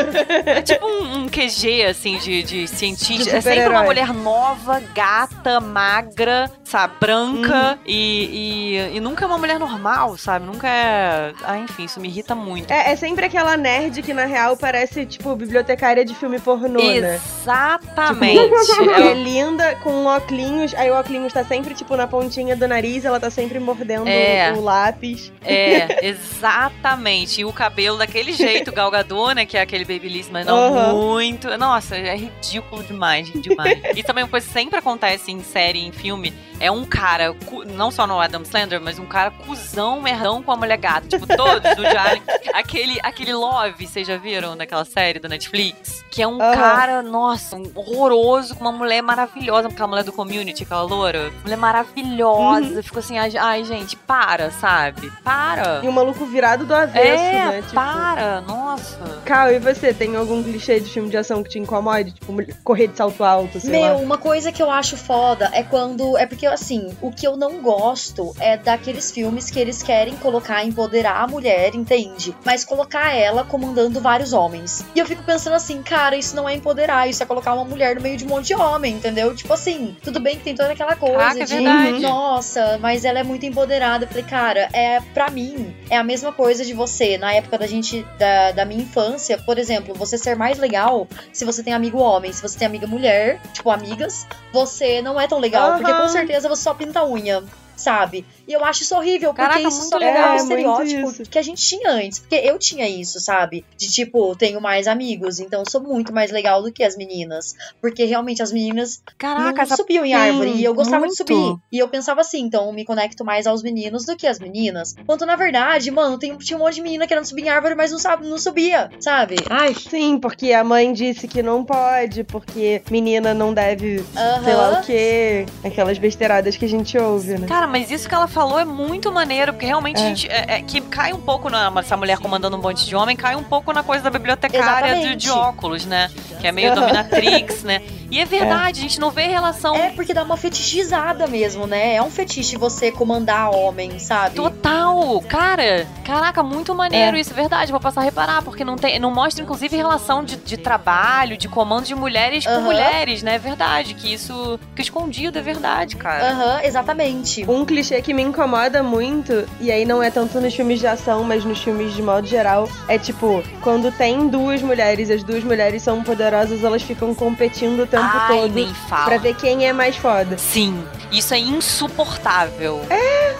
é 0.48 0.64
tipo 0.64 0.84
um, 0.84 1.18
um 1.20 1.30
QG, 1.30 1.84
assim, 1.86 2.18
de, 2.18 2.42
de 2.42 2.68
cientista. 2.68 3.30
De 3.30 3.36
é 3.36 3.40
sempre 3.42 3.68
uma 3.70 3.84
mulher 3.84 4.12
nova, 4.12 4.82
gata, 4.96 5.60
magra, 5.60 6.50
sabe, 6.64 6.96
branca 7.00 7.44
Uhum. 7.74 7.78
e, 7.86 8.80
e, 8.94 8.98
e 8.98 9.00
nunca 9.00 9.26
é 9.26 9.28
uma 9.28 9.38
mulher 9.38 9.60
normal, 9.60 10.18
sabe? 10.18 10.44
Nunca 10.44 10.68
é. 10.68 11.34
Ah, 11.44 11.60
enfim, 11.60 11.86
isso 11.86 12.00
me 12.00 12.08
irrita 12.08 12.34
muito. 12.34 12.72
É, 12.72 12.94
é 12.94 12.96
sempre 12.96 13.26
aquela 13.28 13.56
nerd 13.56 14.02
que, 14.02 14.12
na 14.12 14.26
real, 14.26 14.58
parece, 14.58 15.06
tipo, 15.06 15.36
bibliotecária 15.36 16.04
de 16.04 16.16
filme 16.16 16.40
pornô, 16.40 16.80
né? 16.82 17.16
Exatamente. 17.16 18.42
Tipo, 18.66 18.90
É 18.90 19.12
é 19.12 19.14
linda, 19.14 19.76
com 19.84 20.06
óculos, 20.06 20.74
aí 20.76 20.90
o 20.90 20.96
óculos 20.96 21.32
tá 21.32 21.44
sempre, 21.44 21.76
tipo, 21.76 21.96
na 21.96 22.08
pontinha 22.08 22.56
do 22.56 22.68
nariz, 22.68 23.06
ela 23.06 23.20
tá 23.20 23.30
sempre 23.30 23.60
mordendo 23.60 23.83
É. 24.08 24.54
o 24.54 24.62
lápis. 24.62 25.32
É, 25.44 26.06
exatamente. 26.08 27.42
E 27.42 27.46
o 27.46 27.54
cabelo 27.54 27.98
daquele 27.98 28.32
jeito, 28.34 28.72
galgador, 28.72 29.34
né? 29.34 29.46
Que 29.46 29.58
é 29.58 29.62
aquele 29.62 29.86
babyliss, 29.86 30.30
mas 30.32 30.46
não 30.46 30.58
Aham. 30.58 30.94
muito. 30.94 31.56
Nossa, 31.58 31.96
é 31.96 32.16
ridículo 32.16 32.84
demais, 32.84 33.32
demais. 33.34 33.80
e 33.96 34.04
também 34.04 34.24
uma 34.24 34.30
coisa 34.30 34.46
que 34.46 34.54
sempre 34.54 34.78
acontece 34.80 35.32
em 35.32 35.42
série, 35.44 35.80
em 35.80 35.92
filme, 35.92 36.34
é 36.64 36.72
um 36.72 36.86
cara, 36.86 37.36
não 37.76 37.92
só 37.92 38.08
no 38.08 38.20
Adam 38.20 38.46
Sandler, 38.46 38.80
mas 38.82 38.98
um 38.98 39.06
cara 39.06 39.32
cuzão, 39.32 40.02
merdão 40.02 40.42
com 40.42 40.52
a 40.52 40.56
mulher 40.56 40.78
gata. 40.78 41.08
Tipo, 41.08 41.28
todos 41.28 41.76
do 41.76 41.84
Jalen. 41.84 42.22
Aquele, 42.54 43.00
aquele 43.04 43.34
Love, 43.34 43.86
vocês 43.88 44.08
já 44.08 44.16
viram 44.18 44.56
naquela 44.56 44.86
série 44.86 45.20
da 45.20 45.28
Netflix? 45.28 46.04
Que 46.12 46.22
é 46.22 46.28
um 46.28 46.40
Aham. 46.42 46.54
cara, 46.54 47.02
nossa, 47.02 47.56
um 47.56 47.64
horroroso, 47.74 48.56
com 48.56 48.62
uma 48.62 48.72
mulher 48.72 49.02
maravilhosa, 49.02 49.68
aquela 49.68 49.88
mulher 49.88 50.04
do 50.04 50.12
community, 50.14 50.64
aquela 50.64 50.84
loura. 50.84 51.32
Mulher 51.44 51.58
maravilhosa. 51.58 52.76
Uhum. 52.76 52.84
Ficou 52.84 53.00
assim, 53.00 53.18
ai, 53.18 53.32
ai, 53.38 53.64
gente, 53.64 53.96
para, 53.96 54.52
sabe? 54.52 55.12
Para. 55.24 55.82
E 55.84 55.88
o 55.88 55.92
maluco 55.92 56.26
virado 56.26 56.66
do 56.66 56.74
avesso, 56.76 57.24
É, 57.24 57.46
né? 57.48 57.62
Tipo, 57.62 57.74
para, 57.74 58.42
nossa. 58.42 59.22
Cal, 59.26 59.52
e 59.52 59.60
você? 59.60 59.94
Tem 59.94 60.16
algum 60.16 60.44
clichê 60.44 60.80
de 60.80 60.90
filme 60.90 61.10
de 61.10 61.18
ação 61.18 61.44
que 61.44 61.50
te 61.50 61.60
incomode? 61.60 62.12
Tipo, 62.12 62.34
correr 62.64 62.88
de 62.88 62.98
salto 62.98 63.24
alto, 63.24 63.60
sei 63.60 63.72
Meu, 63.72 63.94
lá. 63.96 64.00
uma 64.00 64.18
coisa 64.18 64.52
que 64.52 64.62
eu 64.62 64.70
acho 64.70 64.96
foda 64.96 65.50
é 65.54 65.64
quando. 65.64 66.18
É 66.18 66.26
porque, 66.26 66.46
assim, 66.54 66.96
o 67.02 67.12
que 67.12 67.28
eu 67.28 67.36
não 67.36 67.62
gosto 67.62 68.34
é 68.40 68.58
daqueles 68.58 69.12
filmes 69.12 69.50
que 69.50 69.60
eles 69.60 69.82
querem 69.84 70.16
colocar, 70.18 70.64
empoderar 70.64 71.22
a 71.22 71.28
mulher, 71.28 71.76
entende? 71.76 72.36
Mas 72.46 72.64
colocar 72.64 73.14
ela 73.16 73.44
comandando 73.44 74.00
vários 74.00 74.34
homens. 74.34 74.84
E 74.96 75.00
eu 75.00 75.06
fico 75.06 75.24
pensando 75.24 75.54
assim, 75.54 75.82
cara, 75.82 76.16
isso 76.16 76.36
não 76.36 76.48
é 76.48 76.54
empoderar, 76.54 77.08
isso 77.10 77.22
é 77.22 77.26
colocar 77.26 77.54
uma 77.54 77.66
mulher 77.66 77.96
no 77.96 78.02
meio 78.02 78.18
de 78.18 78.26
um 78.26 78.30
monte 78.30 78.48
de 78.48 78.56
homem, 78.56 78.96
entendeu? 78.96 79.36
Tipo 79.36 79.54
assim, 79.54 79.96
tudo 80.04 80.20
bem 80.20 80.38
que 80.38 80.44
tem 80.44 80.56
toda 80.56 80.72
aquela 80.72 80.96
coisa 80.96 81.18
Caraca, 81.18 81.44
é 81.44 81.46
de. 81.46 81.54
verdade. 81.54 82.00
Nossa, 82.00 82.78
mas 82.80 83.06
ela 83.06 83.20
é 83.20 83.24
muito 83.24 83.46
empoderada. 83.46 84.06
Eu 84.06 84.10
falei, 84.10 84.24
cara, 84.24 84.70
é 84.74 85.00
para 85.14 85.30
mim, 85.30 85.76
é 85.90 85.98
a 85.98 86.04
mesma 86.04 86.32
coisa 86.32 86.64
de 86.66 86.74
você, 86.74 87.18
na 87.18 87.34
época 87.34 87.58
da 87.58 87.68
gente, 87.68 88.06
da, 88.18 88.52
da 88.52 88.66
minha 88.66 88.82
infância, 88.82 89.38
por 89.38 89.58
exemplo, 89.58 89.94
você 89.94 90.18
ser 90.18 90.36
mais 90.36 90.58
legal 90.58 91.08
se 91.32 91.46
você 91.46 91.64
tem 91.64 91.74
amigo 91.74 91.98
homem, 91.98 92.32
se 92.32 92.42
você 92.42 92.58
tem 92.58 92.68
amiga 92.68 92.88
mulher, 92.88 93.40
tipo 93.54 93.70
amigas, 93.70 94.28
você 94.52 95.02
não 95.02 95.20
é 95.20 95.28
tão 95.28 95.40
legal, 95.40 95.74
porque 95.74 95.92
Aham. 95.92 96.02
com 96.02 96.08
certeza 96.10 96.33
você 96.40 96.56
só 96.56 96.74
pinta 96.74 97.04
unha. 97.06 97.44
Sabe? 97.76 98.26
E 98.48 98.54
eu 98.54 98.64
acho 98.64 98.84
isso 98.84 98.96
horrível, 98.96 99.30
porque 99.30 99.42
Caraca, 99.42 99.68
isso 99.68 99.78
muito 99.78 99.90
só 99.90 99.98
legal. 99.98 100.16
É, 100.16 100.30
muito 100.30 100.42
estereótipo 100.42 101.10
isso. 101.10 101.24
que 101.24 101.40
a 101.40 101.42
gente 101.42 101.62
tinha 101.62 101.92
antes. 101.92 102.20
Porque 102.20 102.36
eu 102.36 102.60
tinha 102.60 102.88
isso, 102.88 103.20
sabe? 103.20 103.66
De 103.78 103.90
tipo, 103.92 104.36
tenho 104.36 104.60
mais 104.60 104.88
amigos, 104.88 105.40
então 105.40 105.62
eu 105.62 105.70
sou 105.70 105.82
muito 105.82 106.14
mais 106.14 106.32
legal 106.32 106.62
do 106.62 106.72
que 106.72 106.84
as 106.84 106.98
meninas. 106.98 107.56
Porque 107.82 108.04
realmente 108.06 108.42
as 108.42 108.52
meninas 108.52 109.02
Caraca, 109.18 109.52
não 109.52 109.64
essa... 109.64 109.76
subiam 109.76 110.06
em 110.06 110.10
Sim, 110.10 110.16
árvore. 110.16 110.52
E 110.52 110.64
eu 110.64 110.74
gostava 110.74 111.06
muito. 111.06 111.12
de 111.12 111.18
subir. 111.18 111.58
E 111.72 111.80
eu 111.80 111.88
pensava 111.88 112.22
assim, 112.22 112.42
então 112.42 112.68
eu 112.68 112.74
me 112.74 112.84
conecto 112.86 113.24
mais 113.24 113.48
aos 113.48 113.64
meninos 113.64 114.06
do 114.06 114.16
que 114.16 114.28
às 114.28 114.40
meninas. 114.40 114.96
Quanto 115.06 115.26
na 115.26 115.36
verdade, 115.36 115.90
mano, 115.92 116.18
tem, 116.18 116.36
tinha 116.38 116.58
um 116.58 116.62
monte 116.62 116.76
de 116.76 116.82
menina 116.82 117.08
querendo 117.08 117.26
subir 117.26 117.46
em 117.46 117.50
árvore, 117.50 117.76
mas 117.76 117.92
não, 117.92 118.00
sabe, 118.00 118.28
não 118.28 118.38
subia, 118.38 118.90
sabe? 119.00 119.36
Ai. 119.50 119.74
Sim, 119.74 120.18
porque 120.18 120.54
a 120.54 120.64
mãe 120.64 120.92
disse 120.92 121.28
que 121.28 121.44
não 121.44 121.64
pode, 121.64 122.24
porque 122.24 122.82
menina 122.90 123.34
não 123.34 123.54
deve, 123.54 124.04
Aham. 124.16 124.44
sei 124.44 124.54
lá 124.54 124.80
o 124.80 124.84
quê. 124.84 125.46
Aquelas 125.64 125.98
besteiradas 125.98 126.56
que 126.58 126.66
a 126.66 126.70
gente 126.70 126.98
ouve, 126.98 127.38
né? 127.38 127.48
Cara, 127.48 127.68
mas 127.68 127.92
isso 127.92 128.08
que 128.08 128.16
ela 128.16 128.28
falou 128.34 128.60
é 128.60 128.66
muito 128.66 129.12
maneiro, 129.12 129.54
porque 129.54 129.66
realmente 129.66 130.00
É. 130.00 130.04
a 130.04 130.08
gente. 130.08 130.28
É, 130.28 130.46
é 130.58 130.62
que 130.62 130.82
cai 130.82 131.14
um 131.14 131.22
pouco 131.22 131.50
na. 131.50 131.72
Essa 131.80 131.96
mulher 131.96 132.18
comandando 132.20 132.58
um 132.58 132.62
monte 132.62 132.86
de 132.86 132.96
homem, 132.96 133.16
cai 133.16 133.36
um 133.36 133.44
pouco 133.44 133.72
na 133.72 133.84
coisa 133.84 134.04
da 134.04 134.10
bibliotecária 134.10 134.96
de, 135.02 135.16
de 135.16 135.30
óculos, 135.30 135.86
né? 135.86 136.10
Que 136.42 136.48
é 136.48 136.52
meio 136.52 136.72
Aham. 136.72 136.82
dominatrix, 136.82 137.64
né? 137.64 137.82
E 138.12 138.20
é 138.20 138.26
verdade, 138.26 138.80
a 138.80 138.82
gente 138.84 139.00
não 139.00 139.10
vê 139.10 139.24
relação. 139.28 139.76
É 139.76 139.90
porque 139.90 140.14
dá 140.14 140.24
uma 140.24 140.38
fetichizada 140.38 141.26
mesmo, 141.28 141.66
né? 141.68 141.96
É 141.96 142.02
um 142.02 142.12
fetiche 142.12 142.58
você 142.58 142.92
comandar 142.92 143.50
homem, 143.54 143.98
sabe? 144.00 144.36
Total! 144.36 145.22
Cara, 145.28 145.88
caraca, 146.06 146.44
muito 146.44 146.74
maneiro 146.76 147.18
É. 147.18 147.20
isso, 147.20 147.32
é 147.32 147.36
verdade. 147.36 147.72
Vou 147.72 147.82
passar 147.82 148.02
a 148.02 148.04
reparar, 148.04 148.42
porque 148.44 148.64
não 148.64 148.76
tem, 148.76 149.00
não 149.00 149.12
mostra, 149.12 149.44
inclusive, 149.44 149.76
relação 149.76 150.24
de, 150.24 150.36
de 150.38 150.58
trabalho, 150.58 151.38
de 151.38 151.48
comando 151.48 151.86
de 151.86 151.96
mulheres 151.96 152.46
com 152.46 152.52
Aham. 152.52 152.62
mulheres, 152.62 153.22
né? 153.24 153.36
É 153.36 153.40
verdade, 153.40 153.94
que 153.94 154.14
isso 154.14 154.60
fica 154.70 154.82
escondido, 154.82 155.38
é 155.40 155.42
verdade, 155.42 155.96
cara. 155.96 156.32
Aham, 156.32 156.60
exatamente. 156.64 157.46
Um 157.50 157.66
clichê 157.66 158.02
que 158.02 158.14
me 158.14 158.23
incomoda 158.24 158.82
muito, 158.82 159.46
e 159.60 159.72
aí 159.72 159.86
não 159.86 160.02
é 160.02 160.10
tanto 160.10 160.40
nos 160.42 160.54
filmes 160.56 160.80
de 160.80 160.88
ação, 160.88 161.24
mas 161.24 161.44
nos 161.46 161.62
filmes 161.62 161.94
de 161.94 162.02
modo 162.02 162.26
geral, 162.28 162.68
é 162.88 162.98
tipo, 162.98 163.44
quando 163.62 163.92
tem 163.92 164.28
duas 164.28 164.62
mulheres 164.62 165.10
e 165.10 165.14
as 165.14 165.24
duas 165.24 165.44
mulheres 165.44 165.84
são 165.84 166.02
poderosas, 166.04 166.64
elas 166.64 166.82
ficam 166.82 167.14
competindo 167.14 167.82
o 167.84 167.88
tempo 167.88 168.04
Ai, 168.06 168.28
todo 168.38 168.54
nem 168.54 168.74
fala. 168.74 169.06
pra 169.06 169.18
ver 169.18 169.36
quem 169.36 169.68
é 169.68 169.74
mais 169.74 169.96
foda. 169.96 170.38
Sim, 170.38 170.84
isso 171.12 171.34
é 171.34 171.40
insuportável. 171.40 172.82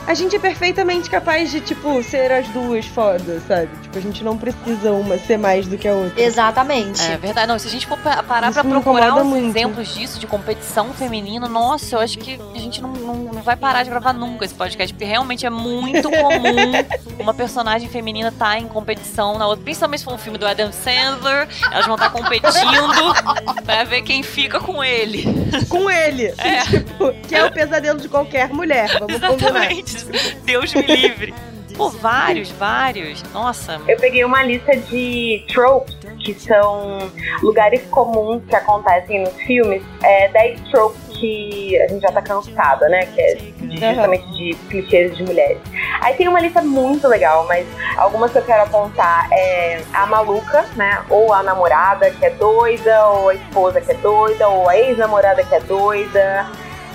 a 0.06 0.14
gente 0.14 0.36
é 0.36 0.40
perfeitamente 0.40 1.10
capaz 1.10 1.50
de, 1.50 1.62
tipo, 1.62 2.04
ser 2.04 2.32
as 2.32 2.48
duas 2.50 2.86
fodas, 2.86 3.42
sabe? 3.48 3.70
Tipo, 3.84 3.98
a 3.98 4.02
gente 4.02 4.24
não 4.24 4.38
precisa 4.38 4.92
uma 4.92 5.18
ser 5.18 5.38
mais 5.38 5.66
do 5.68 5.78
que 5.78 5.88
a 5.88 5.94
outra. 5.94 6.22
Exatamente. 6.22 7.02
É 7.02 7.18
verdade. 7.18 7.48
Não, 7.48 7.58
se 7.58 7.68
a 7.68 7.72
gente 7.72 7.88
for 7.88 7.98
pa- 7.98 8.22
parar 8.24 8.50
Isso 8.52 8.60
pra 8.60 8.70
procurar 8.70 9.16
uns 9.16 9.24
muito. 9.26 9.48
exemplos 9.58 9.94
disso, 9.94 10.20
de 10.20 10.28
competição 10.28 10.94
feminina, 10.94 11.48
nossa, 11.48 11.96
eu 11.96 12.00
acho 12.00 12.18
que 12.20 12.40
a 12.54 12.60
gente 12.60 12.82
não, 12.82 12.92
não, 12.92 13.16
não 13.16 13.42
vai 13.42 13.56
parar 13.56 13.84
de 13.84 13.90
gravar 13.90 14.14
nunca 14.14 14.44
esse 14.46 14.54
podcast, 14.54 14.73
porque 14.76 15.06
realmente 15.06 15.46
é 15.46 15.50
muito 15.50 16.10
comum 16.10 16.72
uma 17.20 17.34
personagem 17.34 17.88
feminina 17.88 18.30
estar 18.30 18.58
em 18.58 18.68
competição 18.68 19.38
na 19.38 19.48
outra. 19.48 19.64
Principalmente 19.64 20.00
se 20.00 20.06
for 20.06 20.14
um 20.14 20.18
filme 20.18 20.38
do 20.38 20.46
Adam 20.46 20.72
Sandler, 20.72 21.48
elas 21.72 21.86
vão 21.86 21.96
estar 21.96 22.10
competindo 22.10 23.64
pra 23.66 23.84
ver 23.84 24.02
quem 24.02 24.24
fica 24.24 24.60
com 24.60 24.84
ele. 24.84 25.24
Com 25.70 25.90
ele. 25.90 26.34
É. 26.38 26.62
Tipo, 26.64 27.14
que 27.28 27.36
é 27.36 27.46
o 27.46 27.52
pesadelo 27.52 28.00
de 28.00 28.10
qualquer 28.10 28.50
mulher, 28.50 28.88
vamos 29.00 29.20
combinar. 29.20 29.72
Exatamente. 29.72 30.06
Deus 30.44 30.74
me 30.74 30.82
livre. 30.82 31.34
Pô, 31.76 31.90
vários, 31.90 32.50
vários. 32.52 33.24
Nossa. 33.34 33.82
Eu 33.88 33.98
peguei 33.98 34.24
uma 34.24 34.44
lista 34.44 34.76
de 34.78 35.44
tropes, 35.48 35.98
que 36.24 36.34
são 36.36 37.00
lugares 37.42 37.82
comuns 37.90 38.44
que 38.48 38.56
acontecem 38.56 39.24
nos 39.24 39.34
filmes. 39.44 39.84
É 40.04 40.30
10 40.30 40.62
tropes 40.70 41.03
que 41.20 41.80
a 41.82 41.88
gente 41.88 42.02
já 42.02 42.12
tá 42.12 42.22
cansada, 42.22 42.88
né? 42.90 43.06
Que 43.08 43.22
é 43.22 43.38
justamente 43.60 44.28
de 44.32 44.54
clichês 44.70 45.16
de 45.16 45.24
mulheres. 45.24 45.60
Aí 46.02 46.16
tem 46.16 46.28
uma 46.28 46.40
lista 46.40 46.62
muito 46.62 47.08
legal, 47.08 47.46
mas 47.48 47.66
algumas 47.98 48.32
que 48.32 48.38
eu 48.38 48.44
quero 48.44 48.64
apontar 48.64 49.28
é 49.32 49.82
a 49.94 50.06
maluca, 50.06 50.66
né? 50.76 51.04
Ou 51.10 51.34
a 51.34 51.44
namorada 51.44 52.10
que 52.12 52.26
é 52.26 52.30
doida, 52.32 53.08
ou 53.08 53.30
a 53.30 53.36
esposa 53.36 53.82
que 53.82 53.92
é 53.92 53.96
doida, 53.96 54.48
ou 54.48 54.70
a 54.70 54.78
ex-namorada 54.78 55.44
que 55.44 55.56
é 55.56 55.60
doida. 55.62 56.46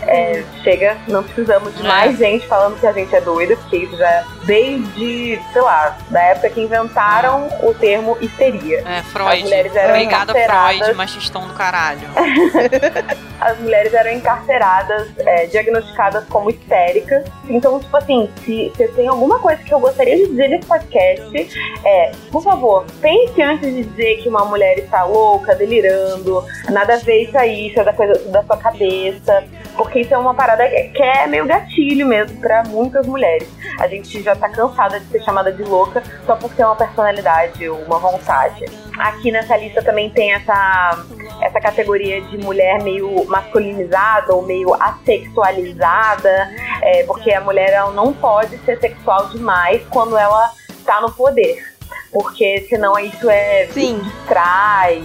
É, 0.02 0.42
chega, 0.62 0.96
não 1.08 1.22
precisamos 1.22 1.74
de 1.76 1.82
mais 1.82 2.16
gente 2.18 2.46
falando 2.46 2.78
que 2.78 2.86
a 2.86 2.92
gente 2.92 3.14
é 3.14 3.20
doida, 3.20 3.56
porque 3.56 3.76
isso 3.78 3.96
já 3.96 4.08
é 4.08 4.24
desde, 4.44 5.40
sei 5.52 5.62
lá, 5.62 5.96
da 6.10 6.20
época 6.22 6.50
que 6.50 6.60
inventaram 6.60 7.48
o 7.62 7.74
termo 7.74 8.16
histeria. 8.20 8.82
É, 8.86 9.02
Freud. 9.02 9.32
As 9.32 9.42
mulheres 9.42 9.76
eram 9.76 9.94
Obrigada, 9.94 10.32
encarceradas. 10.32 10.78
Freud, 10.78 10.96
machistão 10.96 11.48
do 11.48 11.54
caralho. 11.54 12.08
As 13.40 13.58
mulheres 13.58 13.92
eram 13.94 14.10
encarceradas, 14.12 15.08
é, 15.18 15.46
diagnosticadas 15.46 16.24
como 16.28 16.50
histéricas. 16.50 17.24
Então, 17.48 17.78
tipo 17.78 17.96
assim, 17.96 18.28
se 18.44 18.72
você 18.74 18.88
tem 18.88 19.06
alguma 19.06 19.38
coisa 19.38 19.62
que 19.62 19.72
eu 19.72 19.80
gostaria 19.80 20.16
de 20.16 20.26
dizer 20.28 20.48
nesse 20.48 20.66
podcast, 20.66 21.58
é, 21.84 22.12
por 22.30 22.42
favor, 22.42 22.84
pense 23.00 23.40
antes 23.42 23.72
de 23.72 23.84
dizer 23.84 24.22
que 24.22 24.28
uma 24.28 24.44
mulher 24.44 24.78
está 24.78 25.04
louca, 25.04 25.54
delirando, 25.54 26.44
nada 26.70 26.94
a 26.94 26.98
ver 26.98 27.24
isso 27.24 27.38
aí, 27.38 27.68
isso 27.68 27.80
é 27.80 27.84
da 27.84 27.92
coisa 27.92 28.18
da 28.30 28.42
sua 28.44 28.56
cabeça. 28.56 29.44
Porque 29.78 30.00
isso 30.00 30.12
é 30.12 30.18
uma 30.18 30.34
parada 30.34 30.68
que 30.68 31.00
é 31.00 31.28
meio 31.28 31.46
gatilho 31.46 32.04
mesmo 32.04 32.40
pra 32.40 32.64
muitas 32.64 33.06
mulheres. 33.06 33.48
A 33.78 33.86
gente 33.86 34.20
já 34.20 34.34
tá 34.34 34.48
cansada 34.48 34.98
de 34.98 35.06
ser 35.06 35.22
chamada 35.22 35.52
de 35.52 35.62
louca 35.62 36.02
só 36.26 36.34
por 36.34 36.52
ter 36.52 36.64
uma 36.64 36.74
personalidade, 36.74 37.68
uma 37.68 37.96
vontade. 38.00 38.64
Aqui 38.98 39.30
nessa 39.30 39.56
lista 39.56 39.80
também 39.80 40.10
tem 40.10 40.32
essa, 40.32 40.98
essa 41.40 41.60
categoria 41.60 42.20
de 42.22 42.38
mulher 42.38 42.82
meio 42.82 43.24
masculinizada 43.26 44.34
ou 44.34 44.42
meio 44.42 44.74
assexualizada, 44.74 46.50
é, 46.82 47.04
porque 47.04 47.32
a 47.32 47.40
mulher 47.40 47.70
ela 47.70 47.92
não 47.92 48.12
pode 48.12 48.58
ser 48.64 48.80
sexual 48.80 49.28
demais 49.28 49.80
quando 49.90 50.18
ela 50.18 50.50
tá 50.84 51.00
no 51.00 51.12
poder. 51.12 51.64
Porque 52.12 52.66
senão 52.68 52.98
isso 52.98 53.30
é 53.30 53.66
distrai. 53.66 55.04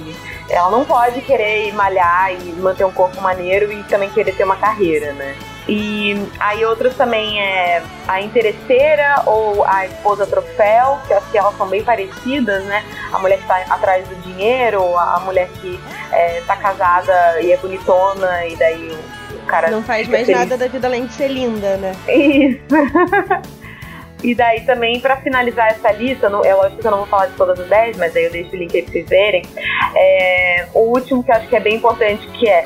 Ela 0.49 0.69
não 0.69 0.85
pode 0.85 1.21
querer 1.21 1.73
malhar 1.73 2.33
e 2.33 2.51
manter 2.53 2.85
um 2.85 2.91
corpo 2.91 3.21
maneiro 3.21 3.71
e 3.71 3.83
também 3.83 4.09
querer 4.09 4.35
ter 4.35 4.43
uma 4.43 4.55
carreira, 4.55 5.13
né? 5.13 5.35
E 5.67 6.15
aí 6.41 6.65
outros 6.65 6.93
também 6.95 7.41
é 7.41 7.81
a 8.05 8.21
interesseira 8.21 9.23
ou 9.25 9.63
a 9.65 9.85
esposa 9.85 10.27
troféu, 10.27 10.99
que 11.07 11.13
acho 11.13 11.31
que 11.31 11.37
elas 11.37 11.55
são 11.57 11.67
bem 11.67 11.81
parecidas, 11.83 12.63
né? 12.65 12.83
A 13.13 13.19
mulher 13.19 13.39
que 13.39 13.47
tá 13.47 13.63
atrás 13.69 14.05
do 14.07 14.15
dinheiro, 14.15 14.97
a 14.97 15.21
mulher 15.21 15.47
que 15.61 15.79
é, 16.11 16.41
tá 16.45 16.57
casada 16.57 17.41
e 17.41 17.51
é 17.51 17.57
bonitona, 17.57 18.45
e 18.45 18.55
daí 18.57 18.91
o, 19.31 19.45
cara. 19.45 19.71
Não 19.71 19.81
faz 19.83 20.07
mais 20.07 20.25
feliz. 20.25 20.39
nada 20.39 20.57
da 20.57 20.67
vida 20.67 20.87
além 20.87 21.05
de 21.05 21.13
ser 21.13 21.29
linda, 21.29 21.77
né? 21.77 21.95
Isso. 22.09 22.59
E 24.24 24.34
daí 24.34 24.61
também, 24.61 24.99
pra 24.99 25.17
finalizar 25.17 25.67
essa 25.67 25.91
lista, 25.91 26.30
não- 26.30 26.45
é 26.45 26.53
lógico 26.55 26.80
que 26.82 26.88
eu 26.88 26.91
não 26.91 26.99
vou 26.99 27.07
falar 27.07 27.26
de 27.28 27.34
todas 27.34 27.59
as 27.59 27.67
10, 27.67 27.97
mas 27.97 28.15
aí 28.15 28.24
eu 28.26 28.32
deixo 28.32 28.53
o 28.53 28.55
link 28.55 28.76
aí 28.76 28.82
pra 28.84 28.91
vocês 28.93 29.09
verem. 29.09 29.43
É, 29.95 30.65
o 30.74 30.80
último 30.80 31.24
que 31.24 31.30
eu 31.32 31.36
acho 31.36 31.47
que 31.47 31.55
é 31.55 31.59
bem 31.59 31.76
importante, 31.76 32.26
que 32.28 32.47
é 32.47 32.65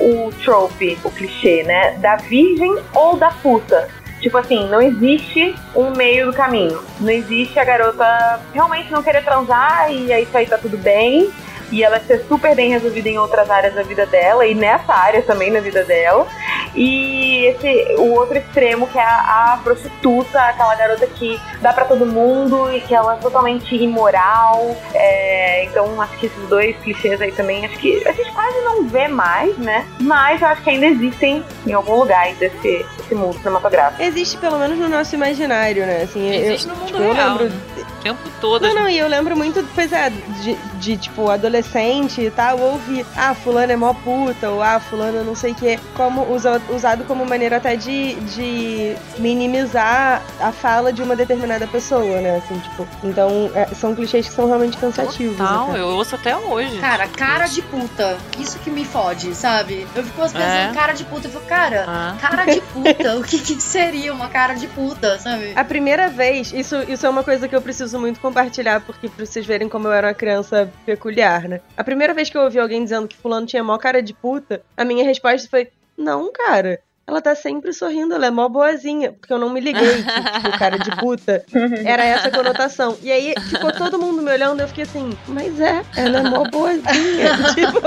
o 0.00 0.30
trope, 0.44 0.98
o 1.04 1.10
clichê, 1.10 1.62
né? 1.64 1.92
Da 1.98 2.16
virgem 2.16 2.74
ou 2.94 3.16
da 3.16 3.30
puta. 3.30 3.88
Tipo 4.20 4.38
assim, 4.38 4.66
não 4.70 4.80
existe 4.80 5.54
um 5.74 5.90
meio 5.90 6.26
do 6.26 6.32
caminho. 6.32 6.82
Não 6.98 7.10
existe 7.10 7.58
a 7.58 7.64
garota 7.64 8.40
realmente 8.54 8.90
não 8.90 9.02
querer 9.02 9.22
transar 9.22 9.92
e 9.92 10.10
aí 10.12 10.22
isso 10.22 10.36
aí 10.36 10.46
tá 10.46 10.56
tudo 10.56 10.78
bem. 10.78 11.30
E 11.72 11.82
ela 11.82 11.98
ser 12.00 12.24
super 12.28 12.54
bem 12.54 12.70
resolvida 12.70 13.08
em 13.08 13.18
outras 13.18 13.50
áreas 13.50 13.74
da 13.74 13.82
vida 13.82 14.06
dela 14.06 14.46
e 14.46 14.54
nessa 14.54 14.92
área 14.94 15.22
também 15.22 15.50
na 15.50 15.60
vida 15.60 15.84
dela. 15.84 16.26
E 16.74 17.46
esse, 17.46 17.94
o 17.98 18.12
outro 18.12 18.36
extremo 18.38 18.86
que 18.86 18.98
é 18.98 19.02
a, 19.02 19.54
a 19.54 19.60
prostituta, 19.64 20.40
aquela 20.40 20.74
garota 20.74 21.06
que 21.06 21.40
dá 21.60 21.72
pra 21.72 21.84
todo 21.84 22.04
mundo 22.06 22.70
e 22.72 22.80
que 22.80 22.94
ela 22.94 23.14
é 23.14 23.18
totalmente 23.18 23.74
imoral. 23.74 24.76
É, 24.94 25.64
então 25.64 26.00
acho 26.00 26.16
que 26.18 26.26
esses 26.26 26.48
dois 26.48 26.76
clichês 26.78 27.20
aí 27.20 27.32
também, 27.32 27.64
acho 27.64 27.76
que 27.78 28.06
a 28.06 28.12
gente 28.12 28.30
quase 28.32 28.60
não 28.60 28.86
vê 28.88 29.08
mais, 29.08 29.56
né? 29.58 29.86
Mas 30.00 30.40
eu 30.42 30.48
acho 30.48 30.62
que 30.62 30.70
ainda 30.70 30.86
existem 30.86 31.42
em 31.66 31.72
algum 31.72 31.96
lugar 31.96 32.32
desse, 32.34 32.84
desse 32.98 33.14
mundo 33.14 33.36
cinematográfico. 33.38 34.02
Existe 34.02 34.36
pelo 34.36 34.58
menos 34.58 34.78
no 34.78 34.88
nosso 34.88 35.14
imaginário, 35.14 35.84
né? 35.86 36.02
Assim, 36.04 36.28
eu- 36.28 36.44
Existe 36.44 36.68
no 36.68 36.76
mundo 36.76 36.86
tipo, 36.86 37.02
eu 37.02 37.12
real, 37.12 37.28
lembro 37.38 37.44
né? 37.46 37.60
O 37.98 38.02
tempo 38.06 38.20
todo. 38.40 38.62
Não, 38.62 38.68
as- 38.68 38.74
não, 38.74 38.88
e 38.88 38.96
eu 38.98 39.08
lembro 39.08 39.36
muito, 39.36 39.66
pois 39.74 39.92
é, 39.92 40.10
de, 40.10 40.54
de, 40.78 40.96
tipo, 40.96 41.28
adolescente 41.28 42.20
e 42.20 42.30
tal, 42.30 42.58
ouvir, 42.60 43.04
ah, 43.16 43.34
fulano 43.34 43.72
é 43.72 43.76
mó 43.76 43.92
puta, 43.94 44.48
ou 44.50 44.62
ah, 44.62 44.78
fulano 44.78 45.24
não 45.24 45.34
sei 45.34 45.52
o 45.52 45.54
que, 45.54 45.76
como 45.96 46.22
usa- 46.32 46.62
usado 46.70 47.04
como 47.04 47.24
maneira 47.26 47.56
até 47.56 47.74
de, 47.74 48.14
de 48.14 48.96
minimizar 49.18 50.22
a 50.40 50.52
fala 50.52 50.92
de 50.92 51.02
uma 51.02 51.14
determinada 51.14 51.66
pessoa, 51.66 52.20
né? 52.20 52.36
Assim, 52.36 52.58
tipo, 52.58 52.86
então 53.04 53.50
é, 53.54 53.66
são 53.74 53.94
clichês 53.94 54.28
que 54.28 54.34
são 54.34 54.46
realmente 54.46 54.76
cansativos. 54.78 55.36
Não, 55.38 55.70
até. 55.70 55.80
eu 55.80 55.86
ouço 55.88 56.14
até 56.14 56.36
hoje. 56.36 56.78
Cara, 56.78 57.06
cara 57.08 57.46
de 57.46 57.62
puta. 57.62 58.16
Isso 58.38 58.58
que 58.60 58.70
me 58.70 58.84
fode, 58.84 59.34
sabe? 59.34 59.86
Eu 59.94 60.02
fico 60.04 60.20
pensando, 60.22 60.42
É? 60.42 60.70
cara 60.74 60.92
de 60.92 61.04
puta. 61.04 61.26
Eu 61.28 61.32
fico, 61.32 61.44
cara, 61.46 61.84
Ah. 61.86 62.14
cara 62.20 62.44
de 62.44 62.60
puta. 62.60 63.16
o 63.18 63.22
que, 63.22 63.38
que 63.38 63.60
seria 63.60 64.12
uma 64.12 64.28
cara 64.28 64.54
de 64.54 64.66
puta, 64.68 65.18
sabe? 65.18 65.52
A 65.54 65.64
primeira 65.64 66.08
vez, 66.08 66.52
isso, 66.52 66.76
isso 66.88 67.04
é 67.06 67.10
uma 67.10 67.22
coisa 67.22 67.46
que 67.48 67.54
eu 67.54 67.60
preciso 67.62 67.75
muito 67.98 68.20
compartilhar, 68.20 68.80
porque 68.84 69.08
pra 69.08 69.24
vocês 69.24 69.44
verem 69.44 69.68
como 69.68 69.88
eu 69.88 69.92
era 69.92 70.08
uma 70.08 70.14
criança 70.14 70.70
peculiar, 70.84 71.48
né? 71.48 71.60
A 71.76 71.84
primeira 71.84 72.14
vez 72.14 72.30
que 72.30 72.36
eu 72.36 72.42
ouvi 72.42 72.58
alguém 72.58 72.82
dizendo 72.82 73.08
que 73.08 73.16
fulano 73.16 73.46
tinha 73.46 73.62
mó 73.62 73.76
cara 73.78 74.02
de 74.02 74.14
puta, 74.14 74.62
a 74.76 74.84
minha 74.84 75.04
resposta 75.04 75.48
foi, 75.48 75.68
não, 75.96 76.32
cara. 76.32 76.80
Ela 77.06 77.20
tá 77.20 77.36
sempre 77.36 77.72
sorrindo, 77.72 78.14
ela 78.14 78.26
é 78.26 78.30
mó 78.30 78.48
boazinha. 78.48 79.12
Porque 79.12 79.32
eu 79.32 79.38
não 79.38 79.48
me 79.48 79.60
liguei 79.60 80.02
que, 80.02 80.32
tipo, 80.32 80.58
cara 80.58 80.76
de 80.76 80.90
puta 80.96 81.44
era 81.84 82.04
essa 82.04 82.30
conotação. 82.30 82.96
E 83.00 83.12
aí 83.12 83.32
ficou 83.48 83.72
todo 83.72 83.96
mundo 83.96 84.20
me 84.20 84.30
olhando, 84.30 84.60
eu 84.60 84.66
fiquei 84.66 84.82
assim, 84.82 85.16
mas 85.28 85.60
é, 85.60 85.82
ela 85.96 86.18
é 86.18 86.22
mó 86.22 86.42
boazinha. 86.50 87.54
tipo, 87.54 87.80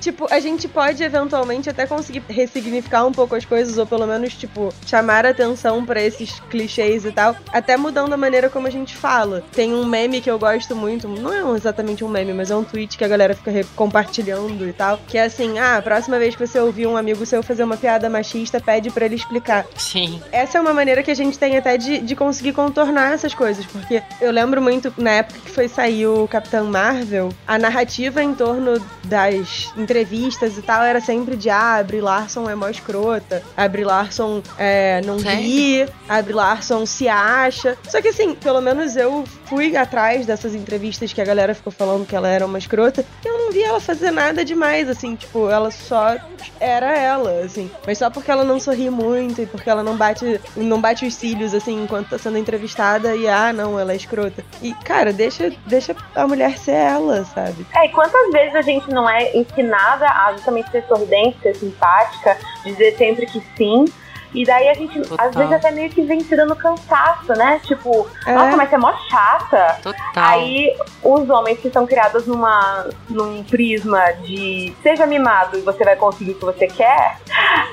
tipo, 0.00 0.26
a 0.30 0.38
gente 0.38 0.68
pode 0.68 1.02
eventualmente 1.02 1.70
até 1.70 1.86
conseguir 1.86 2.22
ressignificar 2.28 3.06
um 3.06 3.12
pouco 3.12 3.34
as 3.34 3.46
coisas, 3.46 3.78
ou 3.78 3.86
pelo 3.86 4.06
menos, 4.06 4.34
tipo, 4.34 4.68
chamar 4.86 5.24
atenção 5.24 5.84
pra 5.86 6.02
esses 6.02 6.38
clichês 6.50 7.06
e 7.06 7.12
tal, 7.12 7.34
até 7.50 7.78
mudando 7.78 8.12
a 8.12 8.18
maneira 8.18 8.50
como 8.50 8.66
a 8.66 8.70
gente 8.70 8.94
fala. 8.94 9.42
Tem 9.52 9.72
um 9.72 9.86
meme 9.86 10.20
que 10.20 10.30
eu 10.30 10.38
gosto 10.38 10.76
muito, 10.76 11.08
não 11.08 11.32
é 11.32 11.56
exatamente 11.56 12.04
um 12.04 12.08
meme, 12.08 12.34
mas 12.34 12.50
é 12.50 12.56
um 12.56 12.64
tweet 12.64 12.98
que 12.98 13.04
a 13.04 13.08
galera 13.08 13.34
fica 13.34 13.50
compartilhando 13.74 14.68
e 14.68 14.72
tal, 14.74 14.98
que 15.08 15.16
é 15.16 15.24
assim, 15.24 15.58
ah, 15.58 15.78
a 15.78 15.82
próxima 15.82 16.18
vez 16.18 16.36
que 16.36 16.46
você 16.46 16.58
ouvir 16.58 16.86
um 16.86 16.98
amigo 16.98 17.24
seu 17.24 17.42
fazer 17.42 17.64
uma 17.64 17.78
piada 17.78 18.10
machista, 18.10 18.41
pede 18.50 18.90
pra 18.90 19.04
ele 19.04 19.16
explicar. 19.16 19.66
Sim. 19.76 20.20
Essa 20.30 20.58
é 20.58 20.60
uma 20.60 20.74
maneira 20.74 21.02
que 21.02 21.10
a 21.10 21.14
gente 21.14 21.38
tem 21.38 21.56
até 21.56 21.76
de, 21.76 21.98
de 21.98 22.16
conseguir 22.16 22.52
contornar 22.52 23.12
essas 23.12 23.34
coisas, 23.34 23.64
porque 23.66 24.02
eu 24.20 24.30
lembro 24.30 24.60
muito, 24.60 24.92
na 24.96 25.10
época 25.10 25.40
que 25.40 25.50
foi 25.50 25.68
sair 25.68 26.06
o 26.06 26.26
Capitão 26.28 26.66
Marvel, 26.66 27.30
a 27.46 27.58
narrativa 27.58 28.22
em 28.22 28.34
torno 28.34 28.82
das 29.04 29.72
entrevistas 29.76 30.56
e 30.56 30.62
tal 30.62 30.82
era 30.82 31.00
sempre 31.00 31.36
de 31.36 31.50
ah, 31.50 31.76
a 31.76 31.82
Brie 31.82 32.00
Larson 32.00 32.48
é 32.48 32.54
mó 32.54 32.68
escrota, 32.68 33.42
a 33.56 33.68
Brie 33.68 33.84
Larson 33.84 34.42
é, 34.58 35.00
não 35.04 35.18
ri, 35.18 35.86
a 36.08 36.22
Brie 36.22 36.34
Larson 36.34 36.86
se 36.86 37.08
acha. 37.08 37.76
Só 37.88 38.00
que 38.00 38.08
assim, 38.08 38.34
pelo 38.34 38.60
menos 38.60 38.96
eu 38.96 39.24
fui 39.52 39.76
atrás 39.76 40.24
dessas 40.24 40.54
entrevistas 40.54 41.12
que 41.12 41.20
a 41.20 41.24
galera 41.26 41.54
ficou 41.54 41.70
falando 41.70 42.06
que 42.06 42.16
ela 42.16 42.26
era 42.26 42.46
uma 42.46 42.56
escrota, 42.56 43.04
e 43.22 43.28
eu 43.28 43.38
não 43.38 43.52
vi 43.52 43.62
ela 43.62 43.80
fazer 43.80 44.10
nada 44.10 44.42
demais, 44.42 44.88
assim, 44.88 45.14
tipo, 45.14 45.50
ela 45.50 45.70
só 45.70 46.16
era 46.58 46.96
ela, 46.96 47.44
assim. 47.44 47.70
Mas 47.86 47.98
só 47.98 48.08
porque 48.08 48.30
ela 48.30 48.44
não 48.44 48.58
sorri 48.58 48.88
muito 48.88 49.42
e 49.42 49.46
porque 49.46 49.68
ela 49.68 49.82
não 49.82 49.94
bate, 49.94 50.40
não 50.56 50.80
bate 50.80 51.04
os 51.04 51.14
cílios, 51.14 51.52
assim, 51.52 51.84
enquanto 51.84 52.08
tá 52.08 52.18
sendo 52.18 52.38
entrevistada 52.38 53.14
e, 53.14 53.28
ah, 53.28 53.52
não, 53.52 53.78
ela 53.78 53.92
é 53.92 53.96
escrota. 53.96 54.42
E, 54.62 54.72
cara, 54.72 55.12
deixa, 55.12 55.52
deixa 55.66 55.94
a 56.14 56.26
mulher 56.26 56.56
ser 56.56 56.72
ela, 56.72 57.22
sabe? 57.26 57.66
É, 57.76 57.84
e 57.84 57.90
quantas 57.90 58.32
vezes 58.32 58.54
a 58.54 58.62
gente 58.62 58.88
não 58.88 59.06
é 59.06 59.36
ensinada 59.36 60.06
a 60.06 60.32
justamente 60.32 60.70
ser 60.70 60.82
sorridente, 60.88 61.36
ser 61.42 61.56
simpática, 61.56 62.38
dizer 62.64 62.96
sempre 62.96 63.26
que 63.26 63.42
sim. 63.54 63.84
E 64.34 64.44
daí 64.44 64.68
a 64.68 64.74
gente, 64.74 65.00
Total. 65.00 65.26
às 65.28 65.34
vezes, 65.34 65.52
até 65.52 65.70
meio 65.70 65.90
que 65.90 66.02
vem 66.02 66.20
se 66.20 66.34
dando 66.34 66.56
cansaço, 66.56 67.32
né? 67.34 67.60
Tipo, 67.64 68.08
É. 68.26 68.32
nossa, 68.32 68.56
mas 68.56 68.68
você 68.70 68.74
é 68.74 68.78
mó 68.78 68.92
chata. 69.08 69.78
Total. 69.82 70.02
Aí 70.14 70.74
os 71.02 71.28
homens 71.28 71.58
que 71.60 71.70
são 71.70 71.86
criados 71.86 72.26
numa, 72.26 72.86
num 73.08 73.42
prisma 73.44 74.00
de 74.24 74.74
seja 74.82 75.06
mimado 75.06 75.58
e 75.58 75.60
você 75.62 75.84
vai 75.84 75.96
conseguir 75.96 76.32
o 76.32 76.34
que 76.36 76.44
você 76.44 76.66
quer, 76.66 77.18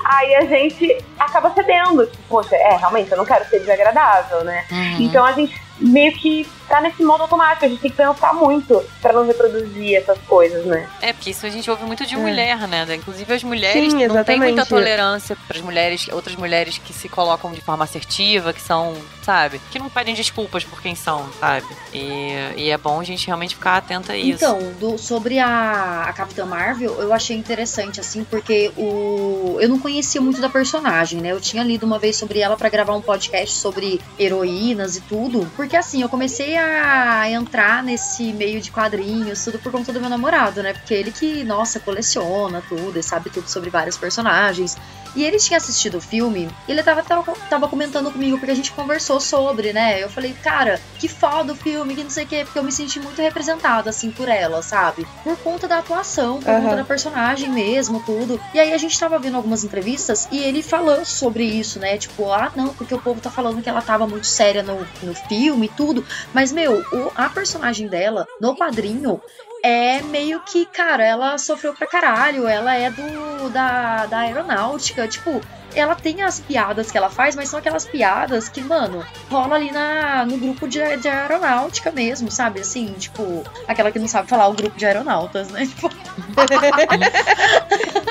aí 0.04 0.34
a 0.34 0.42
gente 0.42 0.96
acaba 1.18 1.50
cedendo. 1.54 2.06
Tipo, 2.06 2.22
poxa, 2.28 2.56
é, 2.56 2.76
realmente, 2.76 3.10
eu 3.10 3.16
não 3.16 3.24
quero 3.24 3.44
ser 3.46 3.60
desagradável, 3.60 4.44
né? 4.44 4.64
Uhum. 4.70 4.96
Então 5.00 5.24
a 5.24 5.32
gente 5.32 5.60
meio 5.80 6.12
que 6.12 6.46
tá 6.70 6.80
nesse 6.80 7.02
modo 7.02 7.22
automático, 7.22 7.64
a 7.64 7.68
gente 7.68 7.80
tem 7.80 7.90
que 7.90 7.96
pensar 7.96 8.32
muito 8.32 8.82
pra 9.02 9.12
não 9.12 9.26
reproduzir 9.26 9.96
essas 9.96 10.18
coisas, 10.20 10.64
né? 10.64 10.88
É, 11.02 11.12
porque 11.12 11.30
isso 11.30 11.44
a 11.44 11.50
gente 11.50 11.68
ouve 11.70 11.84
muito 11.84 12.06
de 12.06 12.14
É. 12.14 12.18
mulher, 12.18 12.56
né? 12.68 12.86
Inclusive 12.94 13.32
as 13.34 13.42
mulheres 13.44 13.92
Sim, 13.92 14.06
não 14.06 14.24
têm 14.24 14.38
muita 14.38 14.64
tolerância 14.64 15.36
para 15.48 15.56
as 15.58 15.62
mulheres, 15.62 16.08
outras 16.12 16.36
mulheres 16.36 16.78
que 16.78 16.92
se 16.92 17.08
colocam 17.08 17.52
de 17.52 17.60
forma 17.60 17.84
assertiva, 17.84 18.52
que 18.52 18.62
são, 18.62 18.94
sabe? 19.22 19.60
Que 19.70 19.78
não 19.78 19.90
pedem 19.90 20.14
desculpas 20.14 20.62
por 20.64 20.80
quem 20.80 20.94
são, 20.94 21.28
sabe? 21.38 21.66
E, 21.92 22.32
e 22.56 22.70
é 22.70 22.78
bom 22.78 23.00
a 23.00 23.04
gente 23.04 23.26
realmente 23.26 23.54
ficar 23.56 23.76
atenta 23.76 24.12
a 24.12 24.16
isso. 24.16 24.36
Então, 24.44 24.58
do- 24.78 24.96
sobre 24.98 25.38
a, 25.38 26.04
a 26.06 26.12
Capitã 26.12 26.46
Marvel, 26.46 26.94
eu 27.00 27.12
achei 27.12 27.36
interessante, 27.36 27.98
assim, 28.00 28.22
porque 28.24 28.70
o 28.76 29.56
eu 29.60 29.68
não 29.68 29.78
conhecia 29.78 30.20
muito 30.20 30.40
da 30.40 30.48
personagem, 30.48 31.20
né? 31.20 31.32
Eu 31.32 31.40
tinha 31.40 31.62
lido 31.64 31.84
uma 31.84 31.98
vez 31.98 32.16
sobre 32.16 32.38
ela 32.40 32.56
pra 32.56 32.68
gravar 32.68 32.94
um 32.94 33.02
podcast 33.02 33.56
sobre 33.56 34.00
heroínas 34.18 34.96
e 34.96 35.00
tudo. 35.02 35.50
Porque, 35.56 35.76
assim, 35.76 36.02
eu 36.02 36.08
comecei 36.08 36.56
a 36.60 37.30
entrar 37.30 37.82
nesse 37.82 38.32
meio 38.32 38.60
de 38.60 38.70
quadrinhos, 38.70 39.44
tudo 39.44 39.58
por 39.58 39.72
conta 39.72 39.92
do 39.92 40.00
meu 40.00 40.08
namorado, 40.08 40.62
né? 40.62 40.72
Porque 40.72 40.94
ele 40.94 41.10
que, 41.10 41.44
nossa, 41.44 41.80
coleciona 41.80 42.62
tudo 42.68 42.98
e 42.98 43.02
sabe 43.02 43.30
tudo 43.30 43.48
sobre 43.48 43.70
vários 43.70 43.96
personagens. 43.96 44.76
E 45.16 45.24
ele 45.24 45.38
tinha 45.38 45.56
assistido 45.56 45.96
o 45.98 46.00
filme 46.00 46.48
e 46.68 46.72
ele 46.72 46.82
tava, 46.82 47.02
tava, 47.02 47.32
tava 47.48 47.68
comentando 47.68 48.10
comigo, 48.12 48.38
porque 48.38 48.52
a 48.52 48.54
gente 48.56 48.72
conversou 48.72 49.20
sobre, 49.20 49.72
né? 49.72 50.02
Eu 50.02 50.08
falei, 50.08 50.32
cara, 50.42 50.80
que 50.98 51.08
foda 51.08 51.52
o 51.52 51.56
filme, 51.56 51.94
que 51.94 52.02
não 52.04 52.10
sei 52.10 52.24
o 52.24 52.28
quê, 52.28 52.44
porque 52.44 52.58
eu 52.58 52.62
me 52.62 52.72
senti 52.72 53.00
muito 53.00 53.20
representada, 53.20 53.90
assim, 53.90 54.10
por 54.10 54.28
ela, 54.28 54.62
sabe? 54.62 55.06
Por 55.24 55.36
conta 55.38 55.66
da 55.66 55.78
atuação, 55.78 56.38
por 56.40 56.50
Aham. 56.50 56.62
conta 56.62 56.76
da 56.76 56.84
personagem 56.84 57.48
mesmo, 57.50 58.00
tudo. 58.04 58.40
E 58.54 58.60
aí 58.60 58.72
a 58.72 58.78
gente 58.78 58.98
tava 58.98 59.18
vendo 59.18 59.36
algumas 59.36 59.64
entrevistas 59.64 60.28
e 60.30 60.38
ele 60.38 60.62
falou 60.62 61.04
sobre 61.04 61.44
isso, 61.44 61.78
né? 61.80 61.98
Tipo, 61.98 62.30
ah, 62.32 62.52
não, 62.54 62.68
porque 62.74 62.94
o 62.94 63.00
povo 63.00 63.20
tá 63.20 63.30
falando 63.30 63.62
que 63.62 63.68
ela 63.68 63.82
tava 63.82 64.06
muito 64.06 64.26
séria 64.26 64.62
no, 64.62 64.86
no 65.02 65.14
filme 65.14 65.66
e 65.66 65.70
tudo. 65.70 66.04
Mas, 66.32 66.52
meu, 66.52 66.74
o- 66.92 67.10
a 67.14 67.28
personagem 67.28 67.88
dela, 67.88 68.26
no 68.40 68.56
quadrinho, 68.56 69.20
é 69.62 70.02
meio 70.02 70.40
que, 70.40 70.66
cara, 70.66 71.04
ela 71.04 71.38
sofreu 71.38 71.74
pra 71.74 71.86
caralho, 71.86 72.46
ela 72.46 72.74
é 72.74 72.90
do 72.90 73.50
da, 73.50 74.06
da 74.06 74.18
aeronáutica, 74.20 75.08
tipo, 75.08 75.40
ela 75.74 75.94
tem 75.94 76.22
as 76.22 76.40
piadas 76.40 76.90
que 76.90 76.98
ela 76.98 77.10
faz, 77.10 77.36
mas 77.36 77.48
são 77.48 77.58
aquelas 77.58 77.84
piadas 77.84 78.48
que, 78.48 78.60
mano, 78.60 79.04
rola 79.30 79.56
ali 79.56 79.70
na, 79.70 80.24
no 80.24 80.36
grupo 80.36 80.68
de, 80.68 80.96
de 80.96 81.08
aeronáutica 81.08 81.90
mesmo, 81.90 82.30
sabe? 82.30 82.60
Assim, 82.60 82.92
tipo, 82.94 83.44
aquela 83.68 83.92
que 83.92 83.98
não 83.98 84.08
sabe 84.08 84.28
falar 84.28 84.48
o 84.48 84.54
grupo 84.54 84.76
de 84.76 84.86
aeronautas, 84.86 85.48
né? 85.50 85.66
Tipo, 85.66 85.90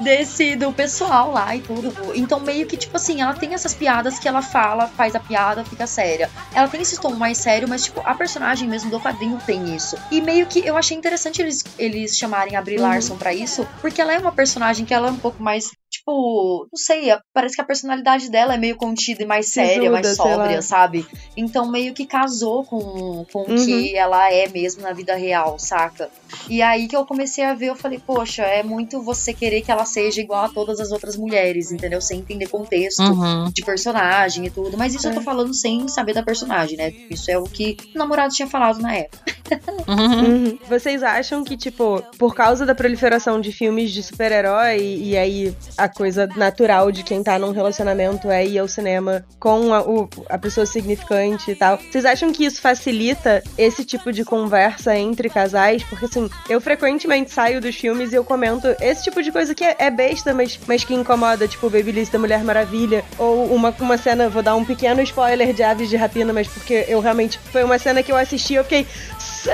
desse 0.00 0.56
do 0.56 0.72
pessoal 0.72 1.32
lá 1.32 1.54
e 1.54 1.60
tudo. 1.60 1.92
Então 2.14 2.40
meio 2.40 2.66
que 2.66 2.76
tipo 2.76 2.96
assim, 2.96 3.20
ela 3.20 3.34
tem 3.34 3.54
essas 3.54 3.74
piadas 3.74 4.18
que 4.18 4.28
ela 4.28 4.42
fala, 4.42 4.88
faz 4.88 5.14
a 5.14 5.20
piada, 5.20 5.64
fica 5.64 5.86
séria. 5.86 6.30
Ela 6.54 6.68
tem 6.68 6.82
esse 6.82 7.00
tom 7.00 7.14
mais 7.14 7.38
sério, 7.38 7.68
mas 7.68 7.84
tipo, 7.84 8.00
a 8.04 8.14
personagem 8.14 8.68
mesmo 8.68 8.90
do 8.90 9.00
quadrinho 9.00 9.38
tem 9.44 9.74
isso. 9.74 9.96
E 10.10 10.20
meio 10.20 10.46
que 10.46 10.66
eu 10.66 10.76
achei 10.76 10.96
interessante 10.96 11.40
eles, 11.40 11.64
eles 11.78 12.16
chamarem 12.16 12.56
a 12.56 12.62
Brie 12.62 12.78
Uhum. 12.78 12.82
Larson 12.82 13.16
pra 13.16 13.32
isso, 13.34 13.66
porque 13.80 14.00
ela 14.00 14.12
é 14.12 14.18
uma 14.18 14.32
personagem 14.32 14.84
que 14.84 14.94
ela 14.94 15.08
é 15.08 15.10
um 15.10 15.18
pouco 15.18 15.42
mais 15.42 15.70
Tipo, 15.92 16.66
não 16.72 16.76
sei, 16.78 17.08
parece 17.34 17.54
que 17.54 17.60
a 17.60 17.64
personalidade 17.64 18.30
dela 18.30 18.54
é 18.54 18.56
meio 18.56 18.76
contida 18.76 19.22
e 19.22 19.26
mais 19.26 19.48
séria, 19.52 19.90
mais 19.90 20.06
Sisuda, 20.06 20.22
sei 20.22 20.32
lá. 20.32 20.38
sóbria, 20.42 20.62
sabe? 20.62 21.06
Então 21.36 21.70
meio 21.70 21.92
que 21.92 22.06
casou 22.06 22.64
com, 22.64 23.26
com 23.30 23.40
o 23.42 23.50
Uhum. 23.50 23.64
que 23.66 23.94
ela 23.94 24.32
é 24.32 24.48
mesmo 24.48 24.82
na 24.82 24.92
vida 24.94 25.14
real, 25.14 25.58
saca? 25.58 26.08
E 26.48 26.62
aí 26.62 26.88
que 26.88 26.96
eu 26.96 27.04
comecei 27.04 27.44
a 27.44 27.52
ver, 27.54 27.66
eu 27.66 27.76
falei, 27.76 27.98
poxa, 28.04 28.42
é 28.42 28.62
muito 28.62 29.02
você 29.02 29.34
querer 29.34 29.60
que 29.60 29.70
ela 29.70 29.84
seja 29.84 30.20
igual 30.20 30.46
a 30.46 30.48
todas 30.48 30.80
as 30.80 30.90
outras 30.92 31.14
mulheres, 31.16 31.70
entendeu? 31.70 32.00
Sem 32.00 32.20
entender 32.20 32.48
contexto 32.48 33.00
Uhum. 33.02 33.50
de 33.52 33.62
personagem 33.62 34.46
e 34.46 34.50
tudo. 34.50 34.78
Mas 34.78 34.94
isso 34.94 35.06
eu 35.08 35.12
tô 35.14 35.20
É. 35.20 35.22
falando 35.22 35.52
sem 35.54 35.86
saber 35.88 36.14
da 36.14 36.22
personagem, 36.22 36.78
né? 36.78 36.90
Isso 37.10 37.30
é 37.30 37.36
o 37.38 37.44
que 37.44 37.76
o 37.94 37.98
namorado 37.98 38.32
tinha 38.32 38.48
falado 38.48 38.80
na 38.80 38.94
época. 38.96 39.22
Uhum. 39.86 40.58
Vocês 40.68 41.02
acham 41.02 41.44
que, 41.44 41.56
tipo, 41.56 42.02
por 42.18 42.34
causa 42.34 42.64
da 42.64 42.74
proliferação 42.74 43.40
de 43.40 43.52
filmes 43.52 43.90
de 43.90 44.02
super-herói 44.02 44.78
e 44.80 45.16
aí 45.16 45.54
a 45.82 45.88
coisa 45.88 46.28
natural 46.36 46.92
de 46.92 47.02
quem 47.02 47.22
tá 47.22 47.38
num 47.38 47.50
relacionamento 47.50 48.30
é 48.30 48.46
ir 48.46 48.58
ao 48.58 48.68
cinema 48.68 49.24
com 49.40 49.74
a, 49.74 49.80
o- 49.82 50.08
a 50.28 50.38
pessoa 50.38 50.64
significante 50.64 51.50
e 51.50 51.54
tal, 51.56 51.76
vocês 51.78 52.04
acham 52.04 52.32
que 52.32 52.44
isso 52.44 52.60
facilita 52.60 53.42
esse 53.58 53.84
tipo 53.84 54.12
de 54.12 54.24
conversa 54.24 54.96
entre 54.96 55.28
casais? 55.28 55.82
Porque, 55.82 56.04
assim, 56.04 56.30
eu 56.48 56.60
frequentemente 56.60 57.30
saio 57.32 57.60
dos 57.60 57.74
filmes 57.74 58.12
e 58.12 58.14
eu 58.14 58.24
comento 58.24 58.68
esse 58.80 59.02
tipo 59.02 59.22
de 59.22 59.32
coisa 59.32 59.54
que 59.54 59.64
é, 59.64 59.74
é 59.78 59.90
besta, 59.90 60.32
mas, 60.32 60.58
mas 60.66 60.84
que 60.84 60.94
incomoda, 60.94 61.48
tipo, 61.48 61.68
Babyliss 61.68 62.08
da 62.10 62.18
Mulher 62.18 62.44
Maravilha, 62.44 63.04
ou 63.18 63.46
uma, 63.52 63.74
uma 63.80 63.98
cena, 63.98 64.28
vou 64.28 64.42
dar 64.42 64.54
um 64.54 64.64
pequeno 64.64 65.02
spoiler 65.02 65.52
de 65.52 65.62
Aves 65.64 65.88
de 65.88 65.96
Rapina, 65.96 66.32
mas 66.32 66.46
porque 66.46 66.84
eu 66.86 67.00
realmente, 67.00 67.38
foi 67.50 67.64
uma 67.64 67.78
cena 67.78 68.02
que 68.02 68.12
eu 68.12 68.16
assisti 68.16 68.52
e 68.52 68.56
eu 68.56 68.62
fiquei, 68.64 68.86
sim! 69.18 69.50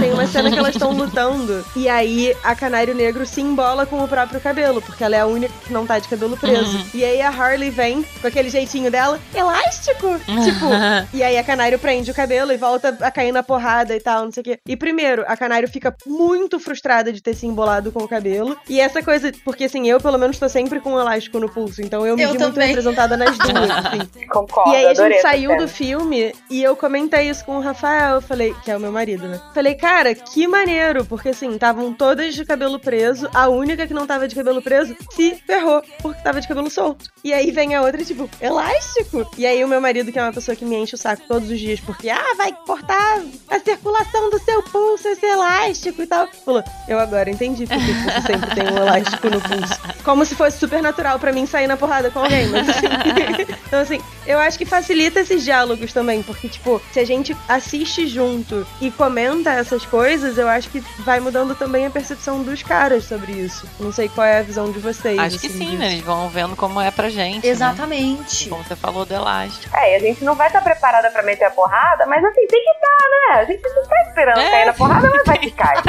Tem 0.00 0.12
uma 0.12 0.26
cena 0.26 0.50
que 0.50 0.58
elas 0.58 0.74
estão 0.74 0.92
lutando. 0.92 1.64
E 1.74 1.88
aí 1.88 2.34
a 2.42 2.54
Canário 2.54 2.94
Negro 2.94 3.26
se 3.26 3.40
embola 3.40 3.84
com 3.84 4.02
o 4.02 4.08
próprio 4.08 4.40
cabelo, 4.40 4.80
porque 4.80 5.02
ela 5.04 5.16
é 5.16 5.24
a 5.26 5.28
única 5.28 5.52
que 5.64 5.72
não 5.72 5.86
tá 5.86 5.98
de 5.98 6.08
cabelo 6.08 6.36
preso. 6.36 6.76
Uhum. 6.76 6.84
E 6.94 7.04
aí 7.04 7.20
a 7.20 7.28
Harley 7.28 7.70
vem 7.70 8.02
com 8.20 8.26
aquele 8.26 8.48
jeitinho 8.50 8.90
dela, 8.90 9.18
elástico! 9.34 10.18
tipo, 10.44 10.66
e 11.12 11.22
aí 11.22 11.36
a 11.38 11.44
Canário 11.44 11.78
prende 11.78 12.10
o 12.10 12.14
cabelo 12.14 12.52
e 12.52 12.56
volta 12.56 12.96
a 13.00 13.10
cair 13.10 13.32
na 13.32 13.42
porrada 13.42 13.94
e 13.94 14.00
tal, 14.00 14.24
não 14.24 14.32
sei 14.32 14.40
o 14.40 14.44
quê. 14.44 14.58
E 14.66 14.76
primeiro, 14.76 15.24
a 15.26 15.36
Canário 15.36 15.68
fica 15.68 15.94
muito 16.06 16.58
frustrada 16.58 17.12
de 17.12 17.20
ter 17.20 17.34
se 17.34 17.46
embolado 17.46 17.90
com 17.92 18.02
o 18.02 18.08
cabelo. 18.08 18.56
E 18.68 18.80
essa 18.80 19.02
coisa, 19.02 19.32
porque 19.44 19.64
assim, 19.64 19.88
eu 19.88 20.00
pelo 20.00 20.18
menos 20.18 20.38
tô 20.38 20.48
sempre 20.48 20.80
com 20.80 20.94
um 20.94 21.00
elástico 21.00 21.38
no 21.38 21.48
pulso, 21.48 21.82
então 21.82 22.06
eu 22.06 22.16
me 22.16 22.22
Eu 22.22 22.32
vi 22.32 22.38
muito 22.38 22.52
também. 22.52 22.68
representada 22.68 23.16
nas 23.16 23.36
duas, 23.38 23.70
assim. 23.70 24.26
Concordo, 24.28 24.70
E 24.72 24.76
aí 24.76 24.86
a 24.86 24.94
gente 24.94 25.20
saiu 25.20 25.56
do 25.56 25.68
filme 25.68 26.34
e 26.50 26.62
eu 26.62 26.76
comentei 26.76 27.28
isso 27.28 27.44
com 27.44 27.56
o 27.56 27.60
Rafael, 27.60 28.16
eu 28.16 28.22
falei, 28.22 28.54
que 28.64 28.70
é 28.70 28.76
o 28.76 28.80
meu 28.80 28.92
marido, 28.92 29.26
né? 29.26 29.40
Falei, 29.54 29.74
cara, 29.74 30.14
que 30.14 30.46
maneiro, 30.46 31.04
porque 31.04 31.30
assim, 31.30 31.50
estavam 31.52 31.92
todas 31.92 32.34
de 32.34 32.44
cabelo 32.44 32.78
preso, 32.78 33.28
a 33.34 33.48
única 33.48 33.86
que 33.86 33.94
não 33.94 34.06
tava 34.06 34.28
de 34.28 34.34
cabelo 34.34 34.60
preso 34.62 34.94
se 35.16 35.34
ferrou, 35.46 35.82
porque 36.02 36.22
tava 36.22 36.40
de 36.40 36.46
cabelo 36.46 36.70
solto. 36.70 37.10
E 37.24 37.32
aí 37.32 37.50
vem 37.50 37.74
a 37.74 37.82
outra, 37.82 38.04
tipo, 38.04 38.28
elástico. 38.40 39.28
E 39.36 39.46
aí 39.46 39.64
o 39.64 39.68
meu 39.68 39.80
marido, 39.80 40.12
que 40.12 40.18
é 40.18 40.22
uma 40.22 40.32
pessoa 40.32 40.54
que 40.54 40.64
me 40.64 40.76
enche 40.76 40.94
o 40.94 40.98
saco 40.98 41.22
todos 41.26 41.50
os 41.50 41.58
dias, 41.58 41.80
porque, 41.80 42.10
ah, 42.10 42.34
vai 42.36 42.52
cortar 42.52 43.22
a 43.48 43.58
circulação 43.58 44.30
do 44.30 44.38
seu 44.38 44.62
pulso, 44.62 45.08
esse 45.08 45.24
elástico 45.24 46.02
e 46.02 46.06
tal. 46.06 46.28
Falou, 46.44 46.62
eu 46.86 46.98
agora 46.98 47.30
entendi 47.30 47.66
porque 47.66 47.80
você 47.82 48.32
sempre 48.32 48.54
tem 48.54 48.64
um 48.72 48.76
elástico 48.76 49.30
no 49.30 49.40
pulso. 49.40 49.80
Como 50.04 50.24
se 50.24 50.34
fosse 50.34 50.58
super 50.58 50.82
natural 50.82 51.18
pra 51.18 51.32
mim 51.32 51.46
sair 51.46 51.66
na 51.66 51.76
porrada 51.76 52.10
com 52.10 52.20
alguém, 52.20 52.46
mas 52.48 52.68
assim. 52.68 52.86
então, 53.66 53.80
assim, 53.80 54.00
eu 54.26 54.38
acho 54.38 54.58
que 54.58 54.66
facilita 54.66 55.20
esses 55.20 55.42
diálogos 55.42 55.92
também, 55.92 56.22
porque, 56.22 56.48
tipo, 56.48 56.80
se 56.92 57.00
a 57.00 57.04
gente 57.04 57.36
assiste 57.48 58.06
junto 58.06 58.66
e 58.80 58.90
comenta 58.90 59.50
essas 59.50 59.86
coisas, 59.86 60.36
eu 60.36 60.48
acho 60.48 60.68
que 60.68 60.80
vai 60.98 61.20
mudando 61.20 61.54
também 61.54 61.86
a 61.86 61.90
percepção 61.90 62.42
dos 62.42 62.62
caras 62.62 63.04
sobre 63.04 63.32
isso. 63.32 63.66
Não 63.80 63.90
sei 63.90 64.08
qual 64.08 64.26
é 64.26 64.38
a 64.38 64.42
visão 64.42 64.70
de 64.70 64.78
vocês. 64.78 64.95
Acho 65.18 65.38
que 65.38 65.48
sim, 65.48 65.76
né? 65.76 65.92
Eles 65.92 66.02
vão 66.04 66.28
vendo 66.28 66.56
como 66.56 66.80
é 66.80 66.90
pra 66.90 67.08
gente. 67.08 67.44
né? 67.44 67.50
Exatamente. 67.52 68.48
Como 68.48 68.62
você 68.62 68.76
falou 68.76 69.04
do 69.04 69.14
elástico. 69.14 69.74
É, 69.76 69.92
e 69.92 69.96
a 69.96 69.98
gente 70.00 70.24
não 70.24 70.34
vai 70.34 70.46
estar 70.48 70.60
preparada 70.62 71.10
pra 71.10 71.22
meter 71.22 71.44
a 71.46 71.50
porrada, 71.50 72.06
mas 72.06 72.24
assim, 72.24 72.46
tem 72.46 72.62
que 72.62 72.70
estar, 72.70 73.34
né? 73.34 73.40
A 73.40 73.44
gente 73.44 73.62
não 73.74 73.82
tá 73.86 73.96
esperando 74.08 74.38
É. 74.40 74.50
cair 74.50 74.66
na 74.66 74.72
porrada, 74.74 75.10
mas 75.10 75.22
vai 75.24 75.38
ficar. 75.38 75.82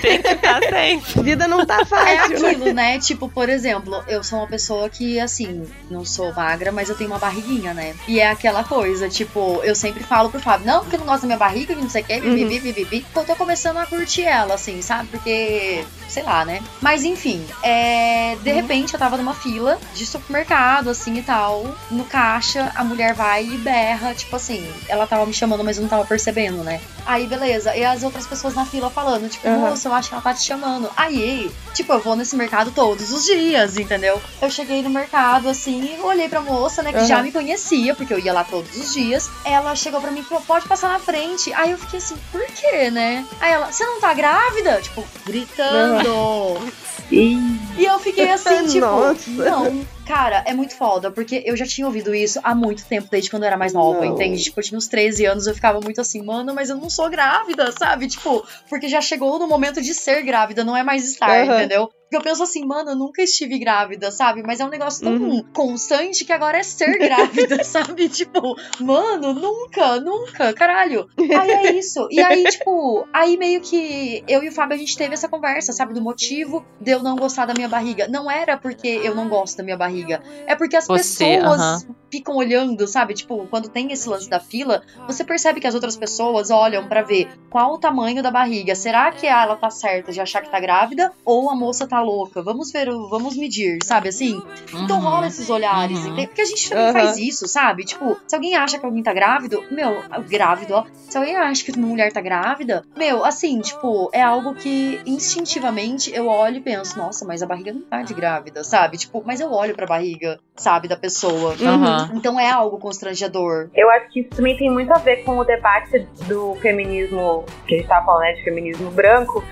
Tem 0.00 0.22
que 0.22 0.28
estar 0.28 0.60
sempre. 0.62 1.22
Vida 1.22 1.46
não 1.48 1.64
tá 1.66 1.80
É 1.82 1.84
fácil, 1.84 2.40
né? 2.40 2.48
aquilo, 2.50 2.72
né? 2.72 2.98
Tipo, 2.98 3.28
por 3.28 3.48
exemplo, 3.48 4.02
eu 4.08 4.22
sou 4.22 4.38
uma 4.40 4.46
pessoa 4.46 4.88
que, 4.88 5.18
assim, 5.20 5.66
não 5.90 6.04
sou 6.04 6.32
magra, 6.32 6.70
mas 6.72 6.88
eu 6.88 6.96
tenho 6.96 7.10
uma 7.10 7.18
barriguinha, 7.18 7.72
né? 7.74 7.94
E 8.06 8.20
é 8.20 8.30
aquela 8.30 8.64
coisa, 8.64 9.08
tipo, 9.08 9.60
eu 9.64 9.74
sempre 9.74 10.02
falo 10.02 10.30
pro 10.30 10.40
Fábio, 10.40 10.66
não, 10.66 10.80
porque 10.80 10.96
eu 10.96 11.00
não 11.00 11.06
gosto 11.06 11.22
da 11.22 11.26
minha 11.26 11.38
barriga, 11.38 11.74
que 11.74 11.80
não 11.80 11.88
sei 11.90 12.02
o 12.02 12.04
que, 12.04 12.20
bibi, 12.20 12.44
bibi, 12.60 12.72
bibi. 12.72 13.06
Eu 13.14 13.24
tô 13.24 13.34
começando 13.36 13.78
a 13.78 13.86
curtir 13.86 14.24
ela, 14.24 14.54
assim, 14.54 14.80
sabe? 14.82 15.08
Porque, 15.08 15.84
sei 16.08 16.22
lá, 16.22 16.44
né? 16.44 16.62
Mas 16.80 17.04
enfim, 17.04 17.44
é, 17.62 18.01
de 18.42 18.52
repente 18.52 18.94
eu 18.94 18.98
tava 18.98 19.16
numa 19.16 19.34
fila 19.34 19.78
de 19.94 20.06
supermercado, 20.06 20.90
assim 20.90 21.14
e 21.18 21.22
tal. 21.22 21.64
No 21.90 22.04
caixa, 22.04 22.72
a 22.74 22.84
mulher 22.84 23.14
vai 23.14 23.44
e 23.44 23.58
berra, 23.58 24.14
tipo 24.14 24.34
assim, 24.36 24.70
ela 24.88 25.06
tava 25.06 25.26
me 25.26 25.32
chamando, 25.32 25.64
mas 25.64 25.76
eu 25.76 25.82
não 25.82 25.88
tava 25.88 26.04
percebendo, 26.04 26.62
né? 26.64 26.80
Aí, 27.04 27.26
beleza. 27.26 27.74
E 27.76 27.84
as 27.84 28.02
outras 28.02 28.26
pessoas 28.26 28.54
na 28.54 28.64
fila 28.64 28.88
falando, 28.90 29.28
tipo, 29.28 29.46
Aham. 29.48 29.70
moça, 29.70 29.88
eu 29.88 29.92
acho 29.94 30.08
que 30.08 30.14
ela 30.14 30.22
tá 30.22 30.32
te 30.34 30.42
chamando. 30.44 30.90
Aí, 30.96 31.50
tipo, 31.74 31.92
eu 31.92 32.00
vou 32.00 32.14
nesse 32.14 32.36
mercado 32.36 32.70
todos 32.70 33.10
os 33.12 33.24
dias, 33.24 33.76
entendeu? 33.76 34.20
Eu 34.40 34.50
cheguei 34.50 34.82
no 34.82 34.90
mercado, 34.90 35.48
assim, 35.48 35.98
olhei 36.02 36.28
pra 36.28 36.40
moça, 36.40 36.82
né, 36.82 36.92
que 36.92 36.98
Aham. 36.98 37.06
já 37.06 37.22
me 37.22 37.32
conhecia, 37.32 37.94
porque 37.94 38.12
eu 38.14 38.18
ia 38.18 38.32
lá 38.32 38.44
todos 38.44 38.74
os 38.76 38.92
dias. 38.92 39.28
Ela 39.44 39.74
chegou 39.74 40.00
pra 40.00 40.10
mim 40.10 40.20
e 40.20 40.24
falou, 40.24 40.42
pode 40.46 40.66
passar 40.68 40.88
na 40.90 40.98
frente. 40.98 41.52
Aí 41.54 41.72
eu 41.72 41.78
fiquei 41.78 41.98
assim, 41.98 42.16
por 42.30 42.44
quê, 42.46 42.90
né? 42.90 43.26
Aí 43.40 43.52
ela, 43.52 43.72
você 43.72 43.84
não 43.84 44.00
tá 44.00 44.14
grávida? 44.14 44.80
Tipo, 44.80 45.04
gritando. 45.26 46.72
E 47.10 47.84
eu 47.84 47.98
fiquei 47.98 48.30
assim, 48.30 48.66
tipo, 48.68 48.80
Nossa. 48.80 49.30
não, 49.30 49.86
cara, 50.06 50.42
é 50.46 50.52
muito 50.54 50.74
foda, 50.74 51.10
porque 51.10 51.42
eu 51.46 51.56
já 51.56 51.66
tinha 51.66 51.86
ouvido 51.86 52.14
isso 52.14 52.40
há 52.42 52.54
muito 52.54 52.84
tempo, 52.86 53.08
desde 53.10 53.30
quando 53.30 53.42
eu 53.42 53.48
era 53.48 53.56
mais 53.56 53.72
nova, 53.72 54.04
Não. 54.04 54.12
entende? 54.12 54.42
Tipo, 54.42 54.60
eu 54.60 54.64
tinha 54.64 54.78
uns 54.78 54.88
13 54.88 55.24
anos, 55.26 55.46
eu 55.46 55.54
ficava 55.54 55.80
muito 55.80 56.00
assim, 56.00 56.22
mano, 56.22 56.54
mas 56.54 56.70
eu 56.70 56.76
não 56.76 56.90
sou 56.90 57.08
grávida, 57.10 57.72
sabe? 57.72 58.08
Tipo, 58.08 58.46
porque 58.68 58.88
já 58.88 59.00
chegou 59.00 59.38
no 59.38 59.46
momento 59.48 59.80
de 59.80 59.94
ser 59.94 60.22
grávida, 60.22 60.64
não 60.64 60.76
é 60.76 60.82
mais 60.82 61.08
estar, 61.10 61.44
Aham. 61.44 61.58
entendeu? 61.58 61.90
Porque 62.12 62.28
eu 62.28 62.30
penso 62.30 62.42
assim, 62.42 62.66
mano, 62.66 62.90
eu 62.90 62.96
nunca 62.96 63.22
estive 63.22 63.58
grávida, 63.58 64.10
sabe? 64.10 64.42
Mas 64.42 64.60
é 64.60 64.64
um 64.66 64.68
negócio 64.68 65.02
tão 65.02 65.14
Uhum. 65.14 65.42
constante 65.54 66.26
que 66.26 66.32
agora 66.32 66.58
é 66.58 66.62
ser 66.62 66.98
grávida, 67.00 67.56
sabe? 67.64 68.06
Tipo, 68.10 68.54
mano, 68.78 69.32
nunca, 69.32 69.98
nunca, 69.98 70.52
caralho. 70.52 71.06
Aí 71.34 71.50
é 71.50 71.66
isso. 71.78 72.06
E 72.10 72.20
aí, 72.20 72.46
tipo, 72.46 73.08
aí 73.14 73.38
meio 73.38 73.62
que 73.62 74.22
eu 74.28 74.42
e 74.42 74.48
o 74.50 74.52
Fábio 74.52 74.74
a 74.74 74.78
gente 74.78 74.94
teve 74.94 75.14
essa 75.14 75.26
conversa, 75.26 75.72
sabe? 75.72 75.94
Do 75.94 76.02
motivo 76.02 76.62
de 76.78 76.90
eu 76.90 77.02
não 77.02 77.16
gostar 77.16 77.46
da 77.46 77.54
minha 77.54 77.68
barriga. 77.68 78.06
Não 78.08 78.30
era 78.30 78.58
porque 78.58 78.86
eu 79.02 79.14
não 79.14 79.26
gosto 79.26 79.56
da 79.56 79.64
minha 79.64 79.78
barriga. 79.78 80.20
É 80.46 80.54
porque 80.54 80.76
as 80.76 80.86
Você, 80.86 81.24
pessoas 81.24 81.58
aham. 81.60 81.78
ficam 82.12 82.36
olhando, 82.36 82.86
sabe? 82.86 83.14
Tipo, 83.14 83.48
quando 83.48 83.70
tem 83.70 83.90
esse 83.90 84.06
lance 84.06 84.28
da 84.28 84.38
fila, 84.38 84.82
você 85.06 85.24
percebe 85.24 85.60
que 85.60 85.66
as 85.66 85.74
outras 85.74 85.96
pessoas 85.96 86.50
olham 86.50 86.86
pra 86.86 87.00
ver 87.00 87.26
qual 87.48 87.72
o 87.72 87.78
tamanho 87.78 88.22
da 88.22 88.30
barriga. 88.30 88.74
Será 88.74 89.10
que 89.12 89.26
ela 89.26 89.56
tá 89.56 89.70
certa 89.70 90.12
de 90.12 90.20
achar 90.20 90.42
que 90.42 90.50
tá 90.50 90.60
grávida? 90.60 91.10
Ou 91.24 91.48
a 91.50 91.56
moça 91.56 91.86
tá 91.88 92.01
louca? 92.02 92.42
Vamos 92.42 92.70
ver, 92.70 92.86
vamos 93.08 93.36
medir, 93.36 93.78
sabe 93.84 94.08
assim? 94.08 94.40
Então 94.74 94.98
Uhum. 94.98 95.04
rola 95.04 95.26
esses 95.26 95.48
olhares, 95.48 95.98
Uhum. 96.04 96.14
Porque 96.26 96.42
a 96.42 96.44
gente 96.44 96.68
também 96.68 96.84
Aham. 96.84 96.92
faz 96.92 97.16
isso, 97.16 97.46
sabe? 97.48 97.84
Tipo, 97.84 98.18
se 98.26 98.34
alguém 98.34 98.56
acha 98.56 98.78
que 98.78 98.84
alguém 98.86 99.02
tá 99.02 99.12
grávido, 99.12 99.62
meu, 99.70 100.02
grávido, 100.28 100.74
ó. 100.74 100.84
Se 101.08 101.16
alguém 101.18 101.36
acha 101.36 101.64
que 101.64 101.72
uma 101.72 101.86
mulher 101.86 102.12
tá 102.12 102.20
grávida, 102.20 102.82
meu, 102.96 103.24
assim, 103.24 103.60
tipo, 103.60 104.10
é 104.12 104.22
algo 104.22 104.54
que 104.54 105.00
instintivamente 105.06 106.12
eu 106.14 106.26
olho 106.26 106.56
e 106.56 106.60
penso, 106.60 106.98
nossa, 106.98 107.24
mas 107.24 107.42
a 107.42 107.46
barriga 107.46 107.72
não 107.72 107.82
tá 107.82 108.02
de 108.02 108.14
grávida, 108.14 108.62
sabe? 108.64 108.96
Tipo, 108.98 109.22
mas 109.24 109.40
eu 109.40 109.50
olho 109.52 109.74
pra 109.74 109.86
barriga, 109.86 110.38
sabe, 110.56 110.88
da 110.88 110.96
pessoa. 110.96 111.54
Aham. 111.60 112.10
Então 112.14 112.38
é 112.38 112.50
algo 112.50 112.78
constrangedor. 112.78 113.70
Eu 113.74 113.90
acho 113.90 114.08
que 114.10 114.20
isso 114.20 114.30
também 114.30 114.56
tem 114.56 114.70
muito 114.70 114.92
a 114.92 114.98
ver 114.98 115.24
com 115.24 115.36
o 115.38 115.44
debate 115.44 115.98
do 116.28 116.54
feminismo, 116.60 117.44
que 117.66 117.74
a 117.74 117.78
gente 117.78 117.88
tava 117.88 118.04
falando, 118.06 118.22
né, 118.22 118.32
de 118.32 118.44
feminismo 118.44 118.90
branco, 118.90 119.42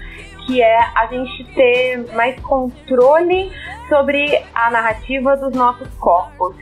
que 0.47 0.63
é 0.63 0.79
a 0.97 1.07
gente 1.07 1.45
ter 1.55 2.07
mais 2.15 2.39
controle 2.41 3.51
sobre 3.89 4.41
a 4.55 4.71
narrativa 4.71 5.37
dos 5.37 5.53
nossos 5.55 5.89
corpos. 5.99 6.55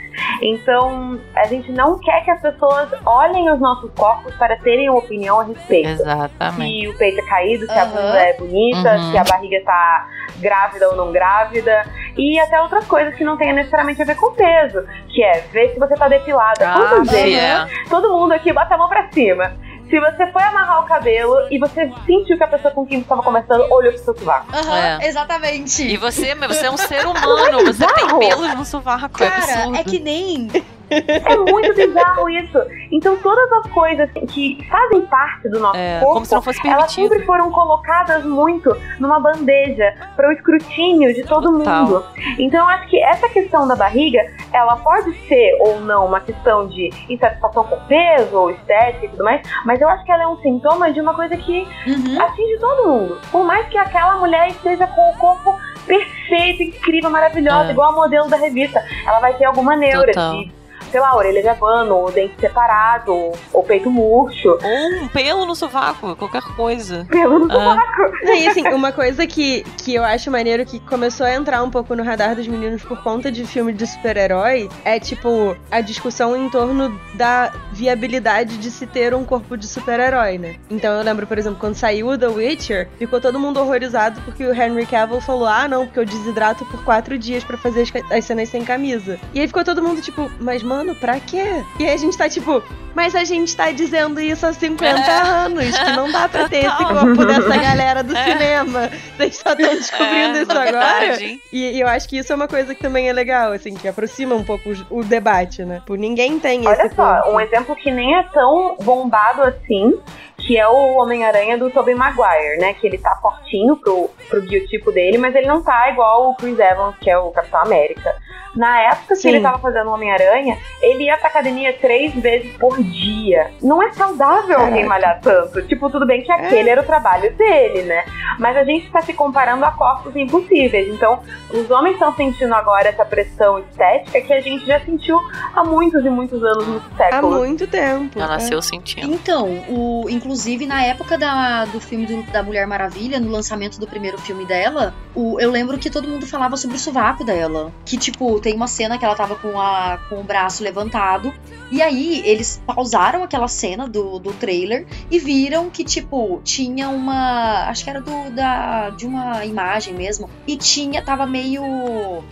Então, 0.42 1.18
a 1.36 1.46
gente 1.46 1.70
não 1.72 1.98
quer 1.98 2.24
que 2.24 2.30
as 2.30 2.40
pessoas 2.40 2.88
olhem 3.04 3.50
os 3.50 3.60
nossos 3.60 3.90
corpos 3.94 4.34
para 4.36 4.56
terem 4.58 4.88
uma 4.88 4.98
opinião 4.98 5.40
a 5.40 5.44
respeito. 5.44 5.88
Exatamente. 5.90 6.80
Se 6.80 6.88
o 6.88 6.98
peito 6.98 7.20
é 7.20 7.24
caído, 7.28 7.66
se 7.66 7.72
a 7.72 7.82
Aham. 7.82 7.90
bunda 7.90 8.18
é 8.20 8.32
bonita, 8.34 8.92
Uhum. 8.96 9.10
se 9.10 9.18
a 9.18 9.24
barriga 9.24 9.62
tá 9.64 10.08
grávida 10.40 10.88
ou 10.88 10.96
não 10.96 11.12
grávida. 11.12 11.84
E 12.16 12.38
até 12.40 12.60
outras 12.60 12.84
coisas 12.86 13.14
que 13.14 13.24
não 13.24 13.36
tem 13.36 13.52
necessariamente 13.52 14.00
a 14.02 14.04
ver 14.04 14.16
com 14.16 14.32
peso. 14.32 14.84
Que 15.08 15.22
é 15.22 15.40
ver 15.52 15.70
se 15.72 15.78
você 15.78 15.94
tá 15.94 16.08
depilada. 16.08 16.68
Ah, 16.68 16.74
Quantas 16.74 17.10
vezes 17.10 17.38
é. 17.38 17.66
todo 17.90 18.08
mundo 18.16 18.32
aqui 18.32 18.52
bota 18.52 18.74
a 18.74 18.78
mão 18.78 18.88
pra 18.88 19.08
cima. 19.12 19.52
Se 19.88 19.98
você 20.00 20.30
foi 20.32 20.42
amarrar 20.42 20.84
o 20.84 20.86
cabelo 20.86 21.34
e 21.50 21.58
você 21.58 21.90
sentiu 22.06 22.36
que 22.36 22.44
a 22.44 22.48
pessoa 22.48 22.72
com 22.74 22.84
quem 22.86 22.98
você 22.98 23.02
estava 23.04 23.22
conversando 23.22 23.62
olhou 23.72 23.92
pro 23.92 24.02
seu 24.04 24.16
sovaco. 24.18 24.46
Aham, 24.54 25.00
É. 25.00 25.06
exatamente. 25.08 25.82
E 25.82 25.96
você, 25.96 26.34
você 26.34 26.66
é 26.66 26.70
um 26.70 26.76
ser 26.76 27.06
humano, 27.06 27.64
você 27.64 27.86
tem 27.86 28.18
pelos 28.18 28.54
no 28.54 28.64
sovaco, 28.64 29.22
é 29.24 29.30
Cara, 29.30 29.42
absurdo. 29.44 29.76
é 29.76 29.84
que 29.84 29.98
nem. 29.98 30.48
É 30.90 31.36
muito 31.36 31.74
bizarro 31.74 32.28
isso. 32.30 32.58
Então 32.90 33.16
todas 33.18 33.50
as 33.52 33.66
coisas 33.72 34.10
que 34.30 34.58
fazem 34.70 35.02
parte 35.02 35.48
do 35.48 35.58
nosso 35.60 35.76
É, 35.76 35.98
corpo, 36.00 36.14
como 36.14 36.26
se 36.26 36.34
não 36.34 36.42
fosse 36.42 36.66
elas 36.66 36.90
sempre 36.92 37.24
foram 37.24 37.50
colocadas 37.50 38.24
muito 38.24 38.74
numa 38.98 39.20
bandeja 39.20 39.94
para 40.16 40.28
o 40.28 40.32
escrutínio 40.32 41.12
de 41.14 41.22
todo 41.24 41.58
Total. 41.58 41.84
mundo. 41.84 42.04
Então 42.38 42.60
eu 42.60 42.66
acho 42.68 42.88
que 42.88 43.02
essa 43.02 43.28
questão 43.28 43.66
da 43.68 43.76
barriga, 43.76 44.20
ela 44.52 44.76
pode 44.76 45.12
ser 45.28 45.56
ou 45.60 45.80
não 45.80 46.06
uma 46.06 46.20
questão 46.20 46.66
de 46.68 46.90
insatisfação 47.08 47.64
com 47.64 47.78
peso 47.86 48.36
ou 48.36 48.50
estética 48.50 49.06
e 49.06 49.08
tudo 49.10 49.24
mais, 49.24 49.42
mas 49.64 49.80
eu 49.80 49.88
acho 49.88 50.04
que 50.04 50.12
ela 50.12 50.22
é 50.22 50.26
um 50.26 50.36
sintoma 50.38 50.90
de 50.92 51.00
uma 51.00 51.14
coisa 51.14 51.36
que 51.36 51.58
Uhum. 51.86 52.20
atinge 52.22 52.58
todo 52.60 52.88
mundo. 52.88 53.18
Por 53.30 53.44
mais 53.44 53.66
que 53.68 53.76
aquela 53.78 54.16
mulher 54.16 54.48
esteja 54.48 54.86
com 54.86 55.10
o 55.10 55.16
corpo 55.16 55.54
perfeito, 55.86 56.62
incrível, 56.62 57.10
maravilhosa, 57.10 57.68
É. 57.68 57.72
igual 57.72 57.90
a 57.92 57.96
modelo 57.96 58.28
da 58.28 58.36
revista, 58.36 58.82
ela 59.06 59.20
vai 59.20 59.34
ter 59.34 59.44
alguma 59.46 59.74
neura 59.76 60.12
Total. 60.12 60.32
de, 60.32 60.52
sei 60.90 61.00
lá, 61.00 61.14
orelha 61.16 61.42
de 61.42 61.48
abano, 61.48 61.94
ou 61.94 62.10
dente 62.12 62.34
separado, 62.40 63.12
ou 63.52 63.62
peito 63.62 63.90
murcho, 63.90 64.48
Ou 64.62 65.04
um 65.04 65.08
pelo 65.08 65.44
no 65.46 65.54
sovaco, 65.54 66.14
qualquer 66.16 66.42
coisa. 66.56 67.06
pelo 67.10 67.38
no 67.38 67.50
Ah. 67.50 67.54
sovaco. 67.54 68.16
E 68.26 68.46
assim, 68.48 68.66
uma 68.68 68.92
coisa 68.92 69.26
que, 69.26 69.62
que 69.78 69.94
eu 69.94 70.04
acho 70.04 70.30
maneiro 70.30 70.64
que 70.64 70.80
começou 70.80 71.26
a 71.26 71.34
entrar 71.34 71.62
um 71.62 71.70
pouco 71.70 71.94
no 71.94 72.02
radar 72.02 72.34
dos 72.34 72.46
meninos 72.46 72.82
por 72.82 73.02
conta 73.02 73.30
de 73.30 73.44
filme 73.46 73.72
de 73.72 73.86
super-herói 73.86 74.68
é 74.84 74.98
tipo 75.00 75.56
a 75.70 75.80
discussão 75.80 76.36
em 76.36 76.48
torno 76.50 76.98
da 77.14 77.52
viabilidade 77.72 78.58
de 78.58 78.70
se 78.70 78.86
ter 78.86 79.14
um 79.14 79.24
corpo 79.24 79.56
de 79.56 79.66
super-herói, 79.66 80.36
né? 80.38 80.56
Então 80.70 80.92
eu 80.94 81.02
lembro, 81.02 81.26
por 81.26 81.38
exemplo, 81.38 81.58
quando 81.58 81.74
saiu 81.74 82.08
o 82.08 82.18
The 82.18 82.28
Witcher, 82.28 82.88
ficou 82.98 83.20
todo 83.20 83.38
mundo 83.40 83.60
horrorizado 83.60 84.20
porque 84.22 84.44
o 84.44 84.52
Henry 84.54 84.84
Cavill 84.86 85.20
falou: 85.20 85.46
ah, 85.46 85.66
não, 85.66 85.86
porque 85.86 86.00
eu 86.00 86.04
desidrato 86.04 86.64
por 86.66 86.84
quatro 86.84 87.18
dias 87.18 87.42
pra 87.44 87.56
fazer 87.56 87.82
as, 87.82 87.92
as 88.12 88.24
cenas 88.24 88.48
sem 88.48 88.64
camisa. 88.64 89.18
E 89.32 89.40
aí 89.40 89.46
ficou 89.46 89.64
todo 89.64 89.82
mundo 89.82 90.00
tipo, 90.02 90.30
mas 90.40 90.62
mano, 90.62 90.77
pra 90.94 91.18
quê? 91.20 91.64
E 91.78 91.84
aí 91.86 91.94
a 91.94 91.96
gente 91.96 92.16
tá 92.16 92.28
tipo, 92.28 92.62
mas 92.94 93.14
a 93.14 93.24
gente 93.24 93.54
tá 93.56 93.70
dizendo 93.70 94.20
isso 94.20 94.46
há 94.46 94.52
50 94.52 94.98
É. 95.00 95.20
anos, 95.20 95.78
que 95.78 95.90
não 95.92 96.10
dá 96.10 96.28
pra 96.28 96.48
ter 96.48 96.64
esse 96.66 96.76
Total. 96.76 96.94
corpo 97.06 97.24
dessa 97.26 97.56
galera 97.56 98.02
do 98.02 98.16
É. 98.16 98.24
cinema. 98.24 98.90
Vocês 99.16 99.36
só 99.36 99.50
estão 99.52 99.74
descobrindo 99.74 100.38
É, 100.38 100.42
isso 100.42 100.52
agora. 100.52 101.22
E, 101.22 101.38
e 101.52 101.80
eu 101.80 101.86
acho 101.88 102.08
que 102.08 102.18
isso 102.18 102.32
é 102.32 102.36
uma 102.36 102.48
coisa 102.48 102.74
que 102.74 102.80
também 102.82 103.08
é 103.08 103.12
legal, 103.12 103.52
assim, 103.52 103.74
que 103.74 103.86
aproxima 103.88 104.34
um 104.34 104.44
pouco 104.44 104.70
o, 104.90 104.98
o 105.00 105.04
debate, 105.04 105.64
né? 105.64 105.82
Por 105.86 105.98
ninguém 105.98 106.38
tem 106.38 106.66
Olha 106.66 106.86
esse 106.86 106.94
só, 106.94 107.14
corpo. 107.22 107.30
um 107.36 107.40
exemplo 107.40 107.76
que 107.76 107.90
nem 107.90 108.16
é 108.16 108.22
tão 108.24 108.76
bombado 108.82 109.42
assim, 109.42 109.98
que 110.36 110.56
é 110.56 110.66
o 110.68 110.96
Homem-Aranha 111.02 111.58
do 111.58 111.70
Tobey 111.70 111.94
Maguire, 111.94 112.58
né? 112.58 112.74
Que 112.74 112.86
ele 112.86 112.98
tá 112.98 113.16
fortinho 113.20 113.76
pro, 113.76 114.10
pro 114.28 114.40
biotipo 114.42 114.90
dele, 114.92 115.18
mas 115.18 115.34
ele 115.34 115.46
não 115.46 115.62
tá 115.62 115.90
igual 115.90 116.30
o 116.30 116.34
Chris 116.34 116.58
Evans, 116.58 116.94
que 117.00 117.10
é 117.10 117.18
o 117.18 117.30
Capitão 117.30 117.60
América. 117.62 118.14
Na 118.56 118.80
época 118.80 119.08
que 119.14 119.16
Sim. 119.16 119.28
ele 119.28 119.40
tava 119.40 119.58
fazendo 119.58 119.88
o 119.88 119.92
Homem-Aranha, 119.92 120.56
ele 120.80 121.04
ia 121.04 121.16
pra 121.16 121.28
academia 121.28 121.72
três 121.72 122.14
vezes 122.14 122.56
por 122.56 122.80
dia. 122.82 123.50
Não 123.62 123.82
é 123.82 123.92
saudável 123.92 124.56
alguém 124.58 124.84
Caraca. 124.84 124.88
malhar 124.88 125.20
tanto. 125.20 125.62
Tipo, 125.66 125.90
tudo 125.90 126.06
bem 126.06 126.22
que 126.22 126.30
aquele 126.30 126.70
era 126.70 126.80
o 126.80 126.84
trabalho 126.84 127.32
dele, 127.36 127.82
né? 127.82 128.04
Mas 128.38 128.56
a 128.56 128.64
gente 128.64 128.90
tá 128.90 129.02
se 129.02 129.12
comparando 129.12 129.64
a 129.64 129.70
corpos 129.72 130.14
impossíveis. 130.14 130.88
Então, 130.88 131.20
os 131.52 131.70
homens 131.70 131.94
estão 131.94 132.14
sentindo 132.14 132.54
agora 132.54 132.88
essa 132.88 133.04
pressão 133.04 133.58
estética 133.58 134.20
que 134.20 134.32
a 134.32 134.40
gente 134.40 134.64
já 134.66 134.80
sentiu 134.80 135.18
há 135.54 135.64
muitos 135.64 136.04
e 136.04 136.10
muitos 136.10 136.42
anos, 136.44 136.66
muitos 136.66 136.88
Há 136.92 136.96
séculos. 137.10 137.38
muito 137.38 137.66
tempo. 137.66 138.16
Ela 138.18 138.26
é. 138.26 138.36
nasceu 138.36 138.62
sentindo. 138.62 139.12
Então, 139.12 139.48
o, 139.68 140.06
inclusive 140.08 140.64
na 140.66 140.84
época 140.84 141.18
da, 141.18 141.64
do 141.64 141.80
filme 141.80 142.06
do- 142.06 142.22
da 142.30 142.42
Mulher 142.42 142.66
Maravilha, 142.66 143.18
no 143.18 143.30
lançamento 143.30 143.80
do 143.80 143.86
primeiro 143.86 144.18
filme 144.18 144.44
dela, 144.46 144.94
o, 145.14 145.40
eu 145.40 145.50
lembro 145.50 145.76
que 145.78 145.90
todo 145.90 146.06
mundo 146.06 146.26
falava 146.26 146.56
sobre 146.56 146.76
o 146.76 146.80
sovaco 146.80 147.24
dela. 147.24 147.72
Que, 147.84 147.96
tipo, 147.96 148.38
tem 148.40 148.54
uma 148.54 148.68
cena 148.68 148.96
que 148.98 149.04
ela 149.04 149.16
tava 149.16 149.34
com, 149.34 149.58
a, 149.60 149.98
com 150.08 150.16
o 150.20 150.22
braço 150.22 150.57
levantado. 150.62 151.32
E 151.70 151.82
aí, 151.82 152.22
eles 152.24 152.62
pausaram 152.66 153.22
aquela 153.22 153.48
cena 153.48 153.86
do, 153.86 154.18
do 154.18 154.32
trailer 154.32 154.86
e 155.10 155.18
viram 155.18 155.68
que, 155.68 155.84
tipo, 155.84 156.40
tinha 156.42 156.88
uma. 156.88 157.68
Acho 157.68 157.84
que 157.84 157.90
era 157.90 158.00
do, 158.00 158.30
da, 158.30 158.90
de 158.90 159.06
uma 159.06 159.44
imagem 159.44 159.94
mesmo. 159.94 160.30
E 160.46 160.56
tinha, 160.56 161.02
tava 161.02 161.26
meio. 161.26 161.62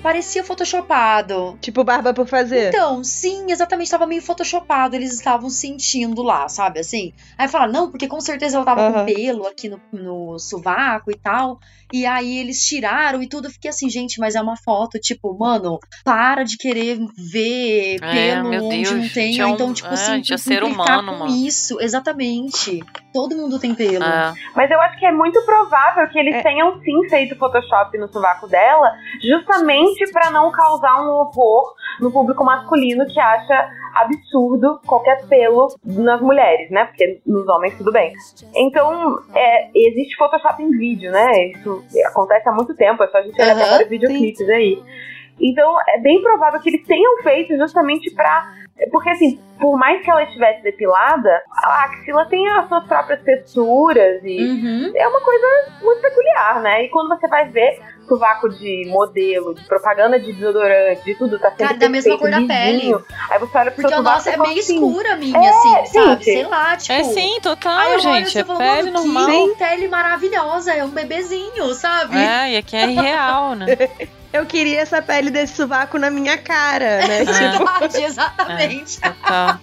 Parecia 0.02 0.42
photoshopado. 0.42 1.58
Tipo 1.60 1.84
barba 1.84 2.14
por 2.14 2.26
fazer. 2.26 2.68
Então, 2.68 3.04
sim, 3.04 3.50
exatamente, 3.50 3.90
tava 3.90 4.06
meio 4.06 4.22
photoshopado, 4.22 4.96
eles 4.96 5.12
estavam 5.12 5.50
sentindo 5.50 6.22
lá, 6.22 6.48
sabe, 6.48 6.80
assim. 6.80 7.12
Aí 7.36 7.48
fala, 7.48 7.66
não, 7.70 7.90
porque 7.90 8.08
com 8.08 8.20
certeza 8.20 8.56
ela 8.56 8.64
tava 8.64 8.80
Aham. 8.82 8.92
com 8.92 9.04
pelo 9.04 9.46
aqui 9.46 9.68
no, 9.68 9.80
no 9.92 10.38
sovaco 10.38 11.10
e 11.10 11.14
tal. 11.14 11.60
E 11.92 12.04
aí 12.04 12.38
eles 12.38 12.60
tiraram 12.64 13.22
e 13.22 13.28
tudo, 13.28 13.46
eu 13.46 13.50
fiquei 13.52 13.70
assim, 13.70 13.88
gente, 13.88 14.18
mas 14.18 14.34
é 14.34 14.40
uma 14.40 14.56
foto, 14.56 14.98
tipo, 14.98 15.36
mano, 15.38 15.78
para 16.04 16.42
de 16.42 16.56
querer 16.56 16.98
ver 17.32 17.96
É, 18.02 18.34
pelo 18.34 18.48
meu 18.48 18.64
onde 18.64 18.76
Deus, 18.82 18.90
não 18.90 19.08
tem, 19.08 19.38
é 19.40 19.46
um- 19.46 19.54
então, 19.54 19.72
tipo 19.72 19.88
é, 19.88 19.92
assim, 19.92 20.14
gente, 20.16 20.32
é 20.34 20.36
ser 20.36 20.64
humano, 20.64 21.12
com 21.12 21.18
mano. 21.20 21.46
isso, 21.46 21.80
exatamente. 21.80 22.82
Todo 23.12 23.36
mundo 23.36 23.58
tem 23.58 23.74
pelo. 23.74 24.04
É. 24.04 24.34
Mas 24.54 24.70
eu 24.70 24.80
acho 24.80 24.98
que 24.98 25.06
é 25.06 25.12
muito 25.12 25.40
provável 25.42 26.06
que 26.08 26.18
eles 26.18 26.34
É. 26.34 26.42
tenham 26.42 26.78
sim 26.82 27.08
feito 27.08 27.36
Photoshop 27.36 27.96
no 27.98 28.08
sovaco 28.12 28.46
dela, 28.46 28.92
justamente 29.22 30.10
pra 30.12 30.30
não 30.30 30.50
causar 30.50 31.00
um 31.02 31.08
horror 31.10 31.74
no 32.00 32.10
público 32.10 32.44
masculino 32.44 33.06
que 33.06 33.18
acha 33.20 33.68
absurdo 33.94 34.78
qualquer 34.86 35.26
pelo 35.26 35.68
nas 35.84 36.20
mulheres, 36.20 36.70
né? 36.70 36.84
Porque 36.84 37.20
nos 37.26 37.48
homens 37.48 37.76
tudo 37.78 37.90
bem. 37.92 38.12
Então, 38.54 39.18
é, 39.34 39.68
existe 39.74 40.16
Photoshop 40.16 40.62
em 40.62 40.70
vídeo, 40.70 41.10
né? 41.10 41.30
Isso 41.48 41.82
acontece 42.06 42.48
há 42.48 42.52
muito 42.52 42.74
tempo, 42.74 43.02
é 43.02 43.08
só 43.08 43.18
a 43.18 43.22
gente 43.22 43.40
olhar 43.40 43.52
até 43.56 43.76
para 43.78 43.88
videoclipes 43.88 44.48
aí. 44.48 44.82
Então 45.40 45.76
é 45.88 45.98
bem 46.00 46.22
provável 46.22 46.60
que 46.60 46.70
eles 46.70 46.86
tenham 46.86 47.22
feito 47.22 47.56
justamente 47.56 48.10
pra. 48.14 48.54
Porque 48.90 49.08
assim, 49.10 49.38
por 49.58 49.76
mais 49.78 50.02
que 50.02 50.10
ela 50.10 50.22
estivesse 50.22 50.62
depilada, 50.62 51.42
a 51.50 51.84
axila 51.84 52.26
tem 52.26 52.46
as 52.48 52.68
suas 52.68 52.84
próprias 52.86 53.22
texturas 53.22 54.22
e 54.22 54.38
Uhum. 54.38 54.92
é 54.94 55.08
uma 55.08 55.20
coisa 55.20 55.46
muito 55.82 56.00
peculiar, 56.02 56.60
né? 56.60 56.84
E 56.84 56.88
quando 56.88 57.08
você 57.08 57.26
vai 57.28 57.48
ver 57.48 57.78
sovaco 58.06 58.48
de 58.48 58.84
modelo, 58.88 59.54
de 59.54 59.64
propaganda 59.64 60.18
de 60.18 60.32
desodorante, 60.32 61.04
de 61.04 61.14
tudo, 61.14 61.38
tá 61.38 61.50
sempre 61.50 61.66
Cara, 61.66 61.78
da 61.78 61.88
mesma 61.88 62.18
cor 62.18 62.30
da 62.30 62.42
pele. 62.42 62.94
Aí 63.30 63.38
você 63.38 63.58
olha 63.58 63.70
pro 63.70 63.82
Porque 63.82 63.88
seu 63.88 63.88
o 63.88 63.96
sovaco 63.96 64.16
nosso 64.16 64.28
é 64.28 64.36
meio 64.36 64.60
assim, 64.60 64.74
escura, 64.74 65.12
a 65.12 65.16
minha, 65.16 65.38
é, 65.38 65.48
assim, 65.48 65.92
sabe? 65.92 66.08
gente. 66.10 66.24
Sei 66.24 66.46
lá, 66.46 66.76
tipo. 66.76 66.92
É 66.92 67.04
sim, 67.04 67.38
total, 67.40 67.78
Aí 67.78 67.98
gente. 67.98 68.38
É 68.38 68.44
falo, 68.44 68.58
pele 68.58 68.90
normal. 68.90 69.26
que 69.26 69.54
pele 69.56 69.88
maravilhosa, 69.88 70.72
é 70.72 70.84
um 70.84 70.88
bebezinho, 70.88 71.74
sabe? 71.74 72.16
É, 72.16 72.52
e 72.52 72.56
aqui 72.56 72.76
é 72.76 72.90
irreal, 72.90 73.54
né? 73.54 73.66
Eu 74.36 74.46
queria 74.46 74.80
essa 74.80 75.00
pele 75.00 75.30
desse 75.30 75.56
sovaco 75.56 75.98
na 75.98 76.10
minha 76.10 76.36
cara, 76.36 77.06
né? 77.06 77.24
Tipo, 77.26 77.32
Verdade, 77.32 78.02
exatamente. 78.04 79.00
Tá. 79.00 79.60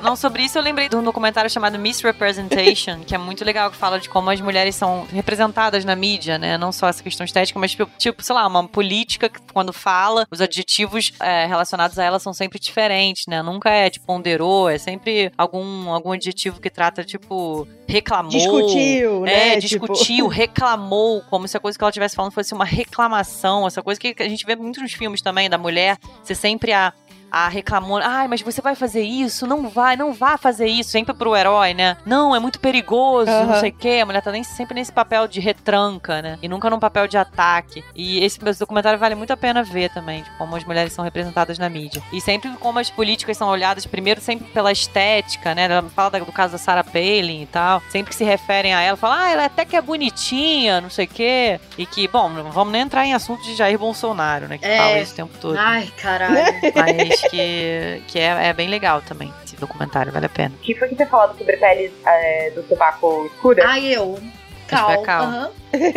Não, 0.00 0.16
sobre 0.16 0.42
isso 0.42 0.56
eu 0.56 0.62
lembrei 0.62 0.88
de 0.88 0.96
um 0.96 1.02
documentário 1.02 1.50
chamado 1.50 1.78
Misrepresentation, 1.78 3.00
que 3.00 3.14
é 3.14 3.18
muito 3.18 3.44
legal, 3.44 3.70
que 3.70 3.76
fala 3.76 3.98
de 3.98 4.08
como 4.08 4.30
as 4.30 4.40
mulheres 4.40 4.74
são 4.74 5.06
representadas 5.12 5.84
na 5.84 5.94
mídia, 5.94 6.38
né? 6.38 6.56
Não 6.56 6.72
só 6.72 6.88
essa 6.88 7.02
questão 7.02 7.24
estética, 7.24 7.58
mas 7.58 7.72
tipo, 7.72 7.90
tipo, 7.98 8.22
sei 8.22 8.34
lá, 8.34 8.46
uma 8.46 8.66
política 8.66 9.28
que 9.28 9.40
quando 9.52 9.72
fala, 9.72 10.26
os 10.30 10.40
adjetivos 10.40 11.12
é, 11.20 11.46
relacionados 11.46 11.98
a 11.98 12.04
ela 12.04 12.18
são 12.18 12.32
sempre 12.32 12.58
diferentes, 12.58 13.24
né? 13.28 13.42
Nunca 13.42 13.70
é 13.70 13.90
tipo 13.90 14.06
ponderou, 14.06 14.68
é 14.68 14.78
sempre 14.78 15.30
algum, 15.36 15.90
algum 15.90 16.12
adjetivo 16.12 16.60
que 16.60 16.70
trata, 16.70 17.04
tipo, 17.04 17.66
reclamou. 17.86 18.30
Discutiu, 18.30 19.20
né? 19.20 19.54
É, 19.56 19.60
Tipo- 19.60 19.86
discutiu, 19.86 20.26
reclamou, 20.26 21.22
como 21.28 21.46
se 21.46 21.56
a 21.56 21.60
coisa 21.60 21.76
que 21.76 21.84
ela 21.84 21.90
estivesse 21.90 22.16
falando 22.16 22.32
fosse 22.32 22.54
uma 22.54 22.64
reclamação, 22.64 23.66
essa 23.66 23.79
coisa 23.82 24.00
que 24.00 24.14
a 24.18 24.28
gente 24.28 24.44
vê 24.46 24.56
muito 24.56 24.80
nos 24.80 24.92
filmes 24.92 25.20
também, 25.20 25.48
da 25.48 25.58
mulher, 25.58 25.98
ser 26.22 26.34
sempre 26.34 26.72
a, 26.72 26.92
a 27.30 27.48
reclamando, 27.48 28.04
ai, 28.04 28.26
mas 28.28 28.42
você 28.42 28.60
vai 28.60 28.74
fazer 28.74 29.02
isso? 29.02 29.46
Não 29.46 29.68
vai, 29.68 29.96
não 29.96 30.12
vá 30.12 30.36
fazer 30.36 30.66
isso, 30.66 30.90
sempre 30.90 31.14
pro 31.14 31.36
herói, 31.36 31.74
né? 31.74 31.96
Não, 32.04 32.34
é 32.34 32.38
muito 32.38 32.58
perigoso, 32.60 33.30
não 33.30 33.50
Aham. 33.52 33.60
sei 33.60 33.70
o 33.70 33.74
quê. 33.74 34.00
A 34.02 34.06
mulher 34.06 34.22
tá 34.22 34.30
nem, 34.32 34.42
sempre 34.42 34.74
nesse 34.74 34.92
papel 34.92 35.26
de 35.28 35.40
retranca, 35.40 36.20
né? 36.22 36.38
E 36.42 36.48
nunca 36.48 36.68
num 36.70 36.78
papel 36.78 37.06
de 37.06 37.16
ataque. 37.16 37.84
E 37.94 38.22
esse, 38.24 38.38
esse 38.44 38.60
documentário 38.60 38.98
vale 38.98 39.14
muito 39.14 39.32
a 39.32 39.36
pena 39.36 39.62
ver 39.62 39.90
também, 39.90 40.22
de 40.22 40.30
como 40.38 40.56
as 40.56 40.64
mulheres 40.64 40.92
são 40.92 41.04
representadas 41.04 41.58
na 41.58 41.68
mídia. 41.68 42.02
E 42.12 42.20
sempre 42.20 42.50
como 42.58 42.78
as 42.78 42.90
políticas 42.90 43.36
são 43.36 43.48
olhadas, 43.48 43.86
primeiro 43.86 44.20
sempre 44.20 44.46
pela 44.52 44.72
estética, 44.72 45.54
né? 45.54 45.64
Ela 45.64 45.82
fala 45.90 46.10
do 46.20 46.32
caso 46.32 46.52
da 46.52 46.58
Sarah 46.58 46.84
Palin 46.84 47.42
e 47.42 47.46
tal. 47.46 47.82
Sempre 47.90 48.10
que 48.10 48.16
se 48.16 48.24
referem 48.24 48.74
a 48.74 48.80
ela, 48.80 48.96
fala, 48.96 49.24
ah, 49.24 49.30
ela 49.30 49.44
até 49.44 49.64
que 49.64 49.76
é 49.76 49.80
bonitinha, 49.82 50.80
não 50.80 50.90
sei 50.90 51.04
o 51.04 51.08
quê. 51.08 51.60
E 51.78 51.86
que, 51.86 52.06
bom, 52.08 52.28
não 52.28 52.50
vamos 52.50 52.72
nem 52.72 52.82
entrar 52.82 53.04
em 53.06 53.14
assunto 53.14 53.42
de 53.44 53.54
Jair 53.54 53.78
Bolsonaro, 53.78 54.48
né? 54.48 54.58
Que 54.58 54.66
É. 54.66 54.76
fala 54.78 54.98
isso 54.98 55.12
o 55.12 55.16
tempo 55.16 55.38
todo. 55.40 55.56
Ai, 55.58 55.86
caralho. 55.96 56.60
Mas 56.74 57.19
que, 57.28 58.02
que 58.06 58.18
é, 58.18 58.48
é 58.48 58.52
bem 58.52 58.68
legal 58.68 59.02
também, 59.02 59.32
esse 59.44 59.56
documentário, 59.56 60.12
vale 60.12 60.26
a 60.26 60.30
pena. 60.30 60.54
que 60.62 60.74
foi 60.74 60.88
que 60.88 60.96
você 60.96 61.06
falado 61.06 61.36
sobre 61.36 61.56
pele 61.56 61.92
é, 62.06 62.50
do 62.50 62.62
sovaco 62.68 63.26
escura? 63.26 63.64
Ai, 63.66 63.94
eu. 63.94 64.14
Acho 64.14 64.22
que 64.22 64.76
foi 64.76 64.94
Cal. 64.94 65.02
a 65.02 65.04
Cal. 65.04 65.22
aham. 65.24 65.50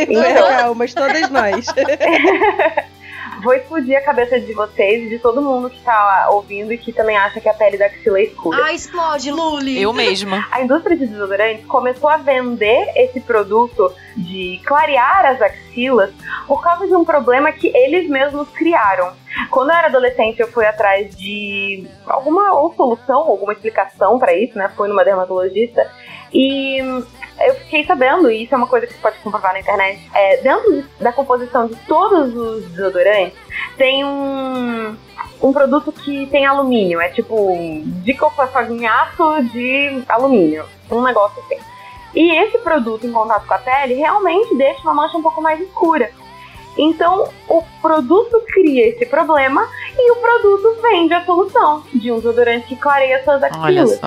legal, 0.08 0.76
mas 0.76 0.94
todas 0.94 1.30
nós. 1.30 1.66
Vou 3.44 3.54
explodir 3.54 3.98
a 3.98 4.02
cabeça 4.02 4.40
de 4.40 4.54
vocês 4.54 5.06
e 5.06 5.10
de 5.10 5.20
todo 5.20 5.42
mundo 5.42 5.70
que 5.70 5.80
tá 5.82 6.30
ouvindo 6.32 6.72
e 6.72 6.78
que 6.78 6.94
também 6.94 7.18
acha 7.18 7.42
que 7.42 7.50
a 7.50 7.54
pele 7.54 7.78
da 7.78 7.88
axila 7.88 8.20
é 8.20 8.24
escura. 8.24 8.64
Ai, 8.64 8.76
explode, 8.76 9.32
Luli. 9.32 9.82
Eu 9.82 9.92
mesma. 9.92 10.48
A 10.52 10.62
indústria 10.62 10.96
de 10.96 11.06
desodorantes 11.06 11.66
começou 11.66 12.10
a 12.10 12.18
vender 12.18 12.92
esse 12.96 13.20
produto 13.20 13.92
de 14.16 14.62
clarear 14.66 15.26
as 15.26 15.42
axilas 15.42 16.12
por 16.48 16.62
causa 16.62 16.88
de 16.88 16.96
um 16.96 17.04
problema 17.04 17.52
que 17.52 17.68
eles 17.76 18.10
mesmos 18.10 18.48
criaram. 18.50 19.12
Quando 19.50 19.72
eu 19.72 19.76
era 19.76 19.88
adolescente, 19.88 20.40
eu 20.40 20.48
fui 20.48 20.66
atrás 20.66 21.16
de 21.16 21.88
alguma 22.06 22.54
ou 22.54 22.74
solução, 22.76 23.20
alguma 23.20 23.54
explicação 23.54 24.20
para 24.20 24.34
isso, 24.34 24.58
né? 24.58 24.72
Fui 24.76 24.88
numa 24.88 25.04
dermatologista 25.04 25.90
e 26.32 26.80
eu 27.48 27.56
fiquei 27.56 27.86
sabendo, 27.86 28.30
e 28.30 28.44
isso 28.44 28.54
é 28.54 28.58
uma 28.58 28.68
coisa 28.68 28.88
que 28.88 28.94
você 28.94 29.00
pode 29.00 29.18
comprovar 29.20 29.54
na 29.54 29.60
internet, 29.60 30.00
é, 30.14 30.38
dentro 30.38 30.74
de- 30.74 30.86
da 31.00 31.12
composição 31.12 31.68
de 31.68 31.76
todos 31.88 32.36
os 32.36 32.64
desodorantes, 32.72 33.38
tem 33.78 34.04
um, 34.06 34.96
um 35.42 35.54
produto 35.54 35.92
que 35.92 36.26
tem 36.28 36.46
alumínio, 36.46 37.00
é 37.02 37.10
tipo 37.10 37.36
um 37.36 37.84
diclofosfagnhato 38.04 39.44
de 39.52 40.04
alumínio, 40.08 40.66
um 40.92 41.02
negócio 41.02 41.42
assim. 41.44 41.58
E 42.16 42.32
esse 42.44 42.58
produto 42.60 43.08
em 43.08 43.12
contato 43.12 43.46
com 43.48 43.54
a 43.54 43.58
pele 43.58 43.96
realmente 43.96 44.56
deixa 44.56 44.82
uma 44.84 44.94
mancha 44.94 45.18
um 45.18 45.22
pouco 45.24 45.42
mais 45.42 45.60
escura. 45.60 46.12
Então, 46.78 47.30
o 47.48 47.64
produto 47.82 48.42
cria 48.48 48.88
esse 48.88 49.06
problema 49.06 49.68
e 49.98 50.12
o 50.12 50.16
produto 50.16 50.76
vende 50.82 51.14
a 51.14 51.24
solução 51.24 51.84
de 51.94 52.12
um 52.12 52.16
desodorante 52.18 52.66
que 52.68 52.76
clareia 52.76 53.24
suas 53.24 53.42
Olha 53.44 53.84
axilas. 53.84 54.00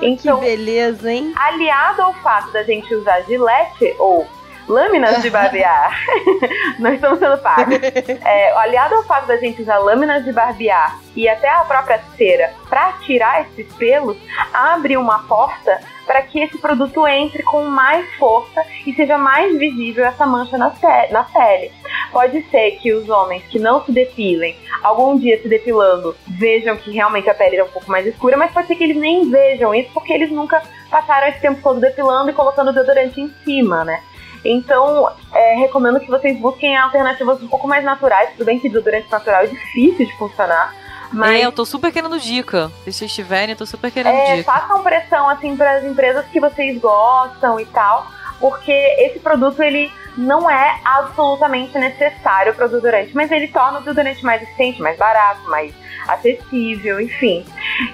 Só. 0.00 0.06
Que 0.06 0.06
Então, 0.08 0.40
beleza, 0.40 1.12
hein? 1.12 1.32
aliado 1.36 2.02
ao 2.02 2.14
fato 2.14 2.50
da 2.52 2.62
gente 2.62 2.94
usar 2.94 3.20
gilete 3.22 3.94
ou 3.98 4.26
lâminas 4.68 5.22
de 5.22 5.30
barbear, 5.30 5.96
nós 6.78 6.94
estamos 6.94 7.18
sendo 7.18 7.38
pagos. 7.38 7.78
É, 8.24 8.52
aliado 8.52 8.94
ao 8.94 9.04
fato 9.04 9.26
da 9.26 9.36
gente 9.36 9.62
usar 9.62 9.78
lâminas 9.78 10.24
de 10.24 10.32
barbear 10.32 10.98
e 11.16 11.28
até 11.28 11.48
a 11.48 11.64
própria 11.64 12.00
cera 12.16 12.52
para 12.68 12.92
tirar 13.04 13.42
esses 13.42 13.72
pelos, 13.74 14.16
abre 14.52 14.96
uma 14.96 15.20
porta 15.24 15.80
para 16.06 16.22
que 16.22 16.40
esse 16.40 16.58
produto 16.58 17.06
entre 17.06 17.42
com 17.42 17.64
mais 17.64 18.08
força 18.16 18.64
e 18.84 18.92
seja 18.94 19.16
mais 19.16 19.56
visível 19.56 20.04
essa 20.04 20.26
mancha 20.26 20.58
na, 20.58 20.72
na 21.10 21.24
pele. 21.24 21.70
Pode 22.12 22.42
ser 22.50 22.72
que 22.78 22.92
os 22.92 23.08
homens 23.08 23.44
que 23.44 23.58
não 23.58 23.84
se 23.84 23.92
depilem, 23.92 24.56
algum 24.82 25.16
dia 25.16 25.40
se 25.40 25.48
depilando, 25.48 26.16
vejam 26.26 26.76
que 26.76 26.90
realmente 26.90 27.30
a 27.30 27.34
pele 27.34 27.56
é 27.56 27.64
um 27.64 27.68
pouco 27.68 27.90
mais 27.90 28.06
escura, 28.06 28.36
mas 28.36 28.52
pode 28.52 28.66
ser 28.66 28.74
que 28.74 28.84
eles 28.84 28.96
nem 28.96 29.30
vejam 29.30 29.74
isso 29.74 29.90
porque 29.92 30.12
eles 30.12 30.30
nunca 30.30 30.60
passaram 30.90 31.28
esse 31.28 31.40
tempo 31.40 31.60
todo 31.62 31.78
depilando 31.78 32.30
e 32.30 32.34
colocando 32.34 32.72
deodorante 32.72 33.20
em 33.20 33.28
cima, 33.44 33.84
né? 33.84 34.02
Então, 34.44 35.10
é, 35.32 35.54
recomendo 35.56 36.00
que 36.00 36.10
vocês 36.10 36.38
busquem 36.38 36.76
alternativas 36.76 37.42
um 37.42 37.48
pouco 37.48 37.68
mais 37.68 37.84
naturais. 37.84 38.30
Tudo 38.30 38.46
bem 38.46 38.58
que 38.58 38.68
desodorante 38.68 39.10
natural 39.10 39.42
é 39.42 39.46
difícil 39.46 40.06
de 40.06 40.16
funcionar, 40.16 40.74
mas 41.12 41.40
É, 41.40 41.46
eu 41.46 41.52
tô 41.52 41.64
super 41.64 41.92
querendo 41.92 42.18
dica. 42.18 42.70
Se 42.84 42.92
vocês 42.92 43.12
tiverem, 43.12 43.50
eu 43.50 43.56
tô 43.56 43.66
super 43.66 43.90
querendo 43.90 44.14
é, 44.14 44.36
dica. 44.36 44.52
façam 44.52 44.82
pressão 44.82 45.28
assim 45.28 45.56
para 45.56 45.72
as 45.72 45.84
empresas 45.84 46.24
que 46.26 46.40
vocês 46.40 46.78
gostam 46.80 47.58
e 47.60 47.66
tal, 47.66 48.06
porque 48.38 48.72
esse 48.72 49.18
produto 49.18 49.60
ele 49.62 49.92
não 50.16 50.50
é 50.50 50.80
absolutamente 50.84 51.78
necessário 51.78 52.54
para 52.54 52.66
o 52.66 52.68
desodorante, 52.68 53.14
mas 53.14 53.30
ele 53.30 53.48
torna 53.48 53.78
o 53.78 53.82
desodorante 53.82 54.24
mais 54.24 54.42
eficiente, 54.42 54.80
mais 54.80 54.96
barato, 54.98 55.48
mais 55.48 55.72
acessível, 56.14 57.00
enfim. 57.00 57.44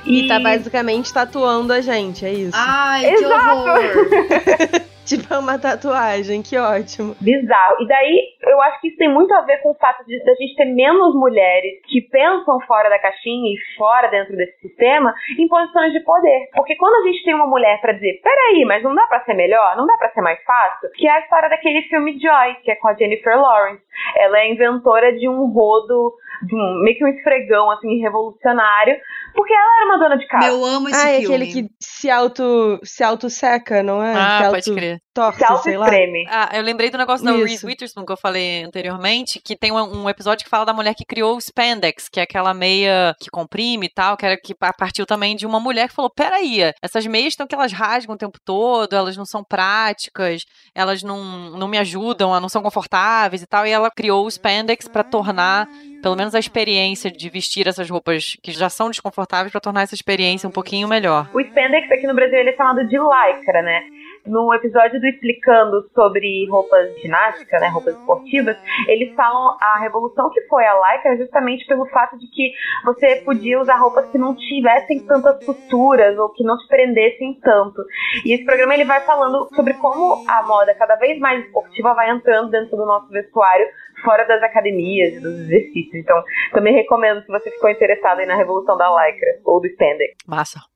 E 0.04 0.26
tá 0.28 0.38
basicamente 0.40 1.12
tatuando 1.12 1.72
a 1.72 1.80
gente, 1.80 2.24
é 2.24 2.32
isso. 2.32 2.56
Ai, 2.56 3.02
que 3.02 3.24
Exato. 3.24 3.58
horror. 3.60 4.86
Tipo, 5.06 5.32
é 5.32 5.38
uma 5.38 5.56
tatuagem, 5.56 6.42
que 6.42 6.58
ótimo. 6.58 7.14
Bizarro. 7.20 7.76
E 7.78 7.86
daí, 7.86 8.26
eu 8.42 8.60
acho 8.60 8.80
que 8.80 8.88
isso 8.88 8.96
tem 8.96 9.08
muito 9.08 9.32
a 9.34 9.42
ver 9.42 9.58
com 9.62 9.70
o 9.70 9.74
fato 9.74 10.04
de 10.04 10.18
da 10.24 10.34
gente 10.34 10.56
ter 10.56 10.64
menos 10.64 11.14
mulheres 11.14 11.80
que 11.86 12.00
pensam 12.00 12.60
fora 12.66 12.90
da 12.90 12.98
caixinha 12.98 13.54
e 13.54 13.76
fora 13.76 14.08
dentro 14.08 14.36
desse 14.36 14.58
sistema 14.58 15.14
em 15.38 15.46
posições 15.46 15.92
de 15.92 16.00
poder. 16.00 16.48
Porque 16.56 16.74
quando 16.74 16.96
a 16.96 17.08
gente 17.08 17.22
tem 17.22 17.34
uma 17.34 17.46
mulher 17.46 17.80
pra 17.80 17.92
dizer, 17.92 18.20
peraí, 18.20 18.64
mas 18.64 18.82
não 18.82 18.96
dá 18.96 19.06
pra 19.06 19.24
ser 19.24 19.34
melhor? 19.34 19.76
Não 19.76 19.86
dá 19.86 19.96
pra 19.96 20.10
ser 20.10 20.22
mais 20.22 20.42
fácil? 20.42 20.90
Que 20.96 21.06
é 21.06 21.12
a 21.12 21.20
história 21.20 21.48
daquele 21.48 21.82
filme 21.82 22.18
Joy, 22.18 22.56
que 22.64 22.72
é 22.72 22.74
com 22.74 22.88
a 22.88 22.94
Jennifer 22.94 23.40
Lawrence. 23.40 23.82
Ela 24.16 24.40
é 24.40 24.50
inventora 24.50 25.12
de 25.12 25.28
um 25.28 25.46
rodo, 25.52 26.14
de 26.42 26.54
um, 26.54 26.80
meio 26.82 26.96
que 26.96 27.04
um 27.04 27.08
esfregão, 27.08 27.70
assim, 27.70 28.00
revolucionário, 28.00 28.96
porque 29.34 29.52
ela 29.52 29.76
era 29.76 29.84
uma 29.86 29.98
dona 29.98 30.16
de 30.18 30.26
casa. 30.26 30.46
Eu 30.46 30.64
amo 30.64 30.88
esse 30.88 31.06
Ah, 31.06 31.10
é 31.10 31.20
filme. 31.20 31.34
aquele 31.36 31.52
que 31.52 31.68
se 31.80 32.10
auto, 32.10 32.78
se 32.82 33.02
auto 33.04 33.28
seca, 33.30 33.82
não 33.82 34.02
é? 34.02 34.14
Ah, 34.14 34.42
se 34.44 34.50
pode 34.50 34.74
crer. 34.74 34.98
Torce, 35.16 35.38
Se 35.56 35.62
sei 35.62 35.76
lá. 35.78 35.86
Ah, 36.28 36.50
eu 36.54 36.62
lembrei 36.62 36.90
do 36.90 36.98
negócio 36.98 37.24
da 37.24 37.32
Isso. 37.32 37.44
Reese 37.46 37.66
Witherspoon 37.66 38.04
que 38.04 38.12
eu 38.12 38.16
falei 38.16 38.62
anteriormente, 38.64 39.40
que 39.42 39.56
tem 39.56 39.72
um, 39.72 40.02
um 40.04 40.08
episódio 40.10 40.44
que 40.44 40.50
fala 40.50 40.64
da 40.66 40.72
mulher 40.74 40.94
que 40.94 41.04
criou 41.04 41.34
o 41.36 41.40
spandex, 41.40 42.08
que 42.08 42.20
é 42.20 42.22
aquela 42.24 42.52
meia 42.52 43.14
que 43.18 43.30
comprime 43.30 43.86
e 43.86 43.88
tal, 43.88 44.16
que 44.16 44.26
era 44.26 44.36
que 44.36 44.54
pa- 44.54 44.72
partiu 44.72 45.06
também 45.06 45.34
de 45.34 45.46
uma 45.46 45.58
mulher 45.58 45.88
que 45.88 45.94
falou: 45.94 46.10
peraí, 46.10 46.58
essas 46.82 47.06
meias 47.06 47.28
estão 47.28 47.46
que 47.46 47.54
elas 47.54 47.72
rasgam 47.72 48.14
o 48.14 48.18
tempo 48.18 48.38
todo, 48.44 48.94
elas 48.94 49.16
não 49.16 49.24
são 49.24 49.42
práticas, 49.42 50.44
elas 50.74 51.02
não, 51.02 51.22
não 51.50 51.68
me 51.68 51.78
ajudam, 51.78 52.30
elas 52.30 52.42
não 52.42 52.48
são 52.48 52.62
confortáveis 52.62 53.42
e 53.42 53.46
tal, 53.46 53.66
e 53.66 53.70
ela 53.70 53.90
criou 53.90 54.24
o 54.26 54.28
spandex 54.30 54.86
pra 54.88 55.02
tornar 55.02 55.66
pelo 56.02 56.14
menos 56.14 56.34
a 56.34 56.38
experiência 56.38 57.10
de 57.10 57.28
vestir 57.28 57.66
essas 57.66 57.88
roupas 57.90 58.36
que 58.42 58.52
já 58.52 58.68
são 58.68 58.88
desconfortáveis 58.90 59.50
pra 59.50 59.60
tornar 59.60 59.82
essa 59.82 59.94
experiência 59.94 60.48
um 60.48 60.52
pouquinho 60.52 60.86
melhor. 60.86 61.28
O 61.34 61.40
spandex 61.40 61.90
aqui 61.90 62.06
no 62.06 62.14
Brasil 62.14 62.38
ele 62.38 62.50
é 62.50 62.56
chamado 62.56 62.86
de 62.86 62.96
lycra, 62.96 63.62
né? 63.62 63.80
No 64.26 64.52
episódio 64.54 65.00
do 65.00 65.06
Explicando 65.06 65.88
sobre 65.94 66.48
roupas 66.50 66.94
de 66.94 67.02
ginástica, 67.02 67.58
né, 67.58 67.68
roupas 67.68 67.96
esportivas, 67.96 68.56
eles 68.88 69.14
falam 69.14 69.56
a 69.60 69.78
revolução 69.80 70.30
que 70.30 70.40
foi 70.42 70.64
a 70.64 70.74
Lycra 70.74 71.16
justamente 71.16 71.66
pelo 71.66 71.86
fato 71.86 72.18
de 72.18 72.26
que 72.28 72.52
você 72.84 73.16
podia 73.24 73.60
usar 73.60 73.76
roupas 73.76 74.10
que 74.10 74.18
não 74.18 74.34
tivessem 74.34 75.00
tantas 75.06 75.44
costuras 75.44 76.18
ou 76.18 76.28
que 76.30 76.44
não 76.44 76.56
te 76.58 76.66
prendessem 76.68 77.38
tanto. 77.40 77.82
E 78.24 78.32
esse 78.32 78.44
programa 78.44 78.74
ele 78.74 78.84
vai 78.84 79.00
falando 79.00 79.48
sobre 79.54 79.74
como 79.74 80.24
a 80.28 80.42
moda 80.42 80.74
cada 80.74 80.96
vez 80.96 81.18
mais 81.18 81.44
esportiva 81.44 81.94
vai 81.94 82.10
entrando 82.10 82.50
dentro 82.50 82.76
do 82.76 82.86
nosso 82.86 83.08
vestuário 83.08 83.66
fora 84.04 84.24
das 84.26 84.42
academias 84.42 85.14
e 85.14 85.20
dos 85.20 85.38
exercícios. 85.40 85.94
Então, 85.94 86.22
também 86.52 86.74
recomendo 86.74 87.22
se 87.22 87.28
você 87.28 87.50
ficou 87.50 87.70
interessado 87.70 88.18
aí 88.18 88.26
na 88.26 88.36
revolução 88.36 88.76
da 88.76 88.88
lycra 88.88 89.40
ou 89.44 89.60
do 89.60 89.66
spandex. 89.66 90.14
Massa. 90.26 90.75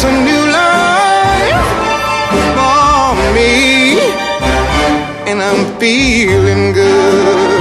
it's 0.00 0.04
a 0.04 0.12
new 0.12 0.44
life 0.52 1.66
for 2.54 3.16
me. 3.34 3.98
And 5.28 5.42
I'm 5.42 5.80
feeling 5.80 6.72
good. 6.72 7.57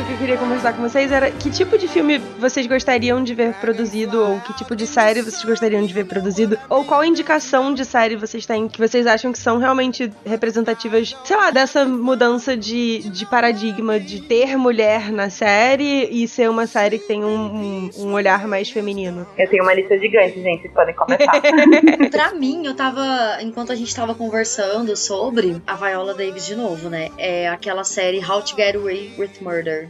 Tópico 0.00 0.06
que 0.06 0.12
eu 0.12 0.18
queria 0.18 0.36
conversar 0.36 0.72
com 0.72 0.82
vocês 0.82 1.12
era 1.12 1.30
que 1.30 1.50
tipo 1.50 1.76
de 1.76 1.86
filme 1.86 2.18
vocês 2.38 2.66
gostariam 2.66 3.22
de 3.22 3.34
ver 3.34 3.54
produzido, 3.54 4.22
ou 4.22 4.40
que 4.40 4.54
tipo 4.54 4.74
de 4.74 4.86
série 4.86 5.20
vocês 5.20 5.44
gostariam 5.44 5.84
de 5.84 5.92
ver 5.92 6.06
produzido, 6.06 6.58
ou 6.68 6.84
qual 6.84 7.04
indicação 7.04 7.74
de 7.74 7.84
série 7.84 8.16
vocês 8.16 8.46
têm 8.46 8.68
que 8.68 8.78
vocês 8.78 9.06
acham 9.06 9.32
que 9.32 9.38
são 9.38 9.58
realmente 9.58 10.10
representativas, 10.24 11.14
sei 11.24 11.36
lá, 11.36 11.50
dessa 11.50 11.84
mudança 11.84 12.56
de, 12.56 13.10
de 13.10 13.26
paradigma 13.26 14.00
de 14.00 14.22
ter 14.22 14.56
mulher 14.56 15.12
na 15.12 15.28
série 15.28 16.08
e 16.10 16.26
ser 16.26 16.48
uma 16.48 16.66
série 16.66 16.98
que 16.98 17.06
tem 17.06 17.24
um, 17.24 17.36
um, 17.36 17.90
um 17.98 18.12
olhar 18.12 18.46
mais 18.46 18.70
feminino. 18.70 19.26
Eu 19.36 19.48
tenho 19.50 19.62
uma 19.62 19.74
lista 19.74 19.98
gigante, 19.98 20.40
gente, 20.40 20.62
vocês 20.62 20.72
podem 20.72 20.94
começar. 20.94 21.40
pra 22.10 22.32
mim, 22.32 22.64
eu 22.64 22.74
tava. 22.74 23.38
Enquanto 23.42 23.72
a 23.72 23.74
gente 23.74 23.94
tava 23.94 24.14
conversando 24.14 24.96
sobre 24.96 25.60
a 25.66 25.74
Viola 25.74 26.14
Davis 26.14 26.46
de 26.46 26.54
novo, 26.54 26.88
né? 26.88 27.10
É 27.18 27.48
aquela 27.48 27.84
série 27.84 28.24
How 28.24 28.40
to 28.42 28.56
Get 28.56 28.76
Away 28.76 29.12
with 29.18 29.32
Murder. 29.40 29.89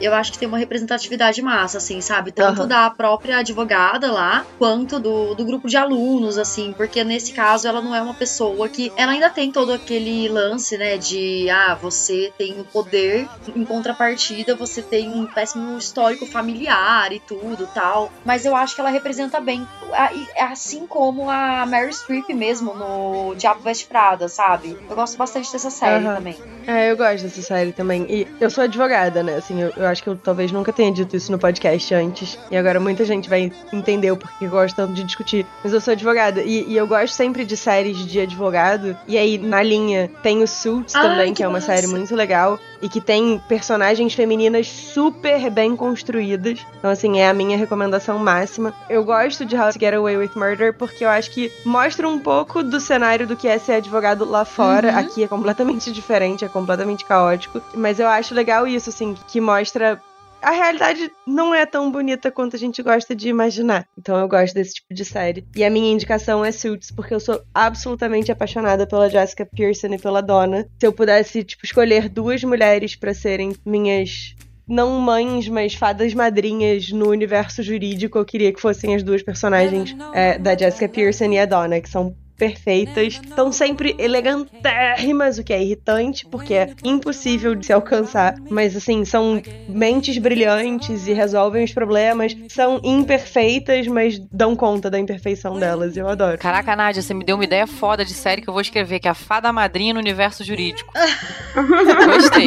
Eu 0.00 0.14
acho 0.14 0.32
que 0.32 0.38
tem 0.38 0.48
uma 0.48 0.58
representatividade 0.58 1.42
massa, 1.42 1.78
assim, 1.78 2.00
sabe? 2.00 2.32
Tanto 2.32 2.60
Aham. 2.60 2.68
da 2.68 2.90
própria 2.90 3.38
advogada 3.38 4.10
lá, 4.10 4.46
quanto 4.58 4.98
do, 4.98 5.34
do 5.34 5.44
grupo 5.44 5.68
de 5.68 5.76
alunos, 5.76 6.38
assim, 6.38 6.72
porque 6.76 7.04
nesse 7.04 7.32
caso 7.32 7.68
ela 7.68 7.82
não 7.82 7.94
é 7.94 8.00
uma 8.02 8.14
pessoa 8.14 8.68
que. 8.68 8.92
Ela 8.96 9.12
ainda 9.12 9.30
tem 9.30 9.52
todo 9.52 9.72
aquele 9.72 10.28
lance, 10.28 10.76
né? 10.78 10.96
De 10.98 11.48
ah, 11.50 11.78
você 11.80 12.32
tem 12.38 12.58
o 12.60 12.64
poder, 12.64 13.28
em 13.54 13.64
contrapartida, 13.64 14.56
você 14.56 14.82
tem 14.82 15.10
um 15.12 15.26
péssimo 15.26 15.76
histórico 15.76 16.26
familiar 16.26 17.12
e 17.12 17.20
tudo 17.20 17.66
tal. 17.66 18.10
Mas 18.24 18.44
eu 18.44 18.54
acho 18.56 18.74
que 18.74 18.80
ela 18.80 18.90
representa 18.90 19.40
bem. 19.40 19.66
e- 20.14 20.26
Assim 20.40 20.86
como 20.86 21.28
a 21.28 21.66
Mary 21.66 21.92
Streep 21.92 22.28
mesmo 22.34 22.74
no 22.74 23.34
Diabo 23.36 23.60
Veste 23.62 23.86
Prada, 23.86 24.28
sabe? 24.28 24.76
Eu 24.88 24.96
gosto 24.96 25.16
bastante 25.18 25.52
dessa 25.52 25.70
série 25.70 26.04
Aham. 26.06 26.14
também. 26.16 26.36
É, 26.66 26.90
eu 26.90 26.96
gosto 26.96 27.24
dessa 27.24 27.42
série 27.42 27.72
também. 27.72 28.06
E 28.08 28.26
eu 28.38 28.50
sou 28.50 28.62
advogada, 28.64 29.22
né? 29.22 29.36
Assim, 29.36 29.60
eu, 29.60 29.72
eu 29.76 29.86
acho 29.90 30.02
que 30.02 30.08
eu 30.08 30.16
talvez 30.16 30.50
nunca 30.52 30.72
tenha 30.72 30.92
dito 30.92 31.16
isso 31.16 31.30
no 31.30 31.38
podcast 31.38 31.94
antes. 31.94 32.38
E 32.50 32.56
agora 32.56 32.80
muita 32.80 33.04
gente 33.04 33.28
vai 33.28 33.52
entender 33.72 34.10
o 34.10 34.16
porquê 34.16 34.46
eu 34.46 34.50
gosto 34.50 34.76
tanto 34.76 34.92
de 34.92 35.04
discutir. 35.04 35.46
Mas 35.62 35.72
eu 35.72 35.80
sou 35.80 35.92
advogada. 35.92 36.42
E, 36.42 36.64
e 36.68 36.76
eu 36.76 36.86
gosto 36.86 37.12
sempre 37.14 37.44
de 37.44 37.56
séries 37.56 37.98
de 37.98 38.20
advogado. 38.20 38.96
E 39.06 39.18
aí, 39.18 39.38
na 39.38 39.62
linha, 39.62 40.10
tem 40.22 40.42
o 40.42 40.46
Suits 40.46 40.94
Ai, 40.94 41.02
também, 41.02 41.28
que 41.32 41.38
que 41.38 41.42
é 41.42 41.46
uma 41.48 41.54
massa. 41.54 41.74
série 41.74 41.86
muito 41.86 42.14
legal. 42.14 42.58
E 42.80 42.88
que 42.88 43.00
tem 43.00 43.40
personagens 43.48 44.14
femininas 44.14 44.68
super 44.68 45.50
bem 45.50 45.76
construídas. 45.76 46.64
Então, 46.78 46.90
assim, 46.90 47.20
é 47.20 47.28
a 47.28 47.34
minha 47.34 47.56
recomendação 47.56 48.18
máxima. 48.18 48.74
Eu 48.88 49.04
gosto 49.04 49.44
de 49.44 49.56
How 49.56 49.72
to 49.72 49.78
Get 49.78 49.94
Away 49.94 50.16
with 50.16 50.30
Murder 50.34 50.74
porque 50.74 51.04
eu 51.04 51.08
acho 51.08 51.30
que 51.30 51.52
mostra 51.64 52.08
um 52.08 52.18
pouco 52.18 52.62
do 52.62 52.80
cenário 52.80 53.26
do 53.26 53.36
que 53.36 53.48
é 53.48 53.58
ser 53.58 53.72
advogado 53.72 54.24
lá 54.24 54.44
fora. 54.44 54.92
Uhum. 54.92 54.98
Aqui 54.98 55.24
é 55.24 55.28
completamente 55.28 55.92
diferente, 55.92 56.44
é 56.44 56.48
completamente 56.48 57.04
caótico. 57.04 57.60
Mas 57.74 57.98
eu 57.98 58.08
acho 58.08 58.34
legal 58.34 58.66
isso, 58.66 58.88
assim, 58.90 59.14
que 59.28 59.40
mostra. 59.40 60.00
A 60.42 60.50
realidade 60.50 61.10
não 61.26 61.54
é 61.54 61.66
tão 61.66 61.90
bonita 61.90 62.30
quanto 62.30 62.56
a 62.56 62.58
gente 62.58 62.82
gosta 62.82 63.14
de 63.14 63.28
imaginar. 63.28 63.86
Então 63.98 64.18
eu 64.18 64.28
gosto 64.28 64.54
desse 64.54 64.74
tipo 64.74 64.94
de 64.94 65.04
série. 65.04 65.46
E 65.54 65.64
a 65.64 65.70
minha 65.70 65.92
indicação 65.92 66.44
é 66.44 66.50
Suits, 66.50 66.90
porque 66.90 67.14
eu 67.14 67.20
sou 67.20 67.42
absolutamente 67.54 68.32
apaixonada 68.32 68.86
pela 68.86 69.10
Jessica 69.10 69.46
Pearson 69.46 69.88
e 69.88 69.98
pela 69.98 70.20
Donna. 70.22 70.66
Se 70.78 70.86
eu 70.86 70.92
pudesse, 70.92 71.44
tipo, 71.44 71.64
escolher 71.64 72.08
duas 72.08 72.42
mulheres 72.42 72.96
pra 72.96 73.12
serem 73.12 73.54
minhas 73.64 74.34
não 74.70 75.00
mães, 75.00 75.48
mas 75.48 75.74
fadas 75.74 76.14
madrinhas 76.14 76.90
no 76.90 77.08
universo 77.08 77.60
jurídico, 77.60 78.16
eu 78.16 78.24
queria 78.24 78.52
que 78.52 78.60
fossem 78.60 78.94
as 78.94 79.02
duas 79.02 79.20
personagens 79.20 79.96
é, 80.14 80.38
da 80.38 80.56
Jessica 80.56 80.88
Pearson 80.88 81.32
e 81.32 81.38
a 81.40 81.44
Donna, 81.44 81.80
que 81.80 81.88
são 81.88 82.14
perfeitas, 82.40 83.20
estão 83.22 83.52
sempre 83.52 83.94
elegantérrimas, 83.98 85.36
o 85.36 85.44
que 85.44 85.52
é 85.52 85.62
irritante, 85.62 86.24
porque 86.24 86.54
é 86.54 86.70
impossível 86.82 87.54
de 87.54 87.66
se 87.66 87.72
alcançar, 87.72 88.34
mas 88.48 88.74
assim, 88.74 89.04
são 89.04 89.42
mentes 89.68 90.16
brilhantes 90.16 91.06
e 91.06 91.12
resolvem 91.12 91.62
os 91.62 91.74
problemas, 91.74 92.34
são 92.48 92.80
imperfeitas, 92.82 93.86
mas 93.86 94.18
dão 94.32 94.56
conta 94.56 94.88
da 94.88 94.98
imperfeição 94.98 95.58
delas, 95.58 95.98
eu 95.98 96.08
adoro. 96.08 96.38
Caraca, 96.38 96.74
Nádia, 96.74 97.02
você 97.02 97.12
me 97.12 97.24
deu 97.24 97.36
uma 97.36 97.44
ideia 97.44 97.66
foda 97.66 98.06
de 98.06 98.14
série 98.14 98.40
que 98.40 98.48
eu 98.48 98.54
vou 98.54 98.62
escrever, 98.62 99.00
que 99.00 99.08
é 99.08 99.10
a 99.10 99.14
Fada 99.14 99.52
Madrinha 99.52 99.92
no 99.92 100.00
Universo 100.00 100.42
Jurídico. 100.42 100.94
Gostei. 101.54 102.46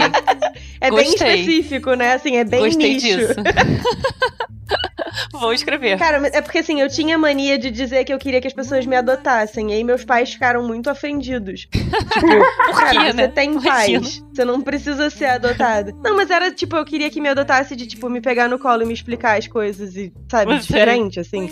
É 0.82 0.90
bem 0.90 1.06
Gostei. 1.12 1.42
específico, 1.42 1.94
né? 1.94 2.14
Assim, 2.14 2.38
é 2.38 2.44
bem 2.44 2.62
Gostei 2.62 2.94
nicho. 2.96 3.06
disso. 3.06 3.36
vou 5.32 5.54
escrever. 5.54 5.98
Cara, 5.98 6.20
mas 6.20 6.34
é 6.34 6.42
porque 6.42 6.60
assim, 6.60 6.82
eu 6.82 6.90
tinha 6.90 7.18
mania 7.18 7.58
de 7.58 7.72
dizer 7.72 8.04
que 8.04 8.14
eu 8.14 8.20
queria 8.20 8.42
que 8.42 8.48
as 8.48 8.54
pessoas 8.54 8.86
me 8.86 8.96
adotassem. 8.96 9.72
E 9.72 9.74
aí 9.76 9.84
meus 9.84 10.04
pais 10.04 10.34
ficaram 10.34 10.64
muito 10.64 10.90
ofendidos. 10.90 11.68
Tipo, 12.14 12.74
cara, 12.74 12.92
quê, 12.92 13.12
você 13.12 13.14
né? 13.14 13.28
tem 13.28 13.52
Imagina. 13.52 13.72
pais. 13.72 14.24
Você 14.34 14.46
não 14.46 14.62
precisa 14.62 15.10
ser 15.10 15.26
adotada. 15.26 15.94
Não, 16.04 16.16
mas 16.16 16.30
era 16.30 16.52
tipo, 16.52 16.76
eu 16.76 16.86
queria 16.86 17.10
que 17.10 17.22
me 17.22 17.30
adotasse 17.30 17.76
de, 17.76 17.86
tipo, 17.86 18.10
me 18.10 18.20
pegar 18.20 18.48
no 18.48 18.58
colo 18.58 18.84
e 18.84 18.86
me 18.86 18.94
explicar 18.94 19.38
as 19.38 19.48
coisas 19.48 19.96
e, 19.96 20.12
sabe, 20.30 20.58
diferente, 20.60 21.20
assim. 21.20 21.52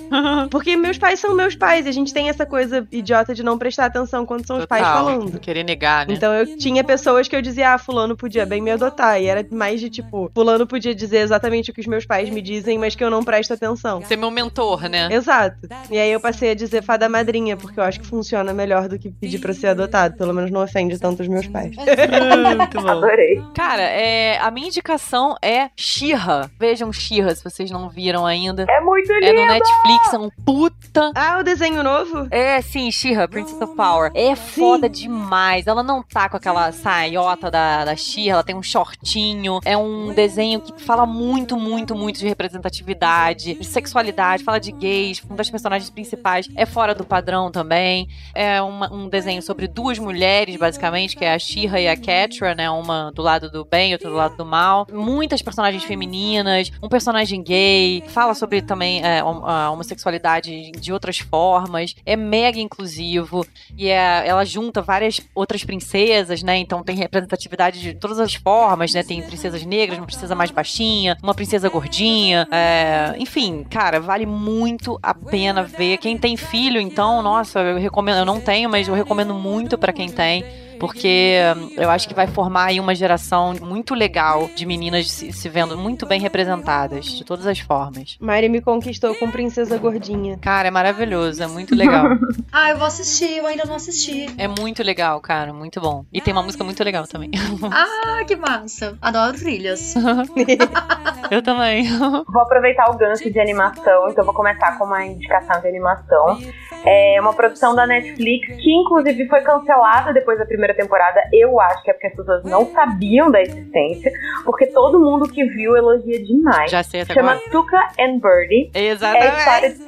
Porque 0.50 0.76
meus 0.76 0.98
pais 0.98 1.20
são 1.20 1.36
meus 1.36 1.56
pais. 1.56 1.86
E 1.86 1.90
a 1.90 1.92
gente 1.92 2.14
tem 2.14 2.30
essa 2.30 2.46
coisa 2.46 2.88
idiota 2.92 3.34
de 3.34 3.44
não 3.44 3.58
prestar 3.58 3.86
atenção 3.86 4.26
quando 4.26 4.46
são 4.46 4.58
os 4.58 4.66
pais 4.66 4.84
Total. 4.84 5.06
falando. 5.06 5.40
Querer 5.40 5.64
negar, 5.64 6.08
né? 6.08 6.14
Então 6.14 6.34
eu 6.34 6.58
tinha 6.58 6.84
pessoas 6.84 7.28
que 7.28 7.36
eu 7.36 7.42
dizia, 7.42 7.74
ah, 7.74 7.78
fulano 7.78 8.16
podia 8.16 8.46
bem 8.46 8.62
me 8.62 8.72
adotar. 8.72 9.22
E 9.22 9.28
era 9.28 9.46
mais 9.52 9.80
de 9.80 9.90
tipo, 9.90 10.32
fulano 10.34 10.66
podia 10.66 10.96
dizer 10.96 11.20
exatamente 11.20 11.72
o 11.72 11.74
que 11.74 11.82
os 11.82 11.88
meus 11.88 12.06
pais 12.06 12.30
me 12.30 12.42
dizem, 12.42 12.78
mas 12.78 12.96
que 12.96 13.04
eu 13.04 13.10
não 13.10 13.24
presto 13.24 13.54
atenção. 13.66 14.02
Ser 14.04 14.16
meu 14.16 14.32
mentor, 14.32 14.90
né? 14.90 15.08
Exato. 15.12 15.68
E 15.90 15.98
aí 15.98 16.12
eu 16.12 16.20
passei 16.20 16.52
a 16.52 16.56
dizer 16.56 16.82
fada 16.82 17.08
madrinha, 17.08 17.56
porque 17.56 17.80
eu 17.80 17.84
acho 17.84 18.00
que 18.00 18.08
funciona 18.08 18.54
melhor 18.54 18.90
do 18.90 18.98
que 18.98 19.12
pedir 19.12 19.40
pra 19.40 19.54
ser 19.54 19.68
adotado. 19.68 20.18
Pelo 20.18 20.34
menos 20.34 20.50
não 20.50 20.64
ofende 20.64 20.98
tanto 21.00 21.22
os 21.22 21.28
meus 21.28 21.48
pais. 21.48 21.76
Muito 22.58 22.82
bom. 22.82 22.90
Adorei. 22.90 23.42
Cara, 23.54 23.84
é, 23.84 24.38
a 24.40 24.50
minha 24.50 24.68
indicação 24.68 25.36
é 25.42 25.70
Xirra. 25.76 26.50
Vejam 26.60 26.92
Xirra, 26.92 27.36
se 27.36 27.44
vocês 27.44 27.70
não 27.70 27.90
viram 27.90 28.26
ainda. 28.26 28.66
É 28.70 28.82
muito 28.82 29.12
lindo. 29.14 29.26
É 29.26 29.34
no 29.34 29.46
Netflix, 29.46 30.14
é 30.14 30.18
um 30.18 30.30
puta. 30.46 31.12
Ah, 31.16 31.38
o 31.40 31.44
desenho 31.44 31.84
novo? 31.84 32.28
É, 32.32 32.62
sim, 32.62 32.92
Xirra, 32.92 33.28
Princess 33.28 33.62
of 33.62 33.76
Power. 33.76 34.12
É 34.16 34.36
foda 34.36 34.90
demais. 34.90 35.68
Ela 35.68 35.84
não 35.84 36.02
tá 36.02 36.30
com 36.30 36.38
aquela 36.38 36.72
saiota 36.72 37.52
da, 37.52 37.86
da 37.86 37.96
Xirra, 37.96 38.36
ela 38.36 38.44
tem 38.44 38.56
um 38.56 38.64
shortinho. 38.64 39.60
É 39.66 39.78
um 39.78 40.14
desenho 40.14 40.62
que 40.62 40.82
fala 40.82 41.06
muito, 41.06 41.58
muito, 41.58 41.96
muito 41.96 42.20
de 42.20 42.28
representatividade, 42.28 43.51
de 43.56 43.66
sexualidade, 43.66 44.44
fala 44.44 44.60
de 44.60 44.72
gays, 44.72 45.22
um 45.30 45.36
das 45.36 45.50
personagens 45.50 45.90
principais 45.90 46.48
é 46.56 46.66
fora 46.66 46.94
do 46.96 47.04
padrão 47.06 47.52
também. 47.52 48.08
É 48.34 48.62
uma- 48.62 48.92
um 48.94 49.08
desenho 49.10 49.42
sobre 49.42 49.68
duas 49.68 49.98
mulheres, 50.00 50.56
basicamente, 50.58 51.16
que 51.16 51.26
é 51.26 51.34
a 51.34 51.40
Xirra 51.40 51.80
e 51.80 51.88
a 51.88 51.96
Catra, 51.98 52.56
né? 52.56 52.70
Uma 52.70 53.12
do 53.14 53.22
lado 53.22 53.50
do 53.50 53.66
bem, 53.66 53.94
outra 53.94 54.10
do 54.10 54.16
lado 54.16 54.38
do 54.38 54.46
mal. 54.46 54.88
Muitas 54.92 55.42
personagens 55.42 55.84
femininas, 55.84 56.72
um 56.82 56.90
personagem 56.90 57.42
gay, 57.44 58.04
fala 58.08 58.34
sobre 58.34 58.62
também 58.62 59.02
é, 59.04 59.20
a 59.20 59.70
homossexualidade 59.72 60.72
de 60.72 60.94
outras 60.94 61.20
formas, 61.20 61.96
é 62.06 62.16
mega 62.16 62.60
inclusivo 62.60 63.46
e 63.78 63.88
é- 63.90 64.24
ela 64.28 64.44
junta 64.46 64.82
várias 64.82 65.20
outras 65.36 65.64
princesas, 65.64 66.42
né? 66.44 66.58
Então 66.58 66.84
tem 66.84 66.96
representatividade 66.96 67.80
de 67.80 67.94
todas 67.94 68.20
as 68.20 68.34
formas, 68.34 68.94
né? 68.94 69.04
Tem 69.04 69.22
princesas 69.22 69.64
negras, 69.66 69.98
uma 69.98 70.06
princesa 70.08 70.36
mais 70.36 70.52
baixinha, 70.52 71.18
uma 71.22 71.34
princesa 71.34 71.70
gordinha, 71.70 72.48
é, 72.52 73.16
enfim, 73.18 73.41
cara, 73.70 74.00
vale 74.00 74.26
muito 74.26 75.00
a 75.02 75.14
pena 75.14 75.64
ver. 75.64 75.98
Quem 75.98 76.18
tem 76.18 76.38
filho, 76.38 76.80
então, 76.80 77.22
nossa, 77.22 77.60
eu 77.60 77.78
recomendo. 77.78 78.20
Eu 78.20 78.26
não 78.26 78.40
tenho, 78.40 78.70
mas 78.70 78.88
eu 78.88 78.94
recomendo 78.94 79.34
muito 79.34 79.78
pra 79.78 79.94
quem 79.94 80.10
tem 80.10 80.44
porque 80.82 81.38
eu 81.78 81.92
acho 81.92 82.08
que 82.08 82.16
vai 82.16 82.26
formar 82.26 82.70
aí 82.70 82.80
uma 82.80 82.96
geração 82.96 83.54
muito 83.62 83.94
legal 83.94 84.50
de 84.56 84.66
meninas 84.66 85.12
se, 85.12 85.32
se 85.32 85.48
vendo 85.48 85.78
muito 85.78 86.08
bem 86.08 86.20
representadas, 86.20 87.06
de 87.06 87.24
todas 87.24 87.46
as 87.46 87.60
formas. 87.60 88.18
Mari 88.20 88.50
me 88.50 88.62
conquistou 88.62 89.14
com 89.14 89.30
Princesa 89.30 89.78
Gordinha. 89.78 90.40
Cara, 90.42 90.70
é 90.70 90.72
maravilhoso, 90.72 91.44
é 91.44 91.46
muito 91.46 91.76
legal. 91.76 92.08
ah, 92.52 92.72
eu 92.72 92.78
vou 92.78 92.88
assistir, 92.88 93.38
eu 93.38 93.46
ainda 93.46 93.64
não 93.64 93.76
assisti. 93.76 94.26
É 94.40 94.48
muito 94.48 94.82
legal, 94.82 95.22
cara, 95.22 95.54
muito 95.54 95.80
bom. 95.80 96.04
E 96.12 96.20
tem 96.20 96.34
uma 96.34 96.42
música 96.42 96.64
muito 96.64 96.84
legal 96.84 97.06
também. 97.06 97.30
ah, 97.72 98.24
que 98.26 98.36
massa. 98.36 98.98
Adoro 99.00 99.38
trilhas. 99.38 99.94
eu 101.30 101.44
também. 101.44 101.86
Vou 102.28 102.42
aproveitar 102.42 102.90
o 102.90 102.98
gancho 102.98 103.30
de 103.30 103.40
animação, 103.40 104.10
então 104.10 104.26
vou 104.26 104.34
começar 104.34 104.80
com 104.80 104.86
uma 104.86 105.06
indicação 105.06 105.62
de 105.62 105.68
animação. 105.68 106.40
É 106.84 107.22
uma 107.22 107.34
produção 107.34 107.76
da 107.76 107.86
Netflix 107.86 108.48
que, 108.48 108.72
inclusive, 108.74 109.28
foi 109.28 109.42
cancelada 109.42 110.12
depois 110.12 110.40
da 110.40 110.46
primeira 110.46 110.71
temporada. 110.74 111.22
Eu 111.34 111.60
acho 111.60 111.84
que 111.84 111.92
é 111.92 111.94
porque 111.94 112.08
as 112.08 112.16
pessoas 112.16 112.44
não 112.44 112.66
sabiam 112.68 113.32
da 113.32 113.42
existência, 113.42 114.12
porque 114.44 114.68
todo 114.68 115.00
mundo 115.00 115.30
que 115.30 115.44
viu 115.46 115.76
elogia 115.76 116.22
demais. 116.24 116.72
Já 116.72 116.84
sei 116.84 117.02
até 117.02 117.14
Chama 117.14 117.34
agora. 117.34 117.50
Tuca 117.52 117.88
and 118.00 118.20
Birdie. 118.20 118.72
Exatamente. 118.74 119.82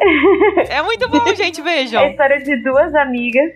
É, 0.69 0.77
é 0.77 0.81
muito 0.81 1.09
bom, 1.09 1.35
gente, 1.35 1.61
vejam. 1.61 2.03
É 2.03 2.07
a 2.07 2.09
história 2.09 2.39
de 2.39 2.63
duas 2.63 2.93
amigas 2.95 3.53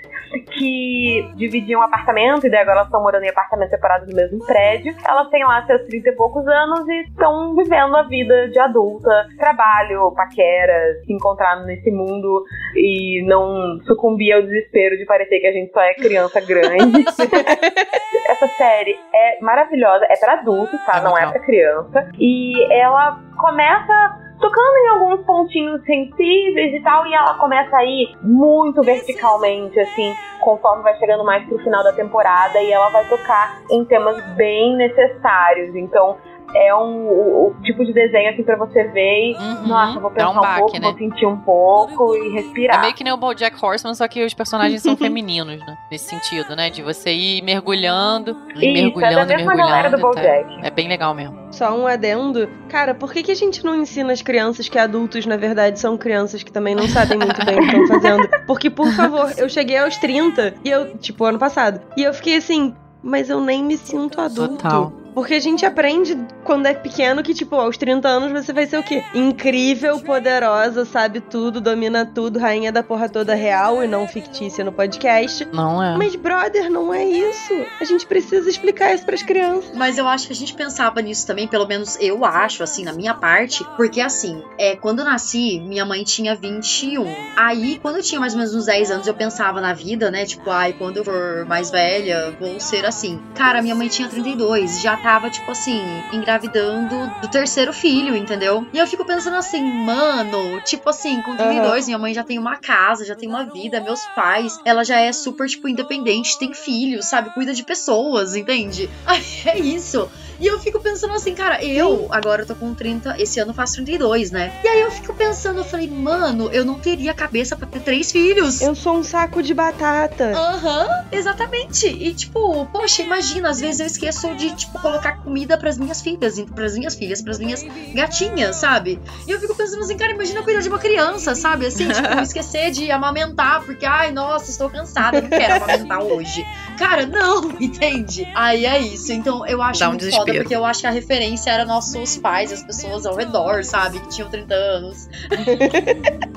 que 0.54 1.30
dividiam 1.36 1.82
um 1.82 1.84
apartamento 1.84 2.46
e 2.46 2.50
daí 2.50 2.62
agora 2.62 2.78
elas 2.78 2.88
estão 2.88 3.02
morando 3.02 3.24
em 3.24 3.30
apartamentos 3.30 3.72
separados 3.72 4.08
no 4.08 4.16
mesmo 4.16 4.46
prédio. 4.46 4.96
Elas 5.08 5.30
têm 5.30 5.44
lá 5.44 5.66
seus 5.66 5.84
30 5.88 6.10
e 6.10 6.12
poucos 6.14 6.48
anos 6.48 6.88
e 6.88 7.02
estão 7.04 7.56
vivendo 7.56 7.96
a 7.96 8.04
vida 8.04 8.50
de 8.50 8.60
adulta, 8.60 9.28
trabalho, 9.38 10.12
paquera, 10.12 11.02
se 11.06 11.14
encontrar 11.14 11.64
nesse 11.66 11.92
mundo 11.92 12.44
e 12.76 13.24
não 13.26 13.80
sucumbir 13.86 14.34
ao 14.34 14.42
desespero 14.42 14.98
de 14.98 15.06
parecer 15.06 15.40
que 15.40 15.48
a 15.48 15.52
gente 15.52 15.72
só 15.72 15.82
é 15.82 15.94
criança 15.94 16.40
grande. 16.42 17.06
Essa 18.28 18.48
série 18.50 19.00
é 19.14 19.40
maravilhosa, 19.42 20.06
é 20.10 20.18
para 20.18 20.34
adultos, 20.34 20.80
tá? 20.86 20.98
É 20.98 21.02
não 21.02 21.12
é 21.12 21.22
legal. 21.22 21.32
para 21.32 21.42
criança. 21.42 22.10
E 22.20 22.74
ela 22.74 23.20
começa 23.38 24.18
tocando 24.40 24.78
em 24.78 24.88
alguns 24.90 25.26
pontinhos 25.26 25.84
sensíveis 25.84 26.74
e 26.74 26.82
tal, 26.84 27.08
e 27.08 27.14
ela 27.14 27.34
começa 27.36 27.76
a 27.76 27.84
ir 27.84 28.16
muito 28.22 28.82
verticalmente, 28.82 29.80
assim, 29.80 30.14
conforme 30.40 30.84
vai 30.84 30.96
chegando 30.98 31.24
mais 31.24 31.44
pro 31.48 31.58
final 31.60 31.84
da 31.84 31.94
temporada, 31.94 32.62
e 32.62 32.72
ela 32.72 32.90
vai 32.90 33.06
tocar 33.06 33.62
em 33.72 33.84
temas 33.86 34.22
bem 34.36 34.76
necessários. 34.76 35.76
Então, 35.76 36.18
é 36.56 36.74
um 36.76 37.08
o, 37.08 37.48
o 37.50 37.62
tipo 37.64 37.84
de 37.86 37.94
desenho 37.94 38.32
assim 38.32 38.44
pra 38.44 38.56
você 38.58 38.84
ver 38.86 39.32
e, 39.32 39.36
Uhum. 39.38 39.68
nossa, 39.68 40.00
vou 40.00 40.10
É 40.12 40.14
pensar 40.16 40.30
um 40.30 40.38
um, 40.38 40.42
baque, 40.42 40.60
pouco, 40.60 40.74
né? 40.74 40.80
vou 40.82 40.98
sentir 40.98 41.26
um 41.26 41.38
pouco 41.38 42.16
e 42.16 42.28
É 42.28 42.32
respirar. 42.42 42.82
meio 42.82 42.94
que 42.94 43.04
nem 43.04 43.14
o 43.14 43.18
BoJack 43.18 43.58
Horseman, 43.64 43.94
só 43.96 44.08
que 44.08 44.24
os 44.26 44.34
personagens 44.34 44.82
são 44.82 44.96
femininos, 44.98 45.60
né? 45.60 45.78
Nesse 45.92 46.06
sentido, 46.10 46.56
né? 46.56 46.70
De 46.70 46.82
você 46.82 47.12
ir 47.14 47.42
mergulhando, 47.44 48.32
ir 48.56 48.56
Isso, 48.56 48.60
é 48.60 48.74
da 48.74 48.82
mergulhando, 48.82 49.28
mesma 49.28 49.56
galera 49.56 49.90
do 49.90 49.98
mergulhando. 49.98 50.16
tal. 50.28 50.46
BoJack. 50.48 50.66
É 50.66 50.70
bem 50.72 50.88
legal 50.88 51.14
mesmo. 51.14 51.38
Só 51.52 51.76
um 51.78 51.86
adendo. 51.88 52.50
Cara, 52.70 52.94
por 52.94 53.12
que, 53.14 53.24
que 53.24 53.32
a 53.32 53.36
gente 53.36 53.64
não 53.64 53.76
ensina 53.76 54.12
as 54.14 54.22
crianças 54.22 54.68
que 54.70 54.78
adultos, 54.78 55.26
na 55.26 55.38
verdade, 55.38 55.80
são 55.80 55.98
crianças 55.98 56.44
que 56.44 56.52
também 56.52 56.76
não 56.76 56.88
sabem 56.88 57.18
muito 57.18 57.44
bem 57.46 57.56
o 57.58 57.60
que 57.62 57.76
estão 57.78 57.88
fazendo? 58.02 58.28
Porque, 58.46 58.70
por 58.70 58.88
favor, 58.94 59.32
eu 59.38 59.50
cheguei 59.50 59.78
aos 59.78 59.98
30 59.98 60.56
e 60.64 60.70
eu, 60.70 60.98
tipo, 60.98 61.24
ano 61.26 61.40
passado, 61.40 61.82
e 61.96 62.04
eu 62.04 62.14
fiquei 62.14 62.38
assim, 62.38 62.76
mas 63.04 63.30
eu 63.30 63.40
nem 63.42 63.64
me 63.64 63.78
sinto 63.78 64.20
adulto. 64.22 64.58
Total. 64.58 64.94
Porque 65.18 65.34
a 65.34 65.40
gente 65.40 65.66
aprende 65.66 66.16
quando 66.44 66.68
é 66.68 66.76
pequeno 66.76 67.24
que, 67.24 67.34
tipo, 67.34 67.56
aos 67.56 67.76
30 67.76 68.08
anos 68.08 68.32
você 68.32 68.54
vai 68.54 68.68
ser 68.68 68.78
o 68.78 68.84
quê? 68.84 69.04
Incrível, 69.16 70.00
poderosa, 70.00 70.86
sabe 70.86 71.22
tudo, 71.22 71.60
domina 71.60 72.06
tudo, 72.06 72.38
rainha 72.38 72.72
da 72.72 72.84
porra 72.84 73.10
toda 73.10 73.34
real 73.34 73.84
e 73.84 73.88
não 73.88 74.08
fictícia 74.08 74.64
no 74.64 74.72
podcast. 74.72 75.44
Não 75.52 75.82
é. 75.82 75.98
Mas, 75.98 76.16
brother, 76.16 76.70
não 76.70 76.94
é 76.94 77.04
isso. 77.04 77.52
A 77.82 77.84
gente 77.84 78.06
precisa 78.06 78.48
explicar 78.48 78.94
isso 78.94 79.08
pras 79.08 79.24
crianças. 79.24 79.76
Mas 79.76 79.98
eu 79.98 80.08
acho 80.08 80.28
que 80.28 80.34
a 80.34 80.36
gente 80.36 80.54
pensava 80.54 81.02
nisso 81.02 81.26
também, 81.26 81.48
pelo 81.48 81.68
menos 81.68 81.98
eu 82.00 82.24
acho, 82.24 82.62
assim, 82.62 82.84
na 82.84 82.94
minha 82.94 83.16
parte, 83.16 83.66
porque 83.76 84.00
assim, 84.00 84.44
é, 84.60 84.76
quando 84.76 85.00
eu 85.00 85.06
nasci, 85.06 85.60
minha 85.62 85.84
mãe 85.84 86.04
tinha 86.04 86.36
21. 86.36 87.04
Aí, 87.36 87.80
quando 87.82 87.96
eu 87.96 88.04
tinha 88.04 88.22
mais 88.22 88.34
ou 88.34 88.38
menos 88.38 88.54
uns 88.54 88.66
10 88.68 88.92
anos, 88.92 89.08
eu 89.08 89.16
pensava 89.16 89.60
na 89.60 89.74
vida, 89.74 90.12
né? 90.12 90.26
Tipo, 90.26 90.52
ai, 90.52 90.74
quando 90.74 90.98
eu 90.98 91.04
for 91.04 91.44
mais 91.48 91.72
velha, 91.72 92.38
vou 92.40 92.60
ser 92.60 92.86
assim. 92.86 93.20
Cara, 93.34 93.64
minha 93.64 93.74
mãe 93.74 93.88
tinha 93.88 94.08
32, 94.08 94.80
já 94.80 95.07
tava, 95.08 95.30
tipo 95.30 95.50
assim, 95.50 96.04
engravidando 96.12 97.08
do 97.22 97.30
terceiro 97.30 97.72
filho, 97.72 98.14
entendeu? 98.14 98.68
E 98.74 98.78
eu 98.78 98.86
fico 98.86 99.06
pensando 99.06 99.38
assim, 99.38 99.64
mano, 99.64 100.60
tipo 100.66 100.90
assim, 100.90 101.22
com 101.22 101.34
32, 101.34 101.86
minha 101.86 101.98
mãe 101.98 102.14
já 102.14 102.26
tem 102.26 102.38
uma 102.38 102.58
casa, 102.58 103.06
já 103.06 103.16
tem 103.16 103.30
uma 103.30 103.46
vida, 103.46 103.80
meus 103.80 104.02
pais, 104.14 104.60
ela 104.66 104.84
já 104.84 105.00
é 105.00 105.14
super, 105.14 105.48
tipo, 105.48 105.70
independente, 105.70 106.38
tem 106.38 106.54
filhos, 106.54 107.06
sabe? 107.06 107.30
Cuida 107.30 107.54
de 107.54 107.64
pessoas, 107.64 108.36
entende? 108.36 108.90
Ai, 109.08 109.24
é 109.46 109.58
isso. 109.58 110.10
E 110.40 110.46
eu 110.46 110.60
fico 110.60 110.80
pensando 110.80 111.14
assim, 111.14 111.34
cara, 111.34 111.64
eu 111.64 112.08
agora 112.12 112.44
eu 112.44 112.46
tô 112.46 112.56
com 112.56 112.74
30, 112.74 113.16
esse 113.20 113.40
ano 113.40 113.52
eu 113.52 113.56
faço 113.56 113.76
32, 113.76 114.32
né? 114.32 114.52
E 114.64 114.68
aí 114.68 114.82
eu 114.82 114.92
fico 114.92 115.14
pensando, 115.14 115.60
eu 115.60 115.64
falei, 115.64 115.90
mano, 115.90 116.50
eu 116.52 116.64
não 116.64 116.76
teria 116.76 117.14
cabeça 117.14 117.56
pra 117.56 117.68
ter 117.68 117.82
três 117.82 118.12
filhos. 118.12 118.62
Eu 118.62 118.76
sou 118.76 118.98
um 118.98 119.04
saco 119.04 119.42
de 119.42 119.54
batata. 119.54 120.32
Aham, 120.36 120.88
exatamente. 121.12 121.88
E 121.88 122.14
tipo, 122.14 122.66
poxa, 122.68 123.02
imagina, 123.02 123.50
às 123.50 123.60
vezes 123.60 123.80
eu 123.80 123.88
esqueço 123.88 124.36
de, 124.36 124.56
tipo, 124.56 124.80
colocar 124.80 125.18
comida 125.24 125.58
pras 125.58 125.78
minhas 125.78 126.02
filhas, 126.02 126.40
pras 126.54 126.78
minhas 126.78 126.96
filhas, 126.96 127.22
pras 127.22 127.40
minhas 127.40 127.64
gatinhas, 127.94 128.58
sabe? 128.58 129.02
E 129.28 129.32
eu 129.32 129.40
fico 129.40 129.56
pensando 129.56 129.82
assim, 129.82 129.98
cara, 129.98 130.14
imagina 130.14 130.44
cuidar 130.44 130.62
de 130.62 130.70
uma 130.70 130.80
criança, 130.80 131.34
sabe? 131.36 131.66
Assim, 131.66 131.88
tipo, 131.88 132.08
esquecer 132.22 132.72
de 132.72 132.92
amamentar, 132.92 133.64
porque, 133.66 133.86
ai, 133.86 134.12
nossa, 134.12 134.52
estou 134.52 134.70
cansada, 134.70 135.22
não 135.22 135.30
quero 135.30 135.56
amamentar 135.56 136.04
hoje. 136.04 136.46
Cara, 136.78 137.06
não, 137.06 137.52
entende? 137.60 138.28
Aí 138.36 138.66
é 138.66 138.80
isso. 138.80 139.12
Então 139.12 139.46
eu 139.46 139.62
acho 139.62 139.80
Dá 139.80 139.88
um 139.88 139.90
muito 139.92 140.02
desespero. 140.02 140.28
foda, 140.28 140.40
porque 140.40 140.56
eu 140.56 140.66
acho 140.66 140.82
que 140.82 140.88
a 140.88 140.92
referência 140.92 141.50
era 141.50 141.66
nossos 141.66 142.18
pais, 142.18 142.52
as 142.52 142.64
pessoas 142.64 143.06
ao 143.06 143.16
redor, 143.16 143.64
sabe? 143.64 144.00
Que 144.00 144.10
tinham 144.10 144.30
30 144.30 144.54
anos. 144.54 145.10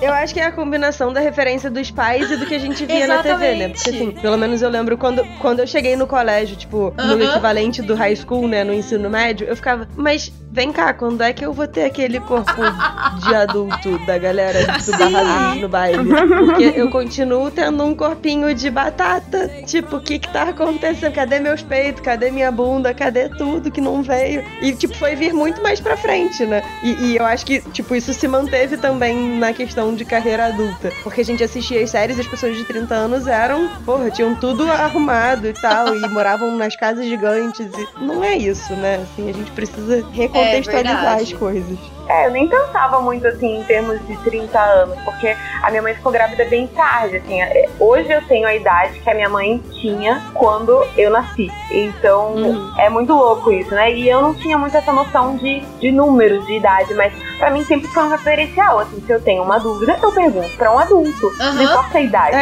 Eu 0.00 0.12
acho 0.12 0.34
que 0.34 0.40
é 0.40 0.46
a 0.46 0.50
combinação 0.50 1.12
da 1.12 1.20
referência 1.20 1.70
dos 1.70 1.88
pais 1.92 2.28
e 2.28 2.36
do 2.36 2.44
que 2.44 2.54
a 2.56 2.58
gente 2.58 2.84
via 2.84 3.06
na 3.06 3.22
TV, 3.22 3.54
né? 3.54 3.68
Porque 3.68 3.90
assim, 3.90 4.10
pelo 4.10 4.36
menos 4.36 4.60
eu 4.60 4.68
lembro 4.68 4.98
quando, 4.98 5.24
quando 5.38 5.60
eu 5.60 5.66
cheguei 5.66 5.94
no 5.94 6.08
colégio, 6.08 6.56
tipo, 6.56 6.92
no 6.96 7.12
Aham. 7.14 7.22
equivalente 7.22 7.80
do 7.82 7.94
high 7.94 8.16
school, 8.16 8.48
né? 8.48 8.64
No 8.64 8.74
ensino 8.74 9.08
médio, 9.08 9.46
eu 9.46 9.54
ficava, 9.54 9.86
mas 9.94 10.32
vem 10.50 10.72
cá, 10.72 10.92
quando 10.92 11.22
é 11.22 11.32
que 11.32 11.44
eu 11.46 11.52
vou 11.52 11.68
ter 11.68 11.84
aquele 11.84 12.18
corpo 12.18 12.62
de 13.24 13.32
adulto 13.34 13.96
da 14.04 14.18
galera 14.18 14.58
do 14.78 14.98
barraco 14.98 15.60
no 15.60 15.68
baile? 15.68 16.08
Porque 16.46 16.72
eu 16.74 16.90
continuo 16.90 17.48
tendo 17.52 17.84
um 17.84 17.94
corpinho 17.94 18.52
de 18.56 18.70
batata. 18.70 19.31
Tipo, 19.66 19.96
o 19.96 20.00
que 20.00 20.18
que 20.18 20.28
tá 20.28 20.42
acontecendo? 20.44 21.12
Cadê 21.14 21.40
meus 21.40 21.62
peitos? 21.62 22.00
Cadê 22.02 22.30
minha 22.30 22.50
bunda? 22.50 22.92
Cadê 22.94 23.28
tudo 23.28 23.70
que 23.70 23.80
não 23.80 24.02
veio? 24.02 24.44
E, 24.60 24.72
tipo, 24.72 24.94
foi 24.96 25.14
vir 25.14 25.32
muito 25.32 25.62
mais 25.62 25.80
pra 25.80 25.96
frente, 25.96 26.44
né? 26.44 26.62
E, 26.82 26.90
e 27.06 27.16
eu 27.16 27.24
acho 27.24 27.44
que, 27.46 27.60
tipo, 27.72 27.94
isso 27.94 28.12
se 28.12 28.26
manteve 28.28 28.76
também 28.76 29.38
na 29.38 29.52
questão 29.52 29.94
de 29.94 30.04
carreira 30.04 30.46
adulta. 30.46 30.90
Porque 31.02 31.20
a 31.20 31.24
gente 31.24 31.42
assistia 31.42 31.82
as 31.82 31.90
séries 31.90 32.18
e 32.18 32.20
as 32.20 32.26
pessoas 32.26 32.56
de 32.56 32.64
30 32.64 32.94
anos 32.94 33.26
eram, 33.26 33.68
porra, 33.84 34.10
tinham 34.10 34.34
tudo 34.34 34.70
arrumado 34.70 35.46
e 35.48 35.52
tal, 35.52 35.94
e 35.94 36.00
moravam 36.08 36.56
nas 36.56 36.76
casas 36.76 37.06
gigantes. 37.06 37.66
E 38.00 38.04
não 38.04 38.22
é 38.22 38.36
isso, 38.36 38.72
né? 38.74 38.96
Assim, 39.02 39.28
a 39.28 39.32
gente 39.32 39.50
precisa 39.52 40.04
recontextualizar 40.12 40.96
verdade. 40.96 41.22
as 41.22 41.32
coisas. 41.32 41.78
É, 42.08 42.26
eu 42.26 42.30
nem 42.30 42.48
pensava 42.48 43.00
muito 43.00 43.26
assim 43.26 43.60
em 43.60 43.64
termos 43.64 44.04
de 44.06 44.16
30 44.18 44.58
anos, 44.58 44.98
porque 45.04 45.34
a 45.62 45.70
minha 45.70 45.82
mãe 45.82 45.94
ficou 45.94 46.10
grávida 46.10 46.44
bem 46.46 46.66
tarde, 46.66 47.16
assim. 47.16 47.40
é, 47.40 47.68
Hoje 47.78 48.10
eu 48.10 48.20
tenho 48.26 48.46
a 48.46 48.54
idade 48.54 48.98
que 48.98 49.08
a 49.08 49.14
minha 49.14 49.21
mãe 49.28 49.62
tinha 49.80 50.22
quando 50.34 50.84
eu 50.96 51.10
nasci. 51.10 51.50
Então 51.70 52.34
é 52.78 52.88
muito 52.88 53.12
louco 53.12 53.50
isso, 53.52 53.74
né? 53.74 53.92
E 53.92 54.08
eu 54.08 54.20
não 54.20 54.34
tinha 54.34 54.56
muito 54.58 54.76
essa 54.76 54.92
noção 54.92 55.36
de, 55.36 55.60
de 55.80 55.90
números, 55.90 56.46
de 56.46 56.54
idade, 56.54 56.94
mas 56.94 57.12
pra 57.38 57.50
mim 57.50 57.64
sempre 57.64 57.88
foi 57.88 58.04
um 58.04 58.08
referencial, 58.08 58.78
assim, 58.78 59.00
se 59.00 59.12
eu 59.12 59.20
tenho 59.20 59.42
uma 59.42 59.58
dúvida, 59.58 59.98
eu 60.02 60.12
pergunto 60.12 60.56
pra 60.56 60.72
um 60.72 60.78
adulto. 60.78 61.32
Não 61.38 61.62
importa 61.62 61.98
a 61.98 62.00
idade. 62.00 62.36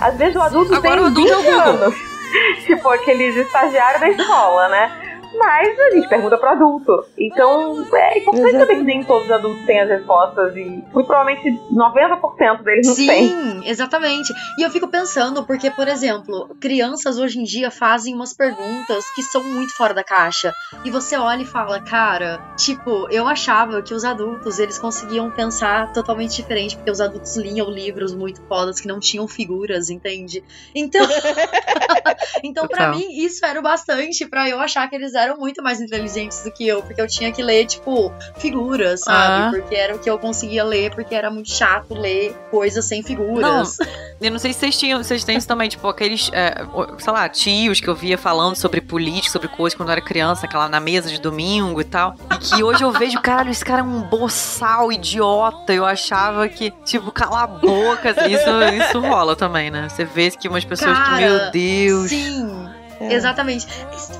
Às 0.00 0.16
vezes 0.16 0.36
o 0.36 0.40
adulto 0.42 0.74
Agora 0.74 0.94
tem 0.96 1.02
o 1.02 1.06
adulto 1.06 1.32
é 1.32 1.36
o 1.36 1.42
20 1.42 1.44
Google. 1.44 1.84
anos. 1.84 1.94
tipo 2.66 2.88
aqueles 2.88 3.36
estagiários 3.36 4.00
da 4.00 4.08
escola, 4.08 4.68
né? 4.68 5.05
Mas 5.38 5.78
a 5.78 5.90
gente 5.90 6.08
pergunta 6.08 6.38
pro 6.38 6.48
adulto. 6.48 7.04
Então 7.18 7.84
é 7.94 8.18
importante 8.18 8.58
saber 8.58 8.76
que 8.76 8.82
nem 8.82 9.02
todos 9.04 9.26
os 9.26 9.32
adultos 9.32 9.64
têm 9.64 9.80
as 9.80 9.88
respostas 9.88 10.56
e 10.56 10.64
muito 10.92 11.06
provavelmente 11.06 11.60
90% 11.72 12.62
deles 12.62 12.86
não 12.86 12.94
têm. 12.94 13.28
Sim, 13.28 13.62
exatamente. 13.64 14.32
E 14.58 14.62
eu 14.62 14.70
fico 14.70 14.88
pensando, 14.88 15.44
porque, 15.44 15.70
por 15.70 15.88
exemplo, 15.88 16.56
crianças 16.60 17.18
hoje 17.18 17.38
em 17.40 17.44
dia 17.44 17.70
fazem 17.70 18.14
umas 18.14 18.32
perguntas 18.32 19.04
que 19.14 19.22
são 19.22 19.42
muito 19.42 19.74
fora 19.74 19.92
da 19.92 20.04
caixa. 20.04 20.52
E 20.84 20.90
você 20.90 21.16
olha 21.16 21.42
e 21.42 21.46
fala, 21.46 21.80
cara, 21.80 22.40
tipo, 22.56 23.08
eu 23.10 23.26
achava 23.26 23.82
que 23.82 23.94
os 23.94 24.04
adultos 24.04 24.58
eles 24.58 24.78
conseguiam 24.78 25.30
pensar 25.30 25.92
totalmente 25.92 26.36
diferente, 26.36 26.76
porque 26.76 26.90
os 26.90 27.00
adultos 27.00 27.36
liam 27.36 27.70
livros 27.70 28.14
muito 28.14 28.40
fodas 28.42 28.80
que 28.80 28.88
não 28.88 29.00
tinham 29.00 29.26
figuras, 29.26 29.90
entende? 29.90 30.42
Então, 30.74 31.06
então 32.42 32.66
para 32.68 32.90
mim, 32.90 33.24
isso 33.24 33.44
era 33.44 33.58
o 33.58 33.62
bastante 33.62 34.26
pra 34.26 34.48
eu 34.48 34.60
achar 34.60 34.88
que 34.88 34.94
eles 34.96 35.14
eram 35.14 35.25
eram 35.26 35.38
muito 35.38 35.62
mais 35.62 35.80
inteligentes 35.80 36.42
do 36.42 36.50
que 36.50 36.66
eu, 36.66 36.82
porque 36.82 37.00
eu 37.00 37.06
tinha 37.06 37.30
que 37.32 37.42
ler, 37.42 37.66
tipo, 37.66 38.12
figuras, 38.38 39.00
sabe? 39.00 39.56
Ah. 39.56 39.60
Porque 39.60 39.74
era 39.74 39.94
o 39.94 39.98
que 39.98 40.08
eu 40.08 40.18
conseguia 40.18 40.64
ler, 40.64 40.94
porque 40.94 41.14
era 41.14 41.30
muito 41.30 41.50
chato 41.50 41.94
ler 41.94 42.34
coisas 42.50 42.84
sem 42.84 43.02
figuras. 43.02 43.78
Eu 44.20 44.30
não 44.30 44.38
sei 44.38 44.52
se 44.52 44.60
vocês 44.60 44.78
tinham, 44.78 45.02
vocês 45.02 45.24
têm 45.24 45.36
isso 45.36 45.46
também, 45.46 45.68
tipo, 45.68 45.86
aqueles, 45.88 46.30
é, 46.32 46.64
sei 46.98 47.12
lá, 47.12 47.28
tios 47.28 47.80
que 47.80 47.88
eu 47.88 47.94
via 47.94 48.16
falando 48.16 48.56
sobre 48.56 48.80
política, 48.80 49.30
sobre 49.30 49.48
coisas 49.48 49.76
quando 49.76 49.90
eu 49.90 49.92
era 49.92 50.00
criança, 50.00 50.46
aquela 50.46 50.68
na 50.68 50.80
mesa 50.80 51.10
de 51.10 51.20
domingo 51.20 51.80
e 51.80 51.84
tal. 51.84 52.14
E 52.32 52.38
que 52.38 52.62
hoje 52.62 52.82
eu 52.82 52.90
vejo, 52.92 53.20
caralho, 53.20 53.50
esse 53.50 53.64
cara 53.64 53.80
é 53.80 53.84
um 53.84 54.02
boçal, 54.02 54.90
idiota. 54.90 55.72
Eu 55.72 55.84
achava 55.84 56.48
que, 56.48 56.70
tipo, 56.84 57.10
cala 57.10 57.42
a 57.42 57.46
boca. 57.46 58.10
Isso, 58.28 58.50
isso 58.82 59.00
rola 59.00 59.36
também, 59.36 59.70
né? 59.70 59.88
Você 59.88 60.04
vê 60.04 60.30
que 60.30 60.48
umas 60.48 60.64
pessoas 60.64 60.96
que, 60.96 61.04
Cara, 61.04 61.16
meu 61.18 61.50
Deus. 61.50 62.08
Sim. 62.10 62.68
É. 63.00 63.12
Exatamente. 63.12 63.66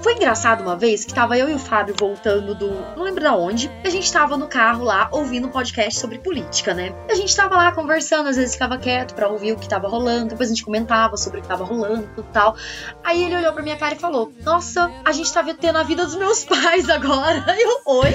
Foi 0.02 0.14
engraçado 0.14 0.60
uma 0.62 0.76
vez 0.76 1.04
que 1.04 1.14
tava 1.14 1.36
eu 1.38 1.48
e 1.48 1.54
o 1.54 1.58
Fábio 1.58 1.94
voltando 1.98 2.54
do. 2.54 2.70
Não 2.96 3.04
lembro 3.04 3.22
da 3.22 3.34
onde. 3.34 3.70
A 3.84 3.88
gente 3.88 4.10
tava 4.12 4.36
no 4.36 4.48
carro 4.48 4.84
lá 4.84 5.08
ouvindo 5.10 5.48
um 5.48 5.50
podcast 5.50 5.98
sobre 5.98 6.18
política, 6.18 6.74
né? 6.74 6.94
A 7.10 7.14
gente 7.14 7.34
tava 7.34 7.56
lá 7.56 7.72
conversando, 7.72 8.28
às 8.28 8.36
vezes 8.36 8.52
ficava 8.52 8.78
quieto 8.78 9.14
pra 9.14 9.28
ouvir 9.28 9.52
o 9.52 9.56
que 9.56 9.68
tava 9.68 9.88
rolando. 9.88 10.30
Depois 10.30 10.48
a 10.48 10.52
gente 10.52 10.64
comentava 10.64 11.16
sobre 11.16 11.38
o 11.38 11.42
que 11.42 11.48
tava 11.48 11.64
rolando 11.64 12.08
e 12.18 12.22
tal. 12.24 12.56
Aí 13.04 13.24
ele 13.24 13.36
olhou 13.36 13.52
pra 13.52 13.62
minha 13.62 13.76
cara 13.76 13.94
e 13.94 13.98
falou: 13.98 14.32
Nossa, 14.42 14.90
a 15.04 15.12
gente 15.12 15.32
tá 15.32 15.42
tendo 15.54 15.78
a 15.78 15.82
vida 15.82 16.04
dos 16.04 16.16
meus 16.16 16.44
pais 16.46 16.88
agora. 16.88 17.44
Eu, 17.58 17.80
oi? 17.86 18.14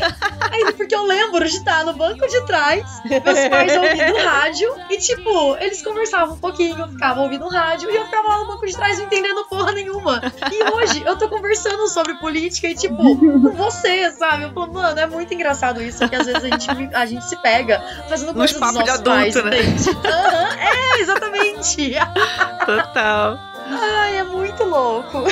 Aí 0.51 0.73
porque 0.73 0.93
eu 0.93 1.03
lembro 1.03 1.47
de 1.47 1.55
estar 1.55 1.85
no 1.85 1.93
banco 1.93 2.27
de 2.27 2.45
trás, 2.45 2.83
meus 3.05 3.49
pais 3.49 3.75
ouvindo 3.75 4.17
rádio. 4.23 4.75
E 4.89 4.97
tipo, 4.97 5.55
eles 5.57 5.81
conversavam 5.81 6.35
um 6.35 6.39
pouquinho, 6.39 6.77
eu 6.77 6.87
ficava 6.89 7.21
ouvindo 7.21 7.47
rádio 7.47 7.89
e 7.89 7.95
eu 7.95 8.05
ficava 8.05 8.27
lá 8.27 8.37
no 8.39 8.47
banco 8.47 8.65
de 8.65 8.75
trás 8.75 8.97
não 8.97 9.05
entendendo 9.05 9.45
porra 9.45 9.71
nenhuma. 9.71 10.21
E 10.51 10.63
hoje 10.71 11.03
eu 11.05 11.15
tô 11.17 11.29
conversando 11.29 11.87
sobre 11.87 12.13
política 12.15 12.67
e, 12.67 12.75
tipo, 12.75 13.17
com 13.17 13.51
você, 13.55 14.11
sabe? 14.11 14.43
Eu 14.43 14.51
falo, 14.51 14.73
mano, 14.73 14.99
é 14.99 15.07
muito 15.07 15.33
engraçado 15.33 15.81
isso, 15.81 15.99
porque 15.99 16.15
às 16.15 16.25
vezes 16.25 16.43
a 16.43 16.47
gente, 16.47 16.69
a 16.93 17.05
gente 17.05 17.25
se 17.25 17.35
pega 17.41 17.81
fazendo 18.09 18.33
coisas 18.33 18.51
dos 18.51 18.59
papos 18.59 18.83
de 18.83 19.01
nossos 19.01 19.07
adulto, 19.07 19.43
pais, 19.43 19.85
né? 19.85 20.09
Aham, 20.09 20.57
é, 20.59 20.99
exatamente. 21.01 21.93
Total. 22.65 23.39
Ai, 23.69 24.17
é 24.17 24.23
muito 24.23 24.63
louco. 24.63 25.23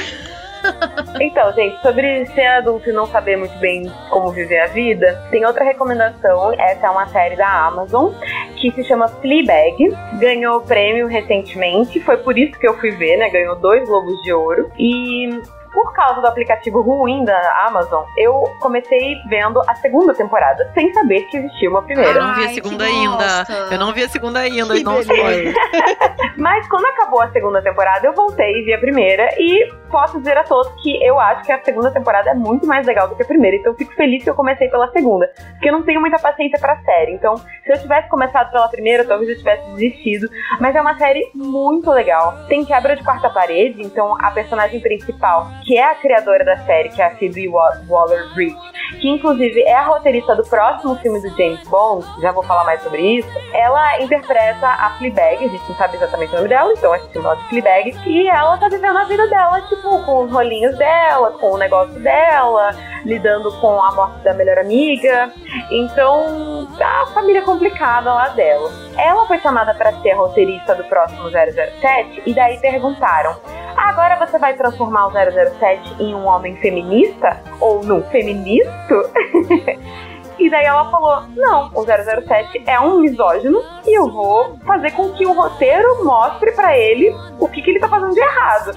Então, 1.21 1.51
gente, 1.53 1.81
sobre 1.81 2.25
ser 2.27 2.45
adulto 2.45 2.89
e 2.89 2.93
não 2.93 3.05
saber 3.07 3.37
muito 3.37 3.57
bem 3.59 3.91
como 4.09 4.31
viver 4.31 4.59
a 4.59 4.67
vida, 4.67 5.21
tem 5.29 5.45
outra 5.45 5.63
recomendação. 5.63 6.53
Essa 6.53 6.87
é 6.87 6.89
uma 6.89 7.07
série 7.07 7.35
da 7.35 7.67
Amazon 7.67 8.13
que 8.55 8.71
se 8.71 8.83
chama 8.83 9.07
Fleabag. 9.07 9.95
Ganhou 10.19 10.61
prêmio 10.61 11.07
recentemente, 11.07 11.99
foi 12.01 12.17
por 12.17 12.37
isso 12.37 12.57
que 12.59 12.67
eu 12.67 12.77
fui 12.79 12.91
ver, 12.91 13.17
né? 13.17 13.29
Ganhou 13.29 13.55
dois 13.57 13.87
Globos 13.87 14.21
de 14.23 14.33
Ouro. 14.33 14.71
E 14.77 15.41
por 15.73 15.93
causa 15.93 16.21
do 16.21 16.27
aplicativo 16.27 16.81
ruim 16.81 17.23
da 17.23 17.65
Amazon, 17.67 18.03
eu 18.17 18.43
comecei 18.59 19.15
vendo 19.29 19.61
a 19.67 19.75
segunda 19.75 20.13
temporada, 20.13 20.69
sem 20.73 20.91
saber 20.93 21.21
que 21.23 21.37
existia 21.37 21.69
uma 21.69 21.81
primeira. 21.81 22.11
Eu 22.11 22.23
não 22.23 22.35
vi 22.35 22.45
a 22.45 22.49
segunda 22.49 22.83
ainda. 22.85 23.45
Eu 23.71 23.79
não 23.79 23.93
vi 23.93 24.03
a 24.03 24.09
segunda 24.09 24.39
ainda, 24.39 24.73
Que 24.73 24.81
então. 24.81 24.95
Mas 26.37 26.67
quando 26.67 26.85
acabou 26.85 27.21
a 27.21 27.31
segunda 27.31 27.61
temporada, 27.61 28.05
eu 28.07 28.13
voltei 28.13 28.61
e 28.61 28.65
vi 28.65 28.73
a 28.73 28.79
primeira. 28.79 29.29
E 29.37 29.71
posso 29.89 30.17
dizer 30.19 30.37
a 30.37 30.43
todos 30.43 30.71
que 30.81 31.03
eu 31.03 31.19
acho 31.19 31.43
que 31.43 31.51
a 31.51 31.61
segunda 31.63 31.91
temporada 31.91 32.29
é 32.29 32.33
muito 32.33 32.65
mais 32.65 32.85
legal 32.85 33.07
do 33.07 33.15
que 33.15 33.23
a 33.23 33.25
primeira. 33.25 33.57
Então 33.57 33.71
eu 33.73 33.77
fico 33.77 33.93
feliz 33.93 34.23
que 34.23 34.29
eu 34.29 34.35
comecei 34.35 34.69
pela 34.69 34.89
segunda. 34.91 35.29
Porque 35.53 35.69
eu 35.69 35.73
não 35.73 35.83
tenho 35.83 35.99
muita 35.99 36.17
paciência 36.19 36.59
pra 36.59 36.77
série. 36.81 37.13
Então, 37.13 37.37
se 37.37 37.71
eu 37.71 37.79
tivesse 37.79 38.07
começado 38.09 38.51
pela 38.51 38.67
primeira, 38.67 39.03
talvez 39.05 39.29
eu 39.29 39.37
tivesse 39.37 39.69
desistido. 39.71 40.29
Mas 40.59 40.75
é 40.75 40.81
uma 40.81 40.97
série 40.97 41.29
muito 41.35 41.89
legal. 41.91 42.33
Tem 42.47 42.63
quebra 42.63 42.95
de 42.95 43.03
quarta 43.03 43.29
parede. 43.29 43.81
Então, 43.81 44.15
a 44.21 44.31
personagem 44.31 44.79
principal, 44.79 45.47
que 45.65 45.77
é 45.77 45.83
a 45.83 45.95
criadora 45.95 46.45
da 46.45 46.57
série, 46.59 46.89
que 46.89 47.01
é 47.01 47.05
a 47.05 47.15
Phoebe 47.15 47.47
Wa- 47.49 47.81
Waller-Bridge, 47.87 48.55
que 49.01 49.09
inclusive 49.09 49.61
é 49.61 49.75
a 49.75 49.83
roteirista 49.83 50.35
do 50.35 50.43
próximo 50.43 50.95
filme 50.97 51.21
do 51.21 51.29
James 51.37 51.61
Bond, 51.67 52.05
já 52.21 52.31
vou 52.31 52.43
falar 52.43 52.63
mais 52.63 52.81
sobre 52.81 53.01
isso, 53.01 53.29
ela 53.53 54.01
interpreta 54.01 54.67
a 54.67 54.89
Fleabag, 54.97 55.45
a 55.45 55.47
gente 55.47 55.69
não 55.69 55.75
sabe 55.75 55.95
exatamente 55.97 56.31
o 56.33 56.37
nome 56.37 56.49
dela, 56.49 56.71
então 56.73 56.91
a 56.93 56.97
gente 56.97 57.13
chama 57.13 57.29
ela 57.29 57.37
de 57.37 57.47
Fleabag, 57.49 57.95
e 58.05 58.27
ela 58.27 58.57
tá 58.57 58.67
vivendo 58.67 58.97
a 58.97 59.03
vida 59.05 59.27
dela, 59.27 59.61
tipo, 59.61 59.78
com 59.81 60.23
os 60.23 60.31
rolinhos 60.31 60.77
dela, 60.77 61.31
com 61.31 61.51
o 61.51 61.57
negócio 61.57 61.99
dela, 61.99 62.71
lidando 63.05 63.51
com 63.59 63.81
a 63.81 63.91
morte 63.91 64.23
da 64.23 64.33
melhor 64.33 64.57
amiga, 64.57 65.31
então 65.71 66.67
a 66.79 67.05
família 67.07 67.41
complicada 67.41 68.13
lá 68.13 68.29
dela. 68.29 68.69
Ela 68.97 69.25
foi 69.25 69.39
chamada 69.39 69.73
para 69.73 69.93
ser 70.01 70.13
roteirista 70.13 70.75
do 70.75 70.83
próximo 70.85 71.29
007, 71.29 72.23
e 72.25 72.33
daí 72.33 72.57
perguntaram, 72.59 73.35
agora 73.75 74.15
você 74.25 74.37
vai 74.37 74.55
transformar 74.55 75.07
o 75.07 75.11
007 75.11 75.95
em 75.99 76.13
um 76.13 76.25
homem 76.25 76.55
feminista? 76.57 77.41
Ou 77.59 77.83
num 77.83 78.03
feministo? 78.03 78.69
E 80.39 80.49
daí 80.49 80.65
ela 80.65 80.89
falou: 80.89 81.23
Não, 81.35 81.69
o 81.75 81.83
007 81.83 82.63
é 82.65 82.79
um 82.79 83.01
misógino 83.01 83.61
e 83.85 83.97
eu 83.97 84.09
vou 84.09 84.57
fazer 84.65 84.91
com 84.91 85.09
que 85.11 85.25
o 85.25 85.33
roteiro 85.33 86.03
mostre 86.05 86.53
pra 86.53 86.77
ele 86.77 87.13
o 87.37 87.47
que, 87.49 87.61
que 87.61 87.71
ele 87.71 87.79
tá 87.79 87.89
fazendo 87.89 88.13
de 88.13 88.21
errado. 88.21 88.71